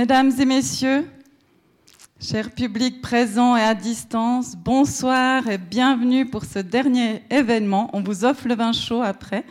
Mesdames 0.00 0.32
et 0.40 0.46
messieurs, 0.46 1.06
chers 2.18 2.50
publics 2.52 3.02
présents 3.02 3.54
et 3.54 3.60
à 3.60 3.74
distance, 3.74 4.56
bonsoir 4.56 5.46
et 5.46 5.58
bienvenue 5.58 6.24
pour 6.24 6.46
ce 6.46 6.58
dernier 6.58 7.22
événement. 7.28 7.90
On 7.92 8.00
vous 8.00 8.24
offre 8.24 8.48
le 8.48 8.54
vin 8.54 8.72
chaud 8.72 9.02
après. 9.02 9.44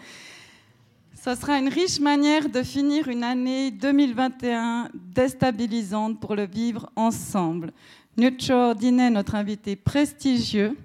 Ce 1.13 1.35
sera 1.35 1.59
une 1.59 1.69
riche 1.69 1.99
manière 1.99 2.49
de 2.49 2.63
finir 2.63 3.09
une 3.09 3.23
année 3.23 3.69
2021 3.69 4.89
déstabilisante 4.95 6.19
pour 6.19 6.35
le 6.35 6.47
vivre 6.47 6.89
ensemble. 6.95 7.71
Nucho 8.17 8.53
Ordinet, 8.53 9.11
notre 9.11 9.35
invité 9.35 9.75
prestigieux, 9.75 10.75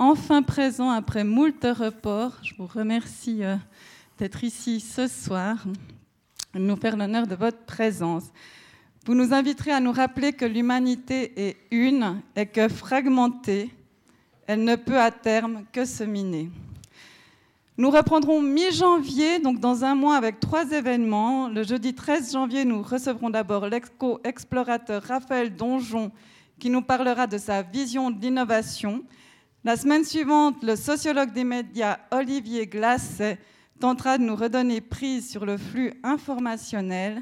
enfin 0.00 0.42
présent 0.42 0.90
après 0.90 1.22
moult 1.22 1.62
reports. 1.62 2.38
Je 2.42 2.54
vous 2.58 2.66
remercie 2.66 3.44
euh, 3.44 3.54
d'être 4.18 4.42
ici 4.42 4.80
ce 4.80 5.06
soir, 5.06 5.64
nous 6.54 6.74
faire 6.74 6.96
l'honneur 6.96 7.28
de 7.28 7.36
votre 7.36 7.64
présence. 7.66 8.24
Vous 9.04 9.16
nous 9.16 9.34
inviterez 9.34 9.72
à 9.72 9.80
nous 9.80 9.90
rappeler 9.90 10.32
que 10.32 10.44
l'humanité 10.44 11.32
est 11.36 11.56
une 11.72 12.22
et 12.36 12.46
que 12.46 12.68
fragmentée, 12.68 13.68
elle 14.46 14.62
ne 14.62 14.76
peut 14.76 15.00
à 15.00 15.10
terme 15.10 15.64
que 15.72 15.84
se 15.84 16.04
miner. 16.04 16.50
Nous 17.76 17.90
reprendrons 17.90 18.40
mi-janvier, 18.40 19.40
donc 19.40 19.58
dans 19.58 19.82
un 19.82 19.96
mois, 19.96 20.14
avec 20.14 20.38
trois 20.38 20.70
événements. 20.70 21.48
Le 21.48 21.64
jeudi 21.64 21.94
13 21.94 22.30
janvier, 22.30 22.64
nous 22.64 22.80
recevrons 22.80 23.28
d'abord 23.28 23.66
l'exco-explorateur 23.66 25.02
Raphaël 25.02 25.52
Donjon, 25.56 26.12
qui 26.60 26.70
nous 26.70 26.82
parlera 26.82 27.26
de 27.26 27.38
sa 27.38 27.62
vision 27.62 28.12
de 28.12 28.20
l'innovation. 28.20 29.02
La 29.64 29.76
semaine 29.76 30.04
suivante, 30.04 30.62
le 30.62 30.76
sociologue 30.76 31.32
des 31.32 31.42
médias 31.42 31.98
Olivier 32.12 32.68
Glasset 32.68 33.40
tentera 33.80 34.16
de 34.16 34.22
nous 34.22 34.36
redonner 34.36 34.80
prise 34.80 35.28
sur 35.28 35.44
le 35.44 35.56
flux 35.56 35.92
informationnel. 36.04 37.20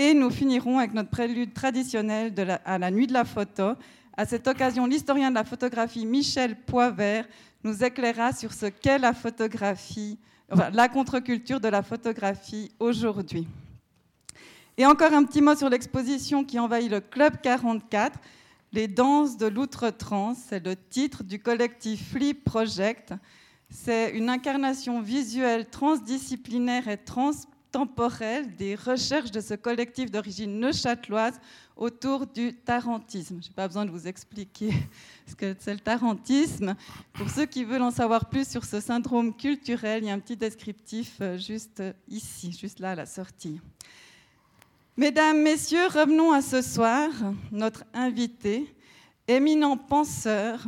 Et 0.00 0.14
nous 0.14 0.30
finirons 0.30 0.78
avec 0.78 0.94
notre 0.94 1.10
prélude 1.10 1.52
traditionnel 1.52 2.32
à 2.64 2.78
la 2.78 2.90
nuit 2.92 3.08
de 3.08 3.12
la 3.12 3.24
photo. 3.24 3.72
À 4.16 4.24
cette 4.26 4.46
occasion, 4.46 4.86
l'historien 4.86 5.30
de 5.30 5.34
la 5.34 5.42
photographie 5.42 6.06
Michel 6.06 6.54
Poivert 6.54 7.26
nous 7.64 7.82
éclairera 7.82 8.32
sur 8.32 8.52
ce 8.52 8.66
qu'est 8.66 8.98
la 8.98 9.12
photographie, 9.12 10.16
la 10.72 10.88
contre-culture 10.88 11.58
de 11.58 11.66
la 11.66 11.82
photographie 11.82 12.70
aujourd'hui. 12.78 13.48
Et 14.76 14.86
encore 14.86 15.12
un 15.12 15.24
petit 15.24 15.42
mot 15.42 15.56
sur 15.56 15.68
l'exposition 15.68 16.44
qui 16.44 16.60
envahit 16.60 16.88
le 16.88 17.00
Club 17.00 17.40
44, 17.42 18.20
Les 18.72 18.86
danses 18.86 19.36
de 19.36 19.46
l'outre-trans, 19.46 20.34
c'est 20.34 20.64
le 20.64 20.76
titre 20.76 21.24
du 21.24 21.40
collectif 21.40 22.12
Flip 22.12 22.44
Project. 22.44 23.14
C'est 23.70 24.10
une 24.10 24.28
incarnation 24.28 25.00
visuelle 25.00 25.66
transdisciplinaire 25.66 26.86
et 26.86 26.98
trans 26.98 27.32
temporelle 27.70 28.54
des 28.56 28.74
recherches 28.74 29.30
de 29.30 29.40
ce 29.40 29.54
collectif 29.54 30.10
d'origine 30.10 30.58
neuchâteloise 30.58 31.40
autour 31.76 32.26
du 32.26 32.54
tarantisme. 32.54 33.40
Je 33.42 33.48
n'ai 33.48 33.54
pas 33.54 33.66
besoin 33.68 33.84
de 33.84 33.90
vous 33.90 34.06
expliquer 34.06 34.72
ce 35.26 35.34
que 35.34 35.54
c'est 35.58 35.74
le 35.74 35.80
tarantisme. 35.80 36.74
Pour 37.12 37.30
ceux 37.30 37.46
qui 37.46 37.64
veulent 37.64 37.82
en 37.82 37.90
savoir 37.90 38.28
plus 38.28 38.48
sur 38.48 38.64
ce 38.64 38.80
syndrome 38.80 39.34
culturel, 39.36 40.02
il 40.02 40.06
y 40.06 40.10
a 40.10 40.14
un 40.14 40.18
petit 40.18 40.36
descriptif 40.36 41.18
euh, 41.20 41.38
juste 41.38 41.82
ici, 42.08 42.56
juste 42.58 42.80
là 42.80 42.92
à 42.92 42.94
la 42.94 43.06
sortie. 43.06 43.60
Mesdames, 44.96 45.40
Messieurs, 45.42 45.86
revenons 45.86 46.32
à 46.32 46.42
ce 46.42 46.60
soir. 46.60 47.10
Notre 47.52 47.84
invité, 47.94 48.74
éminent 49.28 49.76
penseur, 49.76 50.66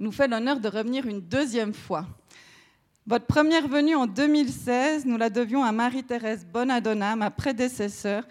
nous 0.00 0.10
fait 0.10 0.26
l'honneur 0.26 0.58
de 0.58 0.68
revenir 0.68 1.06
une 1.06 1.20
deuxième 1.20 1.72
fois. 1.72 2.06
Votre 3.04 3.26
première 3.26 3.66
venue 3.66 3.96
en 3.96 4.06
2016, 4.06 5.06
nous 5.06 5.16
la 5.16 5.28
devions 5.28 5.64
à 5.64 5.72
Marie-Thérèse 5.72 6.46
Bonadonna, 6.46 7.16
ma 7.16 7.32
prédécesseur, 7.32 8.22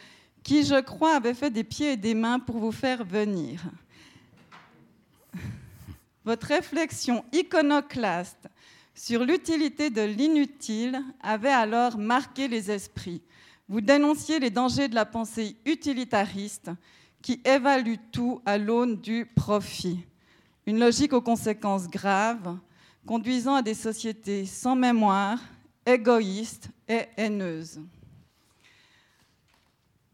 qui, 0.44 0.64
je 0.64 0.80
crois, 0.80 1.16
avait 1.16 1.34
fait 1.34 1.50
des 1.50 1.66
pieds 1.66 1.92
et 1.92 1.98
des 1.98 2.14
mains 2.14 2.40
pour 2.40 2.58
vous 2.58 2.72
faire 2.72 3.04
venir. 3.04 3.62
Votre 6.24 6.48
réflexion 6.48 7.26
iconoclaste 7.34 8.48
sur 8.96 9.26
l'utilité 9.26 9.90
de 9.90 10.04
l'inutile 10.04 11.04
avait 11.22 11.50
alors 11.50 11.98
marqué 11.98 12.48
les 12.48 12.72
esprits. 12.72 13.22
Vous 13.68 13.82
dénonciez 13.82 14.40
les 14.40 14.52
dangers 14.52 14.88
de 14.88 14.96
la 14.96 15.06
pensée 15.06 15.58
utilitariste 15.66 16.72
qui 17.22 17.42
évalue 17.44 17.96
tout 18.14 18.42
à 18.46 18.58
l'aune 18.58 19.02
du 19.02 19.26
profit. 19.26 20.06
Une 20.66 20.80
logique 20.80 21.12
aux 21.12 21.22
conséquences 21.22 21.90
graves, 21.90 22.58
conduisant 23.06 23.56
à 23.56 23.62
des 23.62 23.74
sociétés 23.74 24.46
sans 24.46 24.76
mémoire, 24.76 25.40
égoïstes 25.86 26.70
et 26.88 27.06
haineuses. 27.18 27.82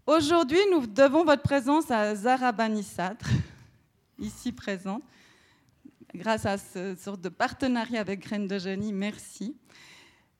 Aujourd'hui, 0.05 0.59
nous 0.71 0.87
devons 0.87 1.25
votre 1.25 1.41
présence 1.41 1.91
à 1.91 2.15
Zara 2.15 2.51
Banissatre, 2.51 3.29
ici 4.17 4.51
présente, 4.51 5.03
grâce 6.15 6.45
à 6.45 6.57
ce 6.57 6.95
sorte 6.95 7.21
de 7.21 7.29
partenariat 7.29 7.99
avec 7.99 8.21
Graines 8.21 8.47
de 8.47 8.57
Génie, 8.57 8.93
merci. 8.93 9.55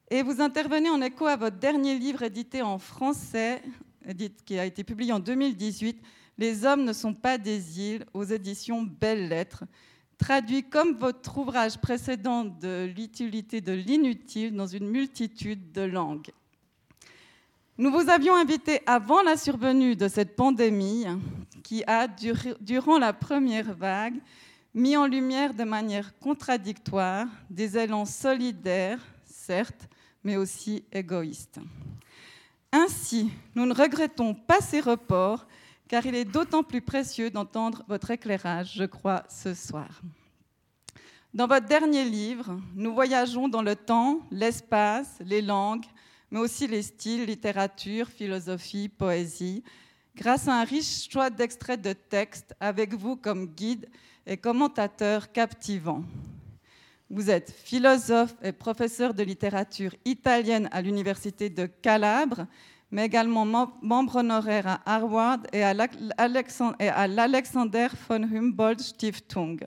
Et 0.10 0.24
vous 0.24 0.40
intervenez 0.40 0.90
en 0.90 1.02
écho 1.02 1.26
à 1.26 1.36
votre 1.36 1.58
dernier 1.58 2.00
livre 2.00 2.24
édité 2.24 2.62
en 2.62 2.80
français, 2.80 3.62
qui 4.46 4.58
a 4.58 4.66
été 4.66 4.86
publié 4.86 5.12
en 5.12 5.20
2018, 5.20 6.02
Les 6.38 6.66
hommes 6.66 6.84
ne 6.84 6.94
sont 6.94 7.14
pas 7.14 7.38
des 7.38 7.82
îles, 7.82 8.06
aux 8.14 8.24
éditions 8.24 8.84
Belles 8.84 9.28
Lettres, 9.28 9.64
traduit 10.18 10.64
comme 10.64 10.98
votre 10.98 11.38
ouvrage 11.38 11.78
précédent 11.78 12.44
de 12.46 12.92
l'utilité 12.96 13.62
de 13.62 13.74
l'inutile 13.74 14.56
dans 14.56 14.68
une 14.68 14.88
multitude 14.88 15.72
de 15.72 15.82
langues. 15.82 16.32
Nous 17.78 17.92
vous 17.92 18.10
avions 18.10 18.36
invité 18.36 18.82
avant 18.88 19.22
la 19.22 19.38
survenue 19.38 19.96
de 19.96 20.08
cette 20.08 20.36
pandémie 20.36 21.06
qui 21.64 21.84
a, 21.86 22.08
durant 22.60 22.98
la 22.98 23.14
première 23.14 23.76
vague, 23.76 24.16
mis 24.74 24.98
en 24.98 25.06
lumière 25.06 25.54
de 25.54 25.64
manière 25.64 26.18
contradictoire 26.18 27.28
des 27.50 27.78
élans 27.78 28.06
solidaires, 28.06 29.00
certes, 29.26 29.88
mais 30.24 30.38
aussi 30.38 30.84
égoïstes. 30.92 31.60
Ainsi, 32.72 33.30
nous 33.56 33.66
ne 33.66 33.74
regrettons 33.74 34.34
pas 34.34 34.60
ces 34.60 34.80
reports 34.80 35.46
car 35.88 36.06
il 36.06 36.16
est 36.16 36.26
d'autant 36.26 36.64
plus 36.64 36.82
précieux 36.82 37.30
d'entendre 37.30 37.84
votre 37.88 38.12
éclairage, 38.12 38.74
je 38.76 38.84
crois, 38.84 39.24
ce 39.30 39.54
soir. 39.54 40.02
Dans 41.34 41.48
votre 41.48 41.68
dernier 41.68 42.04
livre, 42.04 42.60
nous 42.76 42.94
voyageons 42.94 43.48
dans 43.48 43.62
le 43.62 43.76
temps, 43.76 44.22
l'espace, 44.32 45.18
les 45.22 45.42
langues, 45.42 45.86
mais 46.32 46.40
aussi 46.40 46.68
les 46.68 46.82
styles, 46.82 47.26
littérature, 47.26 48.08
philosophie, 48.08 48.90
poésie, 48.90 49.64
grâce 50.16 50.48
à 50.48 50.60
un 50.60 50.64
riche 50.64 51.10
choix 51.10 51.30
d'extraits 51.30 51.82
de 51.82 51.94
textes 51.94 52.56
avec 52.60 52.94
vous 52.94 53.16
comme 53.16 53.46
guide 53.46 53.88
et 54.26 54.38
commentateur 54.38 55.32
captivant. 55.32 56.04
Vous 57.10 57.30
êtes 57.30 57.52
philosophe 57.52 58.36
et 58.42 58.52
professeur 58.52 59.14
de 59.14 59.24
littérature 59.24 59.96
italienne 60.04 60.68
à 60.72 60.82
l'Université 60.82 61.50
de 61.50 61.66
Calabre 61.66 62.48
mais 62.92 63.06
également 63.06 63.46
membre 63.82 64.18
honoraire 64.18 64.68
à 64.68 64.96
Harvard 64.96 65.40
et 65.52 65.64
à 65.64 65.74
l'Alexander 67.08 67.88
von 68.08 68.24
Humboldt 68.24 68.82
Stiftung. 68.82 69.60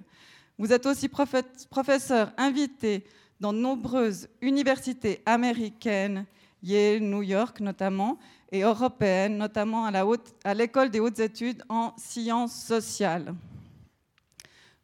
Vous 0.58 0.72
êtes 0.72 0.86
aussi 0.86 1.08
professeur 1.08 2.32
invité 2.36 3.04
dans 3.40 3.52
de 3.52 3.58
nombreuses 3.58 4.28
universités 4.42 5.22
américaines, 5.24 6.26
Yale, 6.62 7.00
New 7.00 7.22
York 7.22 7.60
notamment, 7.60 8.18
et 8.52 8.62
européennes, 8.62 9.38
notamment 9.38 9.86
à 9.86 10.54
l'école 10.54 10.90
des 10.90 11.00
hautes 11.00 11.20
études 11.20 11.62
en 11.68 11.94
sciences 11.96 12.54
sociales. 12.54 13.34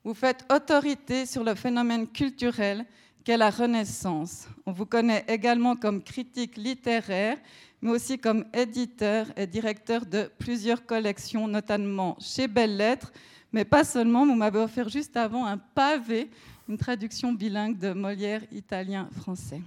Vous 0.05 0.15
faites 0.15 0.45
autorité 0.53 1.27
sur 1.27 1.43
le 1.43 1.55
phénomène 1.55 2.07
culturel 2.07 2.87
qu'est 3.25 3.37
la 3.37 3.51
Renaissance. 3.51 4.47
On 4.65 4.73
vous 4.73 4.87
connaît 4.87 5.25
également 5.27 5.75
comme 5.75 6.01
critique 6.01 6.57
littéraire 6.57 7.39
mais 7.87 7.93
aussi 7.93 8.19
comme 8.19 8.45
éditeur 8.53 9.29
et 9.37 9.47
directeur 9.47 10.05
de 10.05 10.29
plusieurs 10.41 10.85
collections, 10.85 11.47
notamment 11.47 12.17
chez 12.19 12.49
Belles 12.49 12.77
Lettres, 12.77 13.13
mais 13.53 13.65
pas 13.65 13.85
seulement. 13.85 14.27
Vous 14.27 14.35
m'avez 14.35 14.59
offert 14.59 14.89
juste 14.89 15.17
avant 15.17 15.47
un 15.47 15.57
pavé, 15.57 16.29
une 16.69 16.79
traduction 16.79 17.33
bilingue 17.33 17.79
de 17.79 17.93
Molière 17.93 18.43
italien-français. 18.51 19.61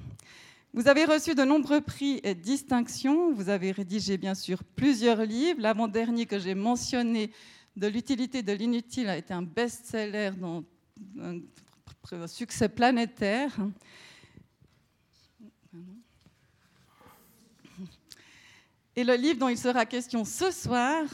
Vous 0.73 0.89
avez 0.89 1.05
reçu 1.05 1.33
de 1.33 1.44
nombreux 1.44 1.79
prix 1.79 2.19
et 2.25 2.35
distinctions. 2.35 3.31
Vous 3.31 3.47
avez 3.47 3.71
rédigé 3.71 4.17
bien 4.17 4.35
sûr 4.35 4.65
plusieurs 4.75 5.23
livres. 5.23 5.61
L'avant-dernier 5.61 6.25
que 6.25 6.39
j'ai 6.39 6.55
mentionné, 6.55 7.31
De 7.77 7.88
l'utilité 7.88 8.44
de 8.44 8.51
l'inutile, 8.51 9.07
a 9.07 9.15
été 9.15 9.33
un 9.33 9.44
best-seller 9.44 10.31
dans 10.38 10.65
un 12.11 12.27
succès 12.27 12.67
planétaire. 12.67 13.55
Et 18.99 19.05
le 19.05 19.15
livre 19.15 19.39
dont 19.39 19.47
il 19.47 19.57
sera 19.57 19.85
question 19.85 20.25
ce 20.25 20.51
soir 20.51 21.05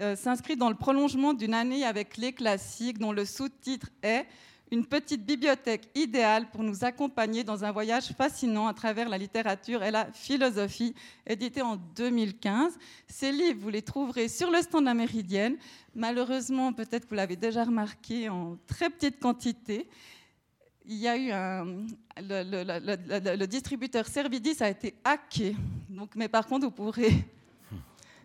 euh, 0.00 0.14
s'inscrit 0.14 0.54
dans 0.54 0.68
le 0.68 0.76
prolongement 0.76 1.34
d'une 1.34 1.52
année 1.52 1.84
avec 1.84 2.16
les 2.16 2.32
classiques, 2.32 2.98
dont 2.98 3.10
le 3.10 3.24
sous-titre 3.24 3.88
est 4.04 4.24
une 4.70 4.86
petite 4.86 5.26
bibliothèque 5.26 5.88
idéale 5.96 6.48
pour 6.52 6.62
nous 6.62 6.84
accompagner 6.84 7.42
dans 7.42 7.64
un 7.64 7.72
voyage 7.72 8.12
fascinant 8.16 8.68
à 8.68 8.72
travers 8.72 9.08
la 9.08 9.18
littérature 9.18 9.82
et 9.82 9.90
la 9.90 10.12
philosophie, 10.12 10.94
édité 11.26 11.60
en 11.60 11.74
2015. 11.74 12.78
Ces 13.08 13.32
livres, 13.32 13.58
vous 13.58 13.70
les 13.70 13.82
trouverez 13.82 14.28
sur 14.28 14.52
le 14.52 14.62
stand 14.62 14.86
de 14.86 14.92
Méridienne. 14.92 15.56
Malheureusement, 15.96 16.72
peut-être 16.72 17.06
que 17.06 17.08
vous 17.08 17.16
l'avez 17.16 17.34
déjà 17.34 17.64
remarqué, 17.64 18.28
en 18.28 18.58
très 18.68 18.90
petite 18.90 19.18
quantité. 19.18 19.88
Il 20.84 20.96
y 20.96 21.06
a 21.06 21.16
eu 21.16 21.30
un, 21.30 21.86
le, 22.16 23.46
distributeur 23.46 24.06
Servidis 24.06 24.56
a 24.60 24.68
été 24.68 24.94
hacké. 25.04 25.56
Donc, 25.88 26.16
mais 26.16 26.28
par 26.28 26.46
contre, 26.46 26.66
vous 26.66 26.72
pourrez, 26.72 27.24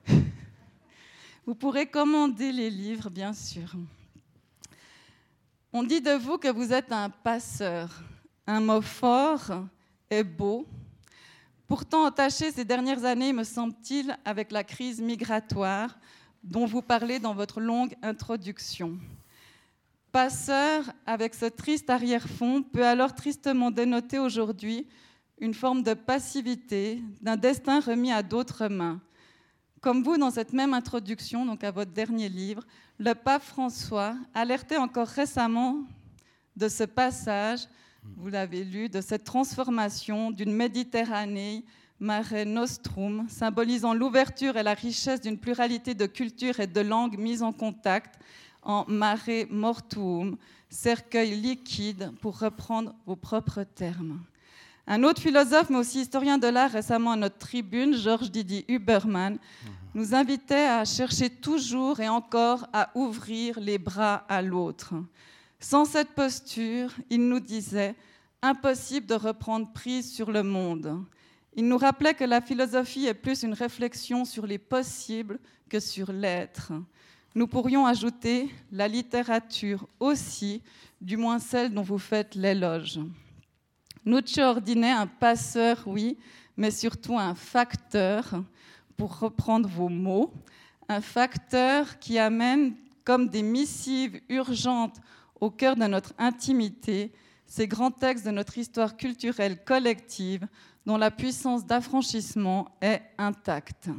vous 1.46 1.54
pourrez 1.54 1.86
commander 1.86 2.52
les 2.52 2.70
livres, 2.72 3.10
bien 3.12 3.34
sûr. 3.34 3.76
On 5.72 5.84
dit 5.84 6.02
de 6.02 6.12
vous 6.12 6.40
que 6.40 6.48
vous 6.48 6.74
êtes 6.74 6.92
un 6.92 7.12
passeur, 7.12 8.02
un 8.48 8.60
mot 8.60 8.82
fort 8.82 9.66
et 10.10 10.24
beau, 10.24 10.66
pourtant 11.68 12.06
entaché 12.06 12.52
ces 12.52 12.66
dernières 12.66 13.06
années, 13.06 13.34
me 13.34 13.44
semble-t-il, 13.44 14.18
avec 14.26 14.52
la 14.52 14.64
crise 14.64 15.00
migratoire 15.00 15.96
dont 16.44 16.66
vous 16.66 16.82
parlez 16.82 17.20
dans 17.20 17.36
votre 17.36 17.60
longue 17.60 17.96
introduction. 18.02 18.98
Passeur, 20.18 20.84
avec 21.06 21.36
ce 21.36 21.46
triste 21.46 21.92
arrière-fond, 21.92 22.64
peut 22.64 22.84
alors 22.84 23.14
tristement 23.14 23.70
dénoter 23.70 24.18
aujourd'hui 24.18 24.88
une 25.40 25.54
forme 25.54 25.84
de 25.84 25.94
passivité, 25.94 27.04
d'un 27.22 27.36
destin 27.36 27.80
remis 27.80 28.12
à 28.12 28.24
d'autres 28.24 28.68
mains. 28.68 29.00
Comme 29.80 30.02
vous, 30.02 30.18
dans 30.18 30.32
cette 30.32 30.54
même 30.54 30.74
introduction, 30.74 31.46
donc 31.46 31.64
à 31.64 31.70
votre 31.70 31.92
dernier 31.92 32.30
livre, 32.30 32.66
le 32.98 33.14
pape 33.14 33.44
François 33.44 34.16
alertait 34.34 34.78
encore 34.78 35.06
récemment 35.08 35.84
de 36.56 36.68
ce 36.68 36.86
passage, 36.86 37.68
vous 38.16 38.30
l'avez 38.30 38.64
lu, 38.64 38.90
de 38.90 39.02
cette 39.02 39.24
transformation 39.24 40.32
d'une 40.32 40.52
Méditerranée 40.52 41.64
Mare 42.00 42.44
Nostrum, 42.48 43.28
symbolisant 43.30 43.94
l'ouverture 43.94 44.58
et 44.58 44.64
la 44.64 44.74
richesse 44.74 45.22
d'une 45.22 45.38
pluralité 45.38 45.94
de 45.94 46.08
cultures 46.08 46.60
et 46.60 46.66
de 46.66 46.82
langues 46.82 47.20
mises 47.20 47.44
en 47.44 47.54
contact, 47.54 48.20
en 48.68 48.84
Mare 48.88 49.48
Mortuum, 49.50 50.38
cercueil 50.70 51.34
liquide, 51.36 52.12
pour 52.22 52.38
reprendre 52.38 52.94
vos 53.06 53.16
propres 53.16 53.64
termes. 53.64 54.20
Un 54.86 55.04
autre 55.04 55.22
philosophe, 55.22 55.70
mais 55.70 55.78
aussi 55.78 56.02
historien 56.02 56.38
de 56.38 56.48
l'art, 56.48 56.72
récemment 56.72 57.14
à 57.14 57.16
notre 57.16 57.38
tribune, 57.38 57.96
Georges 57.96 58.30
Didier 58.30 58.66
Huberman, 58.68 59.38
nous 59.96 60.14
invitait 60.14 60.68
à 60.68 60.84
chercher 60.86 61.30
toujours 61.30 62.02
et 62.02 62.10
encore 62.10 62.68
à 62.74 62.92
ouvrir 62.94 63.60
les 63.60 63.78
bras 63.78 64.26
à 64.28 64.42
l'autre. 64.42 64.94
Sans 65.60 65.86
cette 65.86 66.12
posture, 66.12 66.92
il 67.10 67.28
nous 67.28 67.40
disait, 67.40 67.96
impossible 68.42 69.08
de 69.08 69.16
reprendre 69.16 69.72
prise 69.74 70.12
sur 70.14 70.30
le 70.30 70.44
monde. 70.44 71.04
Il 71.56 71.68
nous 71.68 71.78
rappelait 71.78 72.14
que 72.14 72.26
la 72.26 72.42
philosophie 72.42 73.08
est 73.08 73.14
plus 73.14 73.44
une 73.44 73.54
réflexion 73.54 74.26
sur 74.26 74.46
les 74.46 74.60
possibles 74.60 75.40
que 75.70 75.80
sur 75.80 76.12
l'être. 76.12 76.74
Nous 77.36 77.48
pourrions 77.48 77.86
ajouter 77.86 78.50
la 78.72 78.88
littérature 78.88 79.88
aussi, 80.00 80.62
du 81.00 81.18
moins 81.18 81.40
celle 81.40 81.74
dont 81.74 81.84
vous 81.84 81.98
faites 81.98 82.36
l'éloge. 82.36 83.00
Nuccio 84.06 84.44
ordinait 84.44 84.92
un 84.92 85.08
passeur, 85.08 85.84
oui, 85.86 86.18
mais 86.56 86.72
surtout 86.72 87.18
un 87.18 87.36
facteur, 87.36 88.44
pour 88.96 89.20
reprendre 89.20 89.70
vos 89.70 89.90
mots, 89.90 90.34
un 90.90 91.02
facteur 91.02 92.00
qui 92.00 92.18
amène 92.18 92.76
comme 93.04 93.28
des 93.30 93.44
missives 93.44 94.20
urgentes 94.30 95.00
au 95.40 95.52
cœur 95.52 95.76
de 95.76 95.86
notre 95.86 96.14
intimité 96.18 97.12
ces 97.48 97.68
grands 97.68 97.92
textes 97.92 98.26
de 98.26 98.32
notre 98.32 98.58
histoire 98.58 98.98
culturelle 98.98 99.64
collective 99.64 100.46
dont 100.86 100.98
la 100.98 101.12
puissance 101.12 101.66
d'affranchissement 101.66 102.68
est 102.82 103.02
intacte. 103.18 103.90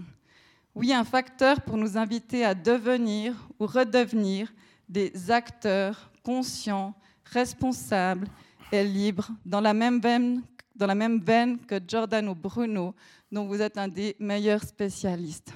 Oui, 0.78 0.92
un 0.92 1.02
facteur 1.02 1.60
pour 1.62 1.76
nous 1.76 1.98
inviter 1.98 2.44
à 2.44 2.54
devenir 2.54 3.34
ou 3.58 3.66
redevenir 3.66 4.52
des 4.88 5.28
acteurs 5.28 6.12
conscients, 6.22 6.94
responsables 7.24 8.28
est 8.70 8.84
libre, 8.84 9.28
dans 9.44 9.60
la 9.60 9.74
même 9.74 10.00
veine, 10.00 10.40
dans 10.76 10.86
la 10.86 10.94
même 10.94 11.18
veine 11.18 11.58
que 11.58 11.80
Giordano 11.84 12.32
Bruno, 12.32 12.94
dont 13.32 13.48
vous 13.48 13.60
êtes 13.60 13.76
un 13.76 13.88
des 13.88 14.14
meilleurs 14.20 14.62
spécialistes. 14.62 15.52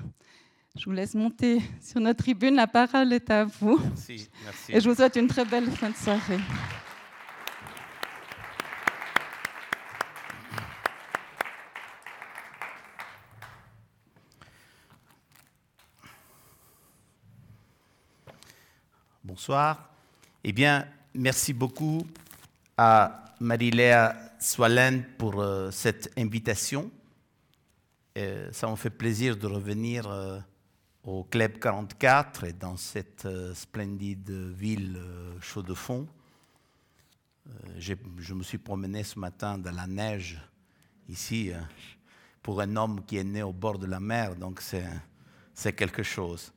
Je 0.74 0.86
vous 0.86 0.92
laisse 0.92 1.14
monter 1.14 1.62
sur 1.80 2.00
notre 2.00 2.24
tribune. 2.24 2.56
La 2.56 2.66
parole 2.66 3.12
est 3.12 3.30
à 3.30 3.44
vous. 3.44 3.78
Merci, 3.78 4.28
merci. 4.42 4.72
Et 4.72 4.80
je 4.80 4.88
vous 4.88 4.96
souhaite 4.96 5.14
une 5.14 5.28
très 5.28 5.44
belle 5.44 5.70
fin 5.70 5.90
de 5.90 5.94
soirée. 5.94 6.40
Bonsoir. 19.24 19.88
Eh 20.42 20.52
bien, 20.52 20.84
merci 21.14 21.52
beaucoup 21.52 22.04
à 22.76 23.24
Marie-Léa 23.38 24.16
Swalen 24.40 25.04
pour 25.16 25.40
euh, 25.40 25.70
cette 25.70 26.12
invitation. 26.19 26.90
ça 28.50 28.69
me 28.69 28.74
fait 28.74 28.90
plaisir 28.90 29.36
de 29.36 29.46
revenir 29.46 30.08
euh, 30.08 30.40
au 31.04 31.22
Club 31.22 31.60
44 31.60 32.44
et 32.44 32.52
dans 32.52 32.76
cette 32.76 33.24
euh, 33.26 33.54
splendide 33.54 34.28
ville 34.28 35.00
chaude 35.40 35.66
de 35.66 35.74
fond. 35.74 36.08
je 37.78 38.34
me 38.34 38.42
suis 38.42 38.58
promené 38.58 39.04
ce 39.04 39.20
matin 39.20 39.56
dans 39.56 39.70
la 39.70 39.86
neige 39.86 40.40
ici 41.08 41.52
pour 42.42 42.60
un 42.60 42.74
homme 42.74 43.04
qui 43.04 43.19
est 43.19 43.24
né 43.24 43.44
au 43.44 43.52
bord 43.52 43.78
de 43.78 43.86
la 43.86 44.00
mer, 44.00 44.34
donc 44.34 44.60
c'est 45.54 45.72
quelque 45.74 46.02
chose. 46.02 46.52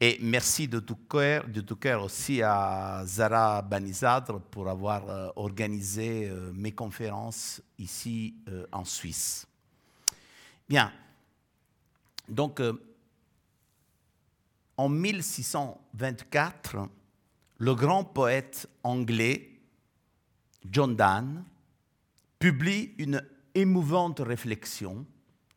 Et 0.00 0.18
merci 0.20 0.66
de 0.66 0.80
tout 0.80 0.98
cœur, 1.08 1.46
de 1.46 1.60
tout 1.60 1.76
aussi 2.02 2.42
à 2.42 3.04
Zara 3.06 3.62
Banizadre 3.62 4.40
pour 4.40 4.68
avoir 4.68 5.08
euh, 5.08 5.28
organisé 5.36 6.28
euh, 6.28 6.50
mes 6.52 6.72
conférences 6.72 7.62
ici 7.78 8.34
euh, 8.48 8.66
en 8.72 8.84
Suisse. 8.84 9.46
Bien. 10.68 10.92
Donc, 12.28 12.60
en 14.76 14.88
1624, 14.88 16.88
le 17.58 17.74
grand 17.74 18.04
poète 18.04 18.68
anglais 18.82 19.60
John 20.70 20.96
Donne 20.96 21.44
publie 22.38 22.94
une 22.98 23.22
émouvante 23.54 24.20
réflexion 24.20 25.06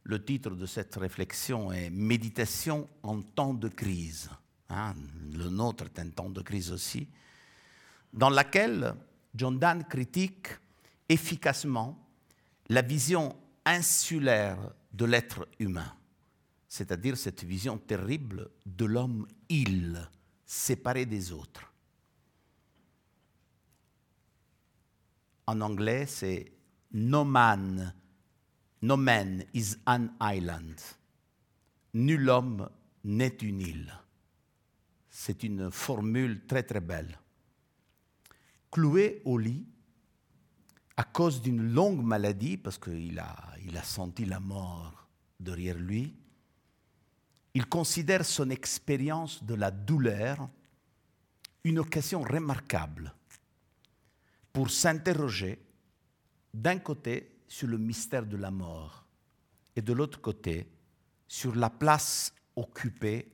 le 0.08 0.24
titre 0.24 0.52
de 0.52 0.66
cette 0.66 0.96
réflexion 0.96 1.72
est 1.72 1.90
Méditation 1.90 2.88
en 3.04 3.22
temps 3.22 3.54
de 3.54 3.68
crise. 3.68 4.30
Hein, 4.70 4.96
le 5.34 5.50
nôtre 5.50 5.86
est 5.86 6.00
un 6.00 6.10
temps 6.10 6.30
de 6.30 6.42
crise 6.42 6.72
aussi, 6.72 7.08
dans 8.14 8.30
laquelle 8.30 8.96
John 9.36 9.60
Donne 9.60 9.84
critique 9.84 10.48
efficacement 11.10 12.08
la 12.70 12.82
vision 12.82 13.36
insulaire 13.66 14.58
de 14.94 15.06
l'être 15.06 15.48
humain, 15.60 15.94
c'est-à-dire 16.70 17.18
cette 17.18 17.44
vision 17.44 17.78
terrible 17.78 18.50
de 18.66 18.86
l'homme-il, 18.86 20.10
séparé 20.46 21.06
des 21.06 21.34
autres. 21.34 21.74
En 25.46 25.60
anglais, 25.60 26.06
c'est 26.06 26.52
no 26.94 27.26
man 27.26 27.94
No 28.82 28.96
man 28.98 29.44
is 29.54 29.78
an 29.86 30.10
island. 30.22 30.80
Nul 31.94 32.30
homme 32.30 32.70
n'est 33.04 33.42
une 33.42 33.62
île. 33.62 33.94
C'est 35.10 35.44
une 35.44 35.72
formule 35.72 36.46
très 36.46 36.64
très 36.64 36.82
belle. 36.82 37.18
Cloué 38.70 39.22
au 39.26 39.38
lit, 39.38 39.66
à 40.96 41.04
cause 41.04 41.42
d'une 41.42 41.74
longue 41.74 42.04
maladie, 42.04 42.58
parce 42.58 42.78
qu'il 42.78 43.18
a, 43.20 43.36
il 43.66 43.76
a 43.78 43.84
senti 43.84 44.26
la 44.26 44.40
mort 44.40 45.08
derrière 45.40 45.78
lui, 45.78 46.16
il 47.54 47.66
considère 47.66 48.26
son 48.26 48.50
expérience 48.52 49.44
de 49.44 49.56
la 49.56 49.72
douleur 49.72 50.50
une 51.64 51.80
occasion 51.80 52.22
remarquable 52.22 53.14
pour 54.54 54.70
s'interroger 54.70 55.60
d'un 56.54 56.78
côté 56.78 57.37
sur 57.48 57.68
le 57.68 57.78
mystère 57.78 58.26
de 58.26 58.38
la 58.38 58.52
mort 58.52 59.06
et 59.76 59.82
de 59.82 59.94
l'autre 59.94 60.22
côté 60.22 60.68
sur 61.28 61.56
la 61.56 61.70
place 61.70 62.34
occupée 62.56 63.32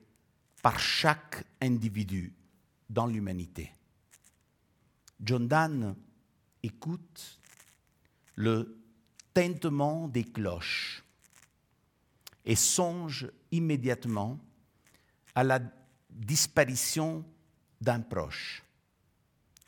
par 0.62 0.79
chaque 0.79 1.46
individu 1.62 2.34
dans 2.89 3.08
l'humanité. 3.08 3.72
John 5.20 5.48
Donne 5.48 5.96
écoute 6.62 7.39
le 8.36 8.77
tintement 9.34 10.08
des 10.08 10.24
cloches 10.24 11.03
et 12.46 12.55
songe 12.55 13.32
immédiatement 13.51 14.39
à 15.36 15.43
la 15.43 15.60
disparition 16.10 17.25
d'un 17.82 18.01
proche, 18.01 18.63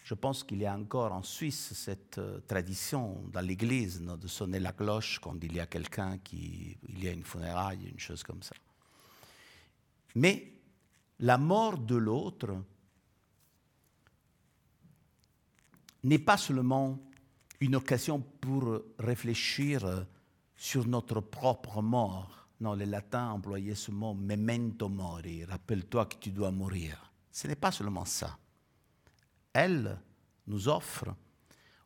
Je 0.05 0.13
pense 0.13 0.43
qu'il 0.43 0.59
y 0.59 0.67
a 0.67 0.77
encore 0.77 1.11
en 1.13 1.23
Suisse 1.23 1.73
cette 1.73 2.19
euh, 2.19 2.39
tradition 2.47 3.23
dans 3.33 3.41
l'église 3.41 3.99
de 3.99 4.27
sonner 4.27 4.59
la 4.59 4.71
cloche 4.71 5.17
quand 5.17 5.43
il 5.43 5.55
y 5.55 5.59
a 5.59 5.65
quelqu'un 5.65 6.19
qui, 6.19 6.77
il 6.87 7.03
y 7.03 7.07
a 7.07 7.11
une 7.11 7.23
funéraille, 7.23 7.89
une 7.91 7.99
chose 7.99 8.21
comme 8.21 8.43
ça. 8.43 8.53
Mais 10.13 10.53
la 11.21 11.39
mort 11.39 11.79
de 11.79 11.95
l'autre 11.95 12.55
n'est 16.03 16.19
pas 16.19 16.37
seulement 16.37 16.99
une 17.59 17.75
occasion 17.75 18.21
pour 18.21 18.79
réfléchir 18.99 20.05
sur 20.55 20.85
notre 20.85 21.19
propre 21.19 21.81
mort. 21.81 22.47
Non, 22.59 22.75
les 22.75 22.85
latins 22.85 23.31
employaient 23.31 23.73
ce 23.73 23.89
mot 23.89 24.13
memento 24.13 24.87
mori, 24.87 25.45
rappelle-toi 25.45 26.05
que 26.05 26.17
tu 26.17 26.29
dois 26.29 26.51
mourir. 26.51 27.11
Ce 27.31 27.47
n'est 27.47 27.55
pas 27.55 27.71
seulement 27.71 28.05
ça. 28.05 28.37
Elle 29.55 29.97
nous 30.47 30.67
offre 30.67 31.15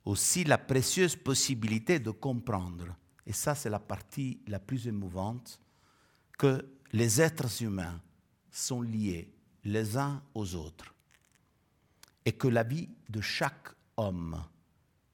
aussi 0.04 0.44
la 0.44 0.58
précieuse 0.58 1.16
possibilité 1.16 2.00
de 2.00 2.10
comprendre, 2.10 2.96
et 3.28 3.32
ça 3.32 3.54
c'est 3.54 3.70
la 3.70 3.78
partie 3.78 4.42
la 4.48 4.58
plus 4.58 4.88
émouvante, 4.88 5.60
que 6.36 6.68
les 6.94 7.22
êtres 7.22 7.62
humains 7.62 8.02
sont 8.50 8.82
liés 8.82 9.32
les 9.66 9.98
uns 9.98 10.24
aux 10.34 10.56
autres 10.56 10.96
et 12.26 12.32
que 12.32 12.48
la 12.48 12.64
vie 12.64 12.90
de 13.08 13.22
chaque 13.22 13.70
homme 13.98 14.44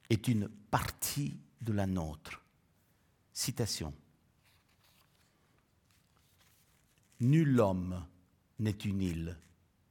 est 0.10 0.30
une 0.30 0.48
partie 0.48 1.38
de 1.60 1.74
la 1.74 1.86
nôtre. 1.86 2.42
Citation. 3.34 3.94
Nul 7.20 7.60
homme 7.60 8.06
n'est 8.60 8.72
une 8.72 9.02
île 9.02 9.38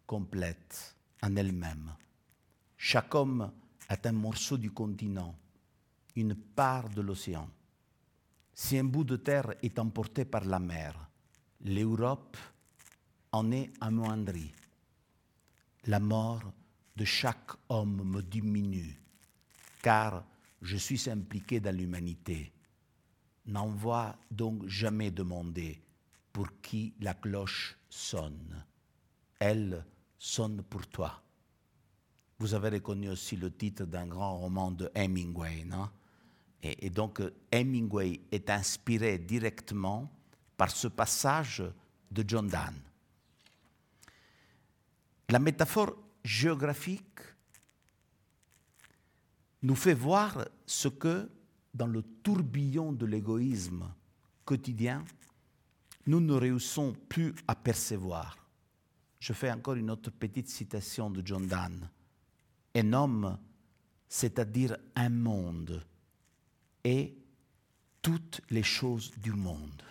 complète 0.06 0.97
en 1.23 1.37
elle-même. 1.37 1.94
Chaque 2.86 3.14
homme 3.14 3.50
est 3.88 4.04
un 4.04 4.12
morceau 4.12 4.58
du 4.58 4.70
continent, 4.70 5.34
une 6.16 6.34
part 6.34 6.90
de 6.90 7.00
l'océan. 7.00 7.48
Si 8.52 8.76
un 8.78 8.84
bout 8.84 9.04
de 9.04 9.16
terre 9.16 9.54
est 9.62 9.78
emporté 9.78 10.26
par 10.26 10.44
la 10.44 10.58
mer, 10.58 11.08
l'Europe 11.62 12.36
en 13.32 13.50
est 13.52 13.72
amoindrie. 13.80 14.52
La 15.86 15.98
mort 15.98 16.42
de 16.94 17.06
chaque 17.06 17.52
homme 17.70 18.04
me 18.04 18.20
diminue, 18.20 19.00
car 19.80 20.22
je 20.60 20.76
suis 20.76 21.08
impliqué 21.08 21.60
dans 21.60 21.74
l'humanité. 21.74 22.52
N'envoie 23.46 24.14
donc 24.30 24.66
jamais 24.66 25.10
demander 25.10 25.82
pour 26.34 26.60
qui 26.60 26.92
la 27.00 27.14
cloche 27.14 27.78
sonne. 27.88 28.62
Elle 29.38 29.86
sonne 30.18 30.62
pour 30.64 30.86
toi. 30.88 31.23
Vous 32.38 32.54
avez 32.54 32.68
reconnu 32.68 33.08
aussi 33.08 33.36
le 33.36 33.50
titre 33.50 33.84
d'un 33.84 34.06
grand 34.06 34.38
roman 34.38 34.70
de 34.70 34.90
Hemingway, 34.94 35.66
et, 36.62 36.90
donc 36.90 37.22
Hemingway 37.52 38.20
est 38.32 38.48
inspiré 38.48 39.18
directement 39.18 40.10
par 40.56 40.70
ce 40.70 40.88
passage 40.88 41.62
de 42.10 42.24
John 42.26 42.48
Donne. 42.48 42.80
La 45.28 45.38
métaphore 45.38 45.94
géographique 46.24 47.20
nous 49.62 49.74
fait 49.74 49.94
voir 49.94 50.46
ce 50.66 50.88
que, 50.88 51.30
dans 51.72 51.86
le 51.86 52.02
tourbillon 52.02 52.92
de 52.92 53.06
l'égoïsme 53.06 53.90
quotidien, 54.44 55.04
nous 56.06 56.20
ne 56.20 56.34
réussissons 56.34 56.94
plus 57.08 57.34
à 57.48 57.54
percevoir. 57.54 58.36
Je 59.18 59.32
fais 59.32 59.50
encore 59.50 59.74
une 59.74 59.90
autre 59.90 60.10
petite 60.10 60.48
citation 60.48 61.10
de 61.10 61.22
John 61.24 61.46
Donne. 61.46 61.88
Un 62.74 62.92
homme, 62.92 63.38
c'est-à-dire 64.08 64.76
un 64.94 65.08
monde, 65.08 65.84
et 66.82 67.16
toutes 68.02 68.42
les 68.50 68.62
choses 68.62 69.12
du 69.18 69.32
monde. 69.32 69.82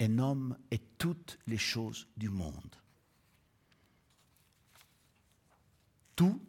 Un 0.00 0.18
homme 0.18 0.58
est 0.70 0.98
toutes 0.98 1.38
les 1.46 1.58
choses 1.58 2.08
du 2.16 2.28
monde. 2.28 2.76
Tout, 6.16 6.40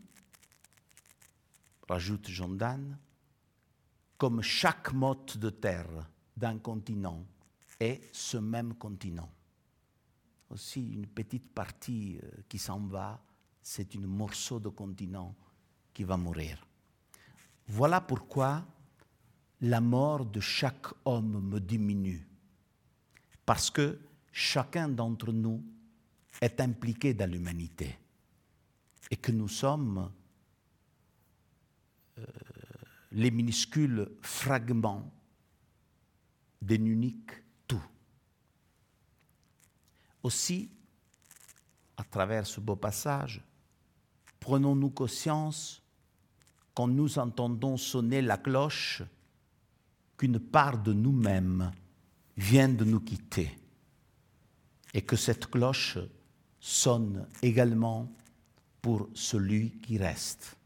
rajoute 1.88 2.28
Jean 2.28 2.50
Dan, 2.50 2.98
comme 4.18 4.42
chaque 4.42 4.94
motte 4.94 5.38
de 5.38 5.50
terre 5.50 6.10
d'un 6.36 6.58
continent 6.58 7.26
est 7.80 8.02
ce 8.14 8.38
même 8.38 8.74
continent. 8.76 9.30
Aussi, 10.50 10.94
une 10.94 11.08
petite 11.08 11.54
partie 11.54 12.20
euh, 12.24 12.30
qui 12.48 12.58
s'en 12.58 12.80
va, 12.80 13.22
c'est 13.64 13.96
un 13.96 14.02
morceau 14.02 14.60
de 14.60 14.68
continent 14.68 15.34
qui 15.94 16.04
va 16.04 16.18
mourir. 16.18 16.68
Voilà 17.68 18.02
pourquoi 18.02 18.66
la 19.62 19.80
mort 19.80 20.26
de 20.26 20.42
chaque 20.42 20.88
homme 21.06 21.48
me 21.50 21.60
diminue, 21.60 22.28
parce 23.46 23.72
que 23.72 24.00
chacun 24.34 24.90
d'entre 24.90 25.32
nous 25.32 25.64
est 26.42 26.60
impliqué 26.60 27.14
dans 27.14 27.32
l'humanité 27.32 27.98
et 29.10 29.16
que 29.16 29.32
nous 29.32 29.48
sommes 29.48 30.12
euh, 32.18 32.26
les 33.14 33.32
minuscules 33.32 34.12
fragments 34.22 35.10
d'un 36.62 36.84
unique 36.84 37.32
tout. 37.66 37.84
Aussi, 40.22 40.70
à 41.96 42.04
travers 42.04 42.46
ce 42.46 42.60
beau 42.60 42.76
passage, 42.76 43.42
prenons-nous 44.44 44.90
conscience, 44.90 45.82
quand 46.74 46.90
nous 46.90 47.18
entendons 47.18 47.78
sonner 47.78 48.22
la 48.22 48.36
cloche, 48.36 49.02
qu'une 50.18 50.38
part 50.38 50.84
de 50.84 50.92
nous-mêmes 50.92 51.72
vient 52.36 52.68
de 52.68 52.84
nous 52.84 53.00
quitter 53.00 53.58
et 54.94 55.02
que 55.02 55.16
cette 55.16 55.48
cloche 55.48 55.98
sonne 56.60 57.26
également 57.42 58.12
pour 58.82 59.10
celui 59.14 59.80
qui 59.80 59.98
reste. 59.98 60.58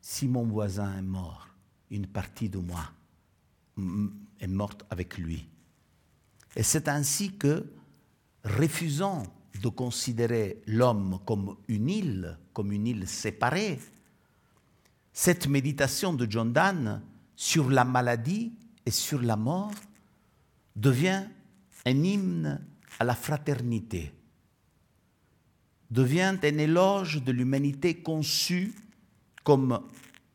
Si 0.00 0.26
mon 0.26 0.42
voisin 0.44 0.98
est 0.98 1.02
mort, 1.02 1.46
une 1.88 2.08
partie 2.08 2.48
de 2.48 2.58
moi 2.58 2.90
est 4.40 4.48
morte 4.48 4.84
avec 4.90 5.18
lui. 5.18 5.46
Et 6.56 6.64
c'est 6.64 6.88
ainsi 6.88 7.36
que, 7.36 7.72
refusant 8.42 9.22
de 9.62 9.68
considérer 9.68 10.62
l'homme 10.66 11.18
comme 11.26 11.56
une 11.68 11.88
île, 11.88 12.38
comme 12.52 12.72
une 12.72 12.86
île 12.86 13.08
séparée, 13.08 13.78
cette 15.12 15.48
méditation 15.48 16.12
de 16.12 16.30
John 16.30 16.52
Donne 16.52 17.02
sur 17.36 17.68
la 17.70 17.84
maladie 17.84 18.52
et 18.86 18.90
sur 18.90 19.20
la 19.20 19.36
mort 19.36 19.72
devient 20.76 21.24
un 21.84 22.04
hymne 22.04 22.64
à 22.98 23.04
la 23.04 23.14
fraternité, 23.14 24.12
devient 25.90 26.38
un 26.42 26.58
éloge 26.58 27.22
de 27.22 27.32
l'humanité 27.32 28.02
conçue 28.02 28.74
comme 29.42 29.80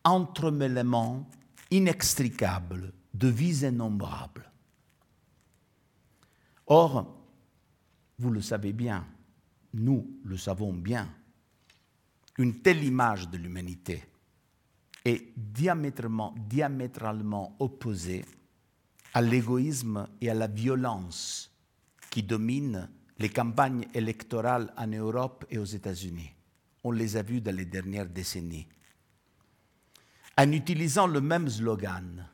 entremêlement 0.04 1.28
inextricable 1.70 2.92
de 3.14 3.28
vies 3.28 3.66
innombrables. 3.66 4.50
Or, 6.66 7.15
vous 8.18 8.30
le 8.30 8.40
savez 8.40 8.72
bien, 8.72 9.06
nous 9.74 10.18
le 10.24 10.36
savons 10.36 10.72
bien, 10.72 11.08
une 12.38 12.60
telle 12.60 12.82
image 12.84 13.28
de 13.28 13.38
l'humanité 13.38 14.02
est 15.04 15.32
diamétralement, 15.36 16.34
diamétralement 16.48 17.56
opposée 17.58 18.24
à 19.14 19.22
l'égoïsme 19.22 20.06
et 20.20 20.30
à 20.30 20.34
la 20.34 20.46
violence 20.46 21.50
qui 22.10 22.22
dominent 22.22 22.88
les 23.18 23.28
campagnes 23.28 23.86
électorales 23.94 24.72
en 24.76 24.86
Europe 24.88 25.46
et 25.50 25.58
aux 25.58 25.64
États-Unis. 25.64 26.32
On 26.84 26.90
les 26.90 27.16
a 27.16 27.22
vues 27.22 27.40
dans 27.40 27.54
les 27.54 27.64
dernières 27.64 28.08
décennies. 28.08 28.66
En 30.36 30.52
utilisant 30.52 31.06
le 31.06 31.20
même 31.20 31.48
slogan, 31.48 32.28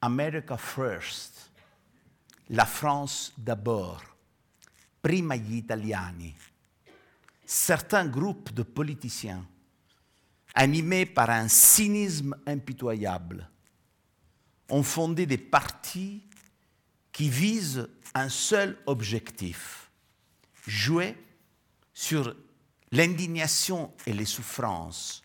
America 0.00 0.56
First, 0.56 1.52
la 2.48 2.64
France 2.66 3.32
d'abord, 3.38 4.02
prima 5.00 5.36
gli 5.36 5.56
italiani, 5.56 6.34
certains 7.44 8.06
groupes 8.06 8.52
de 8.52 8.62
politiciens, 8.62 9.46
animés 10.54 11.06
par 11.06 11.30
un 11.30 11.48
cynisme 11.48 12.36
impitoyable, 12.46 13.48
ont 14.68 14.82
fondé 14.82 15.26
des 15.26 15.38
partis 15.38 16.22
qui 17.12 17.28
visent 17.28 17.88
un 18.14 18.28
seul 18.28 18.78
objectif, 18.86 19.90
jouer 20.66 21.16
sur 21.92 22.34
l'indignation 22.92 23.92
et 24.06 24.12
les 24.12 24.24
souffrances 24.24 25.22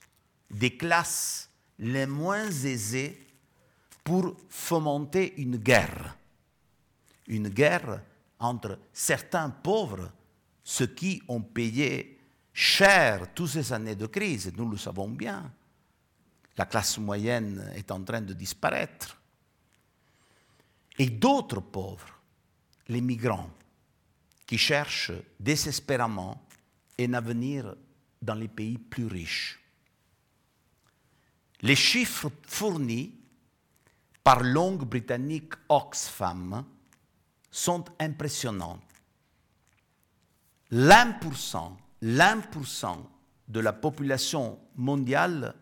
des 0.50 0.76
classes 0.78 1.50
les 1.80 2.06
moins 2.06 2.50
aisées 2.50 3.20
pour 4.04 4.36
fomenter 4.50 5.34
une 5.38 5.58
guerre. 5.58 6.18
Une 7.28 7.50
guerre 7.50 8.02
entre 8.46 8.80
certains 8.94 9.50
pauvres, 9.50 10.12
ceux 10.64 10.88
qui 10.88 11.22
ont 11.28 11.42
payé 11.42 12.20
cher 12.54 13.34
toutes 13.34 13.50
ces 13.50 13.74
années 13.74 13.96
de 13.96 14.06
crise, 14.06 14.52
nous 14.56 14.70
le 14.70 14.78
savons 14.78 15.10
bien. 15.10 15.52
La 16.58 16.66
classe 16.66 16.98
moyenne 16.98 17.72
est 17.76 17.92
en 17.92 18.02
train 18.04 18.22
de 18.22 18.34
disparaître. 18.34 19.20
Et 20.98 21.10
d'autres 21.10 21.60
pauvres, 21.60 22.20
les 22.88 23.02
migrants, 23.02 23.50
qui 24.48 24.58
cherchent 24.58 25.12
désespérément 25.40 26.42
un 27.00 27.14
avenir 27.14 27.76
dans 28.22 28.36
les 28.36 28.48
pays 28.48 28.78
plus 28.78 29.08
riches. 29.08 29.60
Les 31.62 31.76
chiffres 31.76 32.32
fournis 32.48 33.14
par 34.24 34.42
l'ongle 34.42 34.86
britannique 34.86 35.54
Oxfam 35.68 36.64
sont 37.56 37.86
impressionnants. 38.02 38.82
L'1%, 40.72 41.72
l'1% 42.02 42.98
de 43.48 43.60
la 43.62 43.72
population 43.72 44.60
mondiale 44.76 45.56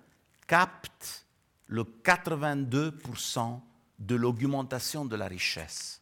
capte 0.48 1.28
le 1.68 1.84
82% 1.84 3.62
de 4.00 4.16
l'augmentation 4.16 5.06
de 5.06 5.16
la 5.16 5.28
richesse. 5.28 6.02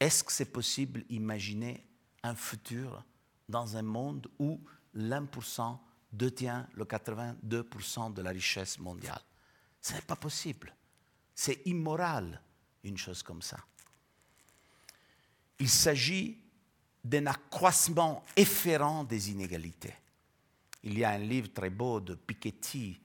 Est-ce 0.00 0.22
que 0.22 0.32
c'est 0.32 0.52
possible 0.52 1.02
d'imaginer 1.08 1.86
un 2.22 2.34
futur 2.34 3.02
dans 3.48 3.78
un 3.78 3.82
monde 3.82 4.28
où 4.38 4.60
l'1% 4.94 5.78
détient 6.12 6.68
le 6.74 6.84
82% 6.84 8.12
de 8.12 8.20
la 8.20 8.30
richesse 8.30 8.78
mondiale? 8.78 9.22
Ce 9.80 9.94
n'est 9.94 10.02
pas 10.02 10.16
possible. 10.16 10.76
C'est 11.34 11.62
immoral, 11.64 12.42
une 12.82 12.98
chose 12.98 13.22
comme 13.22 13.40
ça. 13.40 13.56
Il 15.58 15.68
s'agit 15.68 16.38
d'un 17.02 17.26
accroissement 17.26 18.24
efférent 18.36 19.04
des 19.04 19.30
inégalités. 19.30 19.94
Il 20.82 20.98
y 20.98 21.04
a 21.04 21.10
un 21.10 21.18
livre 21.18 21.52
très 21.52 21.70
beau 21.70 22.00
de 22.00 22.14
Piketty, 22.14 23.00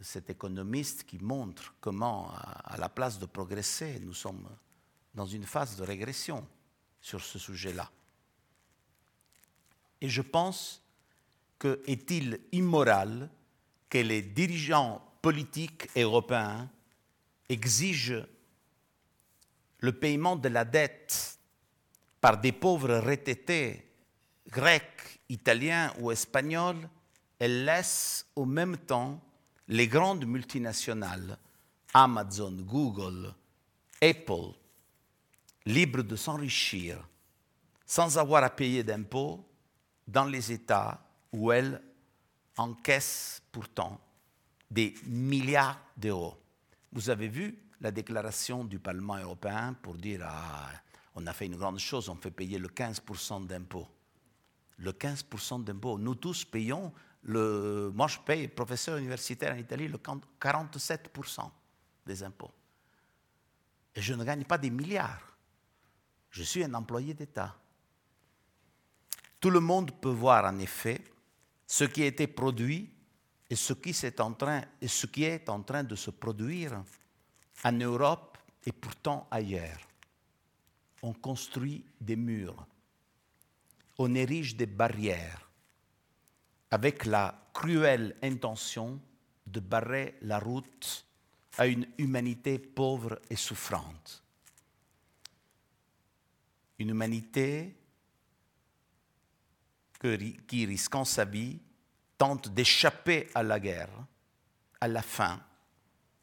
cet 0.00 0.28
économiste, 0.28 1.04
qui 1.04 1.18
montre 1.18 1.74
comment, 1.80 2.30
à 2.32 2.76
la 2.76 2.88
place 2.88 3.18
de 3.18 3.26
progresser, 3.26 4.00
nous 4.00 4.12
sommes 4.12 4.48
dans 5.14 5.26
une 5.26 5.44
phase 5.44 5.76
de 5.76 5.84
régression 5.84 6.46
sur 7.00 7.22
ce 7.22 7.38
sujet-là. 7.38 7.90
Et 10.00 10.08
je 10.08 10.22
pense 10.22 10.82
que 11.58 11.80
est-il 11.86 12.40
immoral 12.52 13.30
que 13.88 13.98
les 13.98 14.22
dirigeants 14.22 15.02
politiques 15.22 15.88
européens 15.96 16.68
exigent 17.48 18.26
le 19.78 19.92
paiement 19.92 20.36
de 20.36 20.48
la 20.48 20.64
dette 20.64 21.33
par 22.24 22.38
des 22.38 22.52
pauvres 22.52 23.00
retraités 23.00 23.84
grecs, 24.48 25.20
italiens 25.28 25.92
ou 25.98 26.10
espagnols 26.10 26.88
et 27.38 27.46
laissent 27.48 28.24
au 28.34 28.46
même 28.46 28.78
temps 28.78 29.20
les 29.68 29.86
grandes 29.86 30.24
multinationales, 30.24 31.36
Amazon, 31.92 32.52
Google, 32.62 33.34
Apple, 34.00 34.54
libres 35.66 36.02
de 36.02 36.16
s'enrichir 36.16 37.06
sans 37.84 38.16
avoir 38.16 38.42
à 38.42 38.48
payer 38.48 38.82
d'impôts 38.82 39.46
dans 40.08 40.24
les 40.24 40.50
États 40.50 40.98
où 41.30 41.52
elles 41.52 41.78
encaissent 42.56 43.42
pourtant 43.52 44.00
des 44.70 44.94
milliards 45.04 45.78
d'euros. 45.94 46.38
Vous 46.90 47.10
avez 47.10 47.28
vu 47.28 47.58
la 47.82 47.90
déclaration 47.90 48.64
du 48.64 48.78
Parlement 48.78 49.18
européen 49.18 49.76
pour 49.82 49.96
dire 49.96 50.22
ah, 50.24 50.70
on 51.14 51.26
a 51.26 51.32
fait 51.32 51.46
une 51.46 51.56
grande 51.56 51.78
chose, 51.78 52.08
on 52.08 52.16
fait 52.16 52.30
payer 52.30 52.58
le 52.58 52.68
15% 52.68 53.46
d'impôts. 53.46 53.88
Le 54.78 54.92
15% 54.92 55.62
d'impôts. 55.62 55.98
Nous 55.98 56.16
tous 56.16 56.44
payons, 56.44 56.92
le, 57.22 57.92
moi 57.94 58.08
je 58.08 58.18
paye, 58.18 58.48
professeur 58.48 58.98
universitaire 58.98 59.54
en 59.54 59.58
Italie, 59.58 59.88
le 59.88 59.98
47% 59.98 61.50
des 62.06 62.22
impôts. 62.22 62.50
Et 63.94 64.02
je 64.02 64.14
ne 64.14 64.24
gagne 64.24 64.44
pas 64.44 64.58
des 64.58 64.70
milliards. 64.70 65.36
Je 66.30 66.42
suis 66.42 66.64
un 66.64 66.74
employé 66.74 67.14
d'État. 67.14 67.54
Tout 69.40 69.50
le 69.50 69.60
monde 69.60 69.92
peut 70.00 70.10
voir 70.10 70.44
en 70.46 70.58
effet 70.58 71.00
ce 71.66 71.84
qui 71.84 72.02
a 72.02 72.06
été 72.06 72.26
produit 72.26 72.90
et 73.48 73.54
ce 73.54 73.72
qui, 73.72 73.90
est 73.90 74.20
en 74.20 74.32
train, 74.32 74.62
et 74.80 74.88
ce 74.88 75.06
qui 75.06 75.24
est 75.24 75.48
en 75.48 75.62
train 75.62 75.84
de 75.84 75.94
se 75.94 76.10
produire 76.10 76.82
en 77.62 77.72
Europe 77.72 78.38
et 78.66 78.72
pourtant 78.72 79.28
ailleurs. 79.30 79.78
On 81.04 81.12
construit 81.12 81.84
des 82.00 82.16
murs, 82.16 82.66
on 83.98 84.14
érige 84.14 84.56
des 84.56 84.66
barrières 84.66 85.50
avec 86.70 87.04
la 87.04 87.46
cruelle 87.52 88.16
intention 88.22 89.00
de 89.46 89.60
barrer 89.60 90.16
la 90.22 90.38
route 90.38 91.04
à 91.58 91.66
une 91.66 91.86
humanité 91.98 92.58
pauvre 92.58 93.20
et 93.30 93.36
souffrante 93.36 94.24
une 96.78 96.90
humanité 96.90 97.74
qui, 100.46 100.66
risquant 100.66 101.04
sa 101.04 101.24
vie, 101.24 101.58
tente 102.18 102.48
d'échapper 102.48 103.28
à 103.34 103.42
la 103.42 103.58
guerre, 103.58 104.04
à 104.80 104.88
la 104.88 105.00
faim, 105.00 105.40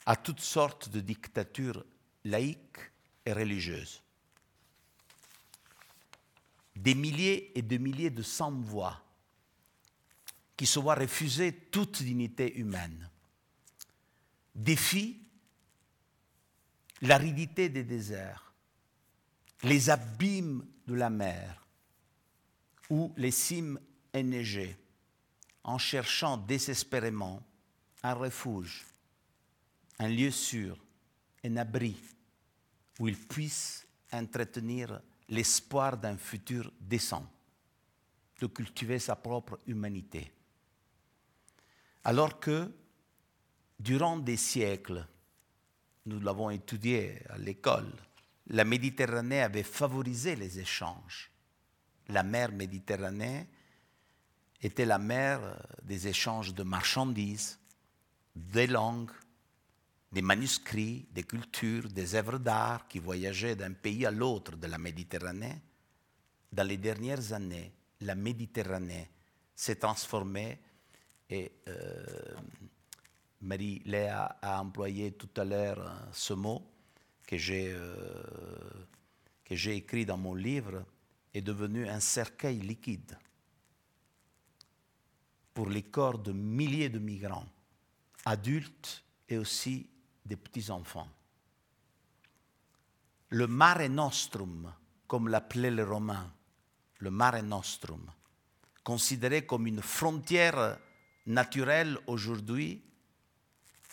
à 0.06 0.16
toutes 0.16 0.40
sortes 0.40 0.90
de 0.90 1.00
dictatures 1.00 1.84
laïques 2.26 2.92
et 3.26 3.34
religieuses. 3.34 4.04
Des 6.82 6.96
milliers 6.96 7.56
et 7.56 7.62
des 7.62 7.78
milliers 7.78 8.10
de 8.10 8.24
sans-voix 8.24 9.00
qui 10.58 10.66
se 10.66 10.80
voient 10.80 10.96
refuser 10.96 11.54
toute 11.54 12.02
dignité 12.02 12.58
humaine. 12.58 13.08
Défient 14.56 15.20
l'aridité 17.04 17.70
des 17.70 17.84
déserts, 17.84 18.52
les 19.62 19.92
abîmes 19.92 20.66
de 20.88 20.96
la 20.96 21.12
mer 21.12 21.68
ou 22.90 23.14
les 23.16 23.32
cimes 23.32 23.80
enneigées 24.16 24.76
en 25.64 25.78
cherchant 25.78 26.36
désespérément 26.36 27.44
un 28.02 28.16
refuge, 28.16 28.88
un 30.00 30.08
lieu 30.08 30.32
sûr, 30.32 30.84
un 31.46 31.58
abri 31.58 31.96
où 32.98 33.08
ils 33.08 33.20
puissent 33.20 33.86
entretenir 34.12 35.00
l'espoir 35.32 35.98
d'un 35.98 36.18
futur 36.18 36.72
décent, 36.80 37.26
de 38.40 38.48
cultiver 38.48 39.00
sa 39.00 39.16
propre 39.16 39.60
humanité. 39.66 40.32
Alors 42.04 42.40
que, 42.40 42.70
durant 43.80 44.18
des 44.18 44.38
siècles, 44.38 45.08
nous 46.06 46.20
l'avons 46.20 46.50
étudié 46.50 47.22
à 47.30 47.38
l'école, 47.38 47.92
la 48.48 48.66
Méditerranée 48.66 49.42
avait 49.42 49.64
favorisé 49.64 50.36
les 50.36 50.60
échanges. 50.60 51.32
La 52.10 52.24
mer 52.24 52.52
Méditerranée 52.52 53.48
était 54.62 54.86
la 54.86 54.98
mer 54.98 55.40
euh, 55.42 55.56
des 55.84 56.08
échanges 56.08 56.54
de 56.54 56.64
marchandises, 56.64 57.58
des 58.36 58.68
langues, 58.68 59.12
des 60.12 60.22
manuscrits, 60.22 61.08
des 61.12 61.24
cultures, 61.24 61.88
des 61.88 62.16
œuvres 62.16 62.38
d'art 62.38 62.88
qui 62.88 63.00
voyageaient 63.00 63.56
d'un 63.56 63.74
pays 63.74 64.06
à 64.06 64.12
l'autre 64.12 64.58
de 64.58 64.68
la 64.68 64.78
Méditerranée. 64.78 65.62
Dans 66.52 66.68
les 66.68 66.78
dernières 66.78 67.32
années, 67.32 67.72
la 68.02 68.16
Méditerranée 68.16 69.10
s'est 69.56 69.78
transformée 69.78 70.60
et 71.30 71.52
euh, 71.68 72.06
Marie-Léa 73.42 74.38
a 74.42 74.62
employé 74.62 75.14
tout 75.14 75.30
à 75.38 75.46
l'heure 75.46 75.80
euh, 75.80 76.10
ce 76.12 76.34
mot, 76.34 76.62
que 77.26 77.38
j'ai 77.38 77.72
euh, 77.72 78.24
que 79.46 79.56
j'ai 79.56 79.76
écrit 79.76 80.06
dans 80.06 80.18
mon 80.18 80.34
livre 80.34 80.86
est 81.34 81.42
devenu 81.42 81.88
un 81.88 82.00
cercueil 82.00 82.60
liquide 82.60 83.18
pour 85.54 85.70
les 85.70 85.84
corps 85.84 86.20
de 86.20 86.32
milliers 86.32 86.90
de 86.90 87.00
migrants, 87.00 87.48
adultes 88.26 89.04
et 89.28 89.38
aussi 89.38 89.91
des 90.26 90.36
petits-enfants. 90.36 91.10
Le 93.30 93.48
Mare 93.48 93.90
Nostrum, 93.90 94.74
comme 95.08 95.30
l'appelaient 95.30 95.72
les 95.72 95.84
Romains, 95.84 96.32
le 97.00 97.12
Mare 97.12 97.44
Nostrum, 97.44 98.12
considéré 98.84 99.46
comme 99.46 99.68
une 99.68 99.82
frontière 99.82 100.78
naturelle 101.26 101.98
aujourd'hui, 102.08 102.84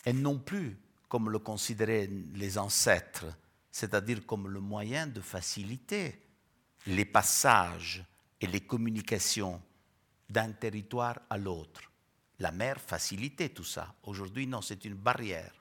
et 0.04 0.12
non 0.12 0.38
plus 0.38 0.76
comme 1.08 1.30
le 1.30 1.38
considéraient 1.38 2.08
les 2.34 2.58
ancêtres, 2.58 3.26
c'est-à-dire 3.70 4.26
comme 4.26 4.48
le 4.48 4.60
moyen 4.60 5.06
de 5.06 5.20
faciliter 5.20 6.22
les 6.86 7.04
passages 7.04 8.04
et 8.40 8.46
les 8.46 8.60
communications 8.60 9.60
d'un 10.28 10.52
territoire 10.52 11.18
à 11.30 11.38
l'autre. 11.38 11.82
La 12.38 12.52
mer 12.52 12.80
facilitait 12.80 13.48
tout 13.48 13.64
ça. 13.64 13.94
Aujourd'hui, 14.04 14.46
non, 14.46 14.62
c'est 14.62 14.84
une 14.84 14.94
barrière. 14.94 15.52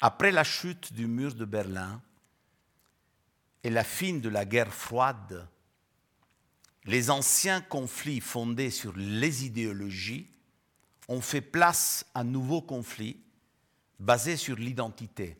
Après 0.00 0.30
la 0.30 0.44
chute 0.44 0.92
du 0.92 1.06
mur 1.06 1.34
de 1.34 1.44
Berlin 1.44 2.00
et 3.62 3.70
la 3.70 3.84
fin 3.84 4.14
de 4.14 4.28
la 4.28 4.46
guerre 4.46 4.72
froide, 4.72 5.46
les 6.84 7.10
anciens 7.10 7.60
conflits 7.60 8.20
fondés 8.20 8.70
sur 8.70 8.96
les 8.96 9.44
idéologies 9.44 10.26
ont 11.08 11.20
fait 11.20 11.42
place 11.42 12.06
à 12.14 12.24
nouveaux 12.24 12.62
conflits 12.62 13.20
basés 13.98 14.38
sur 14.38 14.56
l'identité. 14.56 15.36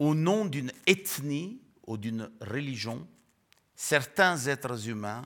Au 0.00 0.14
nom 0.14 0.44
d'une 0.44 0.72
ethnie 0.86 1.60
ou 1.86 1.96
d'une 1.96 2.30
religion, 2.40 3.06
certains 3.76 4.46
êtres 4.46 4.88
humains 4.88 5.24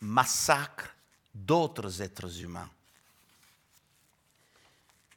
massacrent 0.00 0.96
d'autres 1.34 2.00
êtres 2.00 2.40
humains. 2.40 2.70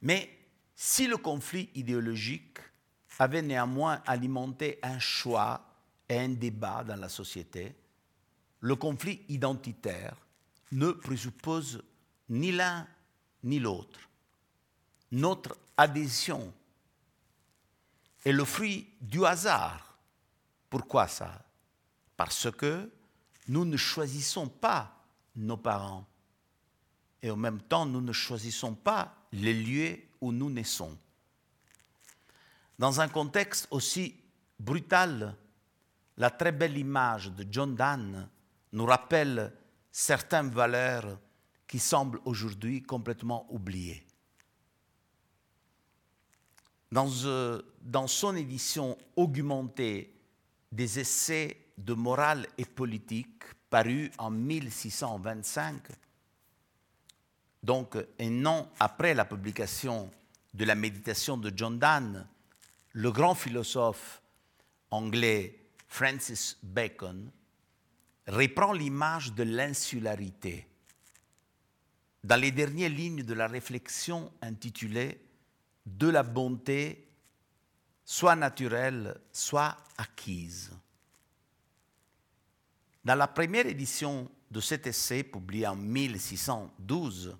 Mais 0.01 0.40
si 0.83 1.05
le 1.05 1.17
conflit 1.17 1.69
idéologique 1.75 2.57
avait 3.19 3.43
néanmoins 3.43 4.01
alimenté 4.07 4.79
un 4.81 4.97
choix 4.97 5.63
et 6.09 6.17
un 6.17 6.29
débat 6.29 6.83
dans 6.83 6.95
la 6.95 7.07
société, 7.07 7.75
le 8.61 8.75
conflit 8.75 9.21
identitaire 9.29 10.17
ne 10.71 10.89
présuppose 10.89 11.83
ni 12.29 12.51
l'un 12.51 12.87
ni 13.43 13.59
l'autre. 13.59 13.99
Notre 15.11 15.55
adhésion 15.77 16.51
est 18.25 18.31
le 18.31 18.43
fruit 18.43 18.89
du 19.01 19.23
hasard. 19.23 19.99
Pourquoi 20.67 21.07
ça? 21.07 21.45
Parce 22.17 22.49
que 22.49 22.89
nous 23.49 23.65
ne 23.65 23.77
choisissons 23.77 24.47
pas 24.47 24.99
nos 25.35 25.57
parents 25.57 26.07
et 27.21 27.29
en 27.29 27.37
même 27.37 27.61
temps 27.61 27.85
nous 27.85 28.01
ne 28.01 28.13
choisissons 28.13 28.73
pas 28.73 29.15
les 29.31 29.53
lieux 29.53 29.99
où 30.21 30.31
nous 30.31 30.49
naissons. 30.49 30.97
Dans 32.79 33.01
un 33.01 33.07
contexte 33.07 33.67
aussi 33.71 34.15
brutal, 34.59 35.35
la 36.17 36.29
très 36.29 36.51
belle 36.51 36.77
image 36.77 37.31
de 37.31 37.45
John 37.51 37.75
Donne 37.75 38.29
nous 38.73 38.85
rappelle 38.85 39.51
certaines 39.91 40.49
valeurs 40.49 41.19
qui 41.67 41.79
semblent 41.79 42.19
aujourd'hui 42.25 42.81
complètement 42.83 43.45
oubliées. 43.49 44.05
Dans, 46.91 47.09
euh, 47.25 47.61
son 48.07 48.35
édition 48.35 48.97
augmentée 49.15 50.13
des 50.71 50.99
essais 50.99 51.57
de 51.77 51.93
morale 51.93 52.45
et 52.57 52.65
politique 52.65 53.43
paru 53.69 54.11
en 54.17 54.29
1625, 54.29 55.81
donc 57.63 57.97
un 58.19 58.45
an 58.45 58.69
après 58.79 59.13
la 59.13 59.25
publication 59.25 60.09
de 60.53 60.65
la 60.65 60.75
méditation 60.75 61.37
de 61.37 61.51
John 61.55 61.77
Donne, 61.79 62.27
le 62.93 63.11
grand 63.11 63.35
philosophe 63.35 64.21
anglais 64.89 65.59
Francis 65.87 66.57
Bacon 66.63 67.31
reprend 68.27 68.73
l'image 68.73 69.33
de 69.33 69.43
l'insularité 69.43 70.67
dans 72.23 72.39
les 72.39 72.51
dernières 72.51 72.89
lignes 72.89 73.23
de 73.23 73.33
la 73.33 73.47
réflexion 73.47 74.31
intitulée 74.41 75.19
De 75.85 76.07
la 76.07 76.23
bonté, 76.23 77.07
soit 78.05 78.35
naturelle, 78.35 79.19
soit 79.31 79.75
acquise. 79.97 80.71
Dans 83.03 83.15
la 83.15 83.27
première 83.27 83.65
édition 83.65 84.29
de 84.51 84.59
cet 84.59 84.85
essai, 84.85 85.23
publié 85.23 85.65
en 85.65 85.75
1612, 85.75 87.35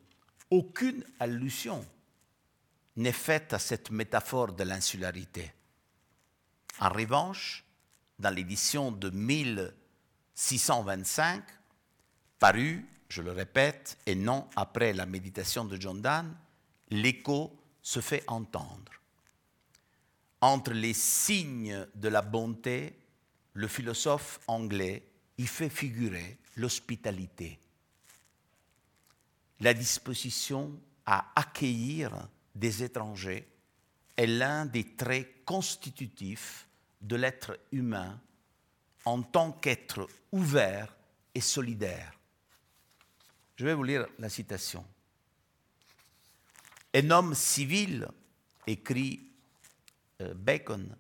aucune 0.52 1.04
allusion 1.20 1.84
n'est 2.98 3.12
faite 3.12 3.54
à 3.54 3.60
cette 3.60 3.90
métaphore 3.90 4.54
de 4.54 4.64
l'insularité. 4.64 5.52
En 6.80 6.90
revanche, 6.90 7.66
dans 8.20 8.30
l'édition 8.30 8.92
de 8.92 9.10
1625, 9.10 11.44
parue, 12.38 12.86
je 13.10 13.22
le 13.22 13.32
répète, 13.32 13.98
et 14.06 14.16
non 14.16 14.50
après 14.56 14.94
la 14.94 15.06
méditation 15.06 15.66
de 15.66 15.80
John 15.80 16.02
Donne, 16.02 16.36
l'écho 16.90 17.56
se 17.82 18.02
fait 18.02 18.24
entendre. 18.28 18.92
Entre 20.42 20.74
les 20.74 20.94
signes 20.94 21.88
de 21.96 22.10
la 22.10 22.22
bonté, 22.22 23.00
le 23.54 23.68
philosophe 23.68 24.40
anglais 24.48 25.08
y 25.38 25.46
fait 25.46 25.70
figurer 25.70 26.38
l'hospitalité, 26.58 27.60
la 29.62 29.74
disposition 29.76 30.78
à 31.06 31.32
accueillir 31.36 32.28
des 32.56 32.84
étrangers 32.84 33.48
est 34.18 34.28
l'un 34.28 34.66
des 34.66 34.96
traits 34.96 35.46
constitutifs 35.46 36.68
de 37.00 37.16
l'être 37.16 37.58
humain 37.72 38.20
en 39.06 39.22
tant 39.22 39.52
qu'être 39.52 40.08
ouvert 40.32 40.96
et 41.34 41.42
solidaire. 41.42 42.12
Je 43.56 43.66
vais 43.66 43.74
vous 43.74 43.84
lire 43.84 44.08
la 44.18 44.30
citation. 44.30 44.86
Un 46.94 47.10
homme 47.12 47.36
civil, 47.36 48.08
écrit 48.68 49.32
euh, 50.22 50.34
Bacon, 50.34 50.96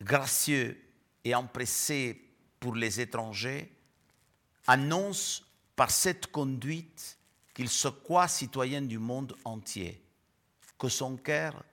gracieux 0.00 0.80
et 1.24 1.34
empressé 1.34 2.30
pour 2.60 2.76
les 2.76 3.00
étrangers, 3.00 3.72
annonce 4.66 5.44
par 5.74 5.90
cette 5.90 6.28
conduite 6.28 7.15
qu'il 7.56 7.70
se 7.70 7.88
croit 7.88 8.28
citoyen 8.28 8.82
du 8.82 8.98
monde 8.98 9.34
entier, 9.46 10.04
que 10.78 10.90
son 10.90 11.16
cœur 11.16 11.64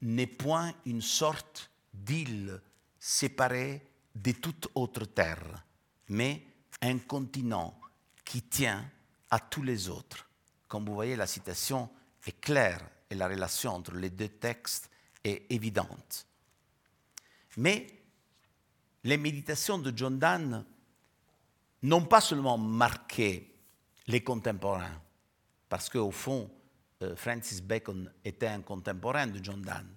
n'est 0.00 0.28
point 0.28 0.72
une 0.86 1.02
sorte 1.02 1.68
d'île 1.92 2.62
séparée 3.00 3.84
de 4.14 4.30
toute 4.30 4.68
autre 4.76 5.04
terre, 5.04 5.64
mais 6.10 6.46
un 6.80 6.96
continent 6.98 7.76
qui 8.24 8.42
tient 8.42 8.88
à 9.30 9.40
tous 9.40 9.64
les 9.64 9.88
autres. 9.88 10.28
Comme 10.68 10.86
vous 10.86 10.94
voyez, 10.94 11.16
la 11.16 11.26
citation 11.26 11.90
est 12.24 12.40
claire 12.40 12.80
et 13.10 13.16
la 13.16 13.26
relation 13.26 13.72
entre 13.72 13.96
les 13.96 14.10
deux 14.10 14.28
textes 14.28 14.90
est 15.24 15.50
évidente. 15.50 16.24
Mais 17.56 17.88
les 19.02 19.16
méditations 19.16 19.78
de 19.78 19.92
John 19.92 20.20
Donne 20.20 20.64
n'ont 21.82 22.04
pas 22.04 22.20
seulement 22.20 22.58
marqué 22.58 23.56
les 24.06 24.22
contemporains, 24.22 25.02
parce 25.72 25.88
qu'au 25.88 26.10
fond, 26.10 26.50
euh, 27.02 27.16
Francis 27.16 27.62
Bacon 27.62 28.12
était 28.22 28.48
un 28.48 28.60
contemporain 28.60 29.26
de 29.26 29.42
John 29.42 29.62
Donne. 29.62 29.96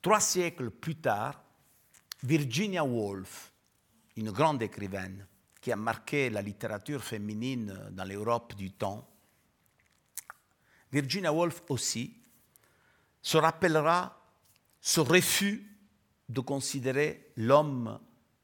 Trois 0.00 0.20
siècles 0.20 0.70
plus 0.70 0.94
tard, 0.94 1.42
Virginia 2.22 2.84
Woolf, 2.84 3.52
une 4.14 4.30
grande 4.30 4.62
écrivaine 4.62 5.26
qui 5.60 5.72
a 5.72 5.76
marqué 5.76 6.30
la 6.30 6.40
littérature 6.40 7.02
féminine 7.02 7.76
dans 7.90 8.04
l'Europe 8.04 8.54
du 8.54 8.70
temps, 8.70 9.10
Virginia 10.92 11.32
Woolf 11.32 11.64
aussi 11.68 12.16
se 13.20 13.38
rappellera 13.38 14.16
ce 14.80 15.00
refus 15.00 15.66
de 16.28 16.38
considérer 16.38 17.32
l'homme 17.36 17.98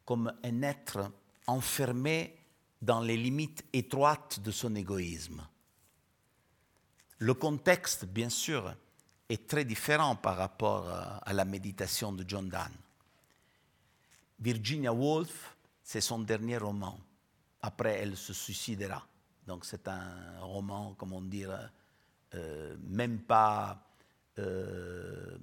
comme 0.04 0.32
un 0.42 0.62
être 0.62 1.08
enfermé 1.46 2.36
dans 2.80 2.98
les 2.98 3.16
limites 3.16 3.64
étroites 3.72 4.40
de 4.40 4.50
son 4.50 4.74
égoïsme. 4.74 5.46
Le 7.22 7.34
contexte, 7.34 8.04
bien 8.06 8.28
sûr, 8.28 8.74
est 9.28 9.48
très 9.48 9.64
différent 9.64 10.16
par 10.16 10.36
rapport 10.36 10.88
à 10.90 11.32
la 11.32 11.44
méditation 11.44 12.12
de 12.12 12.24
John 12.26 12.48
Donne. 12.48 12.74
Virginia 14.40 14.92
Woolf, 14.92 15.56
c'est 15.84 16.00
son 16.00 16.18
dernier 16.18 16.56
roman. 16.56 16.98
Après, 17.60 18.00
elle 18.00 18.16
se 18.16 18.32
suicidera. 18.32 19.06
Donc 19.46 19.64
c'est 19.64 19.86
un 19.86 20.40
roman, 20.40 20.96
comment 20.98 21.22
dire, 21.22 21.70
euh, 22.34 22.76
même 22.88 23.20
pas... 23.20 23.80
Euh, 24.40 25.38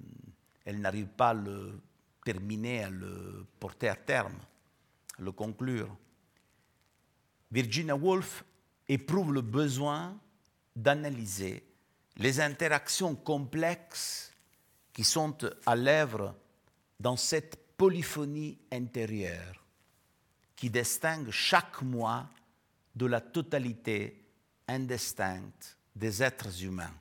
elle 0.66 0.82
n'arrive 0.82 1.06
pas 1.06 1.30
à 1.30 1.34
le 1.34 1.80
terminer, 2.22 2.84
à 2.84 2.90
le 2.90 3.46
porter 3.58 3.88
à 3.88 3.96
terme, 3.96 4.36
à 5.18 5.22
le 5.22 5.32
conclure. 5.32 5.96
Virginia 7.50 7.96
Woolf 7.96 8.44
éprouve 8.86 9.32
le 9.32 9.40
besoin 9.40 10.14
d'analyser 10.76 11.64
les 12.20 12.38
interactions 12.38 13.16
complexes 13.16 14.30
qui 14.92 15.04
sont 15.04 15.36
à 15.64 15.74
l'œuvre 15.74 16.36
dans 17.00 17.16
cette 17.16 17.56
polyphonie 17.78 18.58
intérieure 18.70 19.64
qui 20.54 20.68
distingue 20.68 21.30
chaque 21.30 21.80
moi 21.80 22.28
de 22.94 23.06
la 23.06 23.22
totalité 23.22 24.22
indistincte 24.68 25.78
des 25.96 26.22
êtres 26.22 26.62
humains. 26.62 26.94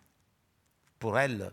Pour 0.97 1.19
elle, 1.19 1.51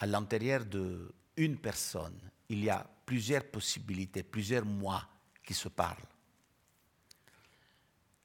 à 0.00 0.06
l'intérieur 0.06 0.64
d'une 0.64 1.56
personne, 1.62 2.18
il 2.48 2.64
y 2.64 2.70
a 2.70 2.84
plusieurs 3.06 3.44
possibilités, 3.44 4.24
plusieurs 4.24 4.64
moi 4.64 5.06
qui 5.44 5.54
se 5.54 5.68
parlent. 5.68 6.08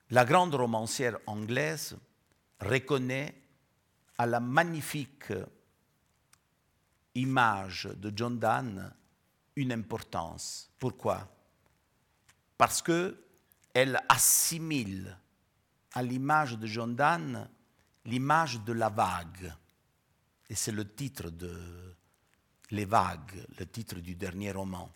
La 0.10 0.25
grande 0.25 0.56
romancière 0.56 1.19
anglaise 1.28 1.95
reconnaît 2.60 3.36
à 4.19 4.25
la 4.25 4.41
magnifique 4.41 5.32
image 7.15 7.86
de 7.95 8.12
John 8.13 8.38
Donne 8.38 8.93
une 9.55 9.71
importance. 9.71 10.69
Pourquoi? 10.77 11.25
Parce 12.58 12.82
qu'elle 12.82 13.99
assimile 14.10 15.17
à 15.93 16.03
l'image 16.03 16.58
de 16.58 16.67
John 16.67 16.95
Donne 16.97 17.49
l'image 18.05 18.60
de 18.62 18.73
la 18.73 18.89
vague. 18.89 19.53
Et 20.49 20.55
c'est 20.55 20.73
le 20.73 20.93
titre 20.93 21.29
de 21.29 21.95
Les 22.71 22.86
vagues, 22.86 23.45
le 23.58 23.65
titre 23.65 23.99
du 23.99 24.15
dernier 24.15 24.51
roman, 24.51 24.91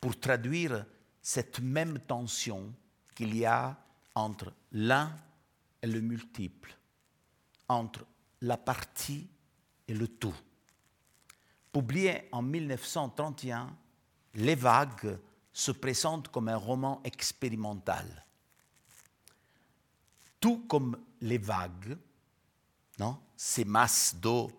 pour 0.00 0.18
traduire 0.18 0.84
cette 1.22 1.60
même 1.60 2.00
tension 2.00 2.74
qu'il 3.14 3.36
y 3.36 3.44
a 3.46 3.78
entre 4.16 4.52
l'un 4.72 5.16
et 5.80 5.86
le 5.86 6.00
multiple, 6.00 6.76
entre 7.68 8.04
la 8.42 8.56
partie 8.56 9.28
et 9.86 9.94
le 9.94 10.08
tout. 10.08 10.34
Publié 11.72 12.28
en 12.32 12.42
1931, 12.42 13.76
Les 14.34 14.54
vagues 14.54 15.18
se 15.52 15.72
présente 15.72 16.28
comme 16.28 16.48
un 16.48 16.56
roman 16.56 17.00
expérimental. 17.02 18.24
Tout 20.38 20.64
comme 20.68 20.96
les 21.20 21.38
vagues, 21.38 21.98
non 22.98 23.18
ces 23.36 23.64
masses 23.64 24.14
d'eau 24.14 24.50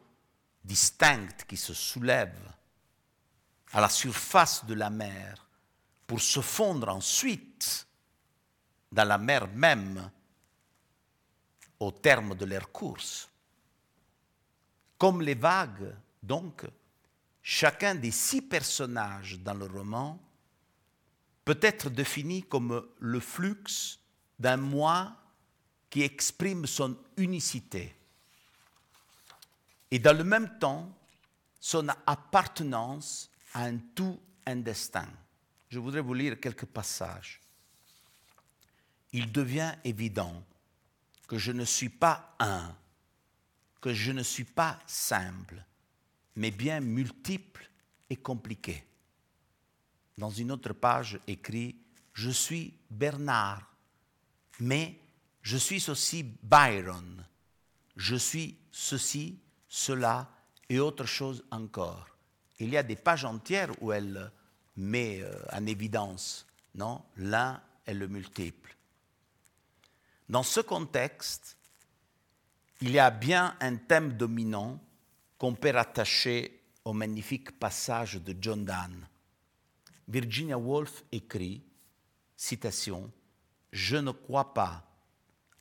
distinctes 0.64 1.46
qui 1.46 1.58
se 1.58 1.74
soulèvent 1.74 2.52
à 3.74 3.82
la 3.82 3.90
surface 3.90 4.66
de 4.66 4.74
la 4.74 4.90
mer 4.90 5.48
pour 6.06 6.20
se 6.20 6.42
fondre 6.42 6.90
ensuite 6.90 7.88
dans 8.92 9.08
la 9.08 9.18
mer 9.18 9.48
même 9.48 10.12
au 11.80 11.92
terme 11.92 12.36
de 12.36 12.46
leur 12.46 12.72
course. 12.72 13.31
Comme 15.02 15.24
les 15.24 15.34
vagues, 15.34 15.96
donc, 16.22 16.64
chacun 17.42 17.96
des 17.96 18.12
six 18.12 18.40
personnages 18.40 19.40
dans 19.40 19.56
le 19.56 19.66
roman 19.66 20.22
peut 21.44 21.58
être 21.60 21.90
défini 21.90 22.44
comme 22.44 22.88
le 23.00 23.20
flux 23.20 23.98
d'un 24.38 24.58
moi 24.58 25.16
qui 25.90 26.04
exprime 26.04 26.68
son 26.68 26.96
unicité 27.18 27.96
et 29.90 29.98
dans 29.98 30.16
le 30.16 30.24
même 30.24 30.60
temps 30.60 30.96
son 31.60 31.88
appartenance 32.06 33.32
à 33.56 33.64
un 33.64 33.80
tout, 33.96 34.20
un 34.46 34.58
destin. 34.58 35.08
Je 35.70 35.80
voudrais 35.80 36.02
vous 36.02 36.14
lire 36.14 36.40
quelques 36.40 36.68
passages. 36.68 37.42
Il 39.14 39.32
devient 39.32 39.74
évident 39.84 40.44
que 41.28 41.40
je 41.40 41.54
ne 41.54 41.66
suis 41.66 41.90
pas 41.90 42.36
un, 42.40 42.76
que 43.82 43.94
je 43.94 44.12
ne 44.12 44.24
suis 44.24 44.46
pas 44.46 44.80
simple, 44.86 45.64
mais 46.36 46.52
bien 46.52 46.80
multiple 46.80 47.70
et 48.10 48.16
compliqué 48.16 48.86
dans 50.22 50.30
une 50.30 50.52
autre 50.52 50.74
page 50.74 51.20
écrit 51.28 51.76
Je 52.14 52.30
suis 52.30 52.74
Bernard, 52.92 53.76
mais 54.60 55.00
je 55.42 55.58
suis 55.58 55.90
aussi 55.90 56.24
Byron. 56.44 57.26
Je 57.96 58.16
suis 58.16 58.56
ceci, 58.72 59.40
cela 59.68 60.30
et 60.70 60.80
autre 60.80 61.06
chose 61.06 61.44
encore. 61.50 62.08
Il 62.60 62.70
y 62.70 62.78
a 62.78 62.84
des 62.84 62.96
pages 62.96 63.26
entières 63.26 63.72
où 63.82 63.92
elle 63.92 64.32
met 64.78 65.22
euh, 65.22 65.34
en 65.52 65.66
évidence 65.66 66.46
non 66.76 67.04
l'un 67.18 67.60
et 67.88 67.94
le 67.94 68.08
multiple. 68.08 68.78
Dans 70.30 70.44
ce 70.44 70.62
contexte, 70.62 71.58
il 72.82 72.92
y 72.92 73.00
a 73.00 73.12
bien 73.12 73.56
un 73.60 73.76
thème 73.76 74.14
dominant 74.14 74.80
qu'on 75.38 75.54
peut 75.54 75.72
rattacher 75.72 76.64
au 76.84 76.94
magnifique 76.94 77.60
passage 77.60 78.16
de 78.16 78.36
John 78.40 78.66
Donne 78.66 79.08
Virginia 80.08 80.58
Woolf 80.58 81.04
écrit, 81.12 81.64
citation, 82.36 83.12
Je 83.72 83.98
ne 83.98 84.12
crois 84.12 84.54
pas 84.54 84.86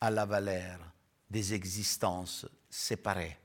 à 0.00 0.11
la 0.11 0.24
valeur 0.24 0.80
des 1.30 1.54
existences 1.54 2.46
séparées. 2.68 3.38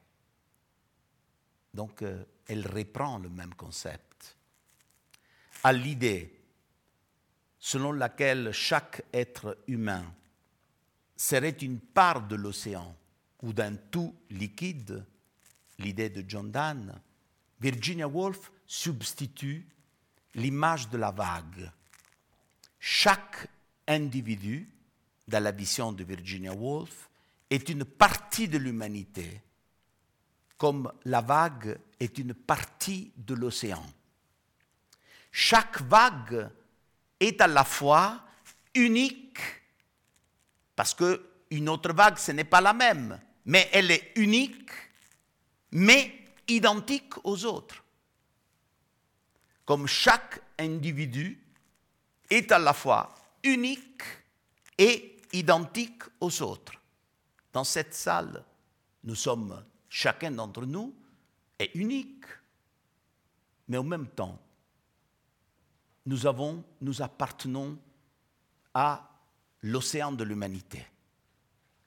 Donc, 1.74 2.02
euh, 2.02 2.24
elle 2.48 2.66
reprend 2.66 3.20
le 3.20 3.30
même 3.30 3.54
concept. 3.54 4.36
À 5.64 5.72
l'idée 5.74 6.32
selon 7.60 7.92
laquelle 7.92 8.52
chaque 8.52 9.04
être 9.14 9.58
humain 9.68 10.06
serait 11.16 11.50
une 11.50 11.80
part 11.80 12.28
de 12.28 12.36
l'océan 12.36 12.96
ou 13.46 13.54
d'un 13.54 13.76
tout 13.76 14.14
liquide, 14.32 15.06
l'idée 15.78 16.10
de 16.10 16.28
John 16.28 16.52
Donne, 16.52 17.00
Virginia 17.62 18.08
Woolf 18.08 18.52
substitue 18.66 19.68
l'image 20.34 20.90
de 20.90 20.98
la 20.98 21.12
vague. 21.12 21.72
Chaque 22.80 23.48
individu, 23.88 24.68
dans 25.28 25.44
la 25.44 25.52
vision 25.52 25.92
de 25.92 26.04
Virginia 26.04 26.54
Woolf, 26.54 27.10
est 27.50 27.70
une 27.70 27.86
partie 27.86 28.48
de 28.48 28.58
l'humanité, 28.58 29.42
comme 30.58 30.92
la 31.06 31.22
vague 31.22 31.78
est 32.00 32.18
une 32.18 32.34
partie 32.34 33.12
de 33.16 33.36
l'océan. 33.36 33.86
Chaque 35.32 35.82
vague 35.82 36.50
est 37.20 37.40
à 37.42 37.48
la 37.48 37.64
fois 37.64 38.26
unique, 38.74 39.40
parce 40.76 40.96
qu'une 40.96 41.70
autre 41.70 41.94
vague, 41.94 42.18
ce 42.18 42.32
n'est 42.32 42.44
pas 42.44 42.62
la 42.62 42.74
même, 42.74 43.20
mais 43.46 43.70
elle 43.72 43.92
est 43.92 44.12
unique, 44.16 44.72
mais 45.72 46.14
identique 46.48 47.14
aux 47.24 47.46
autres 47.46 47.86
comme 49.66 49.88
chaque 49.88 50.42
individu 50.60 51.42
est 52.30 52.52
à 52.52 52.60
la 52.60 52.74
fois 52.74 53.14
unique 53.44 54.04
et 54.78 55.18
identique 55.34 56.04
aux 56.22 56.42
autres. 56.42 56.74
Dans 57.52 57.64
cette 57.64 57.94
salle, 57.94 58.44
nous 59.04 59.16
sommes, 59.16 59.66
chacun 59.90 60.32
d'entre 60.32 60.66
nous 60.66 60.96
est 61.58 61.74
unique, 61.76 62.26
mais 63.68 63.78
en 63.78 63.84
même 63.84 64.08
temps, 64.08 64.40
nous, 66.06 66.28
avons, 66.28 66.64
nous 66.82 67.02
appartenons 67.02 67.80
à 68.74 69.10
l'océan 69.62 70.12
de 70.12 70.24
l'humanité. 70.24 70.86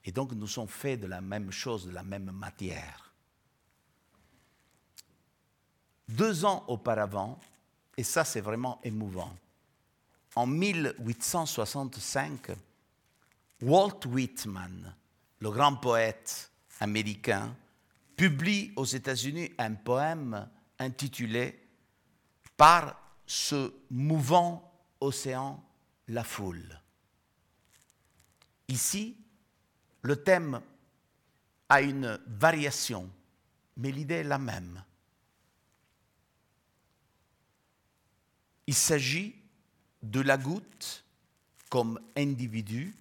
Et 0.08 0.10
donc 0.10 0.32
nous 0.32 0.46
sommes 0.46 0.68
faits 0.68 1.00
de 1.00 1.06
la 1.06 1.20
même 1.20 1.50
chose, 1.50 1.84
de 1.84 1.90
la 1.90 2.02
même 2.02 2.30
matière. 2.30 3.12
Deux 6.08 6.46
ans 6.46 6.64
auparavant, 6.66 7.38
et 7.94 8.02
ça, 8.02 8.24
c'est 8.24 8.40
vraiment 8.40 8.80
émouvant. 8.82 9.36
En 10.34 10.46
1865, 10.46 12.52
Walt 13.60 14.00
Whitman, 14.06 14.94
le 15.40 15.50
grand 15.50 15.76
poète 15.76 16.52
américain, 16.80 17.54
publie 18.16 18.72
aux 18.76 18.86
États-Unis 18.86 19.52
un 19.58 19.74
poème 19.74 20.48
intitulé 20.78 21.68
Par 22.56 22.98
ce 23.26 23.74
mouvant 23.90 24.72
océan, 25.00 25.62
la 26.06 26.24
foule. 26.24 26.80
Ici, 28.68 29.18
le 30.02 30.16
thème 30.16 30.60
a 31.68 31.82
une 31.82 32.18
variation, 32.26 33.10
mais 33.76 33.90
l'idée 33.90 34.16
est 34.16 34.24
la 34.24 34.38
même. 34.38 34.82
Il 38.66 38.74
s'agit 38.74 39.34
de 40.02 40.20
la 40.20 40.36
goutte 40.36 41.04
comme 41.68 42.00
individu 42.16 42.94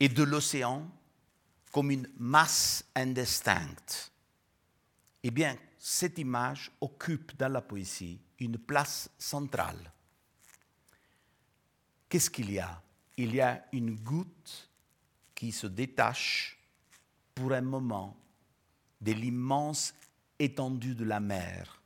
et 0.00 0.08
de 0.08 0.22
l'océan 0.22 0.88
comme 1.70 1.90
une 1.90 2.08
masse 2.18 2.84
indistincte. 2.94 4.12
Eh 5.22 5.30
bien, 5.30 5.56
cette 5.78 6.18
image 6.18 6.70
occupe 6.80 7.36
dans 7.36 7.50
la 7.50 7.62
poésie 7.62 8.20
une 8.38 8.58
place 8.58 9.10
centrale. 9.18 9.90
Qu'est-ce 12.08 12.30
qu'il 12.30 12.52
y 12.52 12.58
a? 12.58 12.82
Il 13.16 13.34
y 13.34 13.40
a 13.40 13.64
une 13.72 13.94
goutte 13.96 14.68
qui 15.42 15.50
se 15.50 15.66
détache 15.66 16.56
pour 17.34 17.52
un 17.52 17.62
moment 17.62 18.16
de 19.00 19.10
l'immense 19.10 19.92
étendue 20.38 20.94
de 20.94 21.02
la 21.02 21.18
mer. 21.18 21.82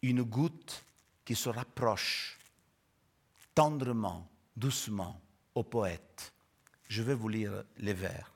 Une 0.00 0.22
goutte 0.22 0.82
qui 1.26 1.34
se 1.34 1.50
rapproche 1.50 2.38
tendrement, 3.54 4.26
doucement 4.56 5.20
au 5.54 5.62
poète. 5.62 6.32
Je 6.88 7.02
vais 7.02 7.12
vous 7.12 7.28
lire 7.28 7.64
les 7.76 7.92
vers. 7.92 8.32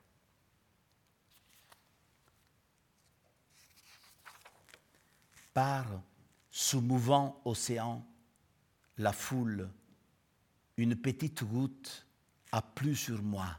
Par 5.54 5.86
ce 6.50 6.76
mouvant 6.76 7.40
océan, 7.46 8.06
la 8.98 9.14
foule, 9.14 9.70
une 10.76 10.96
petite 10.96 11.44
goutte 11.44 12.06
a 12.52 12.60
plu 12.60 12.94
sur 12.94 13.22
moi, 13.22 13.58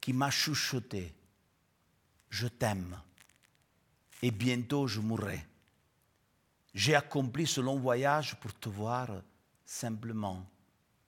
qui 0.00 0.12
m'a 0.12 0.30
chuchoté, 0.30 1.14
je 2.30 2.46
t'aime, 2.48 3.00
et 4.22 4.30
bientôt 4.30 4.86
je 4.86 5.00
mourrai. 5.00 5.46
J'ai 6.72 6.94
accompli 6.94 7.46
ce 7.46 7.60
long 7.60 7.78
voyage 7.78 8.38
pour 8.40 8.54
te 8.54 8.68
voir 8.68 9.08
simplement, 9.64 10.48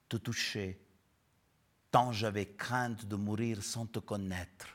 te 0.09 0.17
toucher, 0.17 0.81
tant 1.91 2.13
j'avais 2.13 2.55
crainte 2.55 3.07
de 3.07 3.17
mourir 3.17 3.63
sans 3.63 3.87
te 3.87 3.99
connaître, 3.99 4.67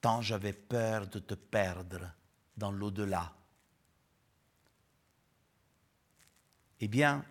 tant 0.00 0.20
j'avais 0.22 0.52
peur 0.52 1.06
de 1.06 1.18
te 1.18 1.34
perdre 1.34 2.12
dans 2.56 2.72
l'au-delà. 2.72 3.34
Eh 6.80 6.88
bien, 6.88 7.24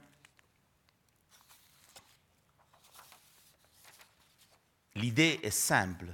l'idée 4.98 5.40
est 5.44 5.52
simple. 5.52 6.14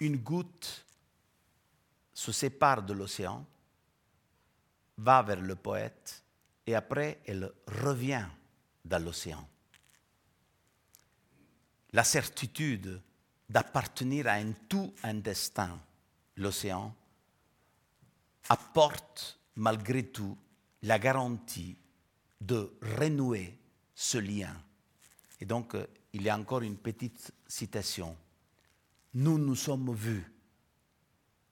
Une 0.00 0.16
goutte 0.16 0.84
se 2.12 2.32
sépare 2.32 2.82
de 2.82 2.94
l'océan, 2.94 3.44
va 4.96 5.22
vers 5.22 5.40
le 5.40 5.56
poète, 5.56 6.22
et 6.66 6.74
après 6.74 7.20
elle 7.26 7.52
revient 7.66 8.26
dans 8.84 9.02
l'océan. 9.02 9.46
La 11.92 12.04
certitude 12.04 13.00
d'appartenir 13.48 14.26
à 14.26 14.32
un 14.32 14.52
tout, 14.68 14.92
un 15.02 15.14
destin, 15.14 15.78
l'océan, 16.36 16.94
apporte 18.48 19.38
malgré 19.56 20.04
tout 20.04 20.36
la 20.82 20.98
garantie 20.98 21.76
de 22.40 22.76
renouer 22.98 23.58
ce 23.94 24.18
lien. 24.18 24.54
Et 25.40 25.46
donc, 25.46 25.74
euh, 25.74 25.86
il 26.12 26.22
y 26.22 26.28
a 26.28 26.38
encore 26.38 26.62
une 26.62 26.76
petite 26.76 27.32
citation. 27.46 28.16
Nous 29.14 29.38
nous 29.38 29.54
sommes 29.54 29.94
vus, 29.94 30.24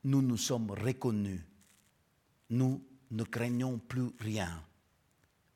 nous 0.05 0.23
nous 0.23 0.37
sommes 0.37 0.71
reconnus, 0.71 1.43
nous 2.51 2.83
ne 3.11 3.25
craignons 3.25 3.79
plus 3.79 4.11
rien. 4.19 4.63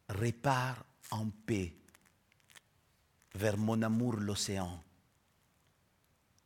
Répare 0.09 0.85
en 1.11 1.29
paix 1.31 1.75
vers 3.35 3.57
mon 3.57 3.83
amour 3.83 4.17
l'océan. 4.17 4.83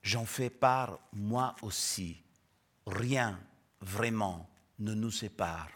J'en 0.03 0.25
fais 0.25 0.51
part 0.51 0.99
moi 1.13 1.55
aussi. 1.63 2.23
Rien 2.87 3.39
vraiment 3.81 4.49
ne 4.79 4.95
nous 4.95 5.11
sépare. 5.11 5.71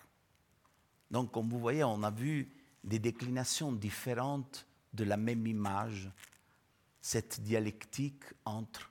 Donc, 1.11 1.31
comme 1.31 1.49
vous 1.49 1.61
voyez, 1.61 1.85
on 1.85 2.03
a 2.03 2.11
vu 2.11 2.51
des 2.83 2.99
déclinations 2.99 3.73
différentes 3.73 4.67
de 4.95 5.05
la 5.05 5.17
même 5.17 5.47
image, 5.47 6.11
cette 7.01 7.41
dialectique 7.43 8.25
entre 8.45 8.91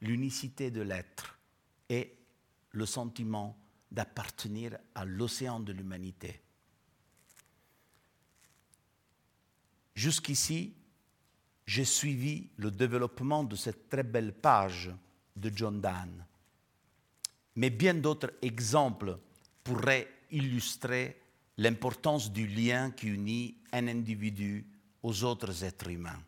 l'unicité 0.00 0.70
de 0.70 0.82
l'être 0.82 1.38
et 1.88 2.16
le 2.70 2.86
sentiment 2.86 3.56
d'appartenir 3.90 4.76
à 4.94 5.04
l'océan 5.04 5.60
de 5.60 5.72
l'humanité. 5.72 6.40
Jusqu'ici, 9.94 10.74
j'ai 11.66 11.84
suivi 11.84 12.50
le 12.56 12.70
développement 12.70 13.44
de 13.44 13.56
cette 13.56 13.88
très 13.88 14.02
belle 14.02 14.34
page 14.34 14.90
de 15.36 15.50
John 15.54 15.80
Donne. 15.80 16.26
Mais 17.56 17.70
bien 17.70 17.94
d'autres 17.94 18.32
exemples 18.42 19.18
pourraient 19.62 20.08
illustrer 20.30 21.20
l'importance 21.56 22.32
du 22.32 22.46
lien 22.46 22.90
qui 22.90 23.08
unit 23.08 23.56
un 23.72 23.86
individu 23.86 24.66
aux 25.04 25.22
autres 25.22 25.62
êtres 25.62 25.90
humains. 25.90 26.20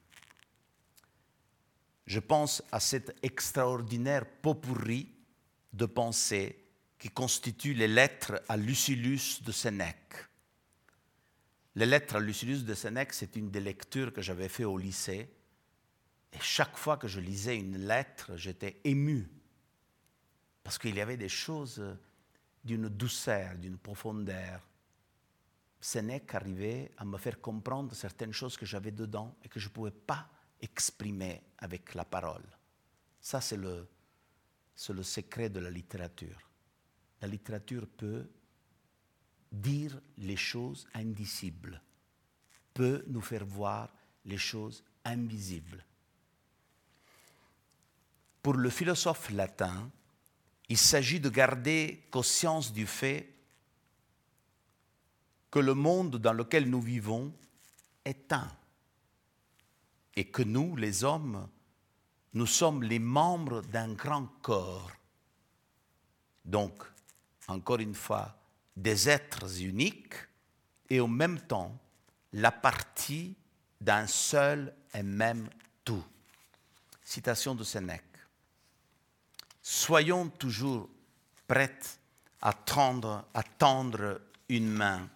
Je 2.07 2.21
pense 2.21 2.63
à 2.71 2.79
cet 2.79 3.17
extraordinaire 3.25 4.27
pot 4.43 4.55
pourri 4.55 5.13
de 5.73 5.87
pensée 5.87 6.63
qui 6.99 7.09
constitue 7.09 7.73
les 7.73 7.89
lettres 7.89 8.41
à 8.49 8.57
Lucilius 8.57 9.43
de 9.43 9.51
Sénèque. 9.51 10.15
Les 11.75 11.87
lettres 11.87 12.17
à 12.17 12.21
Lucilius 12.21 12.65
de 12.65 12.75
Sénèque, 12.75 13.15
c'est 13.15 13.35
une 13.37 13.51
des 13.51 13.61
lectures 13.61 14.13
que 14.13 14.23
j'avais 14.23 14.49
fait 14.49 14.65
au 14.65 14.77
lycée. 14.77 15.31
Et 16.33 16.41
chaque 16.41 16.77
fois 16.77 16.99
que 16.99 17.09
je 17.09 17.19
lisais 17.19 17.57
une 17.57 17.79
lettre, 17.79 18.37
j'étais 18.37 18.81
ému. 18.85 19.29
Parce 20.63 20.79
qu'il 20.79 20.95
y 20.95 21.01
avait 21.01 21.17
des 21.17 21.31
choses 21.31 21.83
d'une 22.63 22.89
douceur, 22.89 23.57
d'une 23.57 23.79
profondeur. 23.79 24.61
Sénèque 25.87 26.35
arrivait 26.35 26.91
à 26.97 27.05
me 27.05 27.17
faire 27.17 27.41
comprendre 27.41 27.95
certaines 27.95 28.33
choses 28.33 28.57
que 28.57 28.67
j'avais 28.67 28.91
dedans 28.91 29.37
et 29.45 29.49
que 29.49 29.61
je 29.61 29.69
ne 29.69 29.73
pouvais 29.73 29.93
pas 29.93 30.29
exprimer 30.61 31.41
avec 31.59 31.95
la 31.95 32.05
parole. 32.05 32.43
Ça, 33.21 33.41
c'est 33.41 33.57
le, 33.57 33.87
le 34.89 35.03
secret 35.05 35.49
de 35.49 35.61
la 35.61 35.71
littérature. 35.71 36.51
La 37.21 37.29
littérature 37.29 37.87
peut 37.87 38.29
dire 39.53 40.01
les 40.19 40.35
choses 40.35 40.89
indicibles, 40.93 41.81
peut 42.75 43.05
nous 43.07 43.23
faire 43.23 43.47
voir 43.47 43.95
les 44.25 44.39
choses 44.39 44.83
invisibles. 45.05 45.85
Pour 48.43 48.55
le 48.55 48.71
philosophe 48.71 49.31
latin, 49.31 49.89
il 50.69 50.79
s'agit 50.79 51.21
de 51.21 51.29
garder 51.29 52.09
conscience 52.11 52.73
du 52.73 52.89
fait 52.89 53.36
que 55.51 55.59
le 55.59 55.75
monde 55.75 56.17
dans 56.17 56.33
lequel 56.33 56.69
nous 56.69 56.81
vivons 56.81 57.33
est 58.05 58.33
un 58.33 58.51
et 60.15 60.25
que 60.25 60.43
nous, 60.43 60.77
les 60.77 61.05
hommes, 61.05 61.49
nous 62.33 62.47
sommes 62.47 62.83
les 62.83 62.99
membres 62.99 63.63
d'un 63.63 63.93
grand 63.93 64.27
corps. 64.43 64.91
Donc, 66.45 66.83
encore 67.49 67.81
une 67.81 67.95
fois, 67.95 68.37
des 68.77 69.09
êtres 69.09 69.63
uniques 69.63 70.15
et 70.89 71.01
en 71.01 71.09
même 71.09 71.41
temps 71.41 71.79
la 72.33 72.53
partie 72.53 73.37
d'un 73.81 74.07
seul 74.07 74.75
et 74.95 75.03
même 75.03 75.49
tout. 75.85 76.05
Citation 77.03 77.55
de 77.55 77.65
Sénèque. 77.65 78.03
Soyons 79.63 80.29
toujours 80.29 80.89
prêts 81.47 81.79
à 82.41 82.53
tendre, 82.53 83.27
à 83.35 83.43
tendre 83.43 84.21
une 84.49 84.69
main 84.69 85.09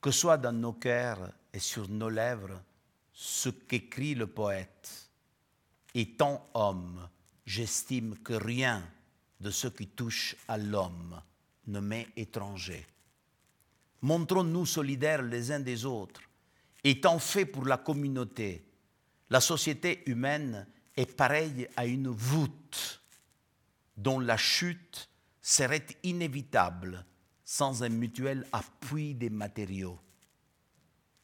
que 0.00 0.10
soit 0.10 0.38
dans 0.38 0.52
nos 0.52 0.72
cœurs 0.72 1.32
et 1.52 1.58
sur 1.58 1.88
nos 1.88 2.08
lèvres 2.08 2.62
ce 3.12 3.48
qu'écrit 3.48 4.14
le 4.14 4.26
poète. 4.26 5.10
Étant 5.94 6.48
homme, 6.54 7.08
j'estime 7.46 8.18
que 8.18 8.32
rien 8.32 8.82
de 9.40 9.50
ce 9.50 9.68
qui 9.68 9.88
touche 9.88 10.36
à 10.48 10.58
l'homme 10.58 11.20
ne 11.66 11.80
m'est 11.80 12.08
étranger. 12.16 12.86
Montrons-nous 14.02 14.66
solidaires 14.66 15.22
les 15.22 15.52
uns 15.52 15.60
des 15.60 15.84
autres. 15.84 16.22
Étant 16.82 17.18
fait 17.18 17.46
pour 17.46 17.66
la 17.66 17.76
communauté, 17.76 18.64
la 19.28 19.40
société 19.40 20.02
humaine 20.06 20.66
est 20.96 21.14
pareille 21.14 21.68
à 21.76 21.86
une 21.86 22.08
voûte 22.08 23.02
dont 23.96 24.18
la 24.18 24.36
chute 24.36 25.08
serait 25.40 25.86
inévitable 26.02 27.04
sans 27.50 27.82
un 27.82 27.88
mutuel 27.88 28.46
appui 28.52 29.12
des 29.12 29.28
matériaux, 29.28 29.98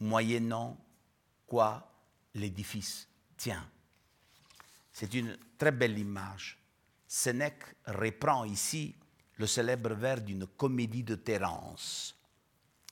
moyennant 0.00 0.76
quoi 1.46 1.88
l'édifice 2.34 3.08
tient. 3.36 3.64
C'est 4.92 5.14
une 5.14 5.38
très 5.56 5.70
belle 5.70 5.96
image. 5.96 6.58
Sénèque 7.06 7.62
reprend 7.86 8.42
ici 8.42 8.96
le 9.36 9.46
célèbre 9.46 9.94
vers 9.94 10.20
d'une 10.20 10.48
comédie 10.48 11.04
de 11.04 11.14
Terence. 11.14 12.16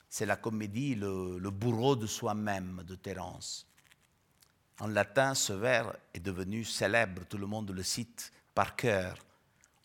C'est 0.09 0.27
la 0.27 0.37
comédie 0.37 0.95
le, 0.95 1.51
bourreau 1.51 1.97
de 1.97 2.07
soi-même 2.07 2.85
de 2.87 2.95
Terence. 2.95 3.67
En 4.79 4.87
latin, 4.87 5.35
ce 5.35 5.55
vers 5.55 5.93
est 6.15 6.21
devenu 6.21 6.63
célèbre, 6.63 7.25
tout 7.29 7.39
le 7.39 7.49
monde 7.49 7.73
le 7.73 7.83
cite 7.83 8.33
par 8.55 8.77
cœur. 8.77 9.17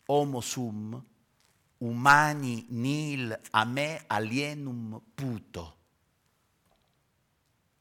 Homo 0.06 0.40
sum, 0.40 1.02
humani 1.80 2.66
nil 2.70 3.38
a 3.52 3.64
me 3.64 3.98
alienum 4.08 5.00
puto. 5.16 5.66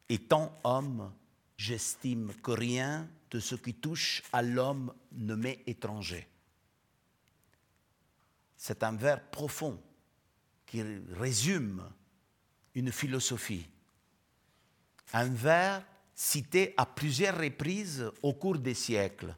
Étant 0.08 0.58
homme, 0.64 1.12
j'estime 1.58 2.34
que 2.42 2.52
rien 2.52 3.08
de 3.30 3.40
ce 3.40 3.56
qui 3.56 3.76
touche 3.76 4.24
à 4.34 4.42
l'homme 4.42 4.94
ne 5.12 5.36
m'est 5.36 5.64
étranger 5.68 6.28
c'est 8.60 8.84
un 8.84 8.92
vers 8.92 9.24
profond 9.32 9.82
qui 10.66 10.84
résume 11.14 11.90
une 12.76 12.92
philosophie. 12.92 13.66
Un 15.14 15.30
vers 15.30 15.84
cité 16.14 16.74
à 16.76 16.86
plusieurs 16.86 17.40
reprises 17.40 18.12
au 18.22 18.34
cours 18.34 18.60
des 18.60 18.74
siècles. 18.74 19.34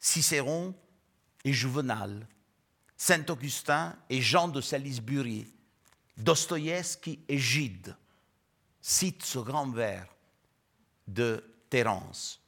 Cicéron 0.00 0.74
et 1.44 1.52
Juvenal, 1.52 2.26
Saint-Augustin 3.04 3.94
et 4.08 4.22
Jean 4.22 4.48
de 4.48 4.62
Salisbury, 4.62 5.46
Dostoïevski 6.16 7.20
et 7.28 7.36
Gide 7.36 7.94
citent 8.80 9.22
ce 9.22 9.40
grand 9.40 9.68
vers 9.68 10.08
de 11.06 11.44
Terence. 11.68 12.40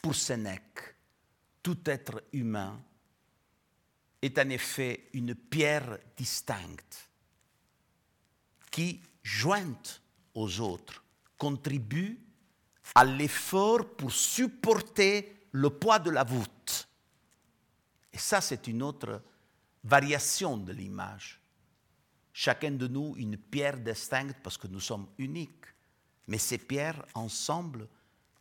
Pour 0.00 0.16
Sénèque, 0.16 0.96
tout 1.62 1.78
être 1.84 2.24
humain 2.32 2.82
est 4.20 4.36
en 4.40 4.48
effet 4.48 5.08
une 5.12 5.36
pierre 5.36 5.98
distincte. 6.16 7.08
qui, 8.72 9.00
jointes 9.22 10.02
aux 10.34 10.58
autres, 10.58 11.04
contribuent 11.38 12.18
à 12.96 13.04
l'effort 13.04 13.86
pour 13.96 14.10
supporter 14.10 15.46
le 15.52 15.70
poids 15.70 16.00
de 16.00 16.10
la 16.10 16.24
voûte. 16.24 16.88
Et 18.12 18.18
ça, 18.18 18.40
c'est 18.40 18.66
une 18.66 18.82
autre 18.82 19.22
variation 19.84 20.56
de 20.56 20.72
l'image. 20.72 21.40
Chacun 22.32 22.72
de 22.72 22.86
nous 22.86 23.14
une 23.16 23.36
pierre 23.36 23.78
distincte 23.78 24.36
parce 24.42 24.56
que 24.56 24.68
nous 24.68 24.80
sommes 24.80 25.06
uniques. 25.18 25.66
Mais 26.28 26.38
ces 26.38 26.58
pierres, 26.58 27.04
ensemble, 27.14 27.88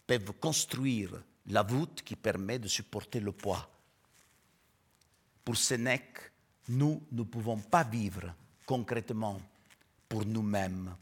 peuvent 0.06 0.34
construire 0.34 1.24
la 1.48 1.64
voûte 1.64 2.02
qui 2.04 2.16
permet 2.16 2.60
de 2.60 2.68
supporter 2.68 3.20
le 3.20 3.32
poids. 3.32 3.70
Pour 5.44 5.58
Sénèque, 5.58 6.32
nous 6.70 7.02
ne 7.12 7.24
pouvons 7.24 7.58
pas 7.58 7.84
vivre 7.84 8.34
concrètement 8.66 9.42
pour 10.08 10.26
nous-mêmes 10.26 10.96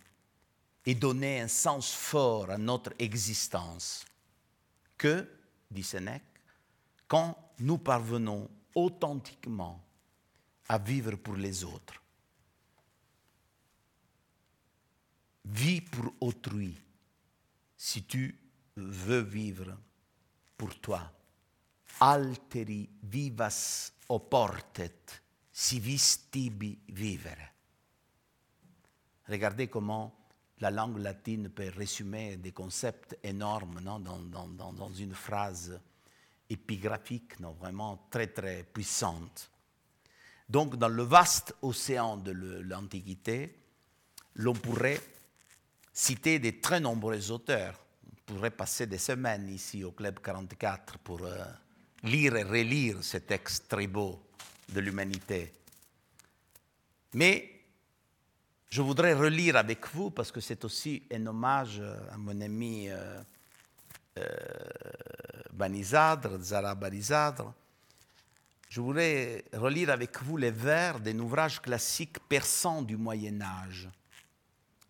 et 0.85 0.95
donner 0.95 1.41
un 1.41 1.47
sens 1.47 1.91
fort 1.91 2.49
à 2.49 2.57
notre 2.57 2.93
existence 2.97 4.05
que, 4.97 5.27
dit 5.69 5.83
Sénèque, 5.83 6.23
quand 7.07 7.37
nous 7.59 7.77
parvenons 7.77 8.49
authentiquement 8.75 9.83
à 10.67 10.77
vivre 10.77 11.15
pour 11.15 11.35
les 11.35 11.63
autres. 11.63 12.01
Vis 15.45 15.81
pour 15.81 16.13
autrui 16.21 16.77
si 17.75 18.03
tu 18.03 18.37
veux 18.75 19.21
vivre 19.21 19.77
pour 20.57 20.79
toi. 20.79 21.11
Alteri 22.01 22.87
vivas 23.03 23.91
oportet 24.09 25.21
si 25.51 25.79
vis 25.79 26.29
tibi 26.29 26.77
vivere. 26.87 27.49
Regardez 29.27 29.67
comment 29.67 30.19
la 30.59 30.71
langue 30.71 30.97
latine 30.97 31.49
peut 31.49 31.71
résumer 31.75 32.37
des 32.37 32.51
concepts 32.51 33.17
énormes 33.23 33.79
non, 33.81 33.99
dans, 33.99 34.19
dans, 34.19 34.47
dans, 34.47 34.73
dans, 34.73 34.93
une 34.93 35.13
phrase 35.13 35.79
épigraphique, 36.49 37.39
non, 37.39 37.53
vraiment 37.53 38.07
très 38.09 38.27
très 38.27 38.63
puissante. 38.63 39.49
Donc 40.47 40.77
dans 40.77 40.89
le 40.89 41.03
vaste 41.03 41.55
océan 41.61 42.17
de 42.17 42.31
l'Antiquité, 42.31 43.55
l'on 44.35 44.53
pourrait 44.53 45.01
citer 45.93 46.39
des 46.39 46.59
très 46.59 46.79
nombreux 46.79 47.31
auteurs. 47.31 47.75
On 48.05 48.33
pourrait 48.33 48.51
passer 48.51 48.87
des 48.87 48.97
semaines 48.97 49.49
ici 49.49 49.83
au 49.83 49.91
Club 49.91 50.19
44 50.19 50.97
pour 50.99 51.23
euh, 51.23 51.43
lire 52.03 52.35
et 52.35 52.43
relire 52.43 53.03
ces 53.03 53.21
textes 53.21 53.67
très 53.67 53.87
beaux 53.87 54.19
de 54.69 54.79
l'humanité. 54.79 55.53
Mais 57.13 57.59
je 58.69 58.81
voudrais 58.81 59.13
relire 59.13 59.55
avec 59.55 59.87
vous, 59.93 60.11
parce 60.11 60.31
que 60.31 60.39
c'est 60.39 60.63
aussi 60.63 61.03
un 61.11 61.25
hommage 61.25 61.81
à 62.11 62.17
mon 62.17 62.39
ami 62.39 62.87
euh, 62.89 63.21
Banizadre, 65.51 66.39
Zara 66.39 66.75
Banizadre. 66.75 67.53
Je 68.69 68.81
voudrais 68.81 69.45
relire 69.53 69.89
avec 69.89 70.21
vous 70.21 70.37
les 70.37 70.51
vers 70.51 70.99
d'un 70.99 71.17
ouvrage 71.19 71.61
classique 71.61 72.19
persan 72.27 72.81
du 72.81 72.97
Moyen 72.97 73.41
Âge. 73.41 73.89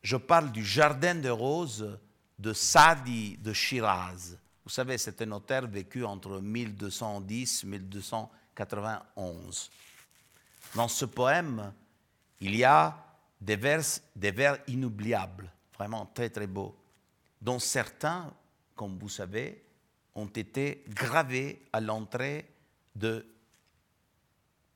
Je 0.03 0.17
parle 0.17 0.51
du 0.51 0.65
Jardin 0.65 1.15
de 1.15 1.29
roses 1.29 1.99
de 2.37 2.53
Sadi 2.53 3.37
de 3.37 3.53
Shiraz. 3.53 4.37
Vous 4.63 4.69
savez, 4.69 4.97
c'est 4.97 5.21
un 5.21 5.31
auteur 5.31 5.67
vécu 5.67 6.05
entre 6.05 6.39
1210 6.39 7.63
et 7.63 7.67
1291. 7.67 9.71
Dans 10.75 10.87
ce 10.87 11.05
poème, 11.05 11.73
il 12.39 12.55
y 12.55 12.63
a 12.63 12.95
des 13.41 13.55
vers, 13.55 13.81
des 14.15 14.31
vers 14.31 14.59
inoubliables, 14.67 15.51
vraiment 15.75 16.05
très 16.05 16.29
très 16.29 16.47
beaux, 16.47 16.77
dont 17.41 17.59
certains, 17.59 18.31
comme 18.79 18.97
vous 18.97 19.09
savez, 19.09 19.61
ont 20.15 20.27
été 20.27 20.85
gravés 20.87 21.65
à 21.73 21.81
l'entrée 21.81 22.49
de 22.95 23.25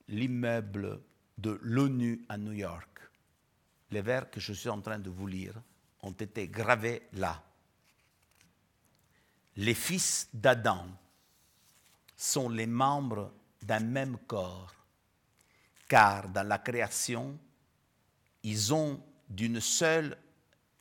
l'immeuble 0.09 1.01
de 1.37 1.57
l'ONU 1.61 2.25
à 2.27 2.37
New 2.37 2.51
York. 2.51 2.99
Les 3.91 4.01
vers 4.01 4.29
que 4.29 4.41
je 4.41 4.51
suis 4.51 4.67
en 4.67 4.81
train 4.81 4.99
de 4.99 5.09
vous 5.09 5.25
lire 5.25 5.53
ont 6.01 6.11
été 6.11 6.49
gravés 6.49 7.03
là. 7.13 7.41
Les 9.55 9.73
fils 9.73 10.27
d'Adam 10.33 10.85
sont 12.17 12.49
les 12.49 12.67
membres 12.67 13.31
d'un 13.61 13.79
même 13.79 14.17
corps, 14.27 14.75
car 15.87 16.27
dans 16.27 16.45
la 16.45 16.57
création, 16.57 17.39
ils 18.43 18.73
ont 18.73 19.01
d'une 19.29 19.61
seule, 19.61 20.17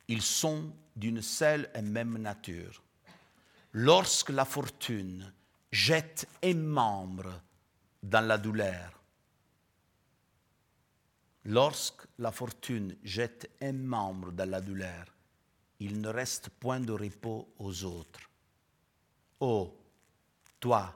ils 0.09 0.23
sont 0.23 0.75
d'une 0.97 1.23
seule 1.23 1.70
et 1.73 1.83
même 1.83 2.18
nature. 2.18 2.82
Lorsque 3.73 4.31
la 4.31 4.45
fortune 4.45 5.33
jette 5.70 6.29
un 6.43 6.55
membre 6.55 7.41
dans 8.03 8.27
la 8.27 8.37
douleur, 8.37 9.03
lorsque 11.45 12.07
la 12.18 12.31
fortune 12.31 12.97
jette 13.03 13.51
un 13.62 13.73
membre 13.73 14.33
dans 14.33 14.49
la 14.49 14.61
douleur, 14.61 15.07
il 15.81 16.01
ne 16.01 16.09
reste 16.09 16.51
point 16.51 16.81
de 16.81 16.93
repos 16.93 17.49
aux 17.59 17.85
autres. 17.85 18.29
Oh, 19.41 19.75
toi 20.61 20.95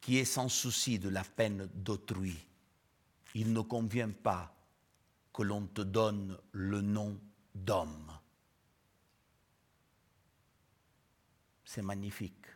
qui 0.00 0.18
es 0.18 0.24
sans 0.24 0.48
souci 0.48 0.98
de 0.98 1.08
la 1.10 1.22
peine 1.22 1.68
d'autrui, 1.74 2.36
il 3.34 3.52
ne 3.52 3.60
convient 3.60 4.10
pas 4.10 4.54
que 5.32 5.42
l'on 5.42 5.66
te 5.66 5.82
donne 5.82 6.38
le 6.52 6.80
nom 6.80 7.18
d'homme. 7.54 8.13
C'est 11.74 11.82
magnifique. 11.82 12.46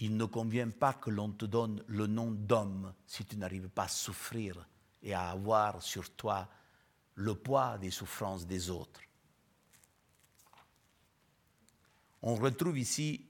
Il 0.00 0.18
ne 0.18 0.26
convient 0.26 0.68
pas 0.68 0.92
que 0.92 1.08
l'on 1.08 1.32
te 1.32 1.46
donne 1.46 1.82
le 1.86 2.06
nom 2.06 2.30
d'homme 2.30 2.92
si 3.06 3.24
tu 3.24 3.38
n'arrives 3.38 3.70
pas 3.70 3.84
à 3.84 3.88
souffrir 3.88 4.68
et 5.02 5.14
à 5.14 5.30
avoir 5.30 5.80
sur 5.80 6.10
toi 6.14 6.46
le 7.14 7.34
poids 7.34 7.78
des 7.78 7.90
souffrances 7.90 8.46
des 8.46 8.68
autres. 8.68 9.00
On 12.20 12.34
retrouve 12.34 12.78
ici, 12.78 13.24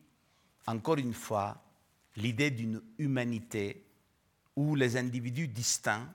encore 0.67 0.99
une 0.99 1.15
fois, 1.15 1.63
l'idée 2.17 2.51
d'une 2.51 2.83
humanité 2.99 3.87
où 4.57 4.75
les 4.75 4.97
individus 4.97 5.47
distincts 5.47 6.13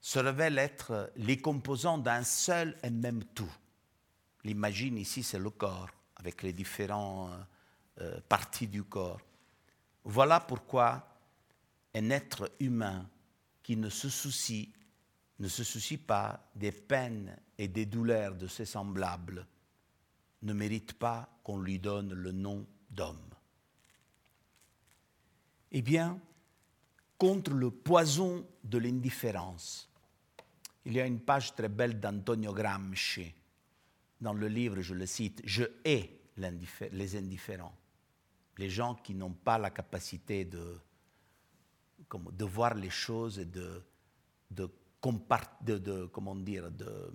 se 0.00 0.18
révèlent 0.18 0.56
être 0.56 1.12
les 1.16 1.36
composants 1.36 1.98
d'un 1.98 2.24
seul 2.24 2.78
et 2.82 2.88
même 2.88 3.24
tout. 3.24 3.52
L'imagine 4.42 4.96
ici, 4.96 5.22
c'est 5.22 5.38
le 5.38 5.50
corps, 5.50 5.90
avec 6.16 6.42
les 6.42 6.54
différentes 6.54 7.30
euh, 8.00 8.20
parties 8.28 8.68
du 8.68 8.84
corps. 8.84 9.20
Voilà 10.04 10.40
pourquoi 10.40 11.06
un 11.94 12.10
être 12.10 12.50
humain 12.60 13.08
qui 13.62 13.76
ne 13.76 13.88
se 13.88 14.08
soucie, 14.08 14.72
ne 15.38 15.48
se 15.48 15.64
soucie 15.64 15.98
pas 15.98 16.48
des 16.54 16.72
peines 16.72 17.36
et 17.58 17.68
des 17.68 17.86
douleurs 17.86 18.34
de 18.34 18.46
ses 18.46 18.64
semblables, 18.64 19.46
ne 20.42 20.52
mérite 20.52 20.94
pas 20.94 21.28
qu'on 21.42 21.58
lui 21.58 21.78
donne 21.78 22.14
le 22.14 22.32
nom 22.32 22.66
d'homme. 22.90 23.34
Eh 25.72 25.82
bien, 25.82 26.18
contre 27.18 27.52
le 27.52 27.70
poison 27.70 28.46
de 28.64 28.78
l'indifférence, 28.78 29.90
il 30.84 30.94
y 30.94 31.00
a 31.00 31.06
une 31.06 31.20
page 31.20 31.54
très 31.54 31.68
belle 31.68 32.00
d'Antonio 32.00 32.54
Gramsci. 32.54 33.34
Dans 34.20 34.32
le 34.32 34.48
livre, 34.48 34.80
je 34.80 34.94
le 34.94 35.06
cite, 35.06 35.42
Je 35.44 35.64
hais 35.84 36.18
les 36.92 37.16
indifférents, 37.16 37.76
les 38.58 38.70
gens 38.70 38.94
qui 38.94 39.14
n'ont 39.14 39.32
pas 39.32 39.58
la 39.58 39.70
capacité 39.70 40.44
de, 40.44 40.78
de 42.10 42.44
voir 42.44 42.74
les 42.74 42.90
choses 42.90 43.38
et 43.38 43.44
de, 43.44 43.82
de, 44.50 44.70
de, 45.70 47.12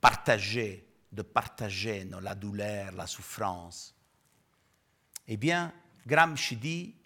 partager, 0.00 0.86
de 1.10 1.22
partager 1.22 2.04
la 2.04 2.34
douleur, 2.34 2.92
la 2.92 3.06
souffrance. 3.06 3.94
Eh 5.26 5.36
bien, 5.36 5.72
Gramsci 6.06 6.56
dit, 6.56 6.96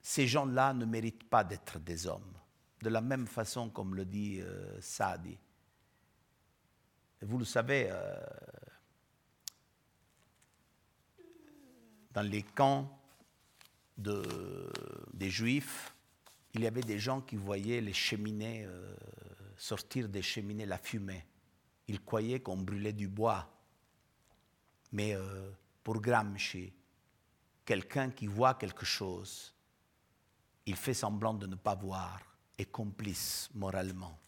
ces 0.00 0.26
gens-là 0.26 0.72
ne 0.72 0.84
méritent 0.84 1.28
pas 1.28 1.44
d'être 1.44 1.78
des 1.80 2.06
hommes 2.06 2.40
de 2.82 2.88
la 2.88 3.00
même 3.00 3.26
façon 3.26 3.68
comme 3.70 3.94
le 3.94 4.04
dit 4.04 4.40
euh, 4.40 4.80
Sadi. 4.80 5.38
vous 7.22 7.38
le 7.38 7.44
savez, 7.44 7.88
euh, 7.90 8.16
dans 12.12 12.22
les 12.22 12.42
camps 12.42 12.98
de, 13.96 14.22
des 15.12 15.30
Juifs, 15.30 15.94
il 16.54 16.62
y 16.62 16.66
avait 16.66 16.82
des 16.82 16.98
gens 16.98 17.20
qui 17.20 17.36
voyaient 17.36 17.80
les 17.80 17.92
cheminées, 17.92 18.64
euh, 18.64 18.94
sortir 19.56 20.08
des 20.08 20.22
cheminées 20.22 20.66
la 20.66 20.78
fumée. 20.78 21.24
Ils 21.86 22.02
croyaient 22.02 22.40
qu'on 22.40 22.56
brûlait 22.56 22.92
du 22.92 23.08
bois. 23.08 23.48
Mais 24.92 25.16
pour 25.84 26.00
Gramsci, 26.00 26.72
quelqu'un 27.64 28.10
qui 28.10 28.26
voit 28.26 28.54
quelque 28.54 28.84
chose, 28.84 29.54
il 30.66 30.76
fait 30.76 30.94
semblant 30.94 31.34
de 31.34 31.46
ne 31.46 31.54
pas 31.54 31.74
voir 31.74 32.20
complice 32.66 33.48
moralement. 33.54 34.18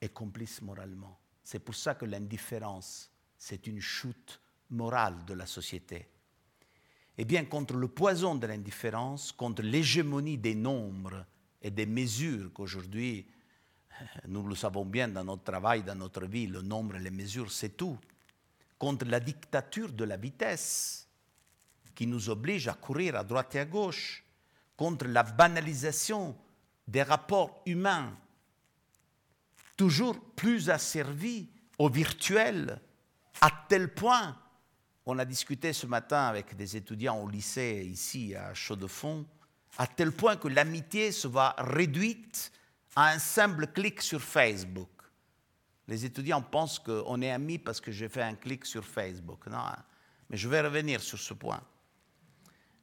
est 0.00 0.08
complice 0.10 0.62
moralement. 0.62 1.18
C'est 1.42 1.58
pour 1.58 1.74
ça 1.74 1.94
que 1.94 2.04
l'indifférence, 2.04 3.10
c'est 3.36 3.66
une 3.66 3.80
chute 3.80 4.40
morale 4.70 5.24
de 5.24 5.34
la 5.34 5.46
société. 5.46 6.08
Eh 7.20 7.24
bien, 7.24 7.44
contre 7.44 7.74
le 7.74 7.88
poison 7.88 8.36
de 8.36 8.46
l'indifférence, 8.46 9.32
contre 9.32 9.62
l'hégémonie 9.62 10.38
des 10.38 10.54
nombres 10.54 11.26
et 11.60 11.72
des 11.72 11.84
mesures 11.84 12.52
qu'aujourd'hui, 12.52 13.26
nous 14.28 14.46
le 14.46 14.54
savons 14.54 14.86
bien 14.86 15.08
dans 15.08 15.24
notre 15.24 15.42
travail, 15.42 15.82
dans 15.82 15.96
notre 15.96 16.26
vie, 16.26 16.46
le 16.46 16.62
nombre 16.62 16.94
et 16.94 17.00
les 17.00 17.10
mesures, 17.10 17.50
c'est 17.50 17.76
tout. 17.76 17.98
Contre 18.78 19.04
la 19.06 19.18
dictature 19.18 19.92
de 19.92 20.04
la 20.04 20.16
vitesse 20.16 21.08
qui 21.96 22.06
nous 22.06 22.30
oblige 22.30 22.68
à 22.68 22.74
courir 22.74 23.16
à 23.16 23.24
droite 23.24 23.56
et 23.56 23.60
à 23.60 23.64
gauche, 23.64 24.24
contre 24.76 25.06
la 25.06 25.24
banalisation 25.24 26.36
des 26.86 27.02
rapports 27.02 27.60
humains, 27.66 28.16
toujours 29.76 30.20
plus 30.36 30.70
asservis 30.70 31.48
au 31.78 31.88
virtuel, 31.88 32.80
à 33.40 33.50
tel 33.68 33.92
point, 33.92 34.36
on 35.10 35.18
a 35.18 35.24
discuté 35.24 35.72
ce 35.72 35.86
matin 35.86 36.26
avec 36.26 36.54
des 36.54 36.76
étudiants 36.76 37.18
au 37.22 37.28
lycée 37.28 37.88
ici 37.90 38.34
à 38.34 38.52
Chaux-de-Fonds, 38.52 39.24
à 39.78 39.86
tel 39.86 40.12
point 40.12 40.36
que 40.36 40.48
l'amitié 40.48 41.12
se 41.12 41.26
va 41.26 41.54
réduite 41.56 42.52
à 42.94 43.12
un 43.12 43.18
simple 43.18 43.68
clic 43.68 44.02
sur 44.02 44.20
Facebook. 44.20 44.90
Les 45.86 46.04
étudiants 46.04 46.42
pensent 46.42 46.78
qu'on 46.78 47.22
est 47.22 47.30
amis 47.30 47.58
parce 47.58 47.80
que 47.80 47.90
j'ai 47.90 48.10
fait 48.10 48.20
un 48.20 48.34
clic 48.34 48.66
sur 48.66 48.84
Facebook. 48.84 49.46
Non, 49.46 49.56
hein. 49.56 49.82
mais 50.28 50.36
je 50.36 50.46
vais 50.46 50.60
revenir 50.60 51.00
sur 51.00 51.18
ce 51.18 51.32
point. 51.32 51.62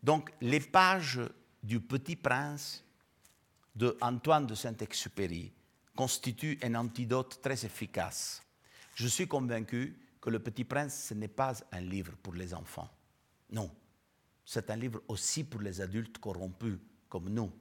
Donc, 0.02 0.32
les 0.42 0.62
pages 0.62 1.22
du 1.62 1.80
Petit 1.80 2.16
Prince 2.16 2.84
de 3.76 3.96
Antoine 4.02 4.48
de 4.48 4.56
Saint-Exupéry 4.56 5.54
constituent 5.96 6.58
un 6.64 6.74
antidote 6.74 7.40
très 7.40 7.64
efficace. 7.66 8.42
Je 8.96 9.08
suis 9.08 9.28
convaincu 9.28 9.96
que 10.26 10.32
Le 10.32 10.40
Petit 10.40 10.64
Prince, 10.64 11.10
ce 11.10 11.14
n'est 11.14 11.28
pas 11.28 11.54
un 11.72 11.82
livre 11.82 12.16
pour 12.16 12.34
les 12.34 12.52
enfants. 12.56 12.90
Non, 13.52 13.70
c'est 14.44 14.72
un 14.72 14.76
livre 14.76 15.04
aussi 15.08 15.44
pour 15.44 15.62
les 15.62 15.82
adultes 15.82 16.18
corrompus 16.18 16.80
comme 17.08 17.30
nous. 17.30 17.52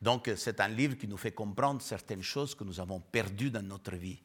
Donc 0.00 0.30
c'est 0.36 0.60
un 0.60 0.68
livre 0.68 0.94
qui 0.96 1.08
nous 1.08 1.16
fait 1.16 1.32
comprendre 1.32 1.82
certaines 1.82 2.22
choses 2.22 2.54
que 2.54 2.62
nous 2.62 2.78
avons 2.78 3.00
perdues 3.00 3.50
dans 3.50 3.66
notre 3.66 3.96
vie. 3.96 4.22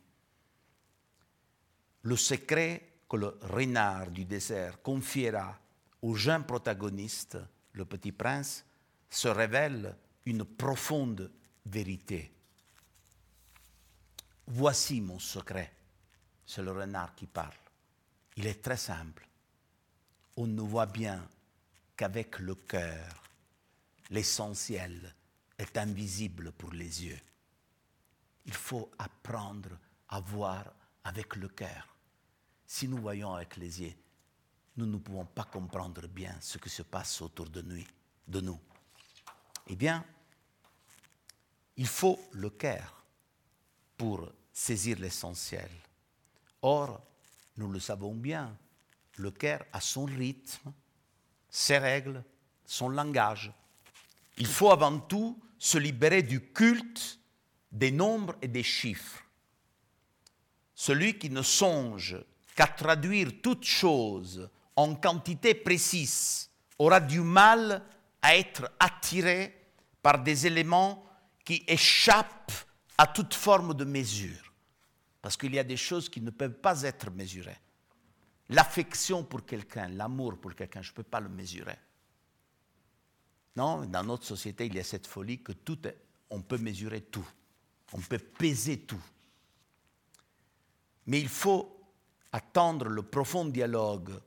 Le 2.04 2.16
secret 2.16 3.00
que 3.10 3.18
le 3.18 3.40
renard 3.42 4.12
du 4.12 4.26
désert 4.26 4.84
confiera 4.84 5.58
au 6.04 6.14
jeune 6.14 6.46
protagoniste, 6.46 7.40
le 7.72 7.86
petit 7.86 8.12
prince, 8.12 8.64
se 9.10 9.28
révèle 9.28 9.98
une 10.28 10.46
profonde 10.46 11.32
vérité. 11.66 12.32
Voici 14.46 15.02
mon 15.02 15.18
secret, 15.18 15.74
c'est 16.46 16.62
le 16.62 16.72
renard 16.72 17.16
qui 17.16 17.28
parle. 17.28 17.54
Il 18.36 18.48
est 18.48 18.62
très 18.62 18.78
simple. 18.78 19.28
On 20.36 20.48
ne 20.48 20.62
voit 20.62 20.88
bien 20.88 21.28
qu'avec 21.96 22.40
le 22.40 22.56
cœur, 22.56 23.24
l'essentiel 24.10 25.14
est 25.58 25.78
invisible 25.78 26.52
pour 26.54 26.72
les 26.74 27.06
yeux. 27.06 27.20
Il 28.46 28.54
faut 28.54 28.92
apprendre 28.98 29.70
à 30.10 30.20
voir 30.20 30.66
avec 31.04 31.36
le 31.36 31.48
cœur. 31.48 31.96
Si 32.66 32.88
nous 32.88 32.98
voyons 32.98 33.34
avec 33.34 33.58
les 33.58 33.82
yeux, 33.82 33.94
nous 34.78 34.86
ne 34.86 34.98
pouvons 34.98 35.26
pas 35.26 35.44
comprendre 35.44 36.08
bien 36.08 36.36
ce 36.42 36.58
qui 36.58 36.70
se 36.70 36.82
passe 36.82 37.22
autour 37.22 37.50
de 37.50 37.62
nous. 37.62 37.84
De 38.28 38.42
nous. 38.42 38.60
Eh 39.68 39.76
bien, 39.76 40.04
il 41.78 41.88
faut 41.88 42.20
le 42.32 42.50
cœur 42.50 43.06
pour 43.98 44.30
saisir 44.52 44.98
l'essentiel. 45.00 45.70
Or, 46.64 47.02
nous 47.58 47.70
le 47.70 47.80
savons 47.80 48.16
bien, 48.16 48.58
le 49.18 49.32
cœur 49.32 49.64
a 49.74 49.82
son 49.82 50.06
rythme, 50.06 50.72
ses 51.50 51.78
règles, 51.78 52.24
son 52.66 52.88
langage. 52.90 53.52
Il 54.38 54.48
faut 54.48 54.72
avant 54.72 54.98
tout 54.98 55.40
se 55.60 55.78
libérer 55.78 56.24
du 56.24 56.40
culte 56.40 57.20
des 57.72 57.92
nombres 57.92 58.36
et 58.42 58.48
des 58.48 58.64
chiffres. 58.64 59.24
Celui 60.74 61.20
qui 61.20 61.30
ne 61.30 61.42
songe 61.42 62.18
qu'à 62.56 62.68
traduire 62.68 63.42
toute 63.42 63.66
chose 63.66 64.50
en 64.76 64.96
quantité 64.96 65.54
précise 65.54 66.50
aura 66.80 67.02
du 67.02 67.20
mal 67.20 67.84
à 68.22 68.38
être 68.38 68.72
attiré 68.80 69.68
par 70.02 70.24
des 70.24 70.48
éléments 70.48 71.06
qui 71.44 71.64
échappent 71.68 72.54
à 72.98 73.06
toute 73.06 73.34
forme 73.34 73.74
de 73.74 73.84
mesure. 73.84 74.53
Parce 75.24 75.38
qu'il 75.38 75.56
y 75.56 75.60
a 75.60 75.64
des 75.64 75.78
choses 75.78 76.10
qui 76.10 76.20
ne 76.20 76.32
peuvent 76.32 76.60
pas 76.60 76.82
être 76.82 77.10
mesurées. 77.10 77.58
L'affection 78.50 79.24
pour 79.24 79.46
quelqu'un, 79.46 79.88
l'amour 79.88 80.38
pour 80.38 80.54
quelqu'un, 80.54 80.82
je 80.82 80.92
ne 80.92 80.96
peux 80.96 81.04
pas 81.04 81.22
le 81.22 81.30
mesurer. 81.30 81.80
Non, 83.56 83.86
dans 83.86 84.04
notre 84.04 84.26
société, 84.26 84.66
il 84.66 84.76
y 84.76 84.80
a 84.80 84.84
cette 84.84 85.08
folie 85.08 85.42
que 85.42 85.54
tout 85.54 85.80
on 86.30 86.42
peut 86.42 86.58
mesurer 86.58 87.00
tout, 87.04 87.26
on 87.94 88.00
peut 88.00 88.20
peser 88.20 88.82
tout. 88.82 89.02
Mais 91.06 91.22
il 91.22 91.30
faut 91.30 91.80
attendre 92.34 92.90
le 92.90 93.04
profond 93.04 93.46
dialogue 93.46 94.20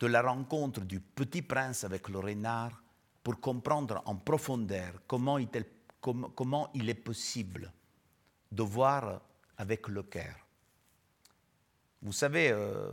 de 0.00 0.06
la 0.08 0.22
rencontre 0.22 0.80
du 0.80 0.98
petit 0.98 1.42
prince 1.42 1.84
avec 1.84 2.08
le 2.08 2.18
renard 2.18 2.82
pour 3.22 3.38
comprendre 3.38 4.02
en 4.04 4.16
profondeur 4.16 4.94
est, 5.54 5.70
comment 6.34 6.70
il 6.74 6.88
est 6.88 6.94
possible 6.94 7.72
de 8.50 8.62
voir 8.64 9.20
avec 9.58 9.88
le 9.88 10.02
cœur. 10.02 10.34
Vous 12.00 12.12
savez, 12.12 12.50
euh, 12.50 12.92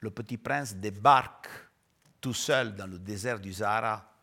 le 0.00 0.10
petit 0.10 0.38
prince 0.38 0.74
débarque 0.74 1.48
tout 2.20 2.34
seul 2.34 2.74
dans 2.74 2.86
le 2.86 2.98
désert 2.98 3.38
du 3.38 3.52
Sahara 3.52 4.14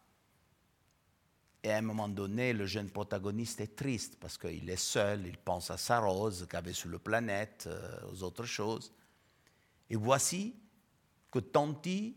et 1.63 1.71
à 1.71 1.77
un 1.77 1.81
moment 1.81 2.09
donné, 2.09 2.53
le 2.53 2.65
jeune 2.65 2.89
protagoniste 2.89 3.61
est 3.61 3.75
triste 3.75 4.17
parce 4.19 4.37
qu'il 4.37 4.67
est 4.69 4.75
seul, 4.75 5.27
il 5.27 5.37
pense 5.37 5.69
à 5.69 5.77
sa 5.77 5.99
rose 5.99 6.47
qu'avait 6.49 6.73
sur 6.73 6.89
la 6.89 6.97
planète, 6.97 7.65
euh, 7.67 8.11
aux 8.11 8.23
autres 8.23 8.45
choses. 8.45 8.91
Et 9.89 9.95
voici 9.95 10.55
que 11.29 11.39
tandis, 11.39 12.15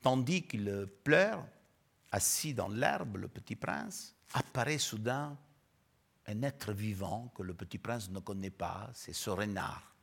tandis 0.00 0.46
qu'il 0.46 0.86
pleure, 1.02 1.44
assis 2.12 2.54
dans 2.54 2.68
l'herbe, 2.68 3.16
le 3.16 3.28
petit 3.28 3.56
prince, 3.56 4.14
apparaît 4.32 4.78
soudain 4.78 5.36
un 6.28 6.42
être 6.42 6.72
vivant 6.72 7.32
que 7.34 7.42
le 7.42 7.54
petit 7.54 7.78
prince 7.78 8.10
ne 8.10 8.20
connaît 8.20 8.50
pas, 8.50 8.90
c'est 8.92 9.14
ce 9.14 9.30
renard. 9.30 9.96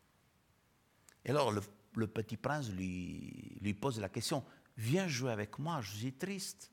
Et 1.24 1.30
alors 1.30 1.52
le, 1.52 2.08
petit 2.08 2.36
prince 2.36 2.72
lui 2.72 3.78
pose 3.80 4.00
la 4.00 4.10
question, 4.10 4.44
viens 4.76 5.08
jouer 5.08 5.32
avec 5.32 5.60
moi, 5.60 5.82
je 5.82 5.96
suis 5.96 6.14
triste. 6.14 6.72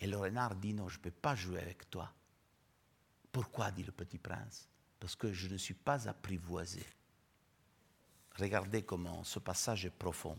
Et 0.00 0.06
le 0.06 0.16
renard 0.16 0.56
dit 0.56 0.74
non, 0.74 0.88
je 0.88 0.98
ne 0.98 1.02
peux 1.02 1.10
pas 1.10 1.34
jouer 1.34 1.60
avec 1.60 1.88
toi. 1.90 2.12
Pourquoi 3.32 3.70
dit 3.70 3.84
le 3.84 3.92
petit 3.92 4.18
prince? 4.18 4.68
Parce 4.98 5.14
que 5.14 5.32
je 5.32 5.48
ne 5.48 5.56
suis 5.58 5.74
pas 5.74 6.08
apprivoisé. 6.08 6.84
Regardez 8.36 8.82
comment 8.82 9.24
ce 9.24 9.38
passage 9.38 9.84
est 9.84 9.90
profond. 9.90 10.38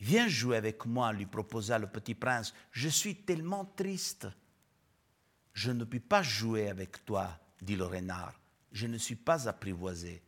Viens 0.00 0.28
jouer 0.28 0.56
avec 0.56 0.86
moi, 0.86 1.12
lui 1.12 1.26
proposa 1.26 1.78
le 1.78 1.88
petit 1.88 2.14
prince. 2.14 2.54
Je 2.70 2.88
suis 2.88 3.16
tellement 3.16 3.64
triste. 3.64 4.28
Je 5.58 5.72
ne 5.72 5.82
puis 5.82 5.98
pas 5.98 6.22
jouer 6.22 6.68
avec 6.68 7.04
toi, 7.04 7.36
dit 7.60 7.74
le 7.74 7.84
renard. 7.84 8.32
Je 8.70 8.86
ne 8.86 8.96
suis 8.96 9.16
pas 9.16 9.48
apprivoisé. 9.48 10.22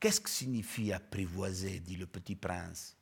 Qu'est-ce 0.00 0.22
que 0.22 0.30
signifie 0.30 0.90
apprivoiser 0.90 1.80
dit 1.80 1.96
le 1.96 2.06
petit 2.06 2.34
prince? 2.34 2.96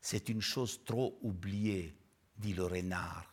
C'est 0.00 0.28
une 0.28 0.40
chose 0.40 0.82
trop 0.84 1.16
oubliée 1.22 1.96
dit 2.36 2.52
le 2.52 2.64
renard. 2.64 3.32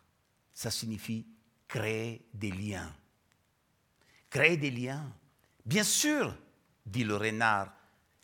Ça 0.53 0.69
signifie 0.69 1.25
créer 1.67 2.29
des 2.35 2.51
liens. 2.51 2.95
Créer 4.29 4.55
des 4.55 4.69
liens. 4.69 5.11
Bien 5.65 5.83
sûr, 5.83 6.37
dit 6.85 7.03
le 7.03 7.17
renard, 7.17 7.73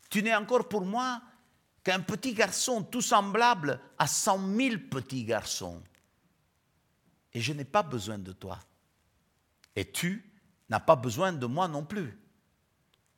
tu 0.08 0.22
n'es 0.22 0.36
encore 0.36 0.68
pour 0.68 0.84
moi 0.84 1.20
qu'un 1.82 1.98
petit 1.98 2.32
garçon 2.32 2.84
tout 2.84 3.02
semblable 3.02 3.80
à 3.98 4.06
cent 4.06 4.38
mille 4.38 4.88
petits 4.88 5.24
garçons. 5.24 5.82
Et 7.34 7.40
je 7.40 7.52
n'ai 7.52 7.64
pas 7.64 7.82
besoin 7.82 8.18
de 8.18 8.32
toi. 8.32 8.58
Et 9.74 9.90
tu 9.90 10.30
n'as 10.68 10.80
pas 10.80 10.96
besoin 10.96 11.32
de 11.32 11.46
moi 11.46 11.68
non 11.68 11.84
plus. 11.84 12.18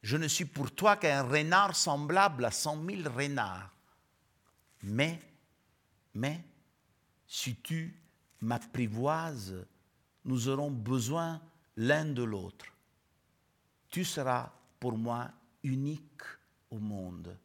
Je 0.03 0.17
ne 0.17 0.29
suis 0.29 0.45
pour 0.45 0.71
toi 0.75 0.97
qu'un 0.97 1.23
renard 1.23 1.75
semblable 1.75 2.45
à 2.45 2.51
cent 2.51 2.77
mille 2.77 3.09
renards. 3.09 3.75
Mais, 4.83 5.19
mais, 6.13 6.45
si 7.27 7.57
tu 7.57 7.99
m'apprivoises, 8.41 9.67
nous 10.25 10.49
aurons 10.49 10.71
besoin 10.71 11.41
l'un 11.77 12.05
de 12.05 12.23
l'autre. 12.23 12.67
Tu 13.89 14.05
seras 14.05 14.53
pour 14.79 14.99
moi 14.99 15.31
unique 15.63 16.23
au 16.71 16.79
monde. 16.79 17.37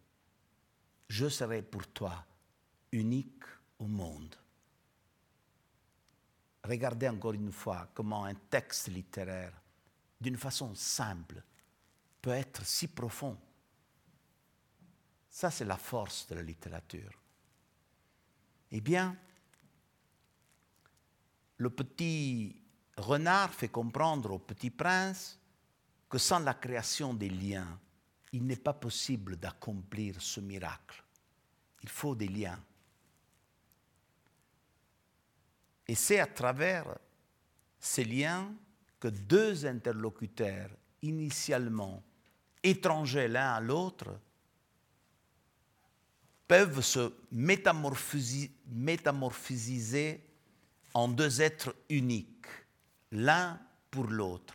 Je 1.07 1.29
serai 1.29 1.61
pour 1.61 1.87
toi 1.87 2.25
unique 2.91 3.43
au 3.79 3.87
monde. 3.87 4.35
Regardez 6.69 7.09
encore 7.09 7.33
une 7.33 7.51
fois 7.51 7.89
comment 7.95 8.25
un 8.25 8.35
texte 8.35 8.89
littéraire 8.89 9.59
d'une 10.21 10.37
façon 10.37 10.75
simple, 10.75 11.41
peut 12.21 12.29
être 12.29 12.63
si 12.63 12.87
profond. 12.87 13.35
Ça, 15.29 15.49
c'est 15.49 15.65
la 15.65 15.77
force 15.77 16.27
de 16.27 16.35
la 16.35 16.43
littérature. 16.43 17.19
Eh 18.71 18.81
bien, 18.81 19.17
le 21.57 21.69
petit 21.71 22.61
renard 22.97 23.51
fait 23.51 23.69
comprendre 23.69 24.31
au 24.33 24.39
petit 24.39 24.69
prince 24.69 25.39
que 26.07 26.19
sans 26.19 26.39
la 26.39 26.53
création 26.53 27.15
des 27.15 27.29
liens, 27.29 27.79
il 28.31 28.45
n'est 28.45 28.57
pas 28.57 28.73
possible 28.73 29.37
d'accomplir 29.37 30.21
ce 30.21 30.39
miracle. 30.39 31.03
Il 31.81 31.89
faut 31.89 32.13
des 32.13 32.27
liens. 32.27 32.61
Et 35.89 35.95
c'est 35.95 36.19
à 36.19 36.27
travers 36.27 36.85
ces 37.79 38.03
liens 38.03 38.53
que 38.99 39.07
deux 39.07 39.65
interlocuteurs, 39.65 40.69
initialement 41.01 42.03
étrangers 42.61 43.27
l'un 43.27 43.53
à 43.53 43.59
l'autre, 43.59 44.19
peuvent 46.47 46.81
se 46.81 47.11
métamorphosiser 47.31 50.21
en 50.93 51.07
deux 51.07 51.41
êtres 51.41 51.75
uniques, 51.89 52.45
l'un 53.11 53.59
pour 53.89 54.05
l'autre. 54.05 54.53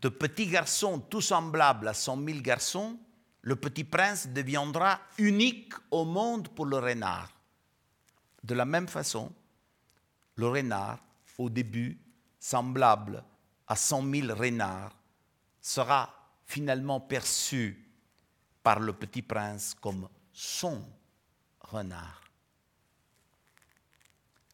De 0.00 0.08
petits 0.08 0.48
garçons 0.48 0.98
tout 0.98 1.20
semblables 1.20 1.86
à 1.86 1.94
cent 1.94 2.16
mille 2.16 2.42
garçons, 2.42 2.98
le 3.42 3.54
petit 3.54 3.84
prince 3.84 4.26
deviendra 4.26 5.00
unique 5.18 5.74
au 5.92 6.04
monde 6.04 6.48
pour 6.48 6.66
le 6.66 6.78
renard. 6.78 7.39
De 8.42 8.54
la 8.54 8.64
même 8.64 8.88
façon, 8.88 9.32
le 10.36 10.48
renard, 10.48 10.98
au 11.38 11.50
début, 11.50 11.98
semblable 12.38 13.22
à 13.66 13.76
cent 13.76 14.02
mille 14.02 14.32
renards, 14.32 14.96
sera 15.60 16.12
finalement 16.46 17.00
perçu 17.00 17.86
par 18.62 18.80
le 18.80 18.92
petit 18.92 19.22
prince 19.22 19.74
comme 19.74 20.08
son 20.32 20.84
renard. 21.60 22.22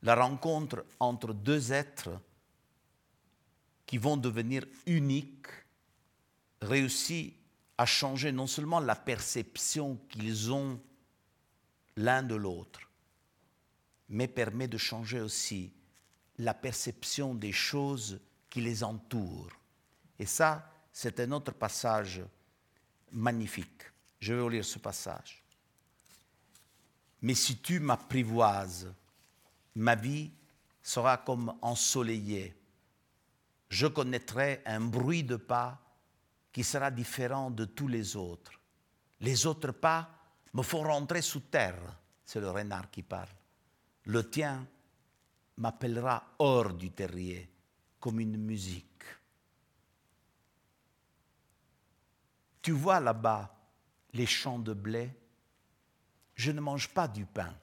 La 0.03 0.14
rencontre 0.14 0.84
entre 1.01 1.32
deux 1.32 1.72
êtres 1.72 2.20
qui 3.87 3.99
vont 3.99 4.16
devenir 4.16 4.64
uniques 4.87 5.49
réussit 6.61 7.34
à 7.78 7.87
changer 7.87 8.32
non 8.32 8.47
seulement 8.47 8.80
la 8.80 8.97
perception 8.97 9.97
qu'ils 10.09 10.53
ont 10.53 10.80
l'un 11.97 12.22
de 12.22 12.34
l'autre, 12.34 12.80
mais 14.09 14.28
permet 14.28 14.68
de 14.68 14.78
changer 14.78 15.20
aussi 15.20 15.72
la 16.38 16.54
perception 16.54 17.34
des 17.34 17.52
choses 17.52 18.20
qui 18.50 18.61
les 18.61 18.84
entourent. 18.84 19.52
Et 20.18 20.26
ça, 20.26 20.70
c'est 20.92 21.20
un 21.20 21.32
autre 21.32 21.52
passage 21.52 22.22
magnifique. 23.12 23.82
Je 24.20 24.34
vais 24.34 24.40
vous 24.40 24.48
lire 24.48 24.64
ce 24.64 24.78
passage. 24.78 25.42
Mais 27.22 27.34
si 27.34 27.59
tu 27.59 27.80
m'apprivoises, 27.80 28.92
ma 29.74 29.94
vie 29.94 30.30
sera 30.82 31.18
comme 31.18 31.54
ensoleillée. 31.62 32.54
Je 33.68 33.86
connaîtrai 33.86 34.62
un 34.64 34.80
bruit 34.80 35.24
de 35.24 35.36
pas 35.36 35.80
qui 36.52 36.62
sera 36.62 36.90
différent 36.90 37.50
de 37.50 37.64
tous 37.64 37.88
les 37.88 38.16
autres. 38.16 38.52
Les 39.20 39.46
autres 39.46 39.72
pas 39.72 40.09
me 40.54 40.62
font 40.62 40.82
rentrer 40.82 41.20
sous 41.20 41.40
terre. 41.40 41.98
C'est 42.24 42.40
le 42.40 42.50
renard 42.50 42.90
qui 42.90 43.02
parle. 43.02 43.36
Le 44.07 44.28
tien 44.28 44.66
m'appellera 45.57 46.34
hors 46.38 46.72
du 46.72 46.90
terrier 46.92 47.48
comme 47.98 48.20
une 48.20 48.36
musique. 48.36 49.02
Tu 52.62 52.72
vois 52.72 53.00
là-bas 53.00 53.52
les 54.12 54.26
champs 54.26 54.59
de 54.59 54.74
blé? 54.74 55.11
Je 56.34 56.52
ne 56.52 56.61
mange 56.61 56.88
pas 56.88 57.09
du 57.09 57.24
pain. 57.26 57.54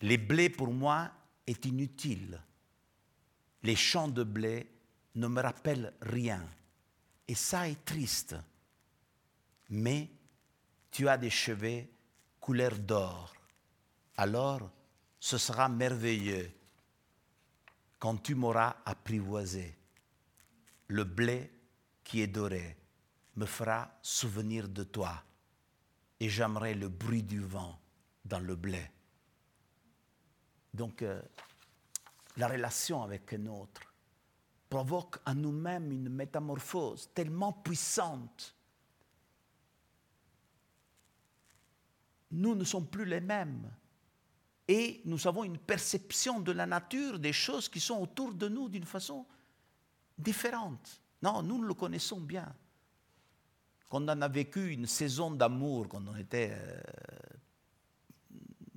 Les 0.00 0.18
blés 0.18 0.50
pour 0.50 0.72
moi 0.72 1.10
est 1.46 1.64
inutile. 1.64 2.40
Les 3.62 3.76
champs 3.76 4.08
de 4.08 4.22
blé 4.22 4.70
ne 5.14 5.26
me 5.26 5.40
rappellent 5.40 5.92
rien. 6.00 6.42
Et 7.28 7.34
ça 7.34 7.68
est 7.68 7.84
triste. 7.84 8.36
Mais 9.68 10.08
tu 10.90 11.08
as 11.08 11.18
des 11.18 11.30
cheveux 11.30 11.84
couleur 12.40 12.78
d'or. 12.78 13.34
Alors, 14.16 14.70
ce 15.26 15.38
sera 15.38 15.68
merveilleux 15.68 16.48
quand 17.98 18.16
tu 18.18 18.36
m'auras 18.36 18.76
apprivoisé. 18.84 19.76
Le 20.86 21.02
blé 21.02 21.50
qui 22.04 22.20
est 22.20 22.28
doré 22.28 22.76
me 23.34 23.44
fera 23.44 23.90
souvenir 24.02 24.68
de 24.68 24.84
toi 24.84 25.20
et 26.20 26.28
j'aimerai 26.28 26.74
le 26.74 26.88
bruit 26.88 27.24
du 27.24 27.40
vent 27.40 27.76
dans 28.24 28.38
le 28.38 28.54
blé. 28.54 28.88
Donc, 30.72 31.02
euh, 31.02 31.20
la 32.36 32.46
relation 32.46 33.02
avec 33.02 33.32
un 33.32 33.46
autre 33.46 33.80
provoque 34.70 35.18
en 35.26 35.34
nous-mêmes 35.34 35.90
une 35.90 36.08
métamorphose 36.08 37.10
tellement 37.12 37.52
puissante. 37.52 38.54
Nous 42.30 42.54
ne 42.54 42.62
sommes 42.62 42.86
plus 42.86 43.06
les 43.06 43.20
mêmes 43.20 43.68
et 44.68 45.00
nous 45.04 45.26
avons 45.26 45.44
une 45.44 45.58
perception 45.58 46.40
de 46.40 46.52
la 46.52 46.66
nature, 46.66 47.18
des 47.18 47.32
choses 47.32 47.68
qui 47.68 47.80
sont 47.80 48.00
autour 48.00 48.34
de 48.34 48.48
nous 48.48 48.68
d'une 48.68 48.84
façon 48.84 49.24
différente. 50.18 51.00
Non, 51.22 51.42
nous 51.42 51.62
le 51.62 51.74
connaissons 51.74 52.20
bien. 52.20 52.52
Quand 53.88 54.02
on 54.02 54.20
a 54.20 54.28
vécu 54.28 54.72
une 54.72 54.86
saison 54.86 55.30
d'amour, 55.30 55.88
quand 55.88 56.02
on 56.08 56.16
était 56.16 56.50
euh, 56.52 56.80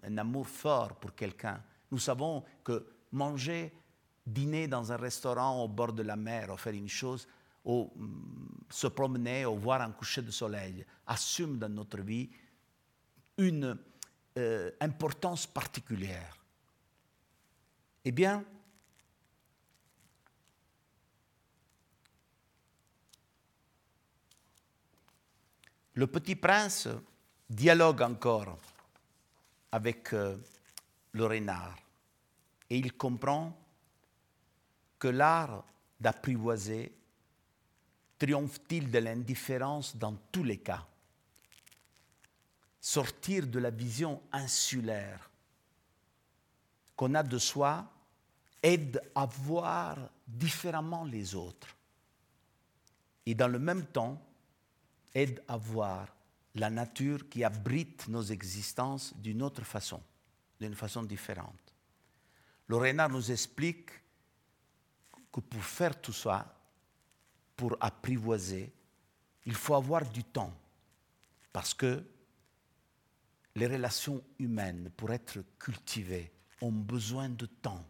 un 0.04 0.18
amour 0.18 0.48
fort 0.48 0.96
pour 0.96 1.16
quelqu'un, 1.16 1.64
nous 1.92 1.98
savons 1.98 2.44
que 2.64 2.86
manger, 3.12 3.74
dîner 4.26 4.68
dans 4.68 4.92
un 4.92 4.98
restaurant 4.98 5.64
au 5.64 5.68
bord 5.68 5.94
de 5.94 6.04
la 6.04 6.16
mer, 6.16 6.52
ou 6.54 6.58
faire 6.58 6.74
une 6.74 6.88
chose, 6.88 7.28
ou 7.66 7.92
mm, 7.96 8.66
se 8.70 8.88
promener, 8.88 9.48
ou 9.48 9.58
voir 9.58 9.82
un 9.82 9.92
coucher 9.92 10.22
de 10.22 10.30
soleil, 10.30 10.86
assume 11.08 11.58
dans 11.58 11.70
notre 11.70 12.02
vie 12.02 12.30
une 13.40 13.76
euh, 14.38 14.72
importance 14.80 15.48
particulière. 15.48 16.38
Eh 18.06 18.12
bien, 18.12 18.44
le 25.94 26.08
petit 26.08 26.36
prince 26.36 26.88
dialogue 27.50 28.02
encore 28.02 28.58
avec 29.72 30.14
euh, 30.14 30.38
le 31.12 31.26
renard 31.26 31.76
et 32.70 32.78
il 32.78 32.94
comprend 32.94 33.58
que 34.98 35.08
l'art 35.08 35.66
d'apprivoiser 36.00 36.94
triomphe-t-il 38.18 38.92
de 38.92 39.00
l'indifférence 39.00 39.96
dans 39.96 40.16
tous 40.32 40.44
les 40.44 40.58
cas? 40.58 40.86
Sortir 42.80 43.48
de 43.48 43.60
la 43.60 43.70
vision 43.70 44.22
insulaire 44.32 45.30
qu'on 46.96 47.16
a 47.16 47.24
de 47.24 47.38
soi 47.38 47.90
aide 48.62 49.02
à 49.16 49.26
voir 49.26 49.98
différemment 50.28 51.06
les 51.06 51.34
autres. 51.34 51.76
Et 53.26 53.34
dans 53.34 53.48
le 53.48 53.60
même 53.60 53.86
temps, 53.86 54.22
aide 55.14 55.42
à 55.48 55.56
voir 55.56 56.08
la 56.56 56.70
nature 56.70 57.30
qui 57.30 57.44
abrite 57.44 58.08
nos 58.08 58.24
existences 58.24 59.16
d'une 59.16 59.42
autre 59.42 59.64
façon, 59.64 60.02
d'une 60.60 60.76
façon 60.76 61.04
différente. 61.04 61.74
Le 62.68 62.76
renard 62.76 63.10
nous 63.10 63.32
explique 63.32 63.92
que 65.32 65.40
pour 65.40 65.64
faire 65.64 66.00
tout 66.02 66.14
ça, 66.14 66.54
pour 67.56 67.78
apprivoiser, 67.80 68.72
il 69.46 69.56
faut 69.56 69.76
avoir 69.76 70.08
du 70.10 70.24
temps. 70.24 70.54
Parce 71.54 71.74
que 71.74 72.04
les 73.56 73.68
relations 73.68 74.24
humaines, 74.38 74.92
pour 74.96 75.12
être 75.12 75.44
cultivées, 75.58 76.32
ont 76.62 76.72
besoin 76.72 77.30
de 77.30 77.46
temps. 77.46 77.86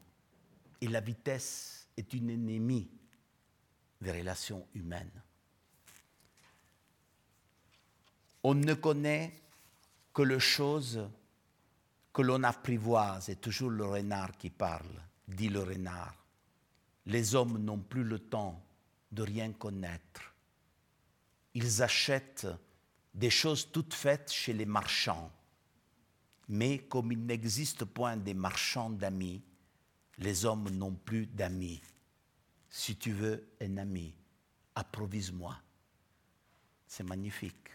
Et 0.81 0.87
la 0.87 1.01
vitesse 1.01 1.87
est 1.97 2.13
une 2.13 2.29
ennemie 2.29 2.89
des 4.01 4.11
relations 4.11 4.65
humaines. 4.73 5.21
On 8.43 8.55
ne 8.55 8.73
connaît 8.73 9.33
que 10.13 10.21
les 10.21 10.39
choses 10.39 11.09
que 12.13 12.21
l'on 12.21 12.43
apprivoise. 12.43 13.25
C'est 13.25 13.41
toujours 13.41 13.69
le 13.69 13.85
renard 13.85 14.37
qui 14.37 14.49
parle, 14.49 15.03
dit 15.27 15.49
le 15.49 15.61
renard. 15.61 16.15
Les 17.05 17.35
hommes 17.35 17.57
n'ont 17.57 17.79
plus 17.79 18.03
le 18.03 18.19
temps 18.19 18.63
de 19.11 19.23
rien 19.23 19.51
connaître. 19.51 20.33
Ils 21.53 21.81
achètent 21.81 22.47
des 23.13 23.29
choses 23.29 23.71
toutes 23.71 23.93
faites 23.93 24.31
chez 24.31 24.53
les 24.53 24.65
marchands 24.65 25.31
mais 26.49 26.79
comme 26.79 27.11
il 27.11 27.25
n'existe 27.25 27.85
point 27.85 28.17
des 28.17 28.33
marchands 28.33 28.89
d'amis, 28.89 29.41
les 30.17 30.45
hommes 30.45 30.69
n'ont 30.71 30.95
plus 30.95 31.27
d'amis. 31.27 31.81
si 32.71 32.95
tu 32.95 33.11
veux 33.11 33.49
un 33.61 33.77
ami, 33.77 34.13
approvise-moi. 34.75 35.57
C'est 36.85 37.03
magnifique. 37.03 37.69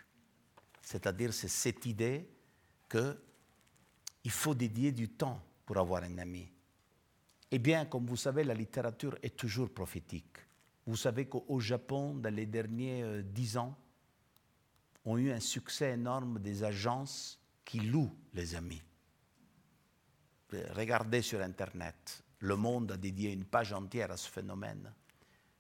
C'est-à-dire, 0.83 1.33
c'est 1.33 1.49
cette 1.49 1.87
idée 1.87 2.29
qu'il 2.89 4.31
faut 4.31 4.55
dédier 4.55 4.93
du 4.93 5.09
temps 5.09 5.43
pour 5.67 5.79
avoir 5.79 6.05
un 6.05 6.19
ami. 6.19 6.49
Eh 7.51 7.59
bien, 7.59 7.87
comme 7.87 8.07
vous 8.07 8.17
savez, 8.17 8.45
la 8.45 8.55
littérature 8.55 9.17
est 9.23 9.37
toujours 9.37 9.71
prophétique. 9.73 10.37
Vous 10.87 10.97
savez 10.97 11.27
qu'au 11.27 11.59
Japon, 11.61 12.15
dans 12.15 12.33
les 12.35 12.47
derniers 12.47 13.03
euh, 13.03 13.23
dix 13.23 13.57
ans, 13.57 13.77
ont 15.05 15.17
eu 15.17 15.33
un 15.33 15.41
succès 15.41 15.93
énorme 15.93 16.39
des 16.39 16.63
agences 16.63 17.41
qui 17.65 17.81
louent 17.81 18.15
les 18.35 18.55
amis. 18.55 18.83
Regardez 20.73 21.23
sur 21.23 21.41
Internet, 21.41 22.23
Le 22.41 22.57
Monde 22.57 22.93
a 22.93 22.97
dédié 22.97 23.33
une 23.33 23.45
page 23.45 23.73
entière 23.73 24.13
à 24.13 24.17
ce 24.17 24.29
phénomène. 24.29 24.93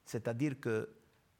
C'est-à-dire 0.04 0.60
que 0.60 0.88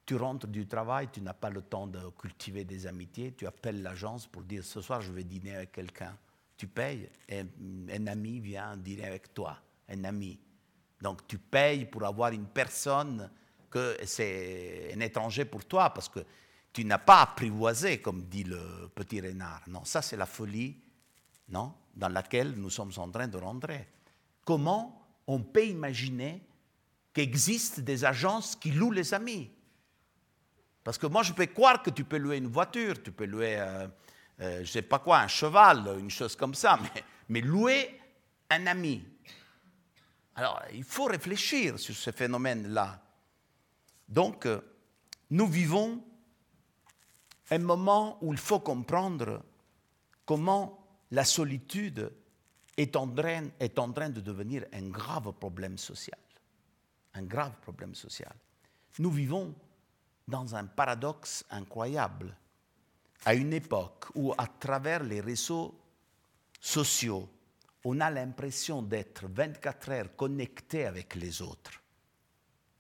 tu 0.07 0.17
rentres 0.17 0.47
du 0.47 0.67
travail, 0.67 1.09
tu 1.13 1.21
n'as 1.21 1.35
pas 1.35 1.51
le 1.51 1.63
temps 1.63 1.87
de 1.87 2.01
cultiver 2.19 2.65
des 2.65 2.87
amitiés, 2.87 3.33
tu 3.33 3.47
appelles 3.47 3.83
l'agence 3.83 4.27
pour 4.27 4.43
dire 4.43 4.65
ce 4.65 4.81
soir 4.81 5.01
je 5.01 5.13
vais 5.13 5.25
dîner 5.25 5.57
avec 5.57 5.73
quelqu'un. 5.73 6.17
Tu 6.57 6.67
payes 6.67 7.09
et 7.29 7.43
un 7.91 8.07
ami 8.07 8.41
vient 8.41 8.77
dîner 8.77 9.07
avec 9.07 9.33
toi, 9.33 9.59
un 9.89 10.05
ami. 10.05 10.39
Donc 11.01 11.27
tu 11.27 11.39
payes 11.39 11.87
pour 11.87 12.05
avoir 12.05 12.33
une 12.33 12.47
personne 12.47 13.31
que 13.71 13.97
c'est 14.05 14.93
un 14.95 15.01
étranger 15.01 15.45
pour 15.45 15.65
toi 15.65 15.91
parce 15.91 16.09
que 16.09 16.21
tu 16.75 16.85
n'as 16.85 16.99
pas 16.99 17.23
apprivoisé, 17.23 18.01
comme 18.01 18.25
dit 18.25 18.45
le 18.45 18.91
petit 18.95 19.21
renard. 19.21 19.63
Non, 19.69 19.85
ça 19.85 20.03
c'est 20.03 20.17
la 20.17 20.27
folie 20.27 20.77
non, 21.49 21.73
dans 21.95 22.09
laquelle 22.09 22.53
nous 22.53 22.69
sommes 22.69 22.93
en 22.97 23.09
train 23.11 23.29
de 23.29 23.39
rentrer. 23.39 23.87
Comment 24.45 25.07
on 25.27 25.41
peut 25.41 25.67
imaginer 25.67 26.43
qu'existent 27.13 27.81
des 27.81 28.05
agences 28.05 28.57
qui 28.57 28.73
louent 28.73 28.91
les 28.91 29.15
amis? 29.15 29.51
Parce 30.83 30.99
que 30.99 31.07
moi, 31.07 31.23
je 31.23 31.33
peux 31.33 31.47
croire 31.47 31.83
que 31.83 31.91
tu 31.91 32.05
peux 32.05 32.19
louer 32.19 32.39
une 32.39 32.49
voiture, 32.49 33.03
tu 33.03 33.13
peux 33.13 33.25
louer, 33.25 33.57
euh, 33.59 33.87
euh, 34.41 34.57
je 34.57 34.61
ne 34.61 34.67
sais 34.67 34.83
pas 34.83 34.99
quoi, 34.99 35.21
un 35.21 35.29
cheval, 35.29 35.97
une 35.99 36.11
chose 36.11 36.35
comme 36.35 36.55
ça, 36.55 36.79
mais, 37.29 37.41
louer 37.41 38.01
un 38.51 38.67
ami. 38.67 39.03
Alors, 40.35 40.61
il 40.73 40.85
faut 40.85 41.05
réfléchir 41.05 41.79
sur 41.79 41.95
ce 41.95 42.11
phénomène-là. 42.11 43.01
Donc, 44.09 44.45
euh, 44.45 44.61
nous 45.31 45.47
vivons 45.47 46.05
un 47.55 47.59
moment 47.59 48.19
où 48.21 48.33
il 48.33 48.39
faut 48.39 48.61
comprendre 48.61 49.43
comment 50.25 50.85
la 51.11 51.25
solitude 51.25 52.11
est 52.77 52.97
en, 52.97 53.07
train, 53.09 53.43
de 54.11 54.21
devenir 54.21 54.65
un 54.73 54.89
grave 54.89 55.33
problème 55.33 55.79
social. 55.79 56.19
Un 57.15 57.23
grave 57.23 57.53
problème 57.63 57.95
social. 57.95 58.35
Nous 58.99 59.11
vivons 59.11 59.55
dans 60.27 60.55
un 60.57 60.65
paradoxe 60.65 61.45
incroyable, 61.51 62.37
à 63.25 63.35
une 63.35 63.53
époque 63.53 64.07
où, 64.15 64.33
à 64.37 64.47
travers 64.47 65.03
les 65.05 65.21
réseaux 65.21 65.75
sociaux, 66.61 67.29
on 67.85 68.01
a 68.01 68.11
l'impression 68.11 68.83
d'être 68.83 69.27
24 69.29 69.91
heures 69.91 70.17
connecté 70.17 70.87
avec 70.87 71.15
les 71.15 71.41
autres. 71.43 71.83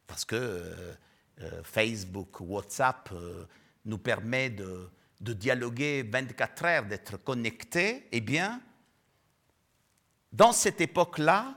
Parce 0.06 0.24
que 0.24 0.34
euh, 0.34 0.94
euh, 1.40 1.62
Facebook, 1.62 2.40
WhatsApp 2.40 3.10
euh, 3.12 3.46
nous 3.84 3.98
permet 3.98 4.50
de, 4.50 4.90
dialoguer 5.20 6.02
24 6.02 6.64
heures, 6.64 6.84
d'être 6.84 7.16
connecté, 7.18 8.08
eh 8.12 8.20
bien, 8.20 8.60
dans 10.32 10.52
cette 10.52 10.80
époque-là, 10.80 11.56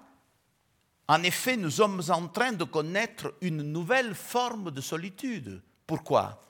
en 1.08 1.24
effet, 1.24 1.58
nous 1.58 1.72
sommes 1.72 2.02
en 2.10 2.28
train 2.28 2.52
de 2.52 2.64
connaître 2.64 3.34
une 3.42 3.62
nouvelle 3.62 4.14
forme 4.14 4.72
de 4.72 4.82
solitude. 4.82 5.62
Pourquoi? 5.86 6.42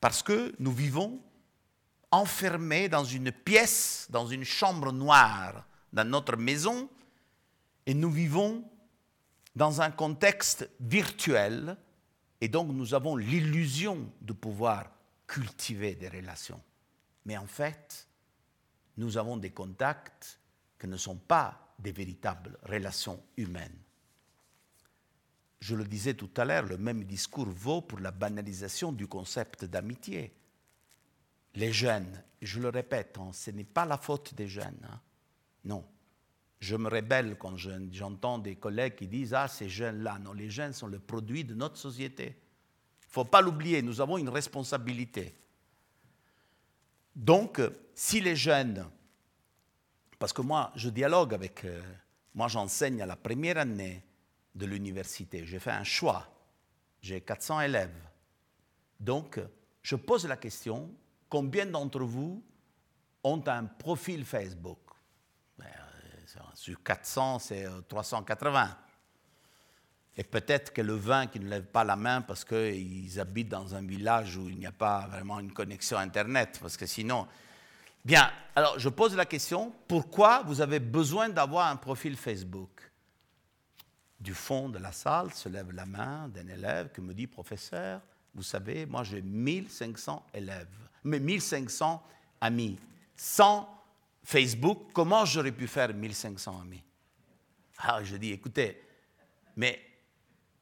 Parce 0.00 0.22
que 0.22 0.54
nous 0.58 0.72
vivons 0.72 1.20
enfermés 2.10 2.88
dans 2.88 3.04
une 3.04 3.32
pièce, 3.32 4.06
dans 4.10 4.26
une 4.26 4.44
chambre 4.44 4.92
noire, 4.92 5.66
dans 5.92 6.08
notre 6.08 6.36
maison, 6.36 6.88
et 7.86 7.94
nous 7.94 8.10
vivons 8.10 8.64
dans 9.54 9.80
un 9.80 9.90
contexte 9.90 10.68
virtuel, 10.78 11.76
et 12.40 12.48
donc 12.48 12.68
nous 12.68 12.92
avons 12.94 13.16
l'illusion 13.16 14.10
de 14.20 14.34
pouvoir 14.34 14.90
cultiver 15.26 15.94
des 15.94 16.08
relations. 16.08 16.62
Mais 17.24 17.36
en 17.36 17.46
fait, 17.46 18.08
nous 18.96 19.18
avons 19.18 19.36
des 19.36 19.50
contacts 19.50 20.40
qui 20.78 20.86
ne 20.86 20.96
sont 20.96 21.16
pas 21.16 21.74
des 21.78 21.92
véritables 21.92 22.58
relations 22.62 23.22
humaines. 23.36 23.78
Je 25.60 25.74
le 25.74 25.84
disais 25.84 26.14
tout 26.14 26.30
à 26.36 26.44
l'heure, 26.44 26.64
le 26.64 26.78
même 26.78 27.04
discours 27.04 27.48
vaut 27.48 27.80
pour 27.80 27.98
la 27.98 28.10
banalisation 28.10 28.92
du 28.92 29.06
concept 29.06 29.64
d'amitié. 29.64 30.34
Les 31.54 31.72
jeunes, 31.72 32.22
je 32.42 32.60
le 32.60 32.68
répète, 32.68 33.16
hein, 33.18 33.30
ce 33.32 33.50
n'est 33.50 33.64
pas 33.64 33.86
la 33.86 33.98
faute 33.98 34.34
des 34.34 34.46
jeunes. 34.46 34.86
Hein. 34.88 35.00
Non. 35.64 35.84
Je 36.60 36.76
me 36.76 36.88
rébelle 36.88 37.36
quand 37.36 37.56
j'entends 37.56 38.38
des 38.38 38.56
collègues 38.56 38.96
qui 38.96 39.08
disent 39.08 39.34
Ah, 39.34 39.48
ces 39.48 39.68
jeunes-là. 39.68 40.18
Non, 40.18 40.32
les 40.32 40.48
jeunes 40.48 40.72
sont 40.72 40.86
le 40.86 40.98
produit 40.98 41.44
de 41.44 41.54
notre 41.54 41.76
société 41.76 42.40
faut 43.16 43.24
pas 43.24 43.40
l'oublier, 43.40 43.80
nous 43.80 44.02
avons 44.02 44.18
une 44.18 44.28
responsabilité. 44.28 45.34
Donc, 47.14 47.62
si 47.94 48.20
les 48.20 48.36
jeunes, 48.36 48.86
parce 50.18 50.34
que 50.34 50.42
moi, 50.42 50.70
je 50.76 50.90
dialogue 50.90 51.32
avec, 51.32 51.64
euh, 51.64 51.80
moi 52.34 52.46
j'enseigne 52.48 53.00
à 53.00 53.06
la 53.06 53.16
première 53.16 53.56
année 53.56 54.04
de 54.54 54.66
l'université, 54.66 55.46
j'ai 55.46 55.58
fait 55.58 55.70
un 55.70 55.82
choix, 55.82 56.28
j'ai 57.00 57.22
400 57.22 57.62
élèves. 57.62 57.98
Donc, 59.00 59.40
je 59.80 59.96
pose 59.96 60.26
la 60.26 60.36
question, 60.36 60.94
combien 61.30 61.64
d'entre 61.64 62.00
vous 62.00 62.44
ont 63.24 63.42
un 63.48 63.64
profil 63.64 64.26
Facebook? 64.26 64.80
Ben, 65.58 65.64
euh, 65.64 66.40
Sur 66.52 66.82
400, 66.82 67.38
c'est 67.38 67.66
380. 67.88 68.76
Et 70.16 70.24
peut-être 70.24 70.72
que 70.72 70.80
le 70.80 70.94
vin 70.94 71.26
qui 71.26 71.40
ne 71.40 71.48
lève 71.48 71.66
pas 71.66 71.84
la 71.84 71.96
main 71.96 72.22
parce 72.22 72.44
qu'ils 72.44 73.20
habitent 73.20 73.50
dans 73.50 73.74
un 73.74 73.82
village 73.82 74.36
où 74.36 74.48
il 74.48 74.58
n'y 74.58 74.66
a 74.66 74.72
pas 74.72 75.06
vraiment 75.08 75.40
une 75.40 75.52
connexion 75.52 75.98
Internet, 75.98 76.58
parce 76.60 76.76
que 76.76 76.86
sinon... 76.86 77.26
Bien, 78.04 78.30
alors 78.54 78.78
je 78.78 78.88
pose 78.88 79.16
la 79.16 79.26
question, 79.26 79.72
pourquoi 79.88 80.44
vous 80.44 80.60
avez 80.60 80.78
besoin 80.78 81.28
d'avoir 81.28 81.66
un 81.66 81.74
profil 81.74 82.16
Facebook? 82.16 82.70
Du 84.20 84.32
fond 84.32 84.68
de 84.68 84.78
la 84.78 84.92
salle 84.92 85.32
se 85.34 85.48
lève 85.48 85.72
la 85.72 85.86
main 85.86 86.28
d'un 86.28 86.46
élève 86.46 86.92
qui 86.92 87.00
me 87.00 87.12
dit, 87.12 87.26
professeur, 87.26 88.00
vous 88.32 88.44
savez, 88.44 88.86
moi 88.86 89.02
j'ai 89.02 89.22
1500 89.22 90.24
élèves, 90.34 90.68
mais 91.02 91.18
1500 91.18 92.00
amis. 92.40 92.78
Sans 93.16 93.68
Facebook, 94.22 94.92
comment 94.92 95.24
j'aurais 95.24 95.50
pu 95.50 95.66
faire 95.66 95.92
1500 95.92 96.60
amis? 96.60 96.84
Alors 97.78 98.04
je 98.04 98.16
dis, 98.16 98.30
écoutez, 98.30 98.82
mais 99.56 99.80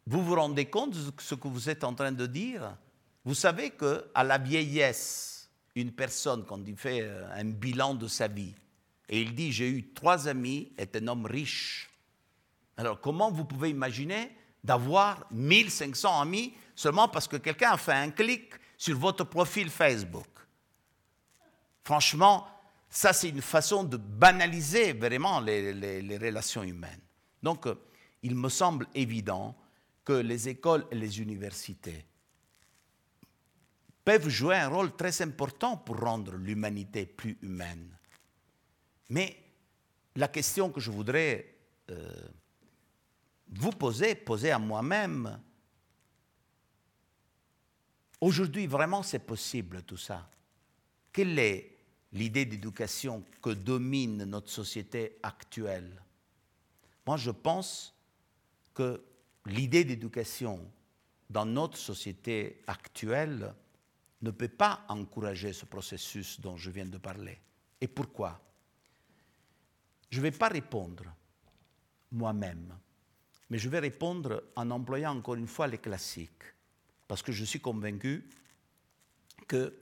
vous 0.06 0.22
vous 0.22 0.34
rendez 0.34 0.66
compte 0.66 0.90
de 0.90 1.12
ce 1.18 1.34
que 1.34 1.48
vous 1.48 1.70
êtes 1.70 1.84
en 1.84 1.94
train 1.94 2.12
de 2.12 2.26
dire? 2.26 2.76
Vous 3.24 3.34
savez 3.34 3.70
qu'à 3.70 4.22
la 4.22 4.38
vieillesse, 4.38 5.48
une 5.74 5.92
personne, 5.92 6.44
quand 6.44 6.60
il 6.66 6.76
fait 6.76 7.00
euh, 7.02 7.26
un 7.34 7.46
bilan 7.46 7.94
de 7.94 8.06
sa 8.06 8.28
vie, 8.28 8.54
et 9.08 9.22
il 9.22 9.34
dit 9.34 9.50
J'ai 9.50 9.68
eu 9.68 9.92
trois 9.92 10.28
amis, 10.28 10.72
est 10.76 10.94
un 10.96 11.08
homme 11.08 11.26
riche. 11.26 11.90
Alors, 12.76 13.00
comment 13.00 13.30
vous 13.30 13.44
pouvez 13.44 13.70
imaginer 13.70 14.36
d'avoir 14.62 15.26
1500 15.30 16.20
amis 16.20 16.54
seulement 16.74 17.08
parce 17.08 17.28
que 17.28 17.36
quelqu'un 17.36 17.72
a 17.72 17.76
fait 17.78 17.92
un 17.92 18.10
clic 18.10 18.52
sur 18.76 18.98
votre 18.98 19.24
profil 19.24 19.70
Facebook? 19.70 20.26
Franchement, 21.82 22.46
ça, 22.90 23.12
c'est 23.12 23.28
une 23.30 23.42
façon 23.42 23.84
de 23.84 23.96
banaliser 23.96 24.92
vraiment 24.92 25.40
les, 25.40 25.72
les 25.72 26.18
relations 26.18 26.62
humaines. 26.62 27.00
Donc, 27.42 27.66
euh, 27.66 27.74
il 28.22 28.34
me 28.34 28.48
semble 28.48 28.86
évident 28.94 29.54
que 30.04 30.12
les 30.12 30.48
écoles 30.48 30.86
et 30.90 30.94
les 30.94 31.20
universités 31.20 32.04
peuvent 34.04 34.28
jouer 34.28 34.56
un 34.56 34.68
rôle 34.68 34.94
très 34.94 35.22
important 35.22 35.78
pour 35.78 35.98
rendre 35.98 36.32
l'humanité 36.32 37.06
plus 37.06 37.38
humaine. 37.40 37.96
Mais 39.08 39.36
la 40.16 40.28
question 40.28 40.70
que 40.70 40.80
je 40.80 40.90
voudrais 40.90 41.54
euh, 41.90 42.28
vous 43.48 43.70
poser, 43.70 44.14
poser 44.14 44.50
à 44.50 44.58
moi-même, 44.58 45.40
aujourd'hui 48.20 48.66
vraiment 48.66 49.02
c'est 49.02 49.20
possible 49.20 49.82
tout 49.82 49.96
ça. 49.96 50.28
Quelle 51.12 51.38
est 51.38 51.76
l'idée 52.12 52.44
d'éducation 52.44 53.24
que 53.40 53.50
domine 53.50 54.24
notre 54.24 54.50
société 54.50 55.18
actuelle? 55.22 56.02
Moi 57.06 57.16
je 57.16 57.30
pense 57.30 57.94
que 58.74 59.02
l'idée 59.46 59.84
d'éducation 59.84 60.70
dans 61.30 61.46
notre 61.46 61.78
société 61.78 62.62
actuelle 62.66 63.54
ne 64.22 64.30
peut 64.30 64.48
pas 64.48 64.84
encourager 64.88 65.52
ce 65.52 65.64
processus 65.64 66.40
dont 66.40 66.56
je 66.56 66.70
viens 66.70 66.86
de 66.86 66.98
parler. 66.98 67.38
Et 67.80 67.88
pourquoi? 67.88 68.40
Je 70.10 70.18
ne 70.18 70.22
vais 70.22 70.30
pas 70.30 70.48
répondre 70.48 71.04
moi-même 72.12 72.74
mais 73.50 73.58
je 73.58 73.68
vais 73.68 73.78
répondre 73.78 74.42
en 74.56 74.70
employant 74.70 75.16
encore 75.16 75.34
une 75.34 75.46
fois 75.46 75.66
les 75.66 75.78
classiques, 75.78 76.42
parce 77.06 77.22
que 77.22 77.32
je 77.32 77.44
suis 77.44 77.60
convaincu 77.60 78.28
que 79.46 79.72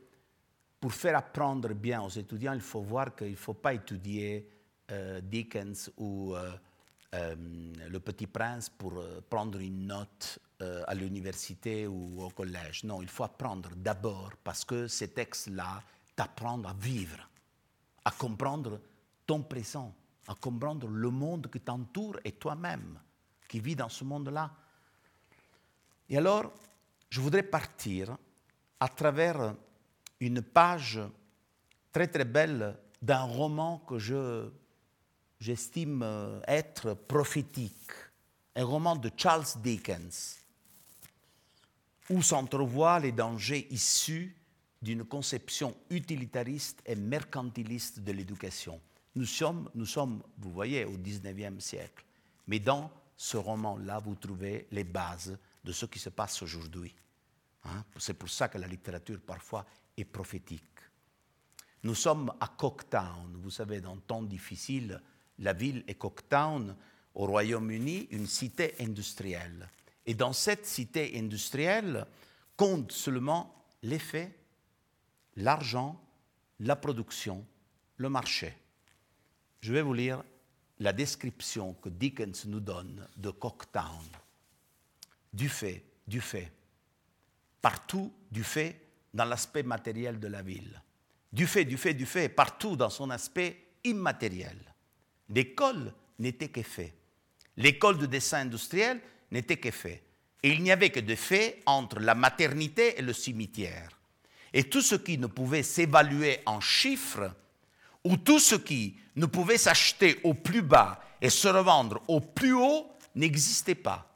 pour 0.81 0.93
faire 0.93 1.17
apprendre 1.17 1.73
bien 1.75 2.03
aux 2.03 2.09
étudiants, 2.09 2.55
il 2.55 2.61
faut 2.61 2.83
voir 2.83 3.15
qu'il 3.15 3.31
ne 3.31 3.37
faut 3.37 3.55
pas 3.55 3.75
étudier 3.75 4.49
euh, 4.91 5.21
Dickens 5.21 5.91
ou 5.97 6.35
euh, 6.35 6.53
Le 7.13 7.99
Petit 7.99 8.27
Prince 8.27 8.71
pour 8.71 9.03
prendre 9.29 9.59
une 9.59 9.87
note 9.87 10.39
à 10.61 10.95
l'université 10.95 11.87
ou 11.87 12.23
au 12.23 12.31
collège. 12.31 12.85
Non, 12.85 13.03
il 13.03 13.09
faut 13.09 13.25
apprendre 13.25 13.71
d'abord 13.77 14.31
parce 14.43 14.65
que 14.65 14.89
ces 14.89 15.09
textes-là 15.09 15.83
t'apprennent 16.17 16.65
à 16.65 16.73
vivre, 16.73 17.29
à 18.05 18.11
comprendre 18.11 18.81
ton 19.27 19.43
présent, 19.43 19.95
à 20.27 20.35
comprendre 20.35 20.89
le 20.89 21.11
monde 21.11 21.51
qui 21.51 21.61
t'entoure 21.61 22.19
et 22.25 22.33
toi-même 22.33 22.99
qui 23.49 23.61
vis 23.61 23.77
dans 23.77 23.91
ce 23.91 24.05
monde-là. 24.05 24.51
Et 26.09 26.17
alors, 26.17 26.51
je 27.11 27.21
voudrais 27.21 27.43
partir 27.43 28.17
à 28.81 28.89
travers 28.89 29.55
une 30.21 30.41
page 30.41 30.99
très 31.93 32.09
très 32.09 32.25
belle 32.25 32.75
d'un 33.03 33.25
roman 33.25 33.81
que 33.81 33.99
je, 33.99 34.49
j'estime 35.43 36.41
être 36.47 36.95
prophétique, 36.95 37.91
un 38.55 38.65
roman 38.65 38.95
de 38.95 39.11
Charles 39.17 39.45
Dickens, 39.61 40.39
où 42.09 42.23
s'entrevoient 42.23 43.01
les 43.01 43.11
dangers 43.11 43.67
issus 43.71 44.37
d'une 44.81 45.05
conception 45.05 45.77
utilitariste 45.91 46.81
et 46.87 46.95
mercantiliste 46.95 48.01
de 48.01 48.13
l'éducation. 48.13 48.81
Nous 49.17 49.27
sommes, 49.27 49.69
nous 49.75 49.87
sommes, 49.87 50.23
vous 50.39 50.53
voyez, 50.53 50.85
au 50.85 50.97
XIXe 50.97 51.63
siècle, 51.63 52.05
mais 52.47 52.61
dans 52.61 52.91
ce 53.17 53.37
roman-là, 53.37 53.99
vous 53.99 54.15
trouvez 54.15 54.69
les 54.71 54.85
bases 54.85 55.37
de 55.65 55.73
ce 55.73 55.87
qui 55.87 55.99
se 55.99 56.11
passe 56.11 56.41
aujourd'hui. 56.43 56.95
Hein. 57.65 57.85
C'est 57.99 58.15
pour 58.15 58.31
ça 58.31 58.49
que 58.49 58.59
la 58.59 58.69
littérature 58.69 59.21
parfois 59.21 59.67
est 59.97 60.05
prophétique. 60.05 60.63
Nous 61.83 61.97
sommes 61.97 62.33
à 62.39 62.47
Cocktown, 62.47 63.37
vous 63.43 63.51
savez, 63.51 63.81
dans 63.81 63.97
temps 63.97 64.23
difficile, 64.23 65.01
la 65.39 65.53
ville 65.53 65.85
est 65.87 65.95
Cocktown, 65.95 66.77
au 67.15 67.27
Royaume-Uni, 67.27 68.09
une 68.11 68.27
cité 68.27 68.75
industrielle. 68.81 69.69
Et 70.07 70.15
dans 70.15 70.33
cette 70.33 70.67
cité 70.67 71.19
industrielle, 71.19 72.07
compte 72.57 72.93
seulement 72.93 73.55
l'effet, 73.83 74.35
l'argent, 75.37 76.01
la 76.61 76.77
production, 76.77 77.47
le 77.97 78.09
marché. 78.09 78.57
Je 79.61 79.73
vais 79.73 79.83
vous 79.83 79.95
lire 79.95 80.23
la 80.79 80.93
description 80.93 81.75
que 81.75 81.89
Dickens 81.89 82.47
nous 82.47 82.61
donne 82.61 83.07
de 83.17 83.31
Cocktown. 83.31 84.05
Du 85.33 85.49
fait, 85.49 85.85
du 86.07 86.21
fait, 86.21 86.53
partout 87.61 88.13
du 88.31 88.43
fait 88.43 88.81
dans 89.15 89.25
l'aspect 89.25 89.63
matériel 89.63 90.19
de 90.19 90.29
la 90.29 90.43
ville. 90.43 90.83
Du 91.33 91.47
fait, 91.47 91.65
du 91.65 91.79
fait, 91.79 91.95
du 91.95 92.07
fait, 92.07 92.29
partout 92.29 92.77
dans 92.77 92.91
son 92.91 93.09
aspect 93.11 93.75
immatériel. 93.85 94.72
L'école 95.35 95.93
n'était 96.19 96.49
qu'effet. 96.49 96.93
L'école 97.57 97.99
de 97.99 98.07
dessin 98.07 98.39
industriel 98.39 99.01
n'était 99.31 99.57
qu'effet. 99.57 100.03
Et 100.43 100.53
il 100.53 100.63
n'y 100.63 100.73
avait 100.73 100.91
que 100.91 101.01
des 101.01 101.17
faits 101.17 101.63
entre 101.67 102.01
la 102.01 102.15
maternité 102.15 102.99
et 102.99 103.03
le 103.03 103.13
cimetière. 103.13 103.89
Et 104.53 104.65
tout 104.65 104.83
ce 104.83 104.95
qui 104.95 105.17
ne 105.19 105.27
pouvait 105.27 105.63
s'évaluer 105.63 106.41
en 106.45 106.61
chiffres, 106.61 107.33
ou 108.05 108.17
tout 108.17 108.39
ce 108.39 108.57
qui 108.57 108.97
ne 109.17 109.27
pouvait 109.27 109.59
s'acheter 109.59 110.21
au 110.25 110.35
plus 110.35 110.63
bas 110.63 111.01
et 111.21 111.31
se 111.31 111.49
revendre 111.49 112.03
au 112.09 112.21
plus 112.21 112.53
haut, 112.53 112.91
n'existait 113.15 113.77
pas. 113.77 114.09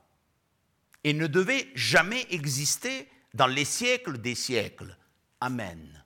Et 1.05 1.13
ne 1.13 1.27
devait 1.29 1.69
jamais 1.75 2.27
exister 2.31 3.09
dans 3.33 3.47
les 3.47 3.65
siècles 3.65 4.19
des 4.19 4.35
siècles. 4.35 4.97
Amen. 5.41 6.05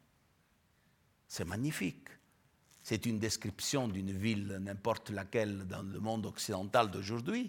C'est 1.27 1.47
magnifique. 1.47 2.10
C'est 2.91 3.07
une 3.07 3.21
description 3.21 3.87
d'une 3.87 4.11
ville, 4.11 4.59
n'importe 4.61 5.11
laquelle, 5.11 5.65
dans 5.69 5.83
le 5.83 6.01
monde 6.01 6.27
occidental 6.27 6.91
d'aujourd'hui. 6.91 7.49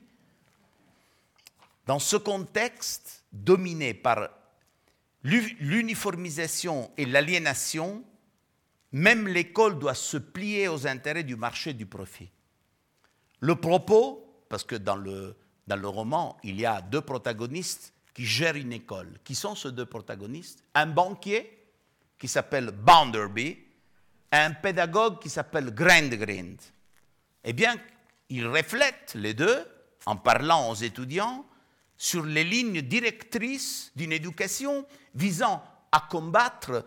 Dans 1.87 1.97
ce 1.97 2.15
contexte 2.15 3.23
dominé 3.33 3.95
par 3.95 4.29
l'uniformisation 5.23 6.91
et 6.95 7.07
l'aliénation, 7.07 8.03
même 8.91 9.27
l'école 9.27 9.79
doit 9.79 9.95
se 9.95 10.17
plier 10.17 10.67
aux 10.67 10.85
intérêts 10.85 11.23
du 11.23 11.35
marché 11.35 11.73
du 11.73 11.87
profit. 11.87 12.29
Le 13.39 13.55
propos, 13.55 14.43
parce 14.47 14.63
que 14.63 14.75
dans 14.75 14.95
le, 14.95 15.35
dans 15.65 15.75
le 15.75 15.87
roman, 15.87 16.37
il 16.43 16.59
y 16.59 16.67
a 16.67 16.83
deux 16.83 17.01
protagonistes 17.01 17.95
qui 18.13 18.27
gèrent 18.27 18.57
une 18.57 18.73
école. 18.73 19.17
Qui 19.23 19.33
sont 19.33 19.55
ces 19.55 19.71
deux 19.71 19.87
protagonistes 19.87 20.63
Un 20.75 20.85
banquier 20.85 21.65
qui 22.19 22.27
s'appelle 22.27 22.69
Bounderby 22.69 23.70
un 24.31 24.51
pédagogue 24.51 25.19
qui 25.19 25.29
s'appelle 25.29 25.73
Grandgrind. 25.73 26.59
Eh 27.43 27.53
bien, 27.53 27.75
ils 28.29 28.47
reflètent 28.47 29.13
les 29.15 29.33
deux, 29.33 29.65
en 30.05 30.15
parlant 30.15 30.69
aux 30.69 30.75
étudiants, 30.75 31.45
sur 31.97 32.25
les 32.25 32.43
lignes 32.43 32.81
directrices 32.81 33.91
d'une 33.95 34.13
éducation 34.13 34.85
visant 35.13 35.63
à 35.91 36.07
combattre 36.09 36.85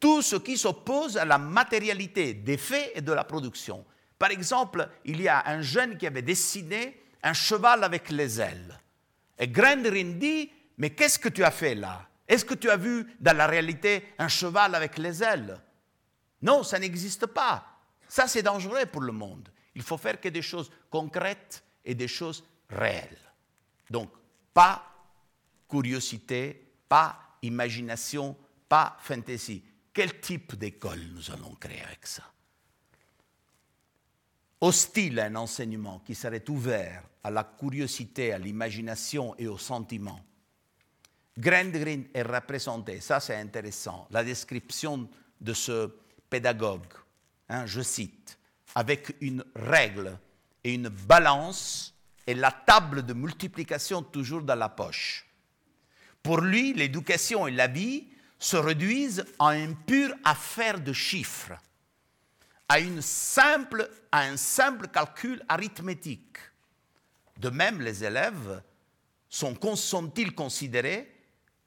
tout 0.00 0.22
ce 0.22 0.36
qui 0.36 0.56
s'oppose 0.56 1.16
à 1.16 1.24
la 1.24 1.38
matérialité 1.38 2.34
des 2.34 2.56
faits 2.56 2.92
et 2.94 3.00
de 3.00 3.12
la 3.12 3.24
production. 3.24 3.84
Par 4.18 4.30
exemple, 4.30 4.88
il 5.04 5.20
y 5.20 5.28
a 5.28 5.42
un 5.46 5.60
jeune 5.60 5.98
qui 5.98 6.06
avait 6.06 6.22
dessiné 6.22 7.02
un 7.22 7.32
cheval 7.32 7.84
avec 7.84 8.10
les 8.10 8.40
ailes. 8.40 8.78
Et 9.38 9.48
Grandrin 9.48 10.12
dit, 10.18 10.50
mais 10.78 10.90
qu'est-ce 10.90 11.18
que 11.18 11.28
tu 11.28 11.44
as 11.44 11.50
fait 11.50 11.74
là? 11.74 12.08
Est-ce 12.28 12.44
que 12.44 12.54
tu 12.54 12.70
as 12.70 12.76
vu 12.76 13.06
dans 13.20 13.36
la 13.36 13.46
réalité 13.46 14.14
un 14.18 14.28
cheval 14.28 14.74
avec 14.74 14.98
les 14.98 15.22
ailes? 15.22 15.60
Non, 16.42 16.62
ça 16.62 16.78
n'existe 16.78 17.26
pas. 17.26 17.64
Ça, 18.08 18.28
c'est 18.28 18.42
dangereux 18.42 18.86
pour 18.86 19.02
le 19.02 19.12
monde. 19.12 19.48
Il 19.74 19.82
faut 19.82 19.98
faire 19.98 20.20
que 20.20 20.28
des 20.28 20.42
choses 20.42 20.70
concrètes 20.90 21.62
et 21.84 21.94
des 21.94 22.08
choses 22.08 22.44
réelles. 22.68 23.18
Donc, 23.90 24.10
pas 24.54 24.84
curiosité, 25.68 26.72
pas 26.88 27.18
imagination, 27.42 28.36
pas 28.68 28.96
fantaisie. 29.00 29.62
Quel 29.92 30.20
type 30.20 30.56
d'école 30.56 31.00
nous 31.14 31.30
allons 31.30 31.54
créer 31.54 31.82
avec 31.82 32.06
ça? 32.06 32.22
Hostile 34.60 35.20
à 35.20 35.26
un 35.26 35.36
enseignement 35.36 36.00
qui 36.00 36.14
serait 36.14 36.48
ouvert 36.48 37.02
à 37.22 37.30
la 37.30 37.44
curiosité, 37.44 38.32
à 38.32 38.38
l'imagination 38.38 39.34
et 39.36 39.46
au 39.46 39.58
sentiment. 39.58 40.20
Grandgren 41.36 42.06
est 42.14 42.22
représenté, 42.22 43.00
ça 43.00 43.20
c'est 43.20 43.36
intéressant, 43.36 44.06
la 44.10 44.24
description 44.24 45.08
de 45.38 45.52
ce 45.52 45.90
pédagogue, 46.30 46.92
hein, 47.48 47.66
je 47.66 47.80
cite, 47.80 48.38
avec 48.74 49.16
une 49.20 49.44
règle 49.54 50.18
et 50.64 50.74
une 50.74 50.88
balance 50.88 51.94
et 52.26 52.34
la 52.34 52.50
table 52.50 53.04
de 53.04 53.14
multiplication 53.14 54.02
toujours 54.02 54.42
dans 54.42 54.54
la 54.54 54.68
poche. 54.68 55.26
Pour 56.22 56.40
lui, 56.40 56.74
l'éducation 56.74 57.46
et 57.46 57.52
la 57.52 57.68
vie 57.68 58.08
se 58.38 58.56
réduisent 58.56 59.24
à 59.38 59.56
une 59.56 59.76
pure 59.76 60.14
affaire 60.24 60.80
de 60.80 60.92
chiffres, 60.92 61.52
à, 62.68 62.80
une 62.80 63.00
simple, 63.00 63.88
à 64.10 64.22
un 64.22 64.36
simple 64.36 64.88
calcul 64.88 65.42
arithmétique. 65.48 66.38
De 67.38 67.48
même, 67.48 67.80
les 67.80 68.04
élèves 68.04 68.62
sont-ils 69.28 70.34
considérés 70.34 71.12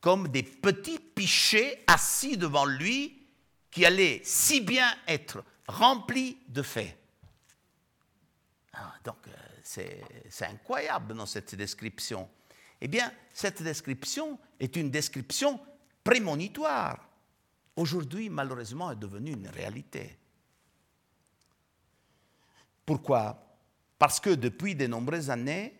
comme 0.01 0.27
des 0.27 0.43
petits 0.43 0.99
pichets 0.99 1.83
assis 1.87 2.37
devant 2.37 2.65
lui 2.65 3.18
qui 3.71 3.85
allaient 3.85 4.21
si 4.23 4.61
bien 4.61 4.91
être 5.07 5.43
remplis 5.67 6.37
de 6.47 6.61
faits. 6.61 6.97
Ah, 8.73 8.93
donc, 9.03 9.17
euh, 9.27 9.31
c'est 9.63 10.45
incroyable 10.45 11.13
dans 11.13 11.25
cette 11.25 11.55
description. 11.55 12.29
Eh 12.81 12.87
bien, 12.87 13.11
cette 13.33 13.61
description 13.61 14.39
est 14.59 14.75
une 14.75 14.89
description 14.89 15.59
prémonitoire, 16.03 17.07
aujourd'hui 17.75 18.29
malheureusement 18.29 18.91
est 18.91 18.95
devenue 18.95 19.33
une 19.33 19.49
réalité. 19.49 20.17
Pourquoi? 22.85 23.57
Parce 23.99 24.19
que 24.19 24.31
depuis 24.31 24.75
de 24.75 24.87
nombreuses 24.87 25.29
années, 25.29 25.75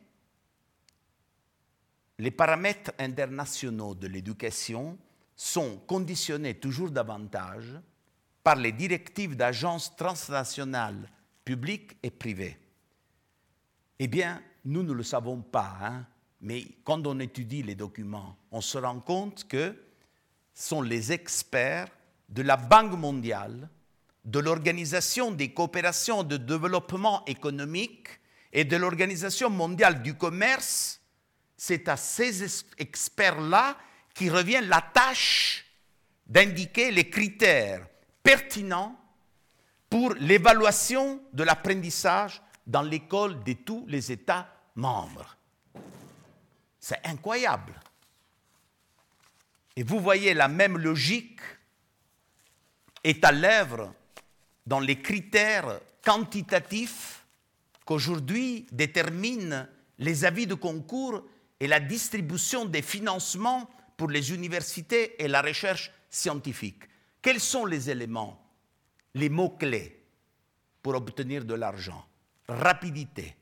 les 2.20 2.32
paramètres 2.32 2.92
internationaux 3.00 3.96
de 3.96 4.08
l'éducation 4.08 4.98
sont 5.42 5.78
conditionnés 5.88 6.56
toujours 6.56 6.92
davantage 6.92 7.80
par 8.44 8.58
les 8.58 8.74
directives 8.74 9.38
d'agences 9.38 9.96
transnationales 9.96 11.10
publiques 11.46 11.96
et 12.04 12.12
privées. 12.12 12.58
Eh 14.00 14.08
bien, 14.10 14.44
nous 14.66 14.84
ne 14.84 14.92
le 14.92 15.02
savons 15.02 15.40
pas, 15.42 15.78
hein, 15.82 16.06
mais 16.42 16.66
quand 16.84 17.08
on 17.08 17.22
étudie 17.22 17.64
les 17.64 17.76
documents, 17.76 18.36
on 18.52 18.60
se 18.60 18.78
rend 18.78 19.00
compte 19.00 19.48
que 19.48 19.82
sont 20.54 20.82
les 20.82 21.14
experts 21.14 21.88
de 22.28 22.42
la 22.42 22.58
Banque 22.58 23.00
mondiale, 23.00 23.70
de 24.26 24.40
l'Organisation 24.40 25.32
des 25.32 25.54
coopérations 25.54 26.24
de 26.24 26.36
développement 26.36 27.24
économique 27.28 28.10
et 28.52 28.66
de 28.66 28.76
l'Organisation 28.76 29.50
mondiale 29.50 30.04
du 30.04 30.16
commerce, 30.16 31.00
c'est 31.56 31.88
à 31.88 31.96
ces 31.96 32.44
experts-là 32.78 33.78
qui 34.20 34.30
revient 34.30 34.60
la 34.64 34.82
tâche 34.82 35.64
d'indiquer 36.28 36.92
les 36.92 37.10
critères 37.10 37.88
pertinents 38.22 39.00
pour 39.90 40.14
l'évaluation 40.16 41.24
de 41.32 41.44
l'apprentissage 41.44 42.42
dans 42.68 42.82
l'école 42.82 43.42
de 43.46 43.54
tous 43.54 43.86
les 43.88 44.12
États 44.12 44.54
membres. 44.76 45.38
C'est 46.82 47.00
incroyable. 47.06 47.80
Et 49.78 49.84
vous 49.84 50.02
voyez 50.02 50.34
la 50.34 50.50
même 50.50 50.78
logique 50.78 51.40
est 53.06 53.24
à 53.24 53.32
l'œuvre 53.32 53.94
dans 54.66 54.82
les 54.82 55.02
critères 55.02 55.80
quantitatifs 56.04 57.24
qu'aujourd'hui 57.86 58.68
déterminent 58.74 59.66
les 59.98 60.26
avis 60.26 60.46
de 60.46 60.56
concours 60.56 61.24
et 61.62 61.68
la 61.68 61.80
distribution 61.80 62.66
des 62.66 62.82
financements 62.82 63.70
pour 64.00 64.10
les 64.10 64.32
universités 64.32 65.22
et 65.22 65.28
la 65.28 65.42
recherche 65.42 65.92
scientifique. 66.10 66.84
Quels 67.22 67.42
sont 67.42 67.66
les 67.66 67.90
éléments, 67.90 68.42
les 69.14 69.28
mots-clés 69.28 70.06
pour 70.82 70.96
obtenir 70.96 71.44
de 71.44 71.54
l'argent? 71.54 72.08
Rapidité, 72.48 73.36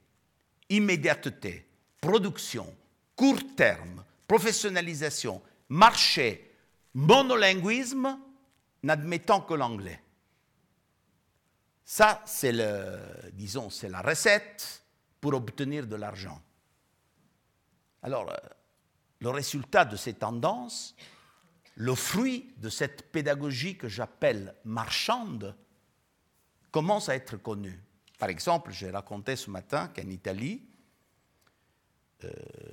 immédiateté, 0.68 1.64
production, 2.02 2.76
court 3.16 3.56
terme, 3.56 4.04
professionnalisation, 4.28 5.44
marché, 5.70 6.56
monolinguisme, 6.96 8.20
n'admettant 8.82 9.42
que 9.42 9.54
l'anglais. 9.54 10.02
Ça, 11.86 12.24
c'est 12.26 12.52
le, 12.52 12.98
disons, 13.34 13.70
c'est 13.70 13.90
la 13.90 14.02
recette 14.02 14.82
pour 15.22 15.36
obtenir 15.36 15.86
de 15.86 15.98
l'argent. 15.98 16.42
Alors, 18.02 18.32
euh, 18.32 18.36
le 19.20 19.30
résultat 19.30 19.86
de 19.86 19.96
ces 19.96 20.14
tendances, 20.14 20.96
le 21.76 21.96
fruit 21.96 22.54
de 22.58 22.70
cette 22.70 23.12
pédagogie 23.12 23.78
que 23.78 23.88
j'appelle 23.88 24.56
marchande, 24.64 25.56
commence 26.72 27.10
à 27.10 27.16
être 27.16 27.38
connu. 27.38 27.80
Par 28.20 28.30
exemple, 28.30 28.72
j'ai 28.72 28.90
raconté 28.90 29.36
ce 29.36 29.50
matin 29.50 29.92
qu'en 29.96 30.10
Italie, 30.10 30.68
euh, 32.24 32.32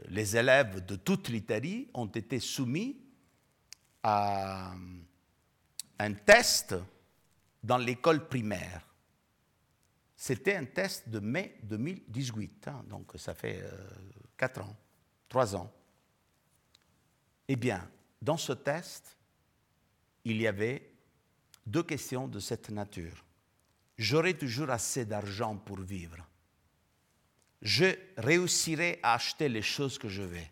les 0.09 0.37
élèves 0.37 0.85
de 0.85 0.97
toute 0.97 1.29
l'Italie 1.29 1.89
ont 1.93 2.07
été 2.07 2.41
soumis 2.41 2.99
à 4.03 4.73
un 5.99 6.13
test 6.15 6.75
dans 7.63 7.79
l'école 7.79 8.27
primaire. 8.29 8.87
C'était 10.17 10.57
un 10.57 10.65
test 10.65 11.09
de 11.09 11.19
mai 11.19 11.59
2018, 11.63 12.69
hein, 12.69 12.85
donc 12.89 13.13
ça 13.17 13.35
fait 13.35 13.61
euh, 13.63 13.71
quatre 14.37 14.63
ans, 14.63 14.77
trois 15.29 15.55
ans. 15.55 15.71
Eh 17.49 17.57
bien, 17.57 17.89
dans 18.23 18.37
ce 18.37 18.53
test, 18.53 19.17
il 20.25 20.41
y 20.41 20.47
avait 20.47 20.91
deux 21.67 21.83
questions 21.83 22.29
de 22.29 22.41
cette 22.41 22.71
nature. 22.71 23.25
J'aurai 23.97 24.35
toujours 24.35 24.71
assez 24.71 25.05
d'argent 25.05 25.57
pour 25.57 25.81
vivre 25.81 26.27
je 27.65 27.97
réussirai 28.19 29.01
à 29.03 29.15
acheter 29.15 29.49
les 29.49 29.63
choses 29.63 29.99
que 29.99 30.09
je 30.09 30.23
veux. 30.23 30.47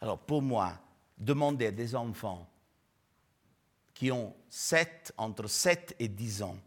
Alors 0.00 0.18
pour 0.18 0.42
moi, 0.42 0.80
demander 1.18 1.66
à 1.66 1.70
des 1.70 1.94
enfants 1.94 2.50
qui 3.92 4.10
ont 4.10 4.34
7, 4.48 5.12
entre 5.18 5.46
7 5.46 5.94
et 5.98 6.08
10 6.08 6.42
ans, 6.42 6.58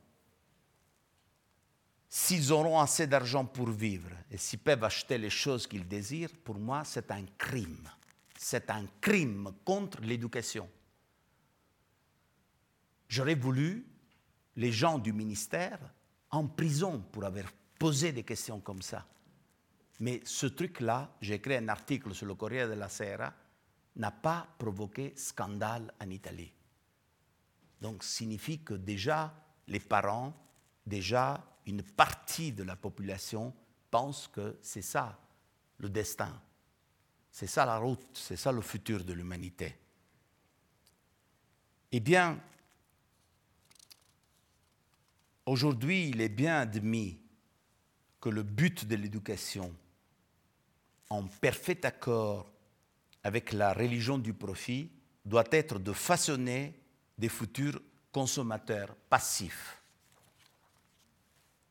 s'ils 2.08 2.52
auront 2.52 2.80
assez 2.80 3.08
d'argent 3.08 3.46
pour 3.46 3.70
vivre 3.70 4.10
et 4.32 4.38
s'ils 4.38 4.60
peuvent 4.60 4.84
acheter 4.84 5.18
les 5.18 5.30
choses 5.30 5.68
qu'ils 5.68 5.88
désirent, 5.88 6.36
pour 6.44 6.56
moi, 6.56 6.84
c'est 6.86 7.12
un 7.12 7.26
crime. 7.38 7.90
C'est 8.42 8.70
un 8.70 8.86
crime 9.02 9.52
contre 9.66 10.00
l'éducation. 10.00 10.70
J'aurais 13.10 13.36
voulu 13.36 13.86
les 14.56 14.72
gens 14.72 14.98
du 14.98 15.12
ministère 15.12 15.78
en 16.32 16.48
prison 16.48 17.02
pour 17.12 17.26
avoir 17.26 17.52
posé 17.78 18.14
des 18.14 18.24
questions 18.24 18.62
comme 18.62 18.82
ça. 18.82 19.06
Mais 20.00 20.22
ce 20.24 20.46
truc-là, 20.46 21.18
j'ai 21.20 21.34
écrit 21.34 21.58
un 21.58 21.68
article 21.68 22.16
sur 22.16 22.28
le 22.28 22.36
Corriere 22.36 22.70
della 22.70 22.88
Sera, 22.88 23.34
n'a 23.98 24.12
pas 24.12 24.48
provoqué 24.58 25.14
scandale 25.18 25.94
en 26.00 26.10
Italie. 26.10 26.54
Donc, 27.82 28.06
signifie 28.06 28.64
que 28.64 28.76
déjà, 28.76 29.34
les 29.68 29.82
parents, 29.82 30.34
déjà, 30.86 31.46
une 31.66 31.84
partie 31.84 32.54
de 32.54 32.64
la 32.64 32.78
population 32.78 33.54
pense 33.92 34.30
que 34.30 34.60
c'est 34.62 34.82
ça 34.82 35.20
le 35.80 35.90
destin. 35.90 36.42
C'est 37.40 37.48
ça 37.48 37.66
la 37.66 37.78
route, 37.78 38.06
c'est 38.12 38.36
ça 38.36 38.52
le 38.52 38.60
futur 38.60 39.06
de 39.06 39.14
l'humanité. 39.14 39.74
Eh 41.90 42.02
bien, 42.02 42.38
aujourd'hui, 45.46 46.10
il 46.10 46.20
est 46.20 46.28
bien 46.28 46.60
admis 46.60 47.18
que 48.20 48.28
le 48.28 48.44
but 48.44 48.86
de 48.86 48.98
l'éducation, 48.98 49.74
en 51.10 51.28
parfait 51.28 51.86
accord 51.86 52.52
avec 53.24 53.54
la 53.54 53.72
religion 53.72 54.18
du 54.18 54.34
profit, 54.34 54.92
doit 55.24 55.48
être 55.52 55.80
de 55.80 55.94
façonner 55.94 56.78
des 57.18 57.30
futurs 57.30 57.82
consommateurs 58.12 58.94
passifs. 59.10 59.82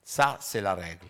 Ça, 0.03 0.39
c'est 0.41 0.63
la 0.63 0.75
règle. 0.75 1.09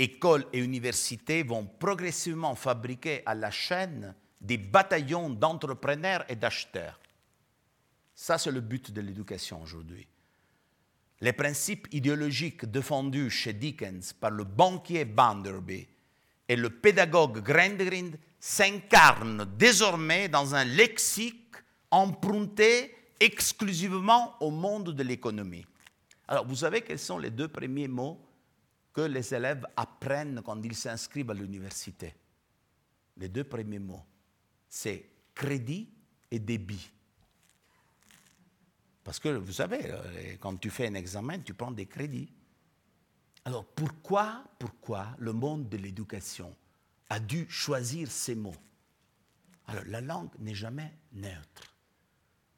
Écoles 0.00 0.46
et 0.52 0.60
universités 0.60 1.42
vont 1.42 1.66
progressivement 1.66 2.54
fabriquer 2.54 3.22
à 3.26 3.34
la 3.34 3.50
chaîne 3.50 4.14
des 4.40 4.56
bataillons 4.56 5.30
d'entrepreneurs 5.30 6.24
et 6.28 6.36
d'acheteurs. 6.36 7.00
Ça, 8.14 8.38
c'est 8.38 8.52
le 8.52 8.60
but 8.60 8.92
de 8.92 9.00
l'éducation 9.00 9.60
aujourd'hui. 9.60 10.06
Les 11.20 11.32
principes 11.32 11.88
idéologiques 11.90 12.64
défendus 12.64 13.30
chez 13.30 13.52
Dickens 13.52 14.12
par 14.12 14.30
le 14.30 14.44
banquier 14.44 15.04
Banderby 15.04 15.88
et 16.48 16.54
le 16.54 16.70
pédagogue 16.70 17.42
Grendgrind 17.42 18.16
s'incarne 18.38 19.44
désormais 19.58 20.28
dans 20.28 20.54
un 20.54 20.64
lexique 20.64 21.56
emprunté 21.90 22.94
exclusivement 23.18 24.36
au 24.40 24.52
monde 24.52 24.94
de 24.94 25.02
l'économie. 25.02 25.66
Alors, 26.28 26.46
vous 26.46 26.56
savez 26.56 26.82
quels 26.82 27.00
sont 27.00 27.18
les 27.18 27.30
deux 27.30 27.48
premiers 27.48 27.88
mots 27.88 28.20
que 28.98 29.02
les 29.02 29.32
élèves 29.32 29.64
apprennent 29.76 30.42
quand 30.42 30.60
ils 30.64 30.74
s'inscrivent 30.74 31.30
à 31.30 31.34
l'université 31.34 32.16
Les 33.16 33.28
deux 33.28 33.44
premiers 33.44 33.78
mots, 33.78 34.04
c'est 34.68 35.08
crédit 35.32 35.88
et 36.28 36.40
débit. 36.40 36.90
Parce 39.04 39.20
que 39.20 39.28
vous 39.28 39.52
savez, 39.52 39.78
euh, 39.84 40.36
quand 40.40 40.56
tu 40.56 40.68
fais 40.68 40.88
un 40.88 40.94
examen, 40.94 41.38
tu 41.38 41.54
prends 41.54 41.70
des 41.70 41.86
crédits. 41.86 42.28
Alors 43.44 43.64
pourquoi, 43.66 44.42
pourquoi 44.58 45.14
le 45.18 45.32
monde 45.32 45.68
de 45.68 45.76
l'éducation 45.76 46.52
a 47.08 47.20
dû 47.20 47.48
choisir 47.48 48.10
ces 48.10 48.34
mots? 48.34 48.56
Alors 49.68 49.84
la 49.86 50.00
langue 50.00 50.30
n'est 50.40 50.56
jamais 50.56 50.92
neutre. 51.12 51.72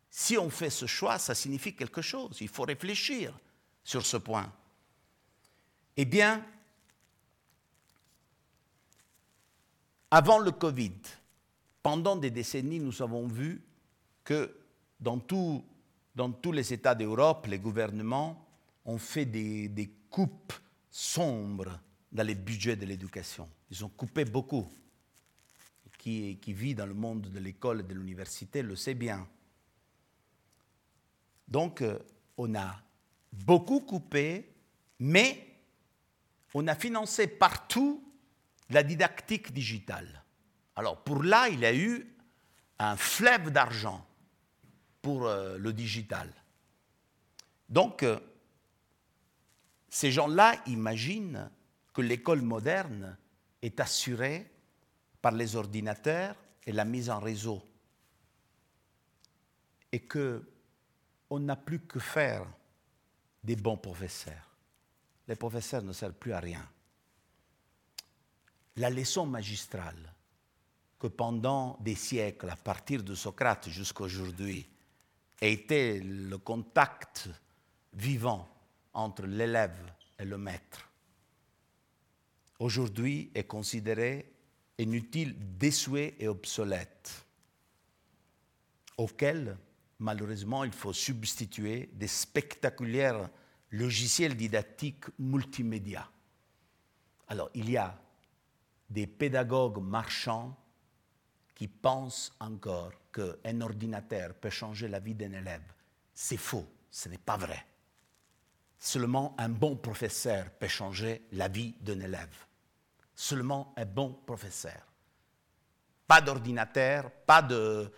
Si 0.09 0.39
on 0.39 0.49
fait 0.49 0.71
ce 0.71 0.87
choix, 0.87 1.19
ça 1.19 1.35
signifie 1.35 1.77
quelque 1.77 2.01
chose. 2.01 2.39
Il 2.41 2.49
faut 2.49 2.63
réfléchir 2.63 3.39
sur 3.85 4.07
ce 4.07 4.17
point. 4.17 4.51
Eh 6.03 6.07
bien, 6.07 6.43
avant 10.11 10.39
le 10.39 10.51
Covid, 10.51 10.95
pendant 11.83 12.17
des 12.17 12.31
décennies, 12.31 12.81
nous 12.81 13.03
avons 13.03 13.27
vu 13.27 13.63
que 14.25 14.51
dans, 14.99 15.19
tous 15.19 15.63
les 16.53 16.73
États 16.73 16.95
d'Europe, 16.95 17.49
les 17.49 17.59
gouvernements 17.59 18.43
ont 18.87 18.97
fait 18.97 19.27
des, 19.27 19.91
coupes 20.09 20.55
sombre 20.91 21.79
dans 22.11 22.27
les 22.27 22.35
budgets 22.35 22.77
de 22.77 22.87
l'éducation. 22.87 23.47
Ils 23.71 23.85
ont 23.85 23.91
coupé 23.91 24.25
beaucoup. 24.25 24.67
Qui, 25.99 26.39
qui 26.41 26.55
vit 26.55 26.75
dans 26.75 26.87
le 26.87 26.95
monde 26.95 27.29
de 27.31 27.39
l'école 27.39 27.81
et 27.81 27.83
de 27.83 27.93
l'université 27.93 28.63
le 28.63 28.75
sait 28.75 28.95
bien. 28.95 29.29
Donc, 31.47 31.83
euh, 31.83 31.99
on 32.39 32.55
a 32.55 32.81
beaucoup 33.31 33.81
coupé, 33.81 34.51
mais 34.99 35.50
on 36.55 36.67
a 36.67 36.75
financé 36.75 37.27
partout 37.27 38.05
la 38.71 38.83
didactique 38.83 39.53
digitale. 39.53 40.25
Alors, 40.77 41.03
pour 41.03 41.23
là, 41.23 41.49
il 41.49 41.61
y 41.61 41.67
a 41.67 41.75
eu 41.75 42.07
un 42.79 42.97
fleuve 42.97 43.51
d'argent 43.51 44.07
pour 45.03 45.27
euh, 45.27 45.59
le 45.59 45.73
digital. 45.73 46.33
Donc, 47.69 48.03
euh, 48.03 48.19
ces 49.89 50.13
gens-là 50.13 50.55
imaginent 50.67 51.51
que 51.93 52.01
l'école 52.01 52.43
moderne 52.43 53.17
est 53.63 53.81
assurée 53.81 54.51
par 55.21 55.33
les 55.33 55.57
ordinateurs 55.57 56.37
et 56.67 56.73
la 56.73 56.85
mise 56.85 57.11
en 57.11 57.19
réseau 57.19 57.63
et 59.93 60.01
que 60.01 60.43
on 61.29 61.41
n'a 61.41 61.57
plus 61.57 61.81
que 61.81 61.99
faire 61.99 62.47
des 63.43 63.57
bons 63.57 63.77
professeurs. 63.77 64.50
Les 65.31 65.37
professeurs 65.37 65.85
ne 65.85 65.93
servent 65.93 66.19
plus 66.19 66.33
à 66.33 66.41
rien. 66.41 66.69
la 68.75 68.91
leçon 68.91 69.27
magistrale 69.27 70.13
que 70.99 71.07
pendant 71.07 71.79
des 71.81 71.95
siècles, 71.95 72.51
à 72.51 72.57
partir 72.57 73.05
de 73.05 73.15
Socrate 73.15 73.69
jusqu'à 73.69 74.03
aujourd'hui, 74.03 74.67
a 75.41 75.47
été 75.47 76.01
le 76.01 76.37
contact 76.39 77.29
vivant 77.93 78.49
entre 78.93 79.25
l'élève 79.25 79.79
et 80.19 80.25
le 80.25 80.37
maître, 80.37 80.91
aujourd'hui 82.59 83.31
est 83.33 83.45
considéré 83.45 84.33
inutile, 84.79 85.37
désuet 85.57 86.17
et 86.19 86.27
obsolète, 86.27 87.25
auquel, 88.97 89.57
malheureusement, 90.01 90.65
il 90.65 90.73
faut 90.73 90.93
substituer 90.93 91.89
des 91.93 92.09
spectaculaires 92.09 93.31
logiciels 93.71 94.37
didactiques 94.37 95.07
multimédia. 95.19 96.09
Alors, 97.29 97.51
il 97.55 97.71
y 97.71 97.77
a 97.77 97.97
des 98.89 99.07
pédagogues 99.07 99.81
marchands 99.81 100.57
qui 101.55 101.69
pensent 101.69 102.33
encore 102.41 102.93
qu'un 103.13 103.61
ordinateur 103.61 104.35
peut 104.35 104.51
changer 104.51 104.89
la 104.89 104.99
vie 104.99 105.15
d'un 105.15 105.33
élève. 105.33 105.63
C'est 106.13 106.37
faux, 106.37 106.67
ce 106.91 107.09
n'est 107.09 107.19
pas 107.19 107.37
vrai. 107.37 107.65
Seulement 108.79 109.35
un 109.39 109.51
bon 109.51 109.77
professeur 109.77 110.51
peut 110.53 110.69
changer 110.69 111.27
la 111.33 111.49
vie 111.49 111.75
d'un 111.81 112.01
élève. 112.01 112.35
Seulement 113.15 113.75
un 113.77 113.85
bon 113.85 114.15
professeur. 114.27 114.87
Pas 116.07 116.21
d'ordinateur, 116.21 117.11
pas 117.11 117.43
de, 117.43 117.93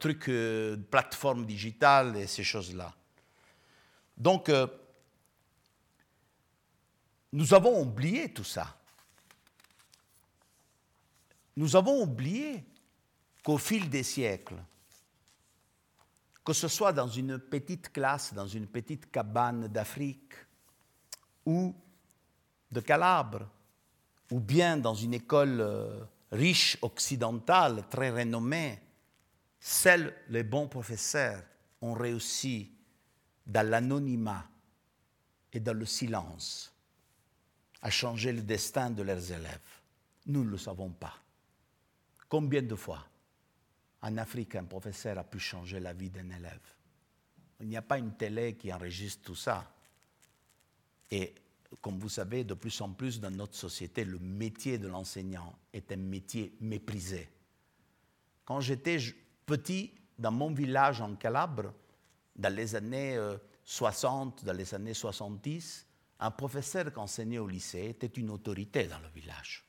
trucs, 0.00 0.28
euh, 0.28 0.76
de 0.76 0.82
plateforme 0.82 1.44
digitale 1.44 2.16
et 2.16 2.26
ces 2.26 2.42
choses-là. 2.42 2.94
Donc, 4.16 4.48
euh, 4.48 4.66
nous 7.32 7.54
avons 7.54 7.80
oublié 7.80 8.32
tout 8.32 8.44
ça. 8.44 8.76
Nous 11.56 11.76
avons 11.76 12.02
oublié 12.02 12.64
qu'au 13.42 13.58
fil 13.58 13.88
des 13.88 14.02
siècles, 14.02 14.62
que 16.44 16.52
ce 16.52 16.68
soit 16.68 16.92
dans 16.92 17.08
une 17.08 17.38
petite 17.38 17.92
classe, 17.92 18.34
dans 18.34 18.46
une 18.46 18.66
petite 18.66 19.10
cabane 19.10 19.68
d'Afrique, 19.68 20.34
ou 21.46 21.74
de 22.70 22.80
Calabre, 22.80 23.48
ou 24.30 24.40
bien 24.40 24.76
dans 24.76 24.94
une 24.94 25.14
école 25.14 25.60
euh, 25.60 26.04
riche 26.30 26.78
occidentale, 26.82 27.84
très 27.90 28.10
renommée, 28.10 28.80
seuls 29.60 30.14
les 30.28 30.42
bons 30.42 30.68
professeurs 30.68 31.42
ont 31.80 31.92
réussi 31.94 32.72
dans 33.46 33.68
l'anonymat 33.68 34.46
et 35.52 35.60
dans 35.60 35.76
le 35.76 35.84
silence 35.84 36.71
à 37.82 37.90
changer 37.90 38.32
le 38.32 38.42
destin 38.42 38.90
de 38.90 39.02
leurs 39.02 39.30
élèves. 39.30 39.80
Nous 40.26 40.44
ne 40.44 40.50
le 40.50 40.58
savons 40.58 40.90
pas. 40.90 41.14
Combien 42.28 42.62
de 42.62 42.76
fois 42.76 43.04
en 44.00 44.16
Afrique 44.16 44.54
un 44.54 44.64
professeur 44.64 45.18
a 45.18 45.24
pu 45.24 45.38
changer 45.38 45.80
la 45.80 45.92
vie 45.92 46.10
d'un 46.10 46.30
élève? 46.30 46.74
Il 47.60 47.68
n'y 47.68 47.76
a 47.76 47.82
pas 47.82 47.98
une 47.98 48.16
télé 48.16 48.54
qui 48.54 48.72
enregistre 48.72 49.22
tout 49.22 49.34
ça. 49.34 49.72
Et 51.10 51.34
comme 51.80 51.98
vous 51.98 52.08
savez, 52.08 52.44
de 52.44 52.54
plus 52.54 52.80
en 52.80 52.92
plus 52.92 53.20
dans 53.20 53.30
notre 53.30 53.56
société, 53.56 54.04
le 54.04 54.18
métier 54.18 54.78
de 54.78 54.88
l'enseignant 54.88 55.56
est 55.72 55.90
un 55.92 55.96
métier 55.96 56.54
méprisé. 56.60 57.28
Quand 58.44 58.60
j'étais 58.60 58.98
petit, 59.46 59.92
dans 60.18 60.32
mon 60.32 60.52
village 60.52 61.00
en 61.00 61.14
Calabre, 61.14 61.72
dans 62.36 62.54
les 62.54 62.74
années 62.74 63.18
60, 63.64 64.42
euh, 64.42 64.46
dans 64.46 64.52
les 64.52 64.74
années 64.74 64.94
70, 64.94 65.86
un 66.22 66.30
professeur 66.30 66.92
qui 66.92 66.98
enseignait 67.00 67.38
au 67.38 67.48
lycée 67.48 67.86
était 67.88 68.06
une 68.06 68.30
autorité 68.30 68.86
dans 68.86 69.00
le 69.00 69.08
village. 69.08 69.64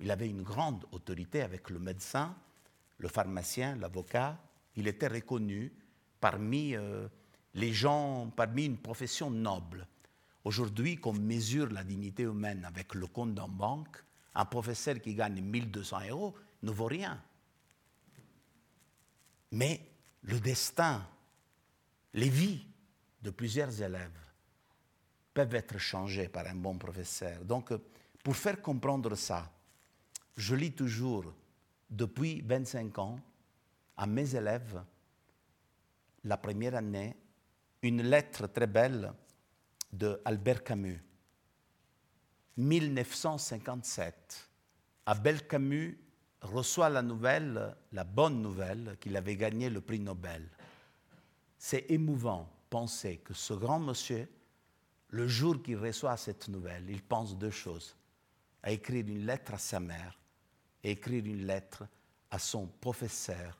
Il 0.00 0.10
avait 0.10 0.28
une 0.28 0.42
grande 0.42 0.84
autorité 0.90 1.40
avec 1.40 1.70
le 1.70 1.78
médecin, 1.78 2.36
le 2.98 3.06
pharmacien, 3.06 3.76
l'avocat. 3.76 4.42
Il 4.74 4.88
était 4.88 5.06
reconnu 5.06 5.72
parmi 6.20 6.74
euh, 6.74 7.06
les 7.54 7.72
gens, 7.72 8.28
parmi 8.34 8.64
une 8.66 8.76
profession 8.78 9.30
noble. 9.30 9.86
Aujourd'hui, 10.44 10.96
qu'on 10.96 11.12
mesure 11.12 11.70
la 11.70 11.84
dignité 11.84 12.24
humaine 12.24 12.64
avec 12.64 12.96
le 12.96 13.06
compte 13.06 13.38
en 13.38 13.48
banque, 13.48 14.02
un 14.34 14.44
professeur 14.44 15.00
qui 15.00 15.14
gagne 15.14 15.40
1200 15.40 16.08
euros 16.08 16.34
ne 16.64 16.72
vaut 16.72 16.86
rien. 16.86 17.22
Mais 19.52 19.80
le 20.22 20.40
destin, 20.40 21.06
les 22.14 22.30
vies 22.30 22.66
de 23.22 23.30
plusieurs 23.30 23.80
élèves 23.80 24.21
peuvent 25.32 25.54
être 25.54 25.78
changées 25.78 26.28
par 26.28 26.46
un 26.46 26.54
bon 26.54 26.76
professeur. 26.78 27.44
Donc, 27.44 27.72
pour 28.22 28.36
faire 28.36 28.60
comprendre 28.60 29.14
ça, 29.14 29.50
je 30.36 30.54
lis 30.54 30.72
toujours, 30.72 31.32
depuis 31.88 32.40
25 32.42 32.98
ans, 32.98 33.18
à 33.96 34.06
mes 34.06 34.34
élèves, 34.34 34.82
la 36.24 36.36
première 36.36 36.76
année, 36.76 37.16
une 37.82 38.02
lettre 38.02 38.46
très 38.46 38.66
belle 38.66 39.12
de 39.92 40.20
Albert 40.24 40.64
Camus. 40.64 41.02
1957, 42.56 44.48
Albert 45.06 45.48
Camus 45.48 45.98
reçoit 46.42 46.90
la 46.90 47.02
nouvelle, 47.02 47.74
la 47.92 48.04
bonne 48.04 48.40
nouvelle, 48.42 48.96
qu'il 49.00 49.16
avait 49.16 49.36
gagné 49.36 49.70
le 49.70 49.80
prix 49.80 49.98
Nobel. 49.98 50.48
C'est 51.58 51.86
émouvant 51.90 52.48
penser 52.68 53.18
que 53.18 53.34
ce 53.34 53.54
grand 53.54 53.78
monsieur, 53.78 54.28
le 55.12 55.28
jour 55.28 55.62
qu'il 55.62 55.76
reçoit 55.76 56.16
cette 56.16 56.48
nouvelle, 56.48 56.84
il 56.90 57.02
pense 57.02 57.38
deux 57.38 57.50
choses. 57.50 57.96
À 58.62 58.70
écrire 58.70 59.06
une 59.06 59.24
lettre 59.24 59.54
à 59.54 59.58
sa 59.58 59.80
mère 59.80 60.18
écrire 60.82 61.24
une 61.24 61.46
lettre 61.46 61.86
à 62.30 62.38
son 62.38 62.66
professeur 62.66 63.58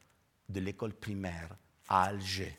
de 0.49 0.61
l'école 0.61 0.95
primaire 0.95 1.57
à 1.89 2.05
Alger. 2.05 2.59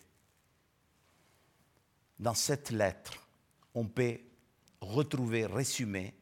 Dans 2.19 2.33
cette 2.33 2.69
lettre, 2.69 3.27
on 3.73 3.87
peut 3.87 4.19
retrouver 4.79 5.45
résumé 5.45 6.13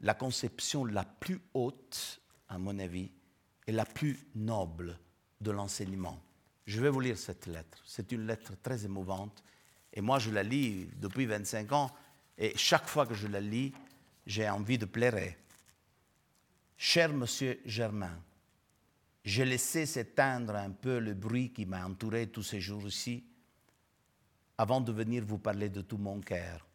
la 0.00 0.14
conception 0.14 0.84
la 0.84 1.04
plus 1.04 1.40
haute, 1.54 2.20
à 2.48 2.58
mon 2.58 2.78
avis, 2.78 3.10
et 3.66 3.72
la 3.72 3.84
plus 3.84 4.28
noble 4.34 4.98
de 5.40 5.50
l'enseignement. 5.50 6.22
Je 6.66 6.80
vais 6.80 6.90
vous 6.90 7.00
lire 7.00 7.18
cette 7.18 7.46
lettre. 7.46 7.82
C'est 7.84 8.12
une 8.12 8.26
lettre 8.26 8.52
très 8.62 8.84
émouvante. 8.84 9.42
Et 9.92 10.00
moi, 10.00 10.18
je 10.18 10.30
la 10.30 10.42
lis 10.42 10.88
depuis 10.96 11.26
25 11.26 11.72
ans. 11.72 11.90
Et 12.38 12.56
chaque 12.56 12.86
fois 12.86 13.06
que 13.06 13.14
je 13.14 13.26
la 13.26 13.40
lis, 13.40 13.72
j'ai 14.24 14.48
envie 14.48 14.78
de 14.78 14.86
pleurer. 14.86 15.36
Cher 16.76 17.12
monsieur 17.12 17.60
Germain, 17.66 18.22
j'ai 19.24 19.44
laissé 19.44 19.84
s'éteindre 19.84 20.54
un 20.54 20.70
peu 20.70 21.00
le 21.00 21.14
bruit 21.14 21.52
qui 21.52 21.66
m'a 21.66 21.84
entouré 21.84 22.28
tous 22.28 22.44
ces 22.44 22.60
jours-ci 22.60 23.24
avant 24.56 24.80
de 24.80 24.92
venir 24.92 25.24
vous 25.24 25.38
parler 25.38 25.68
de 25.68 25.82
tout 25.82 25.98
mon 25.98 26.20
cœur. 26.20 26.66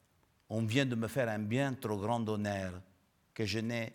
On 0.50 0.64
vient 0.64 0.86
de 0.86 0.96
me 0.96 1.08
faire 1.08 1.30
un 1.30 1.40
bien 1.40 1.74
trop 1.74 1.98
grand 1.98 2.28
honneur 2.28 2.82
que 3.34 3.46
je 3.46 3.60
n'ai 3.60 3.94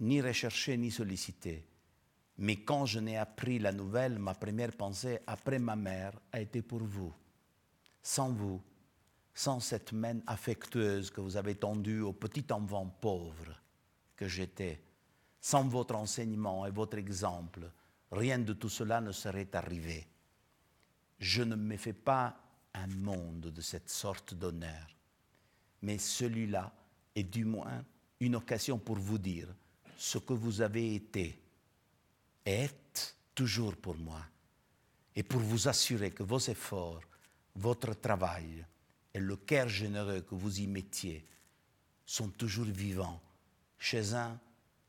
ni 0.00 0.20
recherché 0.20 0.76
ni 0.76 0.90
sollicité. 0.90 1.66
Mais 2.38 2.56
quand 2.56 2.86
je 2.86 3.00
n'ai 3.00 3.16
appris 3.16 3.58
la 3.58 3.72
nouvelle, 3.72 4.18
ma 4.18 4.34
première 4.34 4.72
pensée 4.72 5.18
après 5.26 5.58
ma 5.58 5.76
mère 5.76 6.12
a 6.32 6.40
été 6.40 6.62
pour 6.62 6.82
vous. 6.82 7.12
Sans 8.02 8.30
vous, 8.30 8.62
sans 9.34 9.60
cette 9.60 9.92
main 9.92 10.20
affectueuse 10.26 11.10
que 11.10 11.20
vous 11.20 11.36
avez 11.36 11.54
tendue 11.54 12.00
au 12.00 12.12
petit 12.12 12.44
enfant 12.50 12.86
pauvre 12.86 13.54
que 14.16 14.28
j'étais, 14.28 14.82
sans 15.40 15.66
votre 15.66 15.94
enseignement 15.94 16.66
et 16.66 16.70
votre 16.70 16.98
exemple, 16.98 17.70
rien 18.10 18.38
de 18.38 18.52
tout 18.52 18.68
cela 18.68 19.00
ne 19.00 19.12
serait 19.12 19.48
arrivé. 19.54 20.06
Je 21.18 21.42
ne 21.42 21.56
me 21.56 21.76
fais 21.76 21.92
pas 21.92 22.36
un 22.74 22.86
monde 22.88 23.50
de 23.52 23.60
cette 23.60 23.88
sorte 23.88 24.34
d'honneur, 24.34 24.88
mais 25.82 25.98
celui-là 25.98 26.72
est 27.14 27.24
du 27.24 27.44
moins 27.44 27.84
une 28.20 28.36
occasion 28.36 28.78
pour 28.78 28.96
vous 28.96 29.18
dire 29.18 29.48
ce 29.96 30.18
que 30.18 30.32
vous 30.32 30.60
avez 30.60 30.94
été. 30.94 31.42
Et 32.44 32.64
êtes 32.64 33.16
toujours 33.34 33.76
pour 33.76 33.96
moi, 33.96 34.20
et 35.14 35.22
pour 35.22 35.40
vous 35.40 35.68
assurer 35.68 36.10
que 36.10 36.22
vos 36.22 36.38
efforts, 36.38 37.02
votre 37.54 37.94
travail 37.94 38.64
et 39.14 39.20
le 39.20 39.36
cœur 39.36 39.68
généreux 39.68 40.20
que 40.22 40.34
vous 40.34 40.60
y 40.60 40.66
mettiez 40.66 41.26
sont 42.04 42.28
toujours 42.28 42.66
vivants 42.66 43.20
chez 43.78 44.14
un 44.14 44.38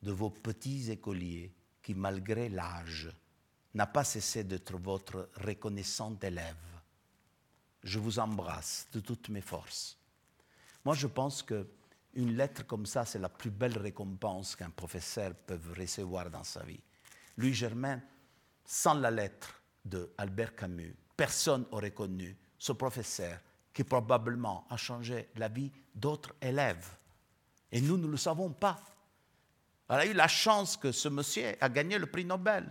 de 0.02 0.11
vos 0.11 0.30
petits 0.30 0.91
écoliers 0.91 1.53
qui, 1.81 1.93
malgré 1.93 2.49
l'âge, 2.49 3.10
n'a 3.73 3.88
pas 3.88 4.03
cessé 4.03 4.43
d'être 4.43 4.77
votre 4.77 5.30
reconnaissant 5.35 6.18
élève. 6.22 6.56
Je 7.84 7.99
vous 7.99 8.19
embrasse 8.19 8.88
de 8.93 8.99
toutes 8.99 9.30
mes 9.30 9.41
forces. 9.41 9.98
Moi, 10.84 10.95
je 10.95 11.07
pense 11.07 11.41
que 11.41 11.68
une 12.14 12.35
lettre 12.35 12.65
comme 12.65 12.85
ça, 12.85 13.06
c'est 13.06 13.19
la 13.19 13.30
plus 13.30 13.52
belle 13.52 13.77
récompense 13.77 14.56
qu'un 14.56 14.69
professeur 14.69 15.34
peut 15.34 15.60
recevoir 15.77 16.30
dans 16.30 16.43
sa 16.43 16.64
vie. 16.64 16.81
Louis 17.38 17.53
Germain, 17.53 18.02
sans 18.65 18.95
la 18.95 19.11
lettre 19.11 19.61
de 19.85 20.11
Albert 20.18 20.56
Camus, 20.56 20.95
personne 21.15 21.65
n'aurait 21.72 21.91
connu 21.91 22.35
ce 22.57 22.73
professeur 22.73 23.39
qui 23.73 23.84
probablement 23.84 24.65
a 24.69 24.77
changé 24.77 25.30
la 25.35 25.48
vie 25.48 25.72
d'autres 25.95 26.35
élèves. 26.41 26.89
Et 27.72 27.81
nous 27.81 27.98
ne 27.98 28.07
le 28.07 28.18
savons 28.18 28.52
pas. 28.52 28.80
Elle 29.89 29.99
a 29.99 30.06
eu 30.06 30.14
la 30.14 30.27
chance 30.27 30.77
que 30.77 30.91
ce 30.91 31.10
monsieur 31.10 31.56
a 31.60 31.69
gagné 31.69 31.98
le 31.98 32.06
prix 32.06 32.26
Nobel. 32.26 32.68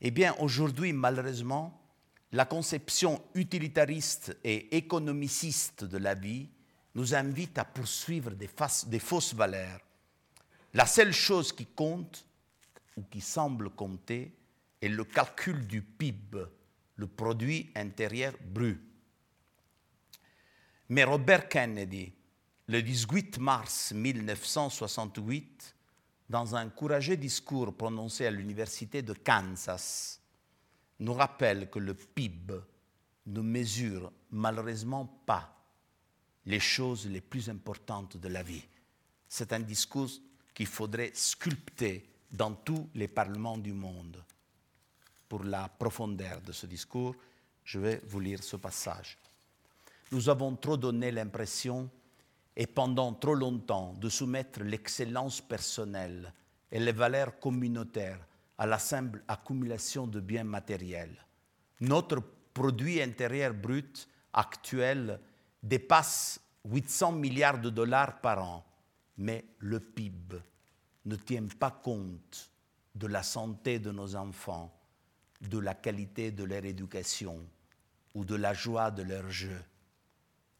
Eh 0.00 0.10
bien, 0.10 0.34
aujourd'hui, 0.38 0.92
malheureusement, 0.92 1.80
la 2.32 2.44
conception 2.44 3.22
utilitariste 3.34 4.36
et 4.42 4.76
économiciste 4.76 5.84
de 5.84 5.98
la 5.98 6.14
vie 6.14 6.48
nous 6.94 7.14
invite 7.14 7.58
à 7.58 7.64
poursuivre 7.64 8.30
des, 8.32 8.50
des 8.86 8.98
fausses 8.98 9.34
valeurs. 9.34 9.80
La 10.74 10.86
seule 10.86 11.12
chose 11.12 11.52
qui 11.52 11.66
compte, 11.66 12.26
ou 12.96 13.02
qui 13.02 13.20
semble 13.20 13.70
compter, 13.70 14.34
est 14.80 14.88
le 14.88 15.04
calcul 15.04 15.66
du 15.66 15.82
PIB, 15.82 16.38
le 16.96 17.06
produit 17.06 17.70
intérieur 17.74 18.32
brut. 18.44 18.80
Mais 20.92 21.04
Robert 21.04 21.48
Kennedy, 21.48 22.12
le 22.68 22.82
18 22.82 23.38
mars 23.38 23.92
1968, 23.92 25.74
dans 26.28 26.54
un 26.54 26.68
courageux 26.68 27.16
discours 27.16 27.74
prononcé 27.74 28.26
à 28.26 28.30
l'Université 28.30 29.00
de 29.00 29.14
Kansas, 29.14 30.20
nous 30.98 31.14
rappelle 31.14 31.70
que 31.70 31.78
le 31.78 31.94
PIB 31.94 32.52
ne 33.24 33.40
mesure 33.40 34.12
malheureusement 34.32 35.06
pas 35.24 35.64
les 36.44 36.60
choses 36.60 37.06
les 37.06 37.22
plus 37.22 37.48
importantes 37.48 38.18
de 38.18 38.28
la 38.28 38.42
vie. 38.42 38.64
C'est 39.26 39.54
un 39.54 39.60
discours 39.60 40.10
qu'il 40.52 40.66
faudrait 40.66 41.12
sculpter 41.14 42.06
dans 42.30 42.52
tous 42.52 42.90
les 42.96 43.08
parlements 43.08 43.56
du 43.56 43.72
monde. 43.72 44.22
Pour 45.26 45.42
la 45.42 45.70
profondeur 45.70 46.42
de 46.42 46.52
ce 46.52 46.66
discours, 46.66 47.16
je 47.64 47.78
vais 47.78 48.02
vous 48.06 48.20
lire 48.20 48.42
ce 48.42 48.56
passage. 48.56 49.16
Nous 50.12 50.28
avons 50.28 50.54
trop 50.56 50.76
donné 50.76 51.10
l'impression, 51.10 51.90
et 52.54 52.66
pendant 52.66 53.14
trop 53.14 53.34
longtemps, 53.34 53.94
de 53.94 54.10
soumettre 54.10 54.62
l'excellence 54.62 55.40
personnelle 55.40 56.34
et 56.70 56.78
les 56.78 56.92
valeurs 56.92 57.40
communautaires 57.40 58.20
à 58.58 58.66
la 58.66 58.78
simple 58.78 59.24
accumulation 59.26 60.06
de 60.06 60.20
biens 60.20 60.44
matériels. 60.44 61.16
Notre 61.80 62.20
produit 62.52 63.00
intérieur 63.00 63.54
brut 63.54 64.06
actuel 64.34 65.18
dépasse 65.62 66.40
800 66.68 67.12
milliards 67.12 67.58
de 67.58 67.70
dollars 67.70 68.20
par 68.20 68.44
an, 68.44 68.66
mais 69.16 69.46
le 69.60 69.80
PIB 69.80 70.36
ne 71.06 71.16
tient 71.16 71.46
pas 71.58 71.70
compte 71.70 72.50
de 72.94 73.06
la 73.06 73.22
santé 73.22 73.78
de 73.78 73.90
nos 73.90 74.14
enfants, 74.14 74.78
de 75.40 75.58
la 75.58 75.74
qualité 75.74 76.30
de 76.32 76.44
leur 76.44 76.66
éducation 76.66 77.40
ou 78.14 78.26
de 78.26 78.34
la 78.34 78.52
joie 78.52 78.90
de 78.90 79.04
leur 79.04 79.30
jeu. 79.30 79.58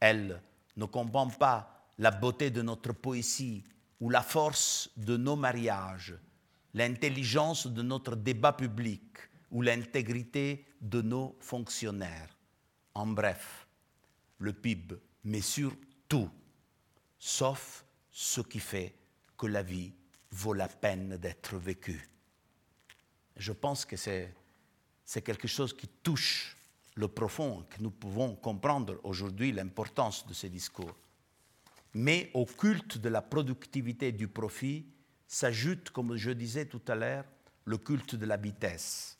Elle 0.05 0.41
ne 0.75 0.83
comprend 0.83 1.29
pas 1.29 1.87
la 1.97 2.11
beauté 2.11 2.49
de 2.51 2.61
notre 2.61 2.91
poésie 2.91 3.63
ou 4.01 4.09
la 4.09 4.21
force 4.21 4.89
de 4.97 5.15
nos 5.15 5.37
mariages, 5.37 6.13
l'intelligence 6.73 7.67
de 7.67 7.81
notre 7.81 8.17
débat 8.17 8.51
public 8.51 9.01
ou 9.49 9.61
l'intégrité 9.61 10.65
de 10.81 11.01
nos 11.01 11.37
fonctionnaires. 11.39 12.37
En 12.93 13.07
bref, 13.07 13.65
le 14.39 14.51
PIB 14.51 14.95
mesure 15.23 15.73
tout, 16.09 16.29
sauf 17.17 17.85
ce 18.11 18.41
qui 18.41 18.59
fait 18.59 18.93
que 19.37 19.47
la 19.47 19.63
vie 19.63 19.93
vaut 20.31 20.53
la 20.53 20.67
peine 20.67 21.15
d'être 21.15 21.55
vécue. 21.55 22.09
Je 23.37 23.53
pense 23.53 23.85
que 23.85 23.95
c'est, 23.95 24.35
quelque 25.23 25.47
chose 25.47 25.71
qui 25.71 25.87
touche 25.87 26.57
le 26.95 27.07
profond, 27.07 27.65
que 27.69 27.81
nous 27.81 27.91
pouvons 27.91 28.35
comprendre 28.35 28.99
aujourd'hui 29.03 29.51
l'importance 29.51 30.27
de 30.27 30.33
ces 30.33 30.49
discours. 30.49 30.95
Mais 31.93 32.31
au 32.33 32.45
culte 32.45 32.97
de 32.97 33.09
la 33.09 33.21
productivité 33.21 34.09
et 34.09 34.11
du 34.11 34.27
profit 34.27 34.85
s'ajoute, 35.27 35.89
comme 35.89 36.15
je 36.15 36.31
disais 36.31 36.65
tout 36.65 36.81
à 36.87 36.95
l'heure, 36.95 37.25
le 37.65 37.77
culte 37.77 38.15
de 38.15 38.25
la 38.25 38.37
vitesse. 38.37 39.17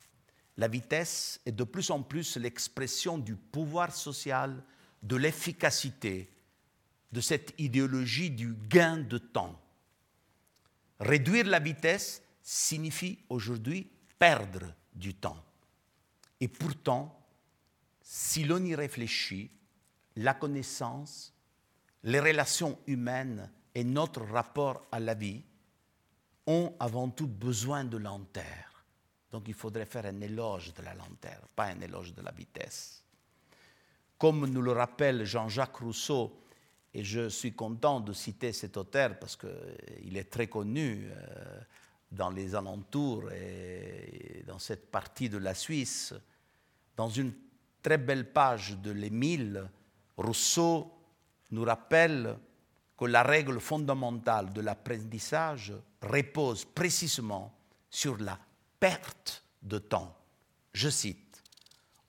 La 0.57 0.67
vitesse 0.67 1.39
est 1.45 1.51
de 1.51 1.63
plus 1.63 1.89
en 1.89 2.03
plus 2.03 2.37
l'expression 2.37 3.17
du 3.17 3.35
pouvoir 3.35 3.93
social, 3.93 4.63
de 5.01 5.15
l'efficacité, 5.15 6.29
de 7.11 7.21
cette 7.21 7.53
idéologie 7.57 8.29
du 8.29 8.53
gain 8.69 8.97
de 8.97 9.17
temps. 9.17 9.59
Réduire 10.99 11.45
la 11.45 11.59
vitesse 11.59 12.21
signifie 12.41 13.19
aujourd'hui 13.29 13.89
perdre 14.19 14.73
du 14.93 15.13
temps. 15.15 15.43
Et 16.39 16.47
pourtant, 16.47 17.22
si 18.03 18.43
l'on 18.43 18.63
y 18.63 18.75
réfléchit, 18.75 19.49
la 20.17 20.33
connaissance, 20.33 21.33
les 22.03 22.19
relations 22.19 22.77
humaines 22.85 23.49
et 23.73 23.83
notre 23.83 24.21
rapport 24.21 24.85
à 24.91 24.99
la 24.99 25.13
vie 25.15 25.41
ont 26.45 26.75
avant 26.79 27.09
tout 27.09 27.27
besoin 27.27 27.85
de 27.85 27.97
lenteur. 27.97 28.85
Donc 29.31 29.47
il 29.47 29.53
faudrait 29.53 29.85
faire 29.85 30.05
un 30.05 30.19
éloge 30.19 30.73
de 30.73 30.83
la 30.83 30.93
lenteur, 30.93 31.47
pas 31.55 31.67
un 31.67 31.79
éloge 31.79 32.13
de 32.13 32.21
la 32.21 32.31
vitesse. 32.31 33.03
Comme 34.17 34.45
nous 34.45 34.61
le 34.61 34.73
rappelle 34.73 35.25
Jean-Jacques 35.25 35.77
Rousseau, 35.77 36.43
et 36.93 37.03
je 37.03 37.29
suis 37.29 37.53
content 37.53 38.01
de 38.01 38.13
citer 38.13 38.53
cet 38.53 38.77
auteur 38.77 39.17
parce 39.17 39.35
qu'il 39.35 40.15
est 40.15 40.29
très 40.29 40.47
connu 40.47 41.09
euh, 41.09 41.59
dans 42.11 42.29
les 42.29 42.53
alentours 42.53 43.31
et 43.31 44.43
dans 44.45 44.59
cette 44.59 44.91
partie 44.91 45.29
de 45.29 45.39
la 45.39 45.55
Suisse. 45.55 46.13
Dans 46.95 47.09
une 47.09 47.33
très 47.83 47.97
belle 47.97 48.31
page 48.31 48.77
de 48.77 48.91
l'Émile, 48.91 49.69
Rousseau 50.17 50.91
nous 51.51 51.63
rappelle 51.63 52.39
que 52.97 53.05
la 53.05 53.21
règle 53.21 53.59
fondamentale 53.59 54.53
de 54.53 54.61
l'apprentissage 54.61 55.73
repose 56.01 56.65
précisément 56.65 57.53
sur 57.89 58.17
la 58.17 58.39
perte 58.79 59.43
de 59.61 59.77
temps. 59.77 60.17
Je 60.73 60.89
cite, 60.89 61.19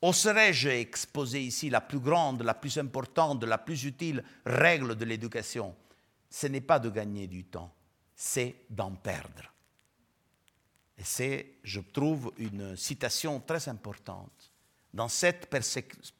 Oserais-je 0.00 0.68
exposer 0.68 1.40
ici 1.40 1.70
la 1.70 1.80
plus 1.80 1.98
grande, 1.98 2.42
la 2.42 2.52
plus 2.52 2.76
importante, 2.78 3.42
la 3.44 3.56
plus 3.56 3.84
utile 3.84 4.22
règle 4.44 4.94
de 4.96 5.04
l'éducation? 5.04 5.74
Ce 6.28 6.46
n'est 6.46 6.60
pas 6.60 6.78
de 6.78 6.90
gagner 6.90 7.26
du 7.26 7.44
temps, 7.44 7.74
c'est 8.14 8.66
d'en 8.68 8.92
perdre. 8.92 9.50
Et 10.98 11.04
c'est, 11.04 11.54
je 11.62 11.80
trouve, 11.80 12.32
une 12.36 12.76
citation 12.76 13.40
très 13.40 13.66
importante 13.68 14.52
dans 14.94 15.08
cette 15.08 15.50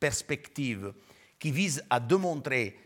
perspective 0.01 0.93
qui 1.39 1.53
vise 1.53 1.83
à 1.89 2.01
démontrer 2.01 2.77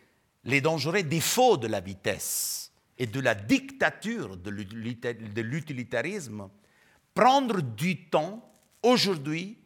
les 0.44 0.60
dangereux 0.60 1.02
défauts 1.02 1.56
de 1.56 1.66
la 1.66 1.80
vitesse 1.80 2.70
et 2.98 3.06
de 3.06 3.20
la 3.20 3.34
dictature 3.34 4.36
de 4.36 5.40
l'utilitarisme, 5.40 6.48
prendre 7.14 7.60
du 7.62 8.04
temps 8.08 8.52
aujourd'hui 8.82 9.58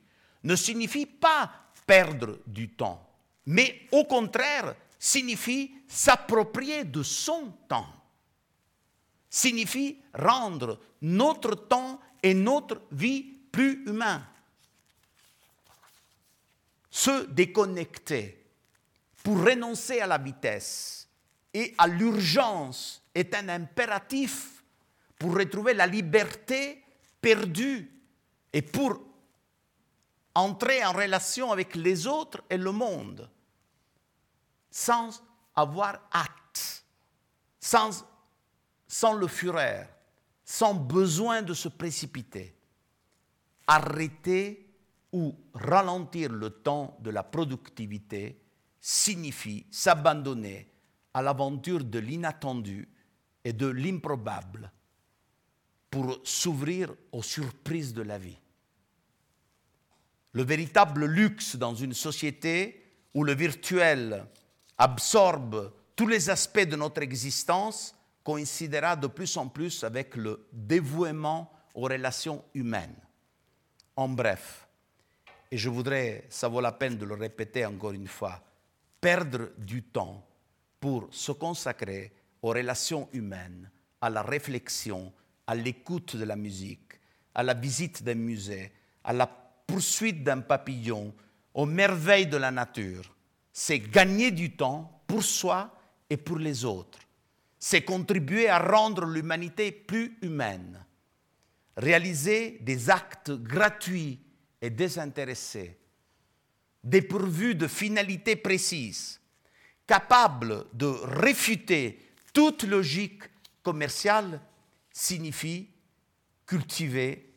ne 0.45 0.57
signifie 0.57 1.07
pas 1.07 1.51
perdre 1.87 2.39
du 2.47 2.71
temps, 2.71 3.05
mais 3.47 3.83
au 3.91 4.05
contraire 4.05 4.75
signifie 4.99 5.75
s'approprier 5.89 6.85
de 6.85 7.03
son 7.03 7.53
temps, 7.69 7.89
signifie 9.29 9.99
rendre 10.15 10.79
notre 11.01 11.55
temps 11.57 12.01
et 12.23 12.35
notre 12.35 12.81
vie 12.93 13.25
plus 13.51 13.85
humains. 13.87 14.25
Se 16.93 17.25
déconnecter 17.25 18.39
pour 19.25 19.43
renoncer 19.43 20.01
à 20.01 20.07
la 20.07 20.19
vitesse 20.19 21.09
et 21.55 21.75
à 21.79 21.87
l'urgence 21.87 23.03
est 23.15 23.35
un 23.35 23.49
impératif 23.49 24.63
pour 25.19 25.35
retrouver 25.35 25.73
la 25.73 25.87
liberté 25.87 26.85
perdue 27.19 27.91
et 28.53 28.61
pour 28.61 29.01
entrer 30.35 30.85
en 30.85 30.93
relation 30.93 31.51
avec 31.51 31.75
les 31.77 32.07
autres 32.07 32.43
et 32.51 32.59
le 32.59 32.73
monde 32.73 33.31
sans 34.71 35.23
avoir 35.57 35.99
hâte, 36.15 36.85
sans, 37.59 38.05
sans 38.87 39.15
le 39.15 39.29
fureur, 39.29 39.87
sans 40.45 40.75
besoin 40.75 41.41
de 41.41 41.55
se 41.55 41.69
précipiter. 41.69 42.55
Arrêter 43.67 44.62
ou 45.13 45.37
ralentir 45.55 46.31
le 46.33 46.51
temps 46.51 46.97
de 47.01 47.11
la 47.11 47.23
productivité 47.23 48.41
signifie 48.81 49.67
s'abandonner 49.71 50.69
à 51.15 51.23
l'aventure 51.23 51.85
de 51.85 51.99
l'inattendu 51.99 52.89
et 53.45 53.53
de 53.53 53.67
l'improbable 53.67 54.73
pour 55.91 56.19
s'ouvrir 56.25 56.95
aux 57.13 57.23
surprises 57.23 57.93
de 57.93 58.03
la 58.03 58.19
vie. 58.19 58.39
Le 60.33 60.43
véritable 60.43 61.05
luxe 61.05 61.57
dans 61.57 61.75
une 61.75 61.93
société 61.93 62.83
où 63.13 63.25
le 63.25 63.35
virtuel 63.35 64.25
absorbe 64.79 65.73
tous 65.95 66.07
les 66.07 66.31
aspects 66.31 66.67
de 66.67 66.77
notre 66.77 67.03
existence 67.03 67.95
coïncidera 68.25 68.97
de 68.97 69.07
plus 69.07 69.37
en 69.37 69.49
plus 69.49 69.85
avec 69.85 70.17
le 70.17 70.47
dévouement 70.53 71.53
aux 71.75 71.83
relations 71.83 72.43
humaines. 72.55 72.97
En 73.95 74.09
bref, 74.09 74.67
et 75.53 75.59
je 75.59 75.69
voudrais, 75.69 76.25
ça 76.31 76.49
vaut 76.49 76.63
la 76.63 76.73
peine 76.73 76.97
de 76.97 77.05
le 77.05 77.15
répéter 77.15 77.67
encore 77.67 77.93
une 77.93 78.09
fois, 78.09 78.43
perdre 79.03 79.51
du 79.59 79.83
temps 79.83 80.27
pour 80.81 81.09
se 81.11 81.31
consacrer 81.31 82.11
aux 82.41 82.49
relations 82.49 83.11
humaines 83.13 83.71
à 84.01 84.09
la 84.09 84.23
réflexion, 84.23 85.13
à 85.47 85.55
l'écoute 85.55 86.17
de 86.17 86.25
la 86.25 86.37
musique, 86.37 86.99
à 87.35 87.43
la 87.43 87.53
visite 87.53 88.03
d'un 88.03 88.15
musée, 88.15 88.73
à 89.05 89.13
la 89.13 89.27
poursuite 89.27 90.25
d'un 90.25 90.41
papillon, 90.41 91.13
aux 91.53 91.67
merveilles 91.67 92.27
de 92.27 92.39
la 92.39 92.51
nature. 92.51 93.15
C'est 93.53 93.79
gagner 93.79 94.31
du 94.31 94.57
temps 94.57 95.03
pour 95.07 95.23
soi 95.23 95.77
et 96.09 96.17
pour 96.17 96.39
les 96.39 96.65
autres. 96.65 97.01
C'est 97.59 97.83
contribuer 97.83 98.49
à 98.49 98.59
rendre 98.59 99.05
l'humanité 99.05 99.71
plus 99.71 100.17
humaine. 100.23 100.83
Réaliser 101.77 102.59
des 102.63 102.89
actes 102.89 103.33
gratuits 103.33 104.19
et 104.63 104.71
désintéressés, 104.71 105.77
dépourvus 106.85 107.57
de 107.57 107.67
finalité 107.67 108.37
précise, 108.37 109.21
capables 109.87 110.65
de 110.73 110.87
réfuter 110.87 111.99
toute 112.33 112.63
logique 112.63 113.25
commerciale, 113.63 114.41
signifie 114.93 115.69
cultiver 116.47 117.29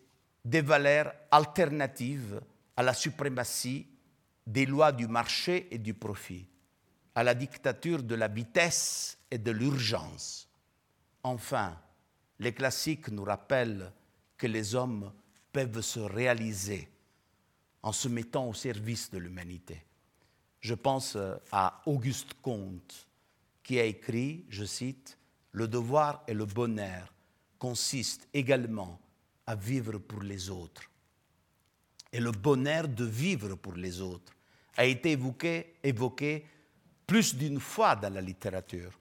des 0.45 0.61
valeurs 0.61 1.11
alternatives 1.31 2.39
à 2.77 2.83
la 2.83 2.93
suprématie 2.93 3.87
des 4.45 4.67
lois 4.67 4.91
du 4.91 5.07
marché 5.07 5.67
et 5.71 5.79
du 5.79 5.95
profit, 5.95 6.47
à 7.15 7.23
la 7.23 7.33
dictature 7.33 8.03
de 8.03 8.13
la 8.13 8.27
vitesse 8.27 9.17
et 9.31 9.39
de 9.39 9.49
l'urgence. 9.51 10.47
Enfin, 11.23 11.79
les 12.37 12.53
classiques 12.53 13.07
nous 13.09 13.23
rappellent 13.23 13.91
que 14.37 14.45
les 14.45 14.75
hommes 14.75 15.11
peuvent 15.51 15.81
se 15.81 15.99
réaliser 15.99 16.89
en 17.85 17.91
se 17.91 18.07
mettant 18.07 18.49
au 18.49 18.53
service 18.53 19.11
de 19.11 19.19
l'humanité. 19.19 19.85
Je 20.59 20.73
pense 20.73 21.15
à 21.51 21.83
Auguste 21.85 22.33
Comte, 22.41 23.07
qui 23.61 23.79
a 23.79 23.85
écrit, 23.85 24.43
je 24.49 24.65
cite, 24.65 25.19
Le 25.51 25.67
devoir 25.67 26.23
et 26.27 26.33
le 26.33 26.45
bonheur 26.45 27.13
consistent 27.59 28.27
également 28.33 28.99
à 29.45 29.55
vivre 29.55 29.99
pour 29.99 30.23
les 30.23 30.49
autres. 30.49 30.81
Et 32.11 32.19
le 32.19 32.31
bonheur 32.31 32.87
de 32.87 33.05
vivre 33.05 33.53
pour 33.53 33.73
les 33.75 34.01
autres 34.01 34.33
a 34.77 34.85
été 34.85 35.11
évoqué, 35.11 35.75
évoqué 35.83 36.43
plus 37.05 37.35
d'une 37.35 37.59
fois 37.59 37.95
dans 37.95 38.11
la 38.11 38.21
littérature. 38.21 38.99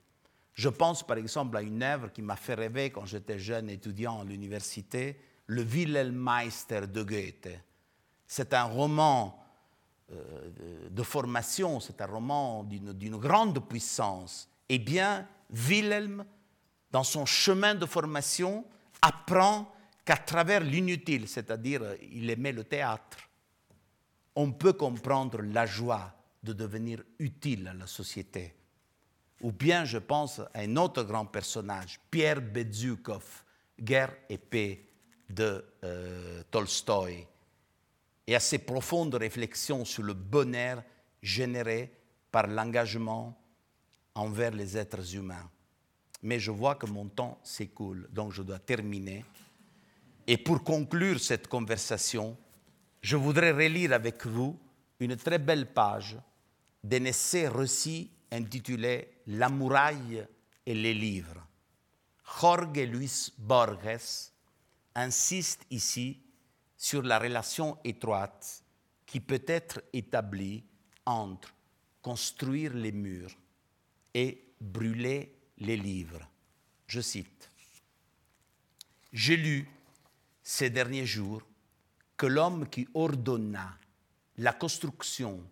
Je 0.52 0.68
pense 0.68 1.06
par 1.06 1.16
exemple 1.16 1.56
à 1.56 1.62
une 1.62 1.82
œuvre 1.82 2.12
qui 2.12 2.20
m'a 2.20 2.36
fait 2.36 2.54
rêver 2.54 2.90
quand 2.90 3.06
j'étais 3.06 3.38
jeune 3.38 3.70
étudiant 3.70 4.20
à 4.20 4.24
l'université, 4.24 5.18
Le 5.46 5.62
Wilhelmeister 5.62 6.86
de 6.86 7.02
Goethe. 7.02 7.48
C'est 8.26 8.54
un 8.54 8.64
roman 8.64 9.44
euh, 10.12 10.50
de 10.90 11.02
formation, 11.02 11.80
c'est 11.80 12.00
un 12.00 12.06
roman 12.06 12.64
d'une 12.64 13.16
grande 13.16 13.66
puissance. 13.66 14.48
Eh 14.68 14.78
bien, 14.78 15.26
Wilhelm, 15.50 16.24
dans 16.90 17.04
son 17.04 17.26
chemin 17.26 17.74
de 17.74 17.86
formation, 17.86 18.64
apprend 19.02 19.72
qu'à 20.04 20.16
travers 20.16 20.60
l'inutile, 20.60 21.28
c'est-à-dire 21.28 21.82
il 22.02 22.28
aimait 22.30 22.52
le 22.52 22.64
théâtre, 22.64 23.18
on 24.36 24.52
peut 24.52 24.72
comprendre 24.72 25.40
la 25.42 25.66
joie 25.66 26.12
de 26.42 26.52
devenir 26.52 27.02
utile 27.18 27.68
à 27.68 27.74
la 27.74 27.86
société. 27.86 28.54
Ou 29.40 29.52
bien 29.52 29.84
je 29.84 29.98
pense 29.98 30.40
à 30.40 30.50
un 30.60 30.76
autre 30.76 31.02
grand 31.02 31.26
personnage, 31.26 32.00
Pierre 32.10 32.40
Bezukhov, 32.40 33.44
Guerre 33.80 34.14
et 34.28 34.38
paix 34.38 34.86
de 35.28 35.64
euh, 35.82 36.42
Tolstoï, 36.50 37.26
et 38.26 38.34
à 38.34 38.40
ses 38.40 38.58
profondes 38.58 39.14
réflexions 39.14 39.84
sur 39.84 40.02
le 40.02 40.14
bonheur 40.14 40.82
généré 41.22 41.92
par 42.30 42.46
l'engagement 42.46 43.38
envers 44.14 44.52
les 44.52 44.76
êtres 44.76 45.14
humains. 45.14 45.50
Mais 46.22 46.38
je 46.38 46.50
vois 46.50 46.76
que 46.76 46.86
mon 46.86 47.06
temps 47.08 47.38
s'écoule, 47.42 48.08
donc 48.10 48.32
je 48.32 48.42
dois 48.42 48.58
terminer. 48.58 49.24
Et 50.26 50.38
pour 50.38 50.64
conclure 50.64 51.20
cette 51.20 51.48
conversation, 51.48 52.36
je 53.02 53.16
voudrais 53.16 53.52
relire 53.52 53.92
avec 53.92 54.26
vous 54.26 54.58
une 55.00 55.16
très 55.16 55.38
belle 55.38 55.72
page 55.72 56.16
d'un 56.82 57.04
essai 57.04 57.48
récit 57.48 58.10
intitulé 58.32 59.08
La 59.26 59.48
muraille 59.48 60.26
et 60.64 60.74
les 60.74 60.94
livres. 60.94 61.46
Jorge 62.40 62.78
Luis 62.78 63.32
Borges 63.38 64.32
insiste 64.94 65.66
ici 65.70 66.23
sur 66.84 67.00
la 67.00 67.18
relation 67.18 67.78
étroite 67.82 68.62
qui 69.06 69.18
peut 69.18 69.42
être 69.46 69.82
établie 69.94 70.62
entre 71.06 71.54
construire 72.02 72.74
les 72.74 72.92
murs 72.92 73.34
et 74.12 74.52
brûler 74.60 75.34
les 75.56 75.78
livres. 75.78 76.28
Je 76.86 77.00
cite. 77.00 77.48
J'ai 79.14 79.38
lu 79.38 79.66
ces 80.42 80.68
derniers 80.68 81.06
jours 81.06 81.40
que 82.18 82.26
l'homme 82.26 82.68
qui 82.68 82.86
ordonna 82.92 83.78
la 84.36 84.52
construction 84.52 85.42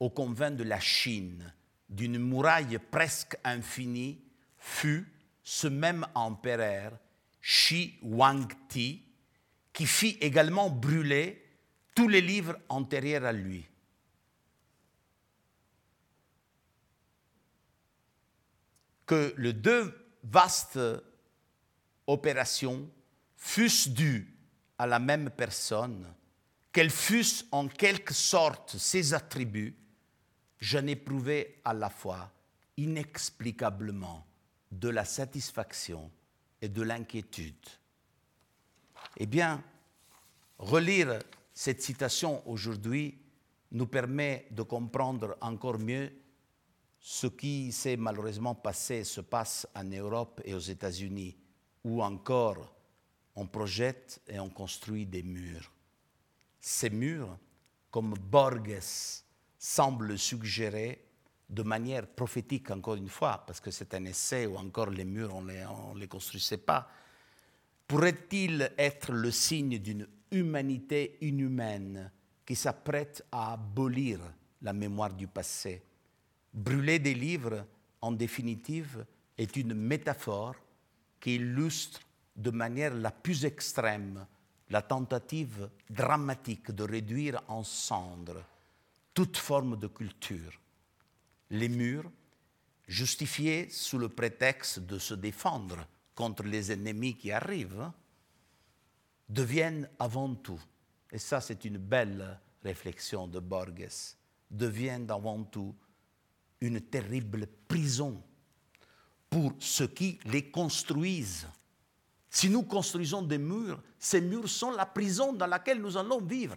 au 0.00 0.10
convent 0.10 0.50
de 0.50 0.64
la 0.64 0.80
Chine 0.80 1.54
d'une 1.88 2.18
muraille 2.18 2.80
presque 2.90 3.38
infinie 3.44 4.24
fut 4.58 5.06
ce 5.44 5.68
même 5.68 6.04
empereur, 6.16 6.98
Shi 7.40 7.96
Huangti, 8.02 9.04
qui 9.72 9.86
fit 9.86 10.18
également 10.20 10.70
brûler 10.70 11.44
tous 11.94 12.08
les 12.08 12.20
livres 12.20 12.58
antérieurs 12.68 13.24
à 13.24 13.32
lui. 13.32 13.66
Que 19.06 19.34
les 19.38 19.52
deux 19.52 19.92
vastes 20.22 20.78
opérations 22.06 22.88
fussent 23.36 23.88
dues 23.88 24.36
à 24.78 24.86
la 24.86 24.98
même 24.98 25.30
personne, 25.30 26.06
qu'elles 26.72 26.90
fussent 26.90 27.46
en 27.50 27.68
quelque 27.68 28.14
sorte 28.14 28.76
ses 28.76 29.14
attributs, 29.14 29.76
j'en 30.58 30.86
éprouvais 30.86 31.60
à 31.64 31.74
la 31.74 31.90
fois 31.90 32.32
inexplicablement 32.76 34.26
de 34.70 34.88
la 34.88 35.04
satisfaction 35.04 36.10
et 36.62 36.68
de 36.68 36.82
l'inquiétude. 36.82 37.66
Eh 39.16 39.26
bien, 39.26 39.62
relire 40.58 41.18
cette 41.52 41.82
citation 41.82 42.46
aujourd'hui 42.48 43.18
nous 43.72 43.86
permet 43.86 44.46
de 44.50 44.62
comprendre 44.62 45.36
encore 45.40 45.78
mieux 45.78 46.12
ce 46.98 47.26
qui 47.26 47.72
s'est 47.72 47.96
malheureusement 47.96 48.54
passé, 48.54 49.04
se 49.04 49.20
passe 49.20 49.66
en 49.74 49.84
Europe 49.84 50.40
et 50.44 50.54
aux 50.54 50.58
États-Unis, 50.58 51.36
où 51.84 52.02
encore 52.02 52.74
on 53.34 53.46
projette 53.46 54.20
et 54.28 54.38
on 54.38 54.50
construit 54.50 55.06
des 55.06 55.22
murs. 55.22 55.72
Ces 56.58 56.90
murs, 56.90 57.38
comme 57.90 58.14
Borges 58.14 59.22
semble 59.58 60.18
suggérer 60.18 61.06
de 61.48 61.62
manière 61.62 62.06
prophétique, 62.06 62.70
encore 62.70 62.96
une 62.96 63.08
fois, 63.08 63.42
parce 63.46 63.60
que 63.60 63.70
c'est 63.70 63.94
un 63.94 64.04
essai 64.04 64.46
où 64.46 64.56
encore 64.56 64.90
les 64.90 65.04
murs, 65.04 65.34
on 65.34 65.42
ne 65.42 65.52
les, 65.52 65.66
les 65.96 66.08
construisait 66.08 66.58
pas, 66.58 66.88
pourrait-il 67.90 68.72
être 68.78 69.10
le 69.10 69.32
signe 69.32 69.80
d'une 69.80 70.06
humanité 70.30 71.18
inhumaine 71.22 72.12
qui 72.46 72.54
s'apprête 72.54 73.26
à 73.32 73.54
abolir 73.54 74.20
la 74.62 74.72
mémoire 74.72 75.12
du 75.12 75.26
passé? 75.26 75.82
Brûler 76.54 77.00
des 77.00 77.14
livres, 77.14 77.66
en 78.00 78.12
définitive, 78.12 79.04
est 79.36 79.56
une 79.56 79.74
métaphore 79.74 80.54
qui 81.18 81.34
illustre 81.34 81.98
de 82.36 82.52
manière 82.52 82.94
la 82.94 83.10
plus 83.10 83.44
extrême 83.44 84.24
la 84.68 84.82
tentative 84.82 85.68
dramatique 85.90 86.70
de 86.70 86.84
réduire 86.84 87.42
en 87.48 87.64
cendres 87.64 88.44
toute 89.12 89.36
forme 89.36 89.76
de 89.76 89.88
culture. 89.88 90.60
Les 91.50 91.68
murs, 91.68 92.08
justifiés 92.86 93.68
sous 93.68 93.98
le 93.98 94.08
prétexte 94.08 94.78
de 94.78 95.00
se 95.00 95.14
défendre 95.14 95.84
contre 96.20 96.42
les 96.42 96.70
ennemis 96.70 97.16
qui 97.16 97.32
arrivent, 97.32 97.90
deviennent 99.26 99.88
avant 99.98 100.34
tout, 100.34 100.60
et 101.10 101.16
ça 101.16 101.40
c'est 101.40 101.64
une 101.64 101.78
belle 101.78 102.38
réflexion 102.62 103.26
de 103.26 103.40
Borges, 103.40 104.16
deviennent 104.50 105.10
avant 105.10 105.42
tout 105.44 105.74
une 106.60 106.78
terrible 106.82 107.46
prison 107.66 108.22
pour 109.30 109.54
ceux 109.60 109.86
qui 109.86 110.18
les 110.26 110.50
construisent. 110.50 111.48
Si 112.28 112.50
nous 112.50 112.64
construisons 112.64 113.22
des 113.22 113.38
murs, 113.38 113.82
ces 113.98 114.20
murs 114.20 114.50
sont 114.50 114.72
la 114.72 114.84
prison 114.84 115.32
dans 115.32 115.46
laquelle 115.46 115.80
nous 115.80 115.96
allons 115.96 116.20
vivre. 116.20 116.56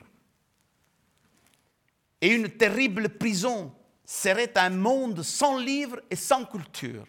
Et 2.19 2.33
une 2.33 2.49
terrible 2.49 3.17
prison 3.17 3.73
serait 4.03 4.57
un 4.57 4.71
monde 4.71 5.23
sans 5.23 5.57
livres 5.57 6.01
et 6.09 6.17
sans 6.17 6.43
culture. 6.43 7.07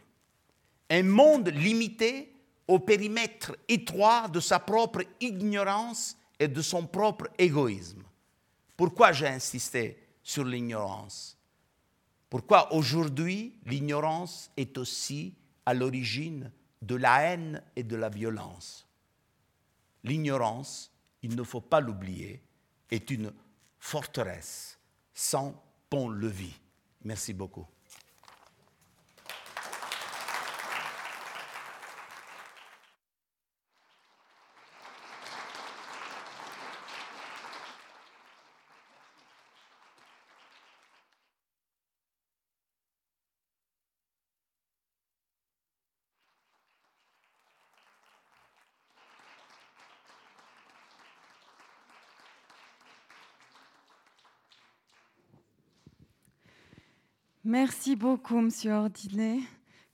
Un 0.89 1.02
monde 1.02 1.48
limité 1.48 2.34
au 2.66 2.78
périmètre 2.78 3.57
étroit 3.69 4.28
de 4.28 4.41
sa 4.41 4.59
propre 4.59 5.03
ignorance 5.20 6.16
et 6.39 6.49
de 6.49 6.62
son 6.62 6.86
propre 6.86 7.28
égoïsme. 7.39 8.03
Pourquoi 8.77 9.12
j'ai 9.12 9.28
insisté 9.28 9.99
sur 10.23 10.45
l'ignorance? 10.45 11.36
Pourquoi 12.28 12.73
aujourd'hui 12.73 13.59
l'ignorance 13.66 14.51
est 14.57 14.77
aussi 14.78 15.35
à 15.66 15.74
l'origine 15.74 16.51
de 16.82 16.97
la 16.97 17.20
haine 17.20 17.62
et 17.77 17.85
de 17.85 17.97
la 17.97 18.09
violence? 18.09 18.89
L'ignorance, 20.03 20.91
il 21.23 21.36
ne 21.36 21.43
faut 21.43 21.61
pas 21.61 21.81
l'oublier, 21.81 22.43
est 22.91 23.11
une 23.11 23.32
forteresse 23.78 24.78
sans 25.12 25.55
pont-levis. 25.89 26.61
Merci 27.05 27.32
beaucoup. 27.32 27.66
Merci 57.55 57.94
beaucoup, 57.94 58.40
Monsieur 58.40 58.72
Ordinet. 58.72 59.39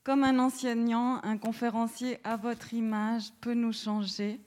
Comme 0.02 0.24
un 0.24 0.38
enseignant, 0.38 1.20
un 1.22 1.36
conférencier 1.36 2.18
à 2.24 2.38
votre 2.38 2.72
image 2.72 3.32
peut 3.42 3.52
nous 3.52 3.74
changer. 3.74 4.40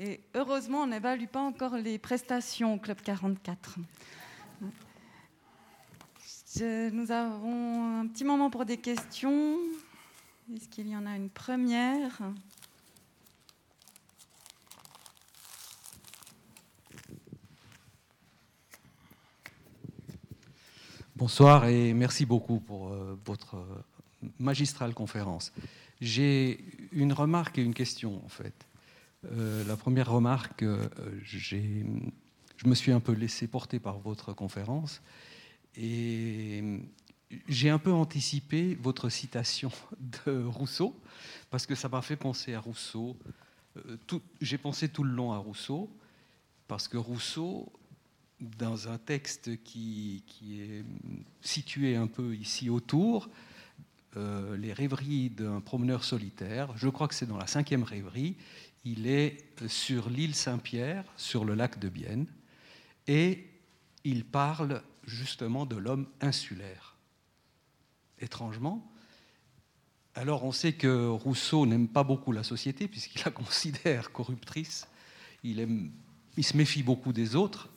Et 0.00 0.18
heureusement, 0.34 0.78
on 0.78 0.88
n'évalue 0.88 1.26
pas 1.26 1.38
encore 1.38 1.76
les 1.76 1.96
prestations 1.96 2.74
au 2.74 2.78
Club 2.78 3.00
44. 3.02 3.78
nous 6.92 7.12
avons 7.12 8.00
un 8.00 8.06
petit 8.08 8.24
moment 8.24 8.50
pour 8.50 8.64
des 8.64 8.78
questions. 8.78 9.56
Est-ce 10.52 10.68
qu'il 10.68 10.88
y 10.88 10.96
en 10.96 11.06
a 11.06 11.14
une 11.14 11.30
première? 11.30 12.20
Bonsoir 21.18 21.66
et 21.66 21.94
merci 21.94 22.26
beaucoup 22.26 22.60
pour 22.60 22.92
euh, 22.92 23.18
votre 23.24 23.56
euh, 23.56 24.28
magistrale 24.38 24.94
conférence. 24.94 25.52
J'ai 26.00 26.64
une 26.92 27.12
remarque 27.12 27.58
et 27.58 27.62
une 27.62 27.74
question 27.74 28.24
en 28.24 28.28
fait. 28.28 28.54
Euh, 29.24 29.64
la 29.64 29.76
première 29.76 30.08
remarque, 30.12 30.64
je 31.24 31.56
me 32.66 32.74
suis 32.76 32.92
un 32.92 33.00
peu 33.00 33.10
laissé 33.10 33.48
porter 33.48 33.80
par 33.80 33.98
votre 33.98 34.32
conférence 34.32 35.02
et 35.76 36.62
j'ai 37.48 37.70
un 37.70 37.80
peu 37.80 37.92
anticipé 37.92 38.78
votre 38.80 39.08
citation 39.08 39.72
de 40.24 40.44
Rousseau 40.44 40.94
parce 41.50 41.66
que 41.66 41.74
ça 41.74 41.88
m'a 41.88 42.00
fait 42.00 42.14
penser 42.14 42.54
à 42.54 42.60
Rousseau. 42.60 43.16
J'ai 44.40 44.58
pensé 44.58 44.88
tout 44.88 45.02
le 45.02 45.10
long 45.10 45.32
à 45.32 45.38
Rousseau 45.38 45.90
parce 46.68 46.86
que 46.86 46.96
Rousseau 46.96 47.72
dans 48.40 48.88
un 48.88 48.98
texte 48.98 49.62
qui, 49.62 50.22
est 50.60 50.84
situé 51.40 51.96
un 51.96 52.06
peu 52.06 52.34
ici 52.34 52.70
autour, 52.70 53.28
euh, 54.16 54.56
les 54.56 54.72
rêveries 54.72 55.30
d'un 55.30 55.60
promeneur 55.60 56.04
solitaire. 56.04 56.72
Je 56.76 56.88
crois 56.88 57.08
que 57.08 57.14
c'est 57.14 57.26
dans 57.26 57.36
la 57.36 57.46
cinquième 57.46 57.82
rêverie. 57.82 58.36
Il 58.84 59.06
est 59.06 59.44
sur 59.66 60.08
l'île 60.08 60.34
Saint-Pierre, 60.34 61.04
sur 61.16 61.44
le 61.44 61.54
lac 61.54 61.78
de 61.78 61.88
Bienne, 61.88 62.26
et 63.06 63.46
il 64.04 64.24
parle 64.24 64.82
justement 65.06 65.66
de 65.66 65.76
l'homme 65.76 66.06
insulaire. 66.20 66.96
Étrangement, 68.20 68.90
alors 70.14 70.44
on 70.44 70.52
sait 70.52 70.72
que 70.72 71.06
Rousseau 71.06 71.66
n'aime 71.66 71.88
pas 71.88 72.02
beaucoup 72.02 72.32
la 72.32 72.42
société 72.42 72.88
puisqu'il 72.88 73.22
la 73.24 73.30
considère 73.32 74.10
corruptrice. 74.12 74.88
Il, 75.44 75.60
aime, 75.60 75.92
il 76.36 76.44
se 76.44 76.56
méfie 76.56 76.82
beaucoup 76.82 77.12
des 77.12 77.36
autres 77.36 77.68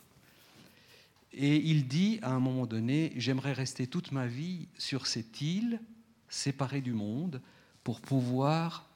et 1.33 1.57
il 1.57 1.87
dit 1.87 2.19
à 2.21 2.31
un 2.31 2.39
moment 2.39 2.65
donné, 2.65 3.13
j'aimerais 3.15 3.53
rester 3.53 3.87
toute 3.87 4.11
ma 4.11 4.27
vie 4.27 4.67
sur 4.77 5.07
cette 5.07 5.41
île, 5.41 5.79
séparée 6.27 6.81
du 6.81 6.93
monde, 6.93 7.41
pour 7.83 8.01
pouvoir 8.01 8.89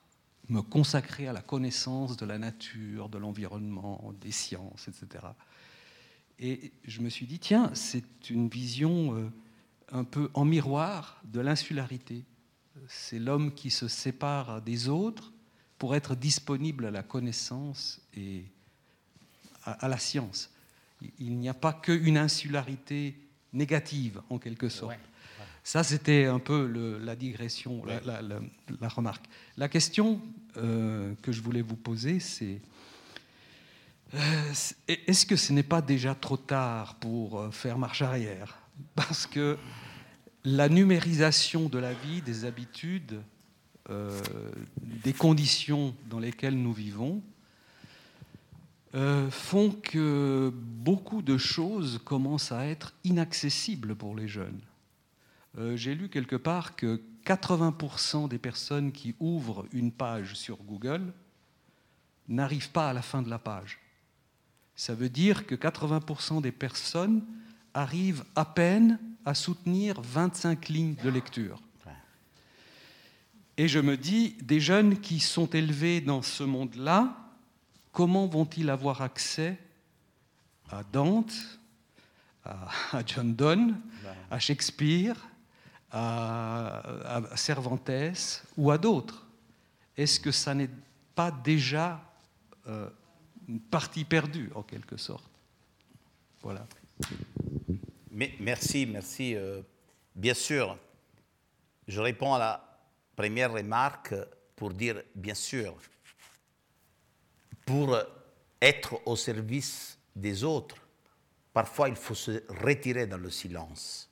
me 0.49 0.61
consacrer 0.61 1.27
à 1.27 1.33
la 1.33 1.41
connaissance 1.41 2.17
de 2.17 2.25
la 2.25 2.37
nature, 2.37 3.09
de 3.09 3.17
l'environnement, 3.17 4.13
des 4.21 4.31
sciences, 4.31 4.87
etc. 4.87 5.25
Et 6.37 6.71
je 6.83 7.01
me 7.01 7.09
suis 7.09 7.25
dit, 7.25 7.39
tiens, 7.39 7.71
c'est 7.73 8.29
une 8.29 8.49
vision 8.49 9.15
euh, 9.15 9.29
un 9.91 10.03
peu 10.03 10.29
en 10.33 10.45
miroir 10.45 11.21
de 11.23 11.39
l'insularité. 11.39 12.25
C'est 12.87 13.19
l'homme 13.19 13.53
qui 13.53 13.69
se 13.69 13.87
sépare 13.87 14.61
des 14.61 14.89
autres 14.89 15.31
pour 15.77 15.95
être 15.95 16.15
disponible 16.15 16.85
à 16.85 16.91
la 16.91 17.03
connaissance 17.03 18.01
et 18.13 18.43
à 19.63 19.87
la 19.87 19.97
science 19.97 20.51
il 21.19 21.38
n'y 21.38 21.49
a 21.49 21.53
pas 21.53 21.73
qu'une 21.73 22.17
insularité 22.17 23.15
négative, 23.53 24.22
en 24.30 24.38
quelque 24.38 24.69
sorte. 24.69 24.99
Ça, 25.63 25.84
c'était 25.84 26.26
un 26.26 26.38
peu 26.38 26.99
la 27.03 27.15
digression, 27.15 27.84
la, 27.85 28.88
remarque. 28.88 29.26
La 29.57 29.67
question 29.67 30.22
euh, 30.57 31.15
que 31.23 31.31
je 31.31 31.41
voulais 31.41 31.63
vous 31.63 31.76
poser, 31.76 32.19
c'est 32.19 32.61
euh, 34.13 34.53
est-ce 34.88 35.26
que 35.26 35.35
ce 35.35 35.51
n'est 35.51 35.63
pas 35.63 35.81
déjà 35.81 36.13
trop 36.13 36.38
tard 36.38 36.95
pour 36.95 37.39
euh, 37.39 37.49
faire 37.49 37.80
marche 37.80 38.03
arrière? 38.03 38.59
Parce 38.93 39.26
que 39.26 39.57
la 40.43 40.69
numérisation 40.69 41.67
de 41.67 41.80
la 41.80 41.93
vie, 41.93 42.22
des 42.22 42.45
habitudes, 42.45 43.22
des 44.80 45.13
conditions 45.13 45.95
dans 46.09 46.19
lesquelles 46.19 46.57
nous 46.57 46.73
vivons, 46.73 47.23
euh, 48.95 49.30
font 49.30 49.72
que 49.72 50.53
beaucoup 50.55 51.22
de 51.22 51.38
choses 51.38 51.99
commencent 52.05 52.51
à 52.51 52.65
être 52.65 52.93
inaccessibles 53.03 53.95
pour 53.95 54.15
les 54.15 54.27
jeunes. 54.27 54.61
Euh, 55.57 55.76
j'ai 55.76 55.95
lu 55.95 56.07
quelque 56.07 56.35
part 56.35 56.76
que 56.76 57.01
80% 57.26 58.30
des 58.30 58.38
personnes 58.38 58.91
qui 58.91 59.15
ouvrent 59.19 59.65
une 59.73 59.91
page 59.91 60.35
sur 60.35 60.57
Google 60.57 61.13
n'arrivent 62.27 62.72
pas 62.72 62.89
à 62.89 62.93
la 62.93 63.01
fin 63.01 63.22
de 63.22 63.30
la 63.30 63.39
page. 63.39 63.80
Ça 64.76 64.93
veut 64.93 65.09
dire 65.09 65.45
que 65.45 65.55
80% 65.55 66.41
des 66.41 66.51
personnes 66.51 67.26
arrivent 67.73 68.23
à 68.35 68.45
peine 68.45 68.99
à 69.26 69.34
soutenir 69.34 69.99
25 70.01 70.69
lignes 70.69 70.95
de 71.03 71.09
lecture. 71.09 71.61
Et 73.57 73.67
je 73.67 73.80
me 73.80 73.95
dis, 73.95 74.35
des 74.41 74.59
jeunes 74.59 74.99
qui 74.99 75.19
sont 75.19 75.47
élevés 75.47 76.01
dans 76.01 76.22
ce 76.22 76.43
monde-là, 76.43 77.24
comment 77.95 78.27
vont-ils 78.27 78.69
avoir 78.69 79.01
accès 79.01 79.57
à 80.69 80.84
Dante, 80.84 81.34
à 82.43 82.69
John 83.05 83.34
Donne, 83.34 83.81
à 84.30 84.38
Shakespeare, 84.38 85.15
à, 85.91 87.22
Cervantes 87.35 88.43
ou 88.57 88.69
à 88.69 88.77
d'autres? 88.77 89.26
Est-ce 89.95 90.19
que 90.19 90.31
ça 90.31 90.53
n'est 90.53 90.69
pas 91.15 91.31
déjà 91.31 92.01
euh, 92.67 92.89
une 93.47 93.61
partie 93.61 94.03
perdue, 94.03 94.51
en 94.53 94.61
quelque 94.61 94.97
sorte? 94.97 95.31
Voilà. 96.41 96.67
merci, 98.11 98.85
merci. 98.85 99.35
Euh, 99.35 99.61
bien 100.13 100.34
sûr, 100.34 100.77
je 101.88 102.01
réponds 102.01 102.34
à 102.34 102.39
la 102.39 102.80
première 103.15 103.53
remarque 103.53 104.13
pour 104.57 104.73
dire, 104.73 105.01
bien 105.15 105.34
sûr, 105.34 105.77
pour 107.65 107.97
être 108.61 109.01
au 109.05 109.15
service 109.15 109.97
des 110.15 110.43
autres, 110.43 110.77
parfois 111.51 111.89
il 111.89 111.95
faut 111.95 112.15
se 112.15 112.43
retirer 112.63 113.07
dans 113.07 113.17
le 113.17 113.29
silence 113.29 114.09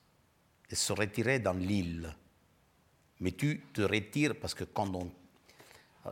et 0.68 0.74
se 0.74 0.92
retirer 0.92 1.38
dans 1.38 1.52
l'île. 1.52 2.14
Mais 3.20 3.32
tu 3.32 3.62
te 3.72 3.82
retires 3.82 4.34
parce 4.38 4.54
que 4.54 4.64
quand 4.64 4.94
on... 4.94 5.10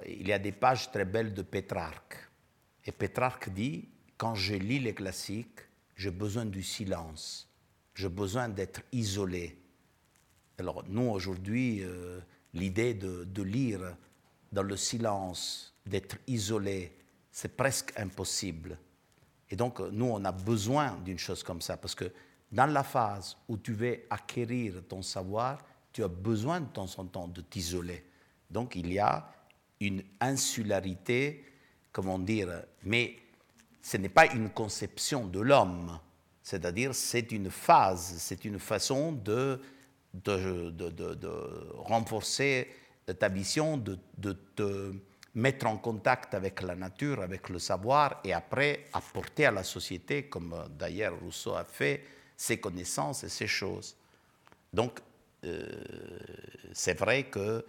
Il 0.07 0.27
y 0.27 0.33
a 0.33 0.39
des 0.39 0.53
pages 0.53 0.91
très 0.91 1.05
belles 1.05 1.35
de 1.35 1.43
Pétrarque. 1.43 2.17
Et 2.87 2.93
Pétrarque 2.93 3.51
dit, 3.51 3.89
quand 4.17 4.35
je 4.35 4.55
lis 4.55 4.79
les 4.79 4.95
classiques, 4.95 5.61
j'ai 5.97 6.11
besoin 6.11 6.47
du 6.47 6.63
silence, 6.63 7.47
j'ai 7.95 8.09
besoin 8.09 8.49
d'être 8.49 8.81
isolé. 8.93 9.59
Alors 10.59 10.85
nous, 10.89 11.11
aujourd'hui, 11.11 11.83
euh, 11.83 12.21
l'idée 12.55 12.95
de 12.95 13.43
lire 13.43 13.97
dans 14.51 14.63
le 14.63 14.77
silence, 14.77 15.75
d'être 15.85 16.17
isolé, 16.27 16.97
c'est 17.33 17.57
presque 17.57 17.99
impossible. 17.99 18.79
Et 19.51 19.57
donc, 19.57 19.81
nous, 19.81 20.05
on 20.05 20.25
a 20.25 20.33
besoin 20.33 20.99
d'une 21.05 21.19
chose 21.19 21.43
comme 21.43 21.63
ça, 21.63 21.79
parce 21.79 21.95
que 21.95 22.13
dans 22.53 22.67
la 22.67 22.85
phase 22.85 23.37
où 23.49 23.57
tu 23.57 23.73
veux 23.73 24.01
acquérir 24.11 24.83
ton 24.87 25.01
savoir, 25.01 25.59
tu 25.93 26.05
as 26.05 26.09
besoin 26.09 26.61
de 26.61 26.67
temps 26.67 26.89
en 26.99 27.07
temps 27.07 27.29
de 27.29 27.41
t'isoler. 27.41 28.05
Donc, 28.51 28.77
il 28.77 28.93
y 28.93 28.99
a 28.99 29.33
une 29.81 30.03
insularité, 30.21 31.45
comment 31.91 32.19
dire, 32.19 32.63
mais 32.85 33.17
ce 33.81 33.97
n'est 33.97 34.11
pas 34.11 34.27
une 34.33 34.51
conception 34.51 35.27
de 35.27 35.41
l'homme, 35.41 35.99
c'est-à-dire 36.43 36.95
c'est 36.95 37.33
une 37.33 37.51
phase, 37.51 38.15
c'est 38.19 38.45
une 38.45 38.59
façon 38.59 39.13
de, 39.13 39.61
de, 40.13 40.71
de, 40.71 40.91
de 40.91 41.29
renforcer 41.77 42.69
ta 43.19 43.29
vision 43.29 43.77
de, 43.77 43.99
de 44.19 44.33
te 44.55 44.93
mettre 45.35 45.67
en 45.67 45.79
contact 45.79 46.35
avec 46.35 46.61
la 46.63 46.75
nature, 46.75 47.23
avec 47.23 47.49
le 47.49 47.59
savoir, 47.59 48.21
et 48.25 48.33
après 48.33 48.87
apporter 48.93 49.47
à 49.47 49.51
la 49.51 49.65
société, 49.65 50.25
comme 50.25 50.53
euh, 50.53 50.69
d'ailleurs 50.69 51.19
Rousseau 51.21 51.55
a 51.55 51.65
fait, 51.65 52.05
ses 52.37 52.59
connaissances 52.59 53.25
et 53.25 53.29
ses 53.29 53.47
choses. 53.47 53.97
Donc, 54.73 55.01
euh, 55.45 55.67
c'est 56.73 56.99
vrai 56.99 57.25
que 57.25 57.65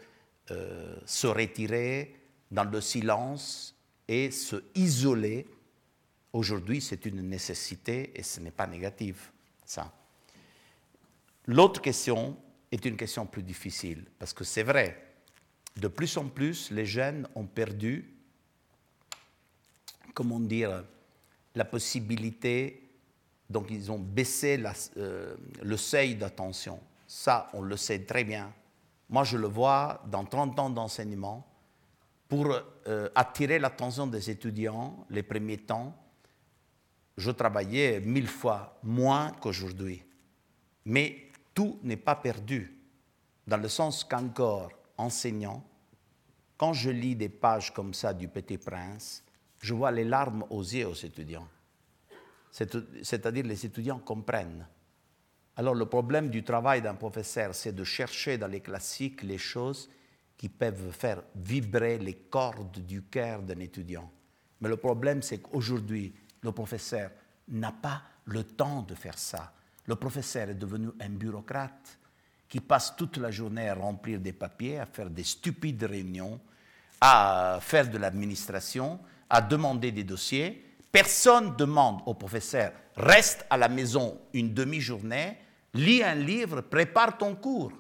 euh, 0.51 0.95
se 1.05 1.27
retirer 1.27 2.15
dans 2.51 2.65
le 2.65 2.81
silence 2.81 3.75
et 4.07 4.31
se 4.31 4.57
isoler, 4.75 5.47
aujourd'hui, 6.33 6.81
c'est 6.81 7.05
une 7.05 7.21
nécessité 7.21 8.11
et 8.15 8.23
ce 8.23 8.39
n'est 8.39 8.51
pas 8.51 8.67
négatif, 8.67 9.31
ça. 9.65 9.91
L'autre 11.45 11.81
question 11.81 12.37
est 12.71 12.83
une 12.85 12.97
question 12.97 13.25
plus 13.25 13.43
difficile, 13.43 14.05
parce 14.19 14.33
que 14.33 14.43
c'est 14.43 14.63
vrai, 14.63 15.12
de 15.75 15.87
plus 15.87 16.17
en 16.17 16.27
plus, 16.27 16.71
les 16.71 16.85
jeunes 16.85 17.27
ont 17.35 17.45
perdu, 17.45 18.13
comment 20.13 20.39
dire, 20.39 20.83
la 21.55 21.65
possibilité, 21.65 22.89
donc 23.49 23.67
ils 23.69 23.91
ont 23.91 23.99
baissé 23.99 24.61
euh, 24.97 25.35
le 25.61 25.77
seuil 25.77 26.15
d'attention. 26.15 26.79
Ça, 27.07 27.49
on 27.53 27.61
le 27.61 27.77
sait 27.77 27.99
très 27.99 28.23
bien. 28.23 28.51
Moi, 29.09 29.23
je 29.23 29.37
le 29.37 29.47
vois 29.47 30.01
dans 30.07 30.25
30 30.25 30.59
ans 30.59 30.69
d'enseignement. 30.69 31.47
Pour 32.27 32.55
euh, 32.87 33.09
attirer 33.13 33.59
l'attention 33.59 34.07
des 34.07 34.29
étudiants, 34.29 35.05
les 35.09 35.21
premiers 35.21 35.59
temps, 35.59 35.95
je 37.17 37.29
travaillais 37.29 37.99
mille 37.99 38.27
fois 38.27 38.79
moins 38.81 39.31
qu'aujourd'hui. 39.39 40.03
Mais 40.85 41.29
tout 41.53 41.79
n'est 41.83 41.97
pas 41.97 42.15
perdu, 42.15 42.75
dans 43.45 43.57
le 43.57 43.69
sens 43.69 44.03
qu'encore, 44.03 44.71
enseignant, 44.97 45.63
quand 46.57 46.73
je 46.73 46.89
lis 46.89 47.15
des 47.15 47.29
pages 47.29 47.73
comme 47.73 47.93
ça 47.93 48.13
du 48.13 48.27
Petit 48.27 48.57
Prince, 48.57 49.23
je 49.59 49.73
vois 49.73 49.91
les 49.91 50.03
larmes 50.03 50.45
aux 50.49 50.61
yeux 50.61 50.87
aux 50.87 50.93
étudiants. 50.93 51.47
C'est-à-dire 52.51 53.45
les 53.45 53.65
étudiants 53.65 53.99
comprennent. 53.99 54.67
Alors 55.55 55.75
le 55.75 55.85
problème 55.85 56.29
du 56.29 56.43
travail 56.43 56.81
d'un 56.81 56.95
professeur, 56.95 57.53
c'est 57.55 57.73
de 57.73 57.83
chercher 57.83 58.37
dans 58.37 58.47
les 58.47 58.61
classiques 58.61 59.23
les 59.23 59.37
choses 59.37 59.89
qui 60.37 60.49
peuvent 60.49 60.91
faire 60.91 61.23
vibrer 61.35 61.97
les 61.97 62.15
cordes 62.15 62.79
du 62.79 63.03
cœur 63.03 63.41
d'un 63.41 63.59
étudiant. 63.59 64.11
Mais 64.61 64.69
le 64.69 64.77
problème, 64.77 65.21
c'est 65.21 65.39
qu'aujourd'hui, 65.39 66.13
le 66.41 66.51
professeur 66.51 67.11
n'a 67.49 67.71
pas 67.71 68.01
le 68.25 68.43
temps 68.43 68.81
de 68.81 68.95
faire 68.95 69.17
ça. 69.17 69.53
Le 69.85 69.95
professeur 69.95 70.49
est 70.49 70.55
devenu 70.55 70.89
un 70.99 71.09
bureaucrate 71.09 71.99
qui 72.47 72.59
passe 72.59 72.95
toute 72.95 73.17
la 73.17 73.31
journée 73.31 73.69
à 73.69 73.75
remplir 73.75 74.19
des 74.19 74.33
papiers, 74.33 74.79
à 74.79 74.85
faire 74.85 75.09
des 75.09 75.23
stupides 75.23 75.83
réunions, 75.83 76.39
à 77.01 77.59
faire 77.61 77.89
de 77.89 77.97
l'administration, 77.97 78.99
à 79.29 79.41
demander 79.41 79.91
des 79.91 80.03
dossiers. 80.03 80.63
Personne 80.91 81.51
ne 81.51 81.55
demande 81.55 82.01
au 82.05 82.13
professeur, 82.13 82.71
reste 82.95 83.45
à 83.49 83.57
la 83.57 83.67
maison 83.67 84.21
une 84.33 84.53
demi-journée, 84.53 85.37
lis 85.73 86.03
un 86.03 86.15
livre, 86.15 86.61
prépare 86.61 87.17
ton 87.17 87.35
cours. 87.35 87.73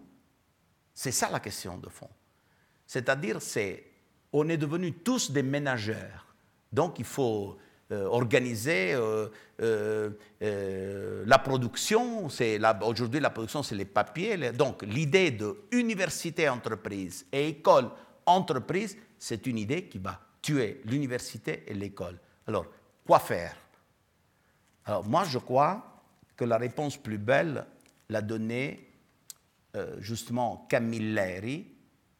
C'est 0.93 1.11
ça 1.11 1.29
la 1.29 1.39
question 1.39 1.77
de 1.77 1.89
fond. 1.89 2.09
C'est-à-dire, 2.85 3.41
c'est, 3.41 3.85
on 4.31 4.49
est 4.49 4.57
devenus 4.57 4.95
tous 5.03 5.31
des 5.31 5.43
ménageurs. 5.43 6.35
Donc, 6.71 6.99
il 6.99 7.05
faut 7.05 7.57
organiser 7.91 8.93
euh, 8.93 9.27
euh, 9.61 11.23
la 11.25 11.37
production. 11.39 12.27
aujourd'hui, 12.85 13.19
la 13.19 13.29
production, 13.29 13.63
c'est 13.63 13.75
les 13.75 13.85
papiers. 13.85 14.51
donc, 14.51 14.83
l'idée 14.83 15.31
de 15.31 15.63
université, 15.71 16.49
entreprise 16.49 17.25
et 17.31 17.49
école, 17.49 17.89
entreprise, 18.25 18.97
c'est 19.19 19.45
une 19.47 19.57
idée 19.57 19.85
qui 19.85 19.99
va 19.99 20.19
tuer 20.41 20.81
l'université 20.85 21.63
et 21.67 21.73
l'école. 21.73 22.19
Alors, 22.47 22.65
quoi 23.05 23.19
faire? 23.19 23.55
Alors, 24.85 25.05
moi, 25.05 25.23
je 25.25 25.37
crois 25.37 26.01
que 26.35 26.45
la 26.45 26.57
réponse 26.57 26.97
plus 26.97 27.17
belle 27.17 27.65
l'a 28.09 28.21
donnée 28.21 28.89
justement 29.99 30.67
Camilleri 30.69 31.65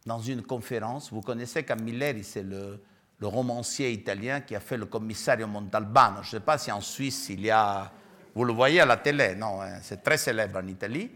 dans 0.05 0.19
une 0.19 0.41
conférence. 0.41 1.11
Vous 1.11 1.21
connaissez 1.21 1.63
Camilleri, 1.63 2.23
c'est 2.23 2.41
le, 2.41 2.81
le 3.23 3.27
romancier 3.29 3.89
italien 3.93 4.41
qui 4.41 4.53
a 4.53 4.59
fait 4.59 4.75
le 4.75 4.85
commissario 4.85 5.47
Montalbano. 5.47 6.17
Je 6.23 6.27
ne 6.27 6.31
sais 6.31 6.39
pas 6.41 6.57
si 6.57 6.69
en 6.73 6.81
Suisse 6.81 7.29
il 7.29 7.39
y 7.39 7.49
a... 7.49 7.89
Vous 8.35 8.43
le 8.43 8.51
voyez 8.51 8.81
à 8.81 8.85
la 8.85 8.97
télé, 8.97 9.33
non 9.33 9.61
hein, 9.61 9.79
C'est 9.81 10.03
très 10.03 10.17
célèbre 10.17 10.59
en 10.59 10.67
Italie. 10.67 11.09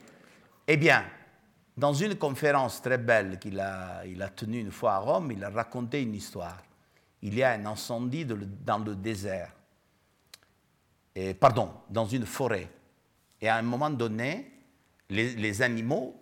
Eh 0.66 0.78
bien, 0.78 1.04
dans 1.76 1.94
une 1.94 2.16
conférence 2.16 2.82
très 2.82 2.98
belle 2.98 3.38
qu'il 3.40 3.60
a, 3.60 4.06
il 4.06 4.22
a 4.22 4.30
tenue 4.30 4.62
une 4.62 4.72
fois 4.72 4.94
à 4.94 4.98
Rome, 5.00 5.34
il 5.34 5.44
a 5.44 5.50
raconté 5.50 6.02
une 6.02 6.16
histoire. 6.16 6.64
Il 7.24 7.36
y 7.36 7.44
a 7.44 7.52
un 7.52 7.66
incendie 7.66 8.24
dans 8.24 8.78
le 8.80 8.96
désert. 8.96 9.52
Et, 11.14 11.34
pardon, 11.34 11.74
dans 11.90 12.06
une 12.06 12.26
forêt. 12.26 12.70
Et 13.42 13.50
à 13.50 13.58
un 13.58 13.64
moment 13.64 13.90
donné, 13.90 14.50
les, 15.10 15.36
les 15.36 15.62
animaux 15.62 16.16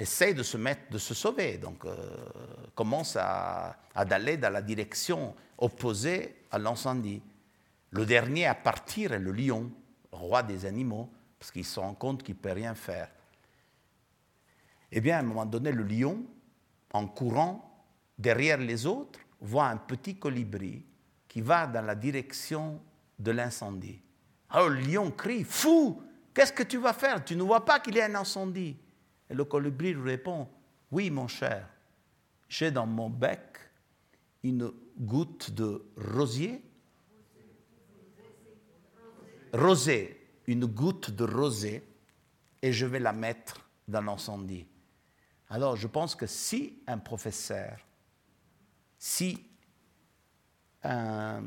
essaie 0.00 0.34
de 0.34 0.42
se 0.42 0.56
mettre, 0.56 0.90
de 0.90 0.98
se 0.98 1.14
sauver, 1.14 1.58
donc 1.58 1.84
euh, 1.84 1.94
commence 2.74 3.16
à, 3.16 3.76
aller 3.94 4.36
dans 4.36 4.50
la 4.50 4.62
direction 4.62 5.34
opposée 5.58 6.36
à 6.50 6.58
l'incendie. 6.58 7.22
Le 7.90 8.06
dernier 8.06 8.46
à 8.46 8.54
partir 8.54 9.12
est 9.12 9.18
le 9.18 9.32
lion, 9.32 9.70
roi 10.10 10.42
des 10.42 10.64
animaux, 10.64 11.10
parce 11.38 11.50
qu'il 11.50 11.64
se 11.64 11.78
rend 11.78 11.94
compte 11.94 12.22
qu'il 12.22 12.34
ne 12.36 12.40
peut 12.40 12.52
rien 12.52 12.74
faire. 12.74 13.10
Eh 14.92 15.00
bien, 15.00 15.16
à 15.16 15.20
un 15.20 15.24
moment 15.24 15.46
donné, 15.46 15.70
le 15.72 15.84
lion, 15.84 16.24
en 16.92 17.06
courant 17.06 17.84
derrière 18.18 18.58
les 18.58 18.86
autres, 18.86 19.20
voit 19.40 19.66
un 19.66 19.76
petit 19.76 20.16
colibri 20.16 20.84
qui 21.28 21.40
va 21.40 21.66
dans 21.66 21.82
la 21.82 21.94
direction 21.94 22.80
de 23.18 23.30
l'incendie. 23.30 24.00
Alors 24.50 24.70
le 24.70 24.80
lion 24.80 25.10
crie, 25.10 25.44
Fou, 25.44 26.02
qu'est-ce 26.34 26.52
que 26.52 26.64
tu 26.64 26.78
vas 26.78 26.92
faire? 26.92 27.24
Tu 27.24 27.36
ne 27.36 27.42
vois 27.42 27.64
pas 27.64 27.80
qu'il 27.80 27.94
y 27.94 28.00
a 28.00 28.06
un 28.06 28.14
incendie 28.14 28.76
et 29.30 29.34
le 29.34 29.44
colibri 29.44 29.94
répond, 29.94 30.48
oui 30.90 31.08
mon 31.08 31.28
cher, 31.28 31.68
j'ai 32.48 32.70
dans 32.70 32.86
mon 32.86 33.08
bec 33.08 33.40
une 34.42 34.72
goutte 34.98 35.52
de 35.52 35.84
rosier. 35.96 36.62
Rosé, 39.52 40.20
une 40.46 40.66
goutte 40.66 41.10
de 41.10 41.24
rosée, 41.24 41.82
et 42.62 42.72
je 42.72 42.86
vais 42.86 43.00
la 43.00 43.12
mettre 43.12 43.68
dans 43.88 44.02
l'incendie. 44.02 44.66
Alors 45.48 45.76
je 45.76 45.86
pense 45.86 46.14
que 46.14 46.26
si 46.26 46.82
un 46.86 46.98
professeur, 46.98 47.78
si 48.98 49.44
un 50.82 51.42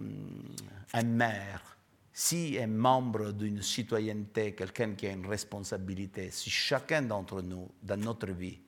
maire, 1.06 1.73
si 2.14 2.60
un 2.62 2.68
membre 2.68 3.32
d'une 3.32 3.64
citoyenneté, 3.64 4.54
quelqu'un 4.54 4.94
qui 4.94 5.08
a 5.08 5.12
une 5.12 5.26
responsabilité, 5.26 6.30
si 6.30 6.52
chacun 6.52 7.02
d'entre 7.02 7.42
nous, 7.42 7.68
dans 7.82 8.00
notre 8.00 8.32
vie, 8.32 8.60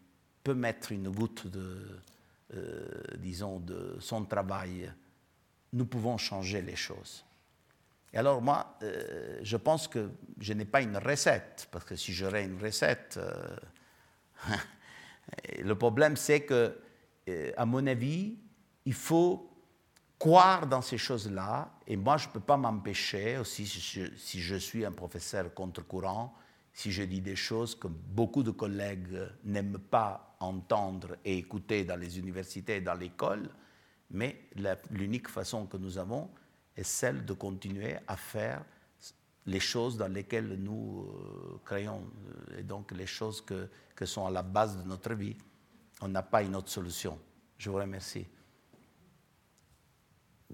peut 0.44 0.56
mettre 0.56 0.92
une 0.92 1.10
goutte 1.10 1.48
de, 1.48 2.02
euh, 2.56 3.04
disons, 3.18 3.60
de 3.60 3.98
son 4.00 4.26
travail, 4.26 4.92
nous 5.74 5.86
pouvons 5.86 6.18
changer 6.18 6.64
les 6.64 6.76
choses. 6.76 7.24
Et 8.12 8.18
alors 8.18 8.42
moi, 8.42 8.78
euh, 8.82 9.40
je 9.44 9.58
pense 9.58 9.88
que 9.88 10.10
je 10.40 10.54
n'ai 10.54 10.66
pas 10.66 10.82
une 10.82 10.98
recette, 10.98 11.68
parce 11.72 11.86
que 11.86 11.96
si 11.96 12.14
j'aurais 12.14 12.46
une 12.46 12.60
recette, 12.60 13.18
euh, 13.18 13.56
le 15.64 15.76
problème 15.76 16.16
c'est 16.16 16.42
que, 16.42 16.80
à 17.58 17.66
mon 17.66 17.86
avis, 17.88 18.38
il 18.86 18.94
faut 18.94 19.55
croire 20.20 20.68
dans 20.68 20.82
ces 20.82 20.98
choses-là, 20.98 21.72
et 21.88 21.98
moi 21.98 22.18
je 22.18 22.28
ne 22.28 22.34
peux 22.34 22.40
pas 22.40 22.58
m'empêcher, 22.58 23.38
aussi 23.38 23.66
si 23.66 24.42
je, 24.42 24.56
suis 24.56 24.86
un 24.86 24.92
professeur 24.92 25.54
contre-courant, 25.54 26.34
si 26.74 26.92
je 26.92 27.04
dis 27.04 27.22
des 27.22 27.36
choses 27.36 27.76
que 27.76 27.88
beaucoup 27.88 28.44
de 28.44 28.52
collègues 28.52 29.18
n'aiment 29.44 29.80
pas 29.80 30.36
entendre 30.40 31.16
et 31.24 31.38
écouter 31.38 31.86
dans 31.86 31.96
les 31.96 32.20
universités 32.20 32.78
et 32.78 32.82
dans 32.82 32.94
l'école, 32.94 33.50
mais 34.12 34.50
l'unique 34.92 35.30
façon 35.30 35.66
que 35.66 35.78
nous 35.78 35.98
avons 35.98 36.30
est 36.76 36.84
celle 36.84 37.26
de 37.26 37.34
continuer 37.34 37.96
à 38.08 38.18
faire 38.18 38.64
les 39.46 39.60
choses 39.60 39.98
dans 39.98 40.08
lesquelles 40.08 40.56
nous 40.56 41.06
euh, 41.08 41.60
créons, 41.64 42.04
et 42.58 42.64
donc 42.64 42.92
les 42.92 43.06
choses 43.06 43.42
que, 43.42 43.70
que 43.96 44.06
sont 44.06 44.26
à 44.26 44.32
la 44.32 44.42
base 44.42 44.78
de 44.78 44.84
notre 44.84 45.14
vie. 45.14 45.38
On 46.02 46.08
n'a 46.08 46.24
pas 46.24 46.42
une 46.42 46.56
autre 46.56 46.70
solution. 46.70 47.20
Je 47.58 47.70
vous 47.70 47.78
remercie. 47.78 48.26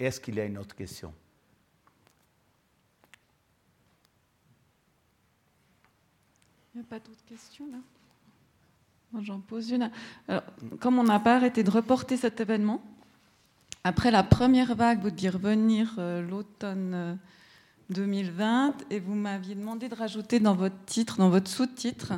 Est-ce 0.01 0.19
qu'il 0.19 0.35
y 0.35 0.39
a 0.39 0.45
une 0.45 0.57
autre 0.57 0.75
question? 0.75 1.13
Il 6.73 6.79
n'y 6.79 6.83
a 6.83 6.89
pas 6.89 6.99
d'autres 6.99 7.25
questions 7.27 7.67
là? 7.71 7.77
J'en 9.21 9.41
pose 9.41 9.71
une. 9.71 9.91
comme 10.79 10.97
on 10.97 11.03
n'a 11.03 11.19
pas 11.19 11.35
arrêté 11.35 11.63
de 11.63 11.69
reporter 11.69 12.15
cet 12.15 12.39
événement, 12.39 12.81
après 13.83 14.09
la 14.09 14.23
première 14.23 14.73
vague, 14.73 15.01
vous 15.01 15.11
deviez 15.11 15.29
revenir 15.29 15.95
euh, 15.97 16.21
l'automne 16.21 17.19
2020 17.89 18.69
euh, 18.69 18.71
et 18.89 18.99
vous 18.99 19.15
m'aviez 19.15 19.55
demandé 19.55 19.89
de 19.89 19.95
rajouter 19.95 20.39
dans 20.39 20.55
votre 20.55 20.83
titre, 20.85 21.17
dans 21.17 21.29
votre 21.29 21.49
sous-titre, 21.49 22.13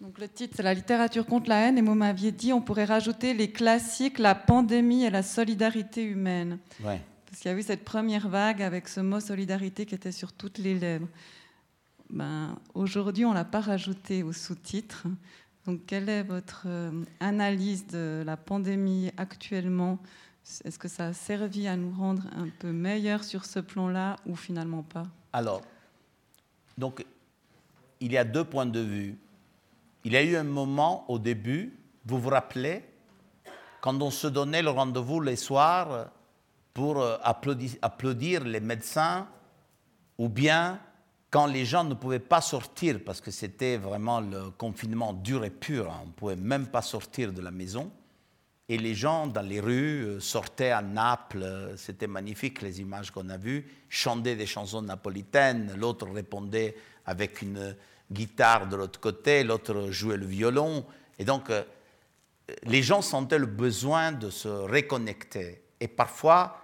Donc 0.00 0.18
le 0.18 0.28
titre, 0.28 0.54
c'est 0.56 0.62
La 0.62 0.74
littérature 0.74 1.24
contre 1.24 1.48
la 1.48 1.68
haine, 1.68 1.78
et 1.78 1.82
vous 1.82 1.94
m'aviez 1.94 2.32
dit 2.32 2.52
on 2.52 2.60
pourrait 2.60 2.84
rajouter 2.84 3.34
les 3.34 3.50
classiques, 3.50 4.18
la 4.18 4.34
pandémie 4.34 5.04
et 5.04 5.10
la 5.10 5.22
solidarité 5.22 6.02
humaine. 6.02 6.58
Ouais. 6.82 7.00
Parce 7.26 7.40
qu'il 7.40 7.50
y 7.50 7.54
a 7.54 7.58
eu 7.58 7.62
cette 7.62 7.84
première 7.84 8.28
vague 8.28 8.62
avec 8.62 8.88
ce 8.88 9.00
mot 9.00 9.20
solidarité 9.20 9.86
qui 9.86 9.94
était 9.94 10.12
sur 10.12 10.32
toutes 10.32 10.58
les 10.58 10.74
lèvres. 10.74 11.08
Ben, 12.10 12.56
Aujourd'hui, 12.74 13.24
on 13.24 13.30
ne 13.30 13.34
l'a 13.34 13.44
pas 13.44 13.60
rajouté 13.60 14.22
au 14.22 14.32
sous-titre. 14.32 15.06
Donc, 15.66 15.84
quelle 15.86 16.08
est 16.08 16.22
votre 16.22 16.64
euh, 16.66 17.04
analyse 17.18 17.86
de 17.88 18.22
la 18.24 18.36
pandémie 18.36 19.10
actuellement? 19.16 19.98
Est-ce 20.64 20.78
que 20.78 20.86
ça 20.86 21.06
a 21.06 21.12
servi 21.12 21.66
à 21.66 21.76
nous 21.76 21.90
rendre 21.90 22.22
un 22.36 22.48
peu 22.60 22.70
meilleurs 22.70 23.24
sur 23.24 23.44
ce 23.44 23.58
plan-là 23.58 24.16
ou 24.26 24.36
finalement 24.36 24.84
pas? 24.84 25.02
Alors, 25.32 25.62
donc, 26.78 27.04
il 28.00 28.12
y 28.12 28.16
a 28.16 28.24
deux 28.24 28.44
points 28.44 28.66
de 28.66 28.80
vue. 28.80 29.16
Il 30.06 30.12
y 30.12 30.16
a 30.16 30.22
eu 30.22 30.36
un 30.36 30.44
moment 30.44 31.04
au 31.10 31.18
début, 31.18 31.80
vous 32.04 32.20
vous 32.20 32.28
rappelez, 32.28 32.84
quand 33.80 34.00
on 34.00 34.12
se 34.12 34.28
donnait 34.28 34.62
le 34.62 34.70
rendez-vous 34.70 35.20
les 35.20 35.34
soirs 35.34 36.12
pour 36.72 37.00
euh, 37.00 37.16
applaudir, 37.24 38.44
les 38.44 38.60
médecins, 38.60 39.26
ou 40.16 40.28
bien 40.28 40.78
quand 41.28 41.46
les 41.46 41.64
gens 41.64 41.82
ne 41.82 41.94
pouvaient 41.94 42.20
pas 42.20 42.40
sortir, 42.40 43.00
parce 43.04 43.20
que 43.20 43.32
c'était 43.32 43.78
vraiment 43.78 44.20
le 44.20 44.50
confinement 44.50 45.12
dur 45.12 45.44
et 45.44 45.50
pur, 45.50 45.90
hein, 45.90 46.02
on 46.04 46.06
ne 46.06 46.12
pouvait 46.12 46.36
même 46.36 46.68
pas 46.68 46.82
sortir 46.82 47.32
de 47.32 47.40
la 47.40 47.50
maison, 47.50 47.90
et 48.68 48.78
les 48.78 48.94
gens 48.94 49.26
dans 49.26 49.42
les 49.42 49.58
rues 49.58 50.04
euh, 50.04 50.20
sortaient 50.20 50.70
à 50.70 50.82
Naples, 50.82 51.42
euh, 51.42 51.76
c'était 51.76 52.06
magnifique 52.06 52.62
les 52.62 52.80
images 52.80 53.10
qu'on 53.10 53.28
a 53.28 53.38
vues, 53.38 53.68
chantaient 53.88 54.36
des 54.36 54.46
chansons 54.46 54.82
napolitaines, 54.82 55.74
l'autre 55.76 56.08
répondait 56.08 56.76
avec 57.06 57.42
une 57.42 57.74
guitare 58.10 58.68
de 58.68 58.76
l'autre 58.76 59.00
côté, 59.00 59.44
l'autre 59.44 59.90
jouait 59.90 60.16
le 60.16 60.26
violon, 60.26 60.84
et 61.18 61.24
donc 61.24 61.50
euh, 61.50 61.62
les 62.64 62.82
gens 62.82 63.02
sentaient 63.02 63.38
le 63.38 63.46
besoin 63.46 64.12
de 64.12 64.30
se 64.30 64.48
reconnecter. 64.48 65.62
Et 65.80 65.88
parfois, 65.88 66.62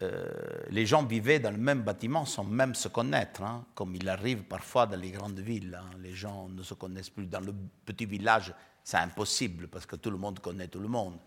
euh, 0.00 0.28
les 0.70 0.86
gens 0.86 1.04
vivaient 1.04 1.40
dans 1.40 1.50
le 1.50 1.58
même 1.58 1.82
bâtiment 1.82 2.24
sans 2.24 2.44
même 2.44 2.74
se 2.74 2.88
connaître, 2.88 3.42
hein, 3.42 3.64
comme 3.74 3.96
il 3.96 4.08
arrive 4.08 4.44
parfois 4.44 4.86
dans 4.86 4.96
les 4.98 5.10
grandes 5.10 5.40
villes. 5.40 5.78
hein. 5.80 5.90
Les 6.00 6.14
gens 6.14 6.48
ne 6.48 6.62
se 6.62 6.74
connaissent 6.74 7.10
plus. 7.10 7.26
Dans 7.26 7.40
le 7.40 7.52
petit 7.84 8.06
village, 8.06 8.54
c'est 8.84 8.98
impossible 8.98 9.66
parce 9.68 9.86
que 9.86 9.96
tout 9.96 10.10
le 10.10 10.16
monde 10.16 10.38
connaît 10.38 10.68
tout 10.68 10.78
le 10.80 10.88
monde. 10.88 11.18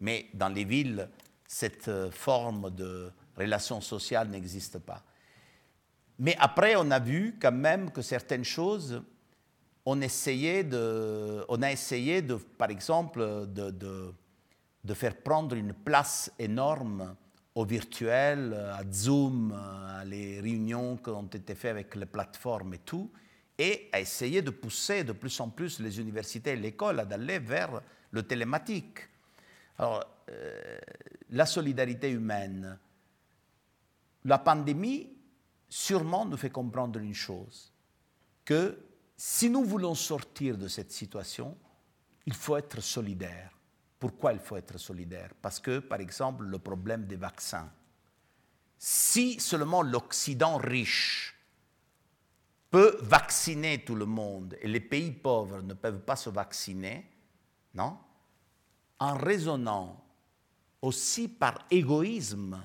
Mais 0.00 0.28
dans 0.32 0.48
les 0.48 0.64
villes, 0.64 1.08
cette 1.46 1.88
euh, 1.88 2.10
forme 2.10 2.70
de 2.70 3.10
relation 3.36 3.80
sociale 3.80 4.28
n'existe 4.28 4.78
pas. 4.78 5.02
Mais 6.20 6.36
après, 6.38 6.76
on 6.76 6.90
a 6.90 6.98
vu 6.98 7.38
quand 7.40 7.50
même 7.50 7.90
que 7.90 8.02
certaines 8.02 8.44
choses, 8.44 9.02
on, 9.86 10.02
essayait 10.02 10.64
de, 10.64 11.42
on 11.48 11.62
a 11.62 11.72
essayé, 11.72 12.20
de, 12.20 12.34
par 12.34 12.68
exemple, 12.68 13.46
de, 13.46 14.94
faire 14.94 15.16
prendre 15.16 15.56
une 15.56 15.72
place 15.72 16.30
énorme 16.38 17.16
au 17.54 17.64
virtuel, 17.64 18.52
à 18.52 18.82
Zoom, 18.92 19.52
à 19.52 20.04
les 20.04 20.40
réunions 20.40 20.98
qui 20.98 21.08
ont 21.08 21.22
été 21.26 21.54
faites 21.54 21.70
avec 21.70 21.94
les 21.96 22.04
plateformes 22.04 22.74
et 22.74 22.78
tout, 22.78 23.10
et 23.56 23.88
à 23.90 23.98
essayer 23.98 24.42
de 24.42 24.50
pousser 24.50 25.04
de 25.04 25.12
plus 25.12 25.40
en 25.40 25.48
plus 25.48 25.80
les 25.80 25.98
universités 26.00 26.50
et 26.50 26.56
l'école 26.56 27.00
à 27.00 27.06
aller 27.10 27.38
vers 27.38 27.80
le 28.10 28.22
télématique. 28.22 29.08
Alors, 29.78 30.04
euh, 30.30 30.78
la 31.30 31.46
solidarité 31.46 32.10
humaine, 32.10 32.78
la 34.26 34.38
pandémie 34.38 35.19
sûrement 35.70 36.26
nous 36.26 36.36
fait 36.36 36.50
comprendre 36.50 36.98
une 36.98 37.14
chose, 37.14 37.72
que 38.44 38.78
si 39.16 39.48
nous 39.48 39.64
voulons 39.64 39.94
sortir 39.94 40.58
de 40.58 40.68
cette 40.68 40.92
situation, 40.92 41.56
il 42.26 42.34
faut 42.34 42.56
être 42.56 42.80
solidaire. 42.82 43.52
Pourquoi 43.98 44.32
il 44.32 44.40
faut 44.40 44.56
être 44.56 44.78
solidaire? 44.78 45.30
Parce 45.40 45.60
que, 45.60 45.78
par 45.78 46.00
exemple, 46.00 46.44
le 46.44 46.58
problème 46.58 47.06
des 47.06 47.16
vaccins, 47.16 47.70
si 48.78 49.38
seulement 49.38 49.82
l'Occident 49.82 50.56
riche 50.56 51.36
peut 52.70 52.98
vacciner 53.02 53.84
tout 53.84 53.94
le 53.94 54.06
monde 54.06 54.56
et 54.60 54.68
les 54.68 54.80
pays 54.80 55.12
pauvres 55.12 55.60
ne 55.60 55.74
peuvent 55.74 56.00
pas 56.00 56.16
se 56.16 56.30
vacciner, 56.30 57.10
non? 57.74 57.98
En 58.98 59.16
raisonnant 59.16 60.02
aussi 60.80 61.28
par 61.28 61.66
égoïsme, 61.70 62.64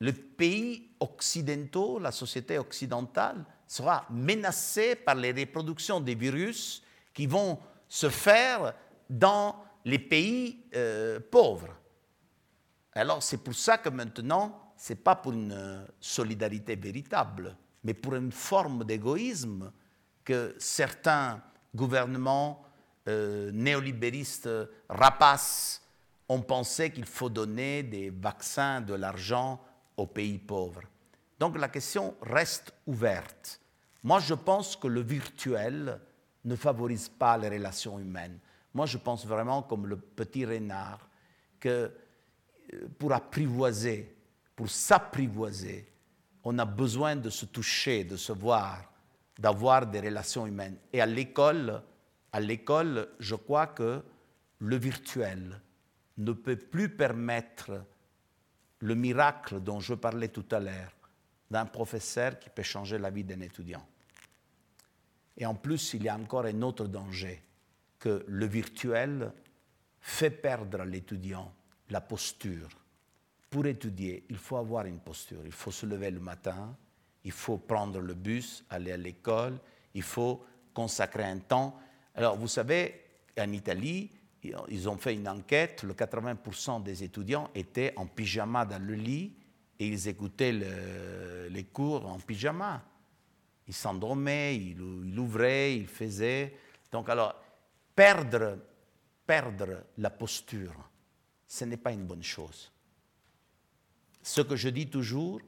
le 0.00 0.12
pays 0.12 0.90
occidentaux, 1.00 1.98
la 1.98 2.12
société 2.12 2.58
occidentale, 2.58 3.44
sera 3.66 4.06
menacée 4.10 4.96
par 4.96 5.14
les 5.14 5.32
reproductions 5.32 6.00
des 6.00 6.14
virus 6.14 6.82
qui 7.12 7.26
vont 7.26 7.58
se 7.88 8.08
faire 8.08 8.74
dans 9.08 9.56
les 9.84 9.98
pays 9.98 10.64
euh, 10.74 11.20
pauvres. 11.30 11.74
Alors 12.92 13.22
c'est 13.22 13.38
pour 13.38 13.54
ça 13.54 13.78
que 13.78 13.88
maintenant, 13.88 14.72
ce 14.76 14.92
n'est 14.92 14.98
pas 14.98 15.16
pour 15.16 15.32
une 15.32 15.52
euh, 15.52 15.84
solidarité 16.00 16.76
véritable, 16.76 17.56
mais 17.82 17.94
pour 17.94 18.14
une 18.14 18.32
forme 18.32 18.84
d'égoïsme 18.84 19.72
que 20.24 20.54
certains 20.58 21.42
gouvernements 21.74 22.64
euh, 23.08 23.50
néolibéristes 23.52 24.48
rapaces 24.88 25.82
ont 26.28 26.40
pensé 26.40 26.90
qu'il 26.90 27.04
faut 27.04 27.28
donner 27.28 27.82
des 27.82 28.10
vaccins, 28.10 28.80
de 28.80 28.94
l'argent 28.94 29.60
aux 29.96 30.06
pays 30.06 30.38
pauvres. 30.38 30.82
Donc 31.38 31.58
la 31.58 31.68
question 31.68 32.14
reste 32.22 32.72
ouverte. 32.86 33.60
Moi, 34.02 34.20
je 34.20 34.34
pense 34.34 34.76
que 34.76 34.86
le 34.86 35.00
virtuel 35.00 36.00
ne 36.44 36.56
favorise 36.56 37.08
pas 37.08 37.38
les 37.38 37.48
relations 37.48 37.98
humaines. 37.98 38.38
Moi, 38.74 38.86
je 38.86 38.98
pense 38.98 39.26
vraiment 39.26 39.62
comme 39.62 39.86
le 39.86 39.96
petit 39.96 40.44
renard 40.44 41.08
que 41.58 41.90
euh, 42.72 42.88
pour 42.98 43.12
apprivoiser, 43.12 44.16
pour 44.54 44.68
s'apprivoiser, 44.68 45.90
on 46.42 46.58
a 46.58 46.64
besoin 46.64 47.16
de 47.16 47.30
se 47.30 47.46
toucher, 47.46 48.04
de 48.04 48.16
se 48.16 48.32
voir, 48.32 48.92
d'avoir 49.38 49.86
des 49.86 50.00
relations 50.00 50.46
humaines. 50.46 50.76
Et 50.92 51.00
à 51.00 51.06
l'école, 51.06 51.82
à 52.32 52.40
l'école, 52.40 53.08
je 53.18 53.34
crois 53.34 53.68
que 53.68 54.02
le 54.58 54.76
virtuel 54.76 55.60
ne 56.18 56.32
peut 56.32 56.56
plus 56.56 56.88
permettre 56.88 57.72
le 58.80 58.94
miracle 58.94 59.60
dont 59.60 59.80
je 59.80 59.94
parlais 59.94 60.28
tout 60.28 60.46
à 60.50 60.60
l'heure 60.60 60.92
d'un 61.50 61.66
professeur 61.66 62.38
qui 62.38 62.50
peut 62.50 62.62
changer 62.62 62.98
la 62.98 63.10
vie 63.10 63.24
d'un 63.24 63.40
étudiant. 63.40 63.86
Et 65.36 65.46
en 65.46 65.54
plus, 65.54 65.94
il 65.94 66.04
y 66.04 66.08
a 66.08 66.16
encore 66.16 66.46
un 66.46 66.62
autre 66.62 66.86
danger, 66.86 67.42
que 67.98 68.24
le 68.28 68.46
virtuel 68.46 69.32
fait 70.00 70.30
perdre 70.30 70.80
à 70.80 70.84
l'étudiant 70.84 71.52
la 71.90 72.00
posture. 72.00 72.68
Pour 73.50 73.66
étudier, 73.66 74.24
il 74.28 74.36
faut 74.36 74.56
avoir 74.56 74.86
une 74.86 75.00
posture. 75.00 75.40
Il 75.44 75.52
faut 75.52 75.70
se 75.70 75.86
lever 75.86 76.10
le 76.10 76.20
matin, 76.20 76.76
il 77.24 77.32
faut 77.32 77.58
prendre 77.58 78.00
le 78.00 78.14
bus, 78.14 78.64
aller 78.68 78.92
à 78.92 78.96
l'école, 78.96 79.58
il 79.94 80.02
faut 80.02 80.44
consacrer 80.72 81.24
un 81.24 81.38
temps. 81.38 81.78
Alors, 82.14 82.36
vous 82.36 82.48
savez, 82.48 83.02
en 83.38 83.50
Italie, 83.52 84.10
ils 84.68 84.88
ont 84.88 84.96
fait 84.96 85.14
une 85.14 85.28
enquête, 85.28 85.82
le 85.82 85.94
80% 85.94 86.82
des 86.82 87.02
étudiants 87.04 87.50
étaient 87.54 87.92
en 87.96 88.06
pyjama 88.06 88.64
dans 88.64 88.82
le 88.82 88.94
lit 88.94 89.34
et 89.78 89.86
ils 89.88 90.08
écoutaient 90.08 90.52
le- 90.52 91.48
les 91.48 91.64
cours 91.64 92.06
en 92.06 92.18
pyjama. 92.18 92.82
Ils 93.66 93.74
s'endormaient, 93.74 94.56
ils, 94.56 94.78
ils 95.06 95.18
ouvraient, 95.18 95.76
ils 95.76 95.86
faisaient. 95.86 96.54
Donc 96.92 97.08
alors, 97.08 97.34
perdre, 97.94 98.58
perdre 99.26 99.84
la 99.98 100.10
posture, 100.10 100.74
ce 101.46 101.64
n'est 101.64 101.76
pas 101.78 101.92
une 101.92 102.04
bonne 102.04 102.22
chose. 102.22 102.70
Ce 104.22 104.40
que 104.40 104.56
je 104.56 104.68
dis 104.68 104.88
toujours, 104.88 105.40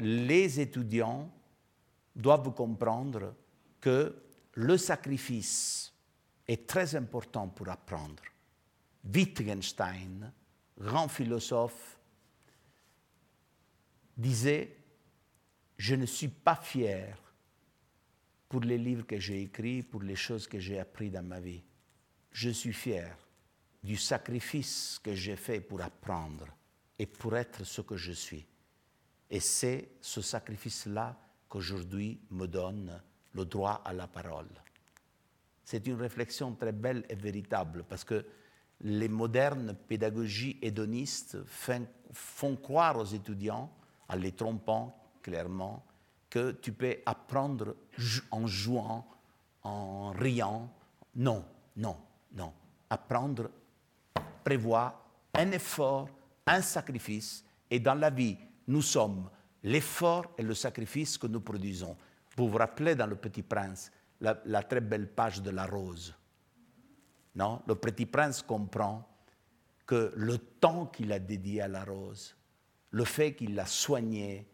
les 0.00 0.60
étudiants 0.60 1.30
doivent 2.14 2.52
comprendre 2.54 3.34
que 3.80 4.14
le 4.54 4.76
sacrifice 4.78 5.92
est 6.48 6.66
très 6.66 6.94
important 6.94 7.48
pour 7.48 7.68
apprendre. 7.68 8.22
Wittgenstein, 9.04 10.32
grand 10.78 11.08
philosophe, 11.08 11.98
disait, 14.16 14.76
je 15.76 15.94
ne 15.94 16.06
suis 16.06 16.28
pas 16.28 16.56
fier 16.56 17.16
pour 18.48 18.60
les 18.60 18.78
livres 18.78 19.06
que 19.06 19.18
j'ai 19.18 19.42
écrits, 19.42 19.82
pour 19.82 20.02
les 20.02 20.16
choses 20.16 20.46
que 20.46 20.58
j'ai 20.58 20.78
apprises 20.78 21.12
dans 21.12 21.22
ma 21.22 21.40
vie. 21.40 21.62
Je 22.32 22.50
suis 22.50 22.72
fier 22.72 23.16
du 23.82 23.96
sacrifice 23.96 24.98
que 25.02 25.14
j'ai 25.14 25.36
fait 25.36 25.60
pour 25.60 25.80
apprendre 25.80 26.46
et 26.98 27.06
pour 27.06 27.36
être 27.36 27.64
ce 27.64 27.80
que 27.82 27.96
je 27.96 28.12
suis. 28.12 28.46
Et 29.28 29.40
c'est 29.40 29.90
ce 30.00 30.20
sacrifice-là 30.20 31.18
qu'aujourd'hui 31.48 32.20
me 32.30 32.46
donne 32.46 33.00
le 33.32 33.44
droit 33.44 33.82
à 33.84 33.92
la 33.92 34.06
parole. 34.06 34.48
C'est 35.66 35.84
une 35.88 36.00
réflexion 36.00 36.54
très 36.54 36.70
belle 36.70 37.04
et 37.08 37.16
véritable 37.16 37.84
parce 37.88 38.04
que 38.04 38.24
les 38.82 39.08
modernes 39.08 39.74
pédagogies 39.88 40.58
hédonistes 40.62 41.38
font 42.12 42.54
croire 42.54 42.96
aux 42.98 43.04
étudiants, 43.04 43.68
en 44.08 44.14
les 44.14 44.30
trompant 44.30 44.96
clairement, 45.20 45.84
que 46.30 46.52
tu 46.52 46.70
peux 46.70 46.98
apprendre 47.04 47.74
en 48.30 48.46
jouant, 48.46 49.08
en 49.64 50.12
riant. 50.12 50.72
Non, 51.16 51.44
non, 51.76 51.96
non. 52.32 52.52
Apprendre 52.88 53.50
prévoit 54.44 55.04
un 55.34 55.50
effort, 55.50 56.08
un 56.46 56.62
sacrifice, 56.62 57.44
et 57.68 57.80
dans 57.80 57.96
la 57.96 58.10
vie, 58.10 58.36
nous 58.68 58.82
sommes 58.82 59.28
l'effort 59.64 60.26
et 60.38 60.42
le 60.42 60.54
sacrifice 60.54 61.18
que 61.18 61.26
nous 61.26 61.40
produisons. 61.40 61.96
Vous 62.36 62.48
vous 62.48 62.56
rappelez 62.56 62.94
dans 62.94 63.08
Le 63.08 63.16
Petit 63.16 63.42
Prince 63.42 63.90
la, 64.20 64.62
très 64.62 64.80
belle 64.80 65.08
page 65.08 65.42
de 65.42 65.50
la 65.50 65.66
rose 65.66 66.14
Non? 67.34 67.62
Le 67.66 67.74
Petit 67.74 68.06
Prince 68.06 68.42
comprend 68.42 69.06
que 69.86 70.12
le 70.16 70.38
temps 70.38 70.86
qu'il 70.86 71.12
a 71.12 71.18
dédié 71.18 71.62
à 71.62 71.68
la 71.68 71.84
rose, 71.84 72.36
le 72.90 73.04
fait 73.04 73.34
qu'il 73.34 73.54
l'a 73.54 73.66
soignée, 73.66 74.46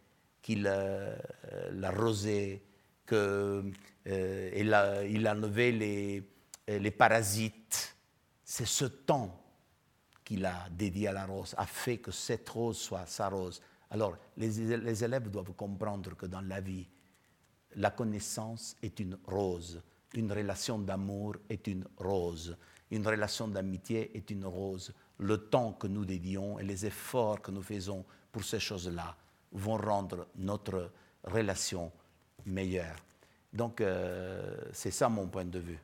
qu'il 0.43 0.63
l'a 0.63 1.91
rosée, 1.91 2.63
qu'il 3.07 3.17
euh, 3.17 3.63
a, 4.07 5.05
il 5.05 5.27
a 5.27 5.33
enlevé 5.33 5.73
les, 6.67 6.91
parasites, 6.91 7.97
c'est 8.45 8.67
ce 8.67 8.85
temps 8.85 9.39
qu'il 10.25 10.45
a 10.45 10.69
dédié 10.71 11.09
à 11.09 11.13
la 11.13 11.27
rose 11.27 11.55
a 11.57 11.67
fait 11.67 11.99
que 11.99 12.11
cette 12.11 12.49
rose 12.49 12.79
soit 12.79 13.07
sa 13.07 13.29
rose. 13.29 13.61
Alors, 13.91 14.17
les 14.37 15.05
élèves 15.05 15.31
doivent 15.31 15.53
comprendre 15.53 16.17
que 16.17 16.27
dans 16.27 16.41
la 16.41 16.61
vie, 16.61 16.87
la 17.77 17.91
connaissance 17.91 18.77
est 18.83 19.01
une 19.01 19.19
rose, 19.27 19.83
une 20.15 20.31
relation 20.33 20.79
d'amour 20.79 21.37
est 21.49 21.67
une 21.67 21.85
rose, 21.97 22.57
une 22.91 23.07
relation 23.07 23.49
d'amitié 23.49 24.17
est 24.17 24.31
une 24.31 24.45
rose. 24.45 24.93
Le 25.19 25.39
temps 25.49 25.73
que 25.73 25.87
nous 25.87 26.05
dédions 26.05 26.59
et 26.59 26.65
les 26.65 26.85
efforts 26.85 27.41
que 27.41 27.51
nous 27.51 27.63
faisons 27.63 28.05
pour 28.31 28.45
ces 28.45 28.61
choses-là 28.61 29.17
vont 29.53 29.77
rendre 29.77 30.29
notre 30.37 30.91
relation 31.25 31.93
meilleure. 32.45 32.97
Donc, 33.53 33.81
euh, 33.81 34.57
c'est 34.73 34.91
ça 34.91 35.09
mon 35.09 35.29
point 35.29 35.45
de 35.45 35.59
vue. 35.59 35.79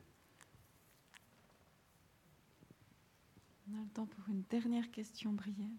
On 3.69 3.77
a 3.77 3.83
le 3.83 3.89
temps 3.89 4.07
pour 4.07 4.27
une 4.29 4.43
dernière 4.49 4.89
question, 4.89 5.31
Brienne. 5.33 5.77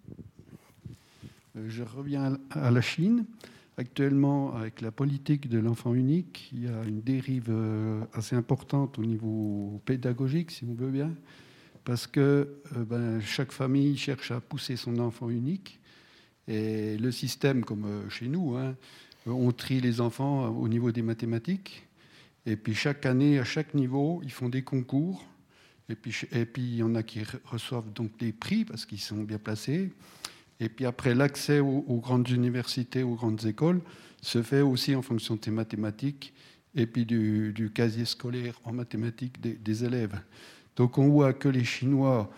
Euh, 1.57 1.69
je 1.69 1.83
reviens 1.83 2.39
à 2.51 2.71
la 2.71 2.81
Chine. 2.81 3.27
Actuellement, 3.81 4.55
avec 4.57 4.83
la 4.83 4.91
politique 4.91 5.49
de 5.49 5.59
l'enfant 5.59 5.95
unique, 5.95 6.51
il 6.53 6.65
y 6.65 6.69
a 6.69 6.85
une 6.85 7.01
dérive 7.01 7.47
euh, 7.49 8.05
assez 8.13 8.37
importante 8.37 8.99
au 8.99 9.05
niveau 9.07 9.81
pédagogique, 9.87 10.51
si 10.51 10.67
on 10.67 10.75
veut 10.75 10.91
bien, 10.91 11.15
parce 11.85 12.07
que 12.07 12.61
euh, 12.77 12.85
ben, 12.85 13.23
chaque 13.23 13.53
famille 13.53 13.97
cherche 13.97 14.33
à 14.33 14.41
pousser 14.41 14.77
son 14.77 14.99
enfant 14.99 15.31
unique. 15.31 15.81
Et 16.47 16.99
le 16.99 17.11
système, 17.11 17.65
comme 17.65 17.87
euh, 17.87 18.11
chez 18.11 18.29
nous, 18.29 18.55
hein, 18.55 18.77
on 19.25 19.51
trie 19.51 19.81
les 19.81 20.03
enfants 20.03 20.49
au 20.49 20.69
niveau 20.69 20.93
des 20.93 21.01
mathématiques. 21.01 21.89
Et 22.45 22.57
puis 22.57 22.75
chaque 22.75 23.07
année, 23.07 23.39
à 23.39 23.45
chaque 23.45 23.73
niveau, 23.73 24.21
ils 24.23 24.33
font 24.33 24.51
des 24.51 24.61
concours. 24.61 25.25
Et 25.89 25.95
puis, 25.95 26.15
et 26.33 26.45
puis 26.45 26.63
il 26.65 26.77
y 26.77 26.83
en 26.83 26.95
a 26.97 27.03
qui 27.03 27.23
reçoivent 27.47 27.91
donc 27.95 28.15
des 28.19 28.35
prix 28.35 28.67
parce 28.67 28.85
qu'ils 28.85 29.01
sont 29.01 29.23
bien 29.23 29.39
placés. 29.39 29.91
Et 30.61 30.69
puis 30.69 30.85
après, 30.85 31.15
l'accès 31.15 31.59
aux, 31.59 32.01
grandes 32.03 32.29
universités, 32.29 33.03
aux 33.03 33.15
grandes 33.15 33.45
écoles, 33.47 33.81
se 34.21 34.43
fait 34.43 34.61
aussi 34.61 34.95
en 34.95 35.01
fonction 35.01 35.35
de 35.35 35.41
tes 35.41 35.51
mathématiques 35.51 36.35
et 36.75 36.87
puis 36.87 37.07
du, 37.07 37.73
casier 37.75 38.05
scolaire 38.05 38.61
en 38.65 38.73
mathématiques 38.73 39.41
des, 39.41 39.85
élèves. 39.85 40.21
Donc 40.77 40.99
on 40.99 41.09
voit 41.09 41.33
que 41.33 41.49
les 41.49 41.65
Chinois, 41.65 42.31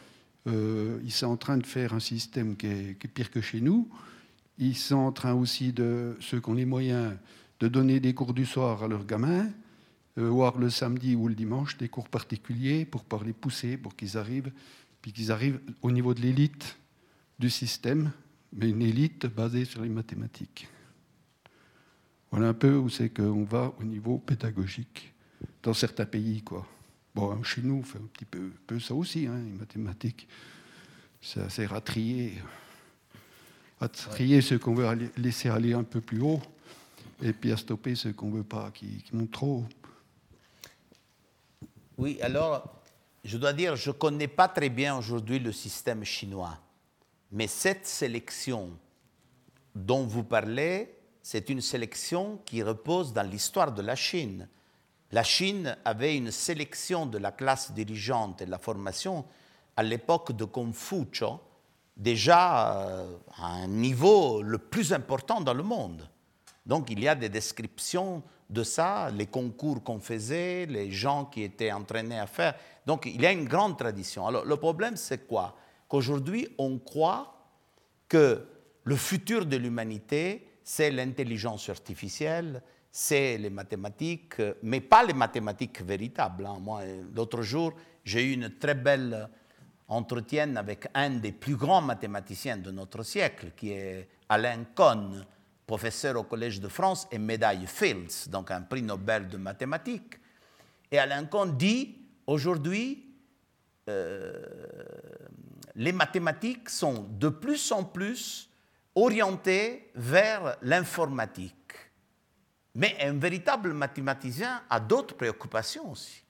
euh, 0.47 1.01
ils 1.05 1.13
sont 1.13 1.27
en 1.27 1.37
train 1.37 1.59
de 1.59 1.67
faire 1.67 1.93
un 1.93 2.01
système 2.01 2.57
qui 2.57 2.69
est, 2.69 3.09
pire 3.09 3.31
que 3.31 3.41
chez 3.41 3.61
nous. 3.61 3.89
Ils 4.57 4.77
sont 4.77 4.97
en 4.97 5.13
train 5.13 5.35
aussi, 5.35 5.73
de, 5.73 6.17
ceux 6.21 6.41
qui 6.41 6.49
ont 6.49 6.55
les 6.55 6.65
moyens, 6.65 7.15
de 7.59 7.67
donner 7.67 7.99
des 7.99 8.15
cours 8.15 8.35
du 8.35 8.47
soir 8.47 8.85
à 8.85 8.89
leurs 8.89 9.05
gamins, 9.05 9.49
euh, 10.19 10.29
voire 10.29 10.59
le 10.59 10.71
samedi 10.71 11.17
ou 11.17 11.27
le 11.27 11.35
dimanche, 11.35 11.77
des 11.77 11.89
cours 11.89 12.09
particuliers 12.09 12.85
pour 12.85 13.05
les 13.25 13.33
pousser, 13.33 13.77
pour 13.77 13.97
qu'ils 13.97 14.17
arrivent, 14.17 14.53
puis 15.01 15.13
qu'ils 15.13 15.33
arrivent 15.33 15.61
au 15.83 15.91
niveau 15.91 16.15
de 16.15 16.21
l'élite 16.21 16.77
du 17.39 17.51
système, 17.51 18.13
mais 18.53 18.71
une 18.71 18.83
élite 18.83 19.27
basée 19.27 19.65
sur 19.65 19.83
les 19.83 19.89
mathématiques. 19.89 20.69
Voilà 22.31 22.49
un 22.49 22.55
peu 22.55 22.77
où 22.77 22.89
c'est 22.89 23.11
qu'on 23.11 23.45
va 23.45 23.75
au 23.79 23.85
niveau 23.85 24.19
pédagogique 24.19 25.13
dans 25.63 25.75
certains 25.75 26.07
pays. 26.07 26.43
Quoi. 26.43 26.67
Bon, 27.15 27.43
chez 27.43 27.61
nous, 27.63 27.75
on 27.77 27.83
fait 27.83 27.99
un 27.99 28.09
petit 28.13 28.25
peu, 28.25 28.53
ça 28.81 28.95
aussi, 28.95 29.27
hein, 29.27 29.39
les 29.45 29.53
mathématiques. 29.53 30.27
C'est 31.21 31.41
assez 31.41 31.69
trier. 31.85 32.35
À 33.81 33.89
trier 33.89 34.41
ceux 34.41 34.59
qu'on 34.59 34.75
veut 34.75 35.11
laisser 35.17 35.49
aller 35.49 35.75
un 35.75 35.83
peu 35.83 36.01
plus 36.01 36.21
haut, 36.21 36.41
et 37.21 37.33
puis 37.33 37.53
à 37.53 37.57
stopper 37.57 37.95
ceux 37.95 38.13
qu'on 38.13 38.31
ne 38.31 38.37
veut 38.39 38.45
pas, 38.45 38.71
qui, 38.71 39.03
qui 39.03 39.15
montent 39.15 39.33
trop 39.33 39.59
haut. 39.59 39.67
Oui, 41.99 42.19
alors, 42.23 42.81
je 43.25 43.37
dois 43.37 43.53
dire, 43.53 43.77
je 43.77 43.91
ne 43.91 43.95
connais 43.95 44.29
pas 44.29 44.49
très 44.49 44.71
bien 44.71 44.97
aujourd'hui 44.97 45.39
le 45.39 45.53
système 45.53 46.05
chinois. 46.05 46.59
Mais 47.33 47.47
cette 47.47 47.87
sélection 47.87 48.71
dont 49.75 50.05
vous 50.05 50.23
parlez, 50.23 50.95
c'est 51.23 51.49
une 51.49 51.63
sélection 51.63 52.39
qui 52.45 52.63
repose 52.63 53.13
dans 53.13 53.23
l'histoire 53.23 53.73
de 53.73 53.81
la 53.83 53.97
Chine. 53.97 54.49
La 55.13 55.23
Chine 55.23 55.77
avait 55.85 56.17
une 56.17 56.31
sélection 56.31 57.07
de 57.07 57.19
la 57.19 57.33
classe 57.33 57.73
dirigeante 57.73 58.43
et 58.43 58.47
de 58.47 58.51
la 58.51 58.59
formation 58.59 59.25
à 59.77 59.83
l'époque 59.83 60.33
de 60.33 60.45
Confucio, 60.45 61.41
déjà 61.97 62.77
euh, 62.77 63.17
à 63.37 63.47
un 63.47 63.67
niveau 63.67 64.43
le 64.43 64.59
plus 64.59 64.93
important 64.93 65.41
dans 65.41 65.55
le 65.55 65.63
monde. 65.63 66.07
Donc 66.67 66.91
il 66.91 67.01
y 67.01 67.09
a 67.09 67.15
des 67.15 67.29
descriptions 67.31 68.23
de 68.51 68.63
ça, 68.63 69.11
les 69.11 69.27
concours 69.27 69.83
qu'on 69.83 69.99
faisait, 69.99 70.67
les 70.67 70.91
gens 70.91 71.25
qui 71.25 71.43
étaient 71.43 71.73
entraînés 71.73 72.19
à 72.19 72.27
faire. 72.27 72.55
Donc 72.87 73.07
il 73.07 73.21
y 73.21 73.27
a 73.27 73.33
une 73.33 73.47
grande 73.47 73.79
tradition. 73.79 74.27
Alors 74.27 74.45
le 74.45 74.57
problème, 74.57 74.97
c'est 74.97 75.27
quoi? 75.27 75.57
Qu'aujourd'hui, 75.93 76.49
on 76.57 76.79
croit 76.79 77.51
que 78.09 78.47
le 78.85 78.97
futur 78.97 79.45
de 79.45 79.59
l'humanité, 79.59 80.49
c'est 80.65 80.91
l'intelligence 80.91 81.69
artificielle, 81.69 82.63
c'est 82.91 83.37
les 83.37 83.51
mathématiques, 83.51 84.41
mais 84.63 84.81
pas 84.81 85.05
les 85.05 85.13
mathématiques 85.13 85.83
véritables. 85.83 86.47
Hein. 86.47 86.57
Moi, 86.61 86.81
l'autre 87.15 87.43
jour, 87.43 87.75
j'ai 88.05 88.25
eu 88.25 88.33
une 88.33 88.57
très 88.57 88.75
belle 88.75 89.29
entretien 89.87 90.57
avec 90.57 90.89
un 90.95 91.11
des 91.11 91.33
plus 91.33 91.57
grands 91.57 91.83
mathématiciens 91.83 92.57
de 92.57 92.71
notre 92.71 93.03
siècle, 93.03 93.53
qui 93.55 93.73
est 93.73 94.09
Alain 94.31 94.65
Cohn, 94.75 95.27
professeur 95.67 96.17
au 96.17 96.23
Collège 96.23 96.59
de 96.59 96.69
France 96.69 97.07
et 97.13 97.19
médaille 97.19 97.67
Fields, 97.67 98.31
donc 98.31 98.51
un 98.51 98.63
prix 98.63 98.81
Nobel 98.81 99.29
de 99.29 99.37
mathématiques. 99.37 100.15
Et 100.91 100.99
Alain 100.99 101.27
Cohn 101.27 101.55
dit, 101.55 101.99
aujourd'hui, 102.27 103.15
euh, 103.91 104.33
les 105.75 105.93
mathématiques 105.93 106.69
sont 106.69 107.07
de 107.11 107.29
plus 107.29 107.73
en 107.73 107.85
plus 107.85 108.51
orientées 108.95 109.91
vers 109.95 110.57
l'informatique. 110.63 111.57
Mais 112.75 112.97
un 113.01 113.19
véritable 113.19 113.73
mathématicien 113.73 114.63
a 114.69 114.81
d'autres 114.81 115.15
préoccupations 115.15 115.91
aussi. 115.91 116.23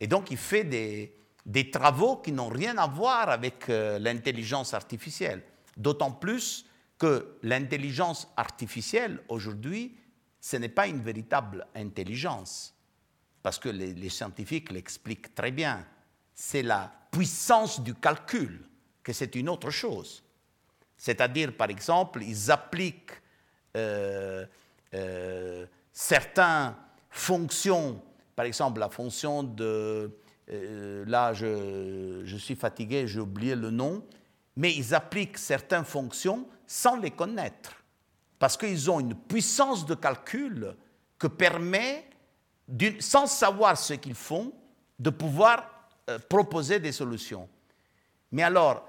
Et 0.00 0.06
donc 0.06 0.30
il 0.30 0.36
fait 0.36 0.64
des, 0.64 1.70
travaux 1.70 2.16
qui 2.16 2.32
n'ont 2.32 2.48
rien 2.48 2.76
à 2.78 2.86
voir 2.86 3.28
avec 3.28 3.68
euh, 3.68 3.98
l'intelligence 3.98 4.74
artificielle. 4.74 5.42
D'autant 5.76 6.12
plus 6.12 6.66
que 6.98 7.38
l'intelligence 7.42 8.28
artificielle, 8.36 9.22
aujourd'hui, 9.28 9.96
ce 10.40 10.56
n'est 10.56 10.68
pas 10.68 10.86
une 10.86 11.00
véritable 11.00 11.66
intelligence. 11.74 12.74
Parce 13.42 13.58
que 13.58 13.68
les 13.68 14.08
scientifiques 14.08 14.70
l'expliquent 14.70 15.34
très 15.34 15.50
bien. 15.50 15.84
C'est 16.44 16.64
la 16.64 16.90
puissance 17.12 17.80
du 17.80 17.94
calcul, 17.94 18.64
que 19.04 19.12
c'est 19.12 19.36
une 19.36 19.48
autre 19.48 19.70
chose. 19.70 20.24
C'est-à-dire, 20.98 21.56
par 21.56 21.70
exemple, 21.70 22.20
ils 22.20 22.50
appliquent 22.50 23.12
euh, 23.76 24.44
euh, 24.92 25.64
certaines 25.92 26.74
fonctions, 27.10 28.02
par 28.34 28.44
exemple 28.44 28.80
la 28.80 28.88
fonction 28.88 29.44
de... 29.44 30.10
Euh, 30.50 31.04
là, 31.06 31.32
je, 31.32 32.22
je 32.24 32.36
suis 32.36 32.56
fatigué, 32.56 33.06
j'ai 33.06 33.20
oublié 33.20 33.54
le 33.54 33.70
nom, 33.70 34.04
mais 34.56 34.74
ils 34.74 34.96
appliquent 34.96 35.38
certaines 35.38 35.84
fonctions 35.84 36.48
sans 36.66 36.96
les 36.96 37.12
connaître, 37.12 37.72
parce 38.40 38.56
qu'ils 38.56 38.90
ont 38.90 38.98
une 38.98 39.14
puissance 39.14 39.86
de 39.86 39.94
calcul 39.94 40.74
que 41.20 41.28
permet, 41.28 42.04
sans 42.98 43.28
savoir 43.28 43.78
ce 43.78 43.94
qu'ils 43.94 44.16
font, 44.16 44.52
de 44.98 45.10
pouvoir 45.10 45.71
proposer 46.18 46.80
des 46.80 46.92
solutions. 46.92 47.48
Mais 48.30 48.42
alors, 48.42 48.88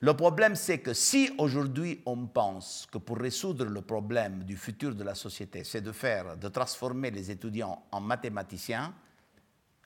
le 0.00 0.14
problème, 0.14 0.54
c'est 0.54 0.80
que 0.80 0.92
si 0.92 1.30
aujourd'hui 1.38 2.02
on 2.04 2.26
pense 2.26 2.86
que 2.90 2.98
pour 2.98 3.16
résoudre 3.16 3.64
le 3.64 3.80
problème 3.80 4.44
du 4.44 4.56
futur 4.56 4.94
de 4.94 5.02
la 5.02 5.14
société, 5.14 5.64
c'est 5.64 5.80
de 5.80 5.92
faire, 5.92 6.36
de 6.36 6.48
transformer 6.48 7.10
les 7.10 7.30
étudiants 7.30 7.82
en 7.90 8.00
mathématiciens, 8.00 8.94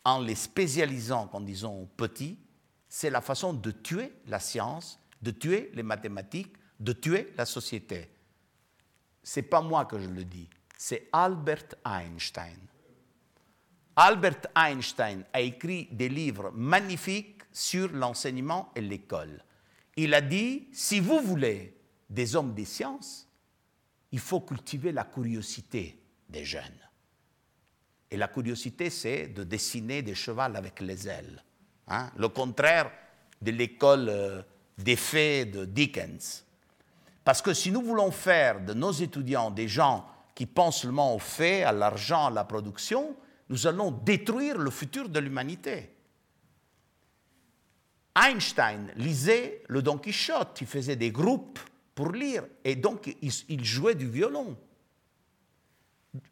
en 0.04 0.20
les 0.20 0.34
spécialisant, 0.34 1.30
en 1.32 1.40
disons 1.40 1.88
petits, 1.96 2.38
c'est 2.88 3.10
la 3.10 3.20
façon 3.20 3.52
de 3.52 3.70
tuer 3.70 4.12
la 4.26 4.40
science, 4.40 4.98
de 5.22 5.30
tuer 5.30 5.70
les 5.74 5.82
mathématiques, 5.82 6.54
de 6.80 6.92
tuer 6.92 7.32
la 7.36 7.44
société. 7.44 8.10
C'est 9.22 9.42
pas 9.42 9.60
moi 9.60 9.84
que 9.84 9.98
je 9.98 10.08
le 10.08 10.24
dis, 10.24 10.48
c'est 10.76 11.08
Albert 11.12 11.74
Einstein. 11.84 12.67
Albert 14.00 14.46
Einstein 14.54 15.24
a 15.32 15.40
écrit 15.40 15.88
des 15.90 16.08
livres 16.08 16.52
magnifiques 16.54 17.42
sur 17.50 17.88
l'enseignement 17.92 18.70
et 18.76 18.80
l'école. 18.80 19.42
Il 19.96 20.14
a 20.14 20.20
dit, 20.20 20.68
si 20.72 21.00
vous 21.00 21.18
voulez 21.18 21.76
des 22.08 22.36
hommes 22.36 22.54
des 22.54 22.64
sciences, 22.64 23.26
il 24.12 24.20
faut 24.20 24.38
cultiver 24.38 24.92
la 24.92 25.02
curiosité 25.02 26.00
des 26.28 26.44
jeunes. 26.44 26.78
Et 28.08 28.16
la 28.16 28.28
curiosité, 28.28 28.88
c'est 28.88 29.26
de 29.26 29.42
dessiner 29.42 30.02
des 30.02 30.14
chevals 30.14 30.54
avec 30.54 30.78
les 30.78 31.08
ailes. 31.08 31.42
Hein. 31.88 32.12
Le 32.16 32.28
contraire 32.28 32.92
de 33.42 33.50
l'école 33.50 34.08
euh, 34.08 34.42
des 34.78 34.94
faits 34.94 35.50
de 35.50 35.64
Dickens. 35.64 36.44
Parce 37.24 37.42
que 37.42 37.52
si 37.52 37.72
nous 37.72 37.82
voulons 37.82 38.12
faire 38.12 38.60
de 38.60 38.74
nos 38.74 38.92
étudiants 38.92 39.50
des 39.50 39.66
gens 39.66 40.06
qui 40.36 40.46
pensent 40.46 40.82
seulement 40.82 41.16
aux 41.16 41.18
faits, 41.18 41.66
à 41.66 41.72
l'argent, 41.72 42.26
à 42.26 42.30
la 42.30 42.44
production, 42.44 43.16
nous 43.48 43.66
allons 43.66 43.90
détruire 43.90 44.58
le 44.58 44.70
futur 44.70 45.08
de 45.08 45.18
l'humanité. 45.18 45.94
Einstein 48.14 48.92
lisait 48.96 49.62
le 49.68 49.80
Don 49.82 49.98
Quichotte, 49.98 50.60
il 50.60 50.66
faisait 50.66 50.96
des 50.96 51.10
groupes 51.10 51.60
pour 51.94 52.12
lire, 52.12 52.44
et 52.64 52.76
donc 52.76 53.14
il, 53.22 53.64
jouait 53.64 53.94
du 53.94 54.08
violon. 54.08 54.56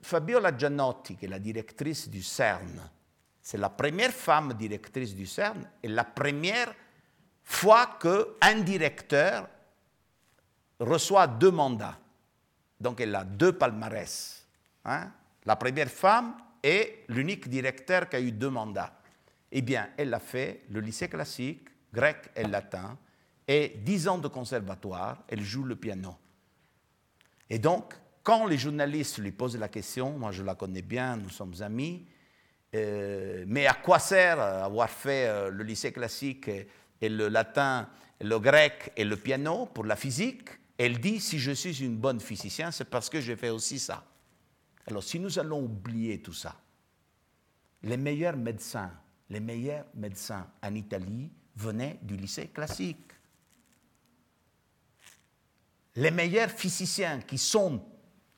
Fabiola 0.03 0.57
Giannotti, 0.57 1.17
qui 1.17 1.27
est 1.27 1.29
la 1.29 1.39
directrice 1.39 2.09
du 2.09 2.23
CERN, 2.23 2.81
c'est 3.41 3.59
la 3.59 3.69
première 3.71 4.11
femme 4.11 4.55
directrice 4.55 5.15
du 5.15 5.27
CERN 5.27 5.69
et 5.83 5.89
la 5.89 6.05
première 6.05 6.75
fois 7.45 7.97
qu'un 8.01 8.61
directeur 8.61 9.49
reçoit 10.81 11.29
deux 11.29 11.53
mandats. 11.53 11.99
Donc 12.81 13.01
elle 13.01 13.15
a 13.15 13.25
deux 13.25 13.53
palmarès. 13.53 14.45
Hein. 14.85 15.11
La 15.45 15.55
première 15.55 15.89
femme 15.89 16.35
est 16.67 17.05
l'unique 17.09 17.49
directeur 17.49 18.09
qui 18.09 18.17
a 18.17 18.21
eu 18.21 18.33
deux 18.33 18.51
mandats. 18.51 18.99
Eh 19.53 19.63
bien, 19.63 19.89
elle 19.97 20.13
a 20.13 20.19
fait 20.19 20.63
le 20.71 20.81
lycée 20.81 21.09
classique, 21.09 21.69
grec 21.93 22.31
et 22.35 22.43
latin, 22.43 22.99
et 23.47 23.75
dix 23.79 24.09
ans 24.09 24.19
de 24.19 24.29
conservatoire, 24.29 25.23
elle 25.29 25.43
joue 25.43 25.63
le 25.63 25.77
piano. 25.77 26.17
Et 27.49 27.61
donc, 27.61 27.95
quand 28.25 28.47
les 28.47 28.59
journalistes 28.59 29.19
lui 29.19 29.31
posent 29.31 29.57
la 29.57 29.69
question, 29.69 30.19
moi 30.19 30.33
je 30.33 30.43
la 30.43 30.57
connais 30.57 30.83
bien, 30.83 31.17
nous 31.17 31.31
sommes 31.31 31.55
amis, 31.61 32.07
euh, 32.75 33.45
mais 33.47 33.67
à 33.67 33.75
quoi 33.75 34.01
sert 34.01 34.41
avoir 34.41 34.91
fait 34.91 35.29
euh, 35.29 35.51
le 35.51 35.63
lycée 35.63 35.93
classique 35.93 36.49
et, 37.01 37.09
le 37.09 37.29
latin, 37.29 37.89
le 38.21 38.41
grec 38.41 38.93
et 38.97 39.05
le 39.05 39.17
piano 39.17 39.67
pour 39.67 39.85
la 39.85 39.95
physique? 39.95 40.49
Elle 40.77 40.99
dit, 40.99 41.21
si 41.21 41.39
je 41.39 41.53
suis 41.53 41.85
une 41.85 41.97
bonne 41.97 42.21
physicienne, 42.21 42.73
c'est 42.73 42.91
parce 42.91 43.09
que 43.09 43.21
j'ai 43.21 43.37
fait 43.37 43.51
aussi 43.51 43.79
ça. 43.79 44.05
Alors 44.87 45.03
si 45.03 45.19
nous 45.19 45.39
allons 45.39 45.65
oublier 45.65 46.23
tout 46.23 46.33
ça, 46.33 46.55
les 47.83 47.97
meilleurs 47.97 48.37
médecins, 48.37 48.93
les 49.31 49.41
meilleurs 49.41 49.87
médecins 49.95 50.47
en 50.63 50.75
Italie 50.75 51.31
venaient 51.57 51.99
du 52.03 52.17
lycée 52.17 52.49
classique. 52.49 53.13
Les 55.97 56.11
meilleurs 56.11 56.51
physiciens 56.51 57.21
qui 57.21 57.39
sont 57.39 57.83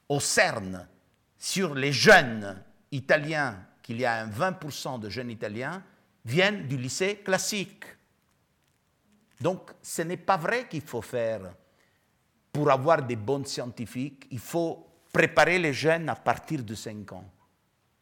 au 0.09 0.21
CERN 0.21 0.89
sur 1.37 1.75
les 1.75 1.93
jeunes 1.93 2.63
italiens, 2.93 3.67
qu'il 3.83 4.01
y 4.01 4.05
a 4.05 4.23
un 4.23 4.29
20% 4.29 5.01
de 5.01 5.09
jeunes 5.09 5.31
italiens, 5.31 5.83
viennent 6.25 6.67
du 6.67 6.77
lycée 6.77 7.17
classique. 7.17 7.85
Donc 9.41 9.71
ce 9.83 10.03
n'est 10.03 10.17
pas 10.17 10.37
vrai 10.37 10.69
qu'il 10.69 10.83
faut 10.83 11.03
faire, 11.03 11.55
pour 12.53 12.71
avoir 12.71 13.03
des 13.03 13.17
bons 13.17 13.47
scientifiques, 13.47 14.27
il 14.31 14.39
faut 14.39 14.88
préparer 15.19 15.59
les 15.59 15.73
jeunes 15.73 16.09
à 16.09 16.15
partir 16.15 16.63
de 16.63 16.77
5 16.77 17.11
ans. 17.11 17.29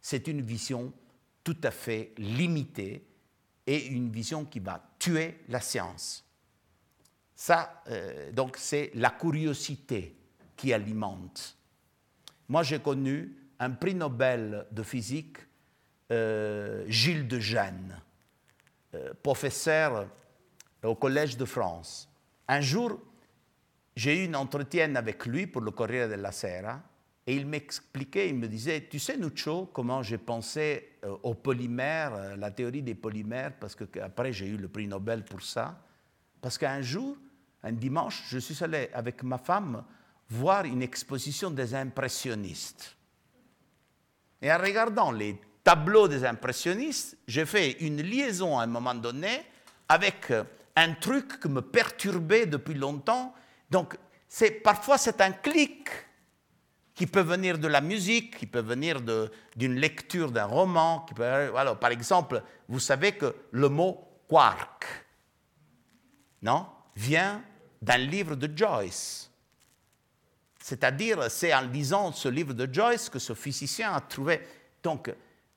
C'est 0.02 0.28
une 0.28 0.42
vision 0.42 0.92
tout 1.42 1.56
à 1.62 1.70
fait 1.70 2.12
limitée 2.18 3.06
et 3.66 3.86
une 3.86 4.10
vision 4.10 4.44
qui 4.44 4.60
va 4.60 4.86
tuer 4.98 5.38
la 5.48 5.62
science. 5.62 6.26
Ça, 7.34 7.82
euh, 7.88 8.30
donc, 8.32 8.58
c'est 8.58 8.90
la 8.96 9.08
curiosité 9.08 10.14
qui 10.54 10.74
alimente. 10.74 11.56
Moi, 12.50 12.62
j'ai 12.64 12.80
connu 12.80 13.34
un 13.60 13.70
prix 13.70 13.94
Nobel 13.94 14.66
de 14.70 14.82
physique, 14.82 15.38
euh, 16.12 16.84
Gilles 16.86 17.26
de 17.26 17.40
Gênes, 17.40 17.98
euh, 18.94 19.14
professeur 19.22 20.06
au 20.82 20.94
Collège 20.96 21.38
de 21.38 21.46
France. 21.46 22.10
Un 22.46 22.60
jour, 22.60 23.00
j'ai 23.94 24.22
eu 24.22 24.28
un 24.28 24.34
entretien 24.34 24.94
avec 24.96 25.24
lui 25.24 25.46
pour 25.46 25.62
le 25.62 25.70
Corriere 25.70 26.10
della 26.10 26.30
Sera 26.30 26.82
et 27.26 27.34
il 27.34 27.46
m'expliquait, 27.46 28.28
il 28.28 28.36
me 28.36 28.46
disait, 28.46 28.86
tu 28.88 29.00
sais 29.00 29.16
Nuccio, 29.16 29.66
comment 29.72 30.02
j'ai 30.02 30.18
pensé 30.18 30.98
euh, 31.04 31.16
aux 31.24 31.34
polymères, 31.34 32.36
la 32.36 32.52
théorie 32.52 32.82
des 32.82 32.94
polymères, 32.94 33.52
parce 33.58 33.74
qu'après 33.74 34.32
j'ai 34.32 34.46
eu 34.46 34.56
le 34.56 34.68
prix 34.68 34.86
Nobel 34.86 35.24
pour 35.24 35.42
ça. 35.42 35.82
Parce 36.40 36.56
qu'un 36.56 36.82
jour, 36.82 37.16
un 37.64 37.72
dimanche, 37.72 38.22
je 38.28 38.38
suis 38.38 38.62
allé 38.62 38.90
avec 38.92 39.24
ma 39.24 39.38
femme 39.38 39.82
voir 40.30 40.64
une 40.64 40.82
exposition 40.82 41.50
des 41.50 41.74
impressionnistes. 41.74 42.96
Et 44.40 44.52
en 44.52 44.58
regardant 44.58 45.10
les 45.10 45.40
tableaux 45.64 46.06
des 46.06 46.24
impressionnistes, 46.24 47.16
j'ai 47.26 47.44
fait 47.44 47.72
une 47.80 48.02
liaison 48.02 48.56
à 48.56 48.62
un 48.62 48.68
moment 48.68 48.94
donné 48.94 49.44
avec 49.88 50.32
un 50.76 50.94
truc 50.94 51.40
qui 51.40 51.48
me 51.48 51.62
perturbait 51.62 52.46
depuis 52.46 52.74
longtemps. 52.74 53.34
Donc, 53.68 53.96
parfois, 54.62 54.98
c'est 54.98 55.20
un 55.20 55.32
clic 55.32 55.88
qui 56.96 57.06
peut 57.06 57.20
venir 57.20 57.58
de 57.58 57.68
la 57.68 57.82
musique, 57.82 58.38
qui 58.38 58.46
peut 58.46 58.62
venir 58.62 59.00
d'une 59.54 59.74
lecture 59.74 60.32
d'un 60.32 60.46
roman. 60.46 61.00
Qui 61.00 61.14
peut, 61.14 61.24
alors, 61.24 61.78
par 61.78 61.90
exemple, 61.90 62.42
vous 62.68 62.80
savez 62.80 63.12
que 63.12 63.36
le 63.52 63.68
mot 63.68 64.08
quark 64.26 64.86
non, 66.42 66.66
vient 66.94 67.42
d'un 67.82 67.98
livre 67.98 68.34
de 68.34 68.56
Joyce. 68.56 69.30
C'est-à-dire, 70.58 71.30
c'est 71.30 71.54
en 71.54 71.62
lisant 71.62 72.12
ce 72.12 72.28
livre 72.28 72.54
de 72.54 72.72
Joyce 72.72 73.08
que 73.08 73.18
ce 73.18 73.34
physicien 73.34 73.92
a 73.92 74.00
trouvé. 74.00 74.40
Donc, 74.82 75.14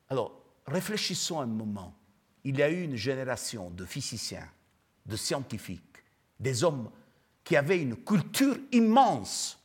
alors, 0.09 0.41
réfléchissons 0.67 1.39
un 1.39 1.45
moment. 1.45 1.95
Il 2.43 2.57
y 2.57 2.63
a 2.63 2.69
eu 2.69 2.83
une 2.83 2.95
génération 2.95 3.69
de 3.69 3.85
physiciens, 3.85 4.49
de 5.05 5.15
scientifiques, 5.15 6.03
des 6.39 6.63
hommes 6.63 6.91
qui 7.43 7.55
avaient 7.55 7.81
une 7.81 7.97
culture 7.97 8.57
immense. 8.71 9.58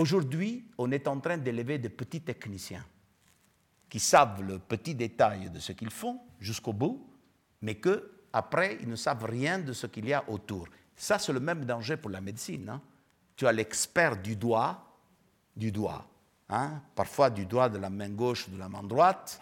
Aujourd'hui, 0.00 0.64
on 0.78 0.90
est 0.92 1.06
en 1.06 1.20
train 1.20 1.36
d'élever 1.36 1.76
des 1.76 1.90
petits 1.90 2.22
techniciens 2.22 2.86
qui 3.86 4.00
savent 4.00 4.40
le 4.40 4.58
petit 4.58 4.94
détail 4.94 5.50
de 5.50 5.58
ce 5.58 5.72
qu'ils 5.72 5.90
font 5.90 6.18
jusqu'au 6.40 6.72
bout, 6.72 7.06
mais 7.60 7.74
que 7.74 8.10
après, 8.32 8.78
ils 8.80 8.88
ne 8.88 8.96
savent 8.96 9.26
rien 9.26 9.58
de 9.58 9.74
ce 9.74 9.86
qu'il 9.86 10.08
y 10.08 10.14
a 10.14 10.24
autour. 10.30 10.68
Ça, 10.96 11.18
c'est 11.18 11.34
le 11.34 11.40
même 11.40 11.66
danger 11.66 11.98
pour 11.98 12.10
la 12.10 12.22
médecine. 12.22 12.70
Hein 12.70 12.80
tu 13.36 13.46
as 13.46 13.52
l'expert 13.52 14.16
du 14.16 14.36
doigt, 14.36 14.82
du 15.54 15.70
doigt, 15.70 16.06
hein, 16.48 16.80
parfois 16.94 17.28
du 17.28 17.44
doigt 17.44 17.68
de 17.68 17.76
la 17.76 17.90
main 17.90 18.08
gauche 18.08 18.48
de 18.48 18.56
la 18.56 18.70
main 18.70 18.82
droite, 18.82 19.38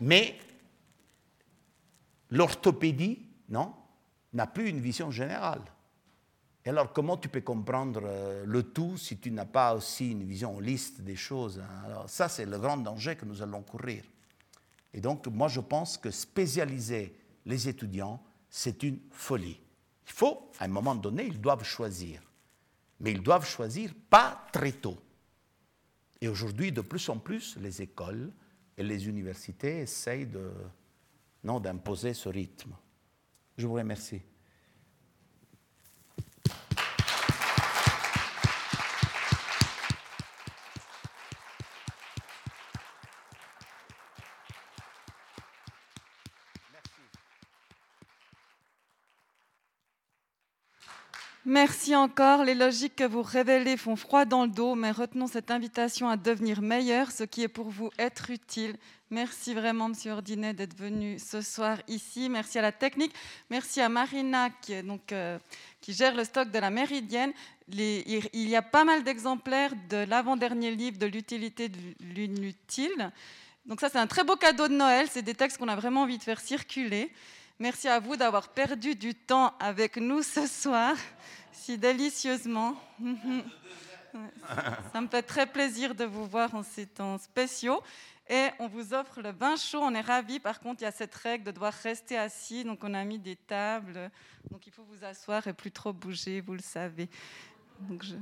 mais 0.00 0.36
l'orthopédie, 2.28 3.24
non, 3.48 3.72
n'a 4.32 4.48
plus 4.48 4.68
une 4.68 4.80
vision 4.80 5.12
générale. 5.12 5.62
Et 6.64 6.68
alors, 6.68 6.92
comment 6.92 7.16
tu 7.16 7.28
peux 7.28 7.40
comprendre 7.40 8.02
euh, 8.04 8.44
le 8.46 8.62
tout 8.62 8.96
si 8.98 9.18
tu 9.18 9.30
n'as 9.30 9.46
pas 9.46 9.74
aussi 9.74 10.10
une 10.10 10.24
vision 10.24 10.56
holiste 10.56 11.00
des 11.00 11.16
choses 11.16 11.58
hein? 11.58 11.82
Alors, 11.86 12.08
ça, 12.08 12.28
c'est 12.28 12.44
le 12.44 12.58
grand 12.58 12.76
danger 12.76 13.16
que 13.16 13.24
nous 13.24 13.40
allons 13.42 13.62
courir. 13.62 14.04
Et 14.92 15.00
donc, 15.00 15.26
moi, 15.28 15.48
je 15.48 15.60
pense 15.60 15.96
que 15.96 16.10
spécialiser 16.10 17.14
les 17.46 17.68
étudiants, 17.68 18.22
c'est 18.48 18.82
une 18.82 18.98
folie. 19.10 19.60
Il 20.06 20.12
faut, 20.12 20.50
à 20.58 20.64
un 20.64 20.68
moment 20.68 20.94
donné, 20.94 21.24
ils 21.26 21.40
doivent 21.40 21.64
choisir 21.64 22.20
mais 23.00 23.12
ils 23.12 23.22
doivent 23.22 23.46
choisir 23.46 23.92
pas 24.08 24.46
très 24.52 24.72
tôt. 24.72 24.98
Et 26.20 26.28
aujourd'hui, 26.28 26.70
de 26.70 26.82
plus 26.82 27.08
en 27.08 27.18
plus, 27.18 27.56
les 27.56 27.80
écoles 27.80 28.30
et 28.76 28.82
les 28.82 29.08
universités 29.08 29.80
essayent 29.80 30.28
d'imposer 31.42 32.12
ce 32.14 32.28
rythme. 32.28 32.76
Je 33.56 33.66
vous 33.66 33.74
remercie. 33.74 34.20
Merci 51.52 51.96
encore. 51.96 52.44
Les 52.44 52.54
logiques 52.54 52.94
que 52.94 53.02
vous 53.02 53.22
révélez 53.22 53.76
font 53.76 53.96
froid 53.96 54.24
dans 54.24 54.44
le 54.44 54.50
dos, 54.50 54.76
mais 54.76 54.92
retenons 54.92 55.26
cette 55.26 55.50
invitation 55.50 56.08
à 56.08 56.16
devenir 56.16 56.62
meilleur, 56.62 57.10
ce 57.10 57.24
qui 57.24 57.42
est 57.42 57.48
pour 57.48 57.70
vous 57.70 57.90
être 57.98 58.30
utile. 58.30 58.76
Merci 59.10 59.52
vraiment, 59.52 59.88
Monsieur 59.88 60.12
Ordinet, 60.12 60.54
d'être 60.54 60.78
venu 60.78 61.18
ce 61.18 61.40
soir 61.40 61.78
ici. 61.88 62.28
Merci 62.28 62.60
à 62.60 62.62
la 62.62 62.70
technique. 62.70 63.12
Merci 63.50 63.80
à 63.80 63.88
Marina, 63.88 64.50
qui, 64.62 64.80
donc, 64.84 65.10
euh, 65.10 65.40
qui 65.80 65.92
gère 65.92 66.14
le 66.14 66.22
stock 66.22 66.52
de 66.52 66.58
la 66.60 66.70
Méridienne. 66.70 67.32
il 67.68 68.48
y 68.48 68.54
a 68.54 68.62
pas 68.62 68.84
mal 68.84 69.02
d'exemplaires 69.02 69.72
de 69.88 70.04
l'avant-dernier 70.04 70.70
livre 70.70 70.98
de 70.98 71.06
l'utilité 71.06 71.68
de 71.68 71.78
l'inutile. 72.14 73.10
Donc 73.66 73.80
ça, 73.80 73.88
c'est 73.88 73.98
un 73.98 74.06
très 74.06 74.22
beau 74.22 74.36
cadeau 74.36 74.68
de 74.68 74.74
Noël. 74.74 75.08
C'est 75.10 75.22
des 75.22 75.34
textes 75.34 75.58
qu'on 75.58 75.66
a 75.66 75.74
vraiment 75.74 76.02
envie 76.02 76.18
de 76.18 76.22
faire 76.22 76.38
circuler. 76.38 77.10
Merci 77.60 77.88
à 77.88 78.00
vous 78.00 78.16
d'avoir 78.16 78.48
perdu 78.48 78.94
du 78.94 79.14
temps 79.14 79.52
avec 79.60 79.98
nous 79.98 80.22
ce 80.22 80.46
soir, 80.46 80.96
si 81.52 81.78
délicieusement. 81.78 82.74
Ça 84.92 85.00
me 85.00 85.08
fait 85.08 85.22
très 85.22 85.46
plaisir 85.46 85.94
de 85.94 86.04
vous 86.04 86.26
voir 86.26 86.54
en 86.54 86.62
ces 86.62 86.86
temps 86.86 87.18
spéciaux. 87.18 87.82
Et 88.28 88.48
on 88.60 88.68
vous 88.68 88.94
offre 88.94 89.20
le 89.20 89.32
vin 89.32 89.56
chaud. 89.56 89.80
On 89.82 89.94
est 89.94 90.00
ravis. 90.00 90.38
Par 90.38 90.60
contre, 90.60 90.82
il 90.82 90.84
y 90.84 90.88
a 90.88 90.92
cette 90.92 91.14
règle 91.14 91.44
de 91.44 91.50
devoir 91.50 91.72
rester 91.72 92.16
assis. 92.16 92.64
Donc, 92.64 92.84
on 92.84 92.94
a 92.94 93.02
mis 93.04 93.18
des 93.18 93.36
tables. 93.36 94.10
Donc, 94.50 94.66
il 94.66 94.72
faut 94.72 94.84
vous 94.84 95.04
asseoir 95.04 95.46
et 95.46 95.52
plus 95.52 95.72
trop 95.72 95.92
bouger, 95.92 96.40
vous 96.40 96.54
le 96.54 96.62
savez. 96.62 97.08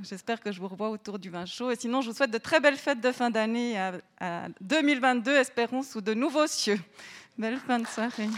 J'espère 0.03 0.39
que 0.39 0.51
je 0.51 0.59
vous 0.59 0.67
revois 0.67 0.89
autour 0.89 1.19
du 1.19 1.29
vin 1.29 1.45
chaud. 1.45 1.69
Et 1.69 1.75
sinon, 1.75 2.01
je 2.01 2.09
vous 2.09 2.15
souhaite 2.15 2.31
de 2.31 2.37
très 2.37 2.59
belles 2.59 2.77
fêtes 2.77 3.01
de 3.01 3.11
fin 3.11 3.29
d'année 3.29 3.77
à, 3.77 3.93
à 4.19 4.47
2022, 4.61 5.35
espérons 5.35 5.83
sous 5.83 6.01
de 6.01 6.13
nouveaux 6.13 6.47
cieux. 6.47 6.79
Belle 7.37 7.57
fin 7.57 7.79
de 7.79 7.87
soirée. 7.87 8.29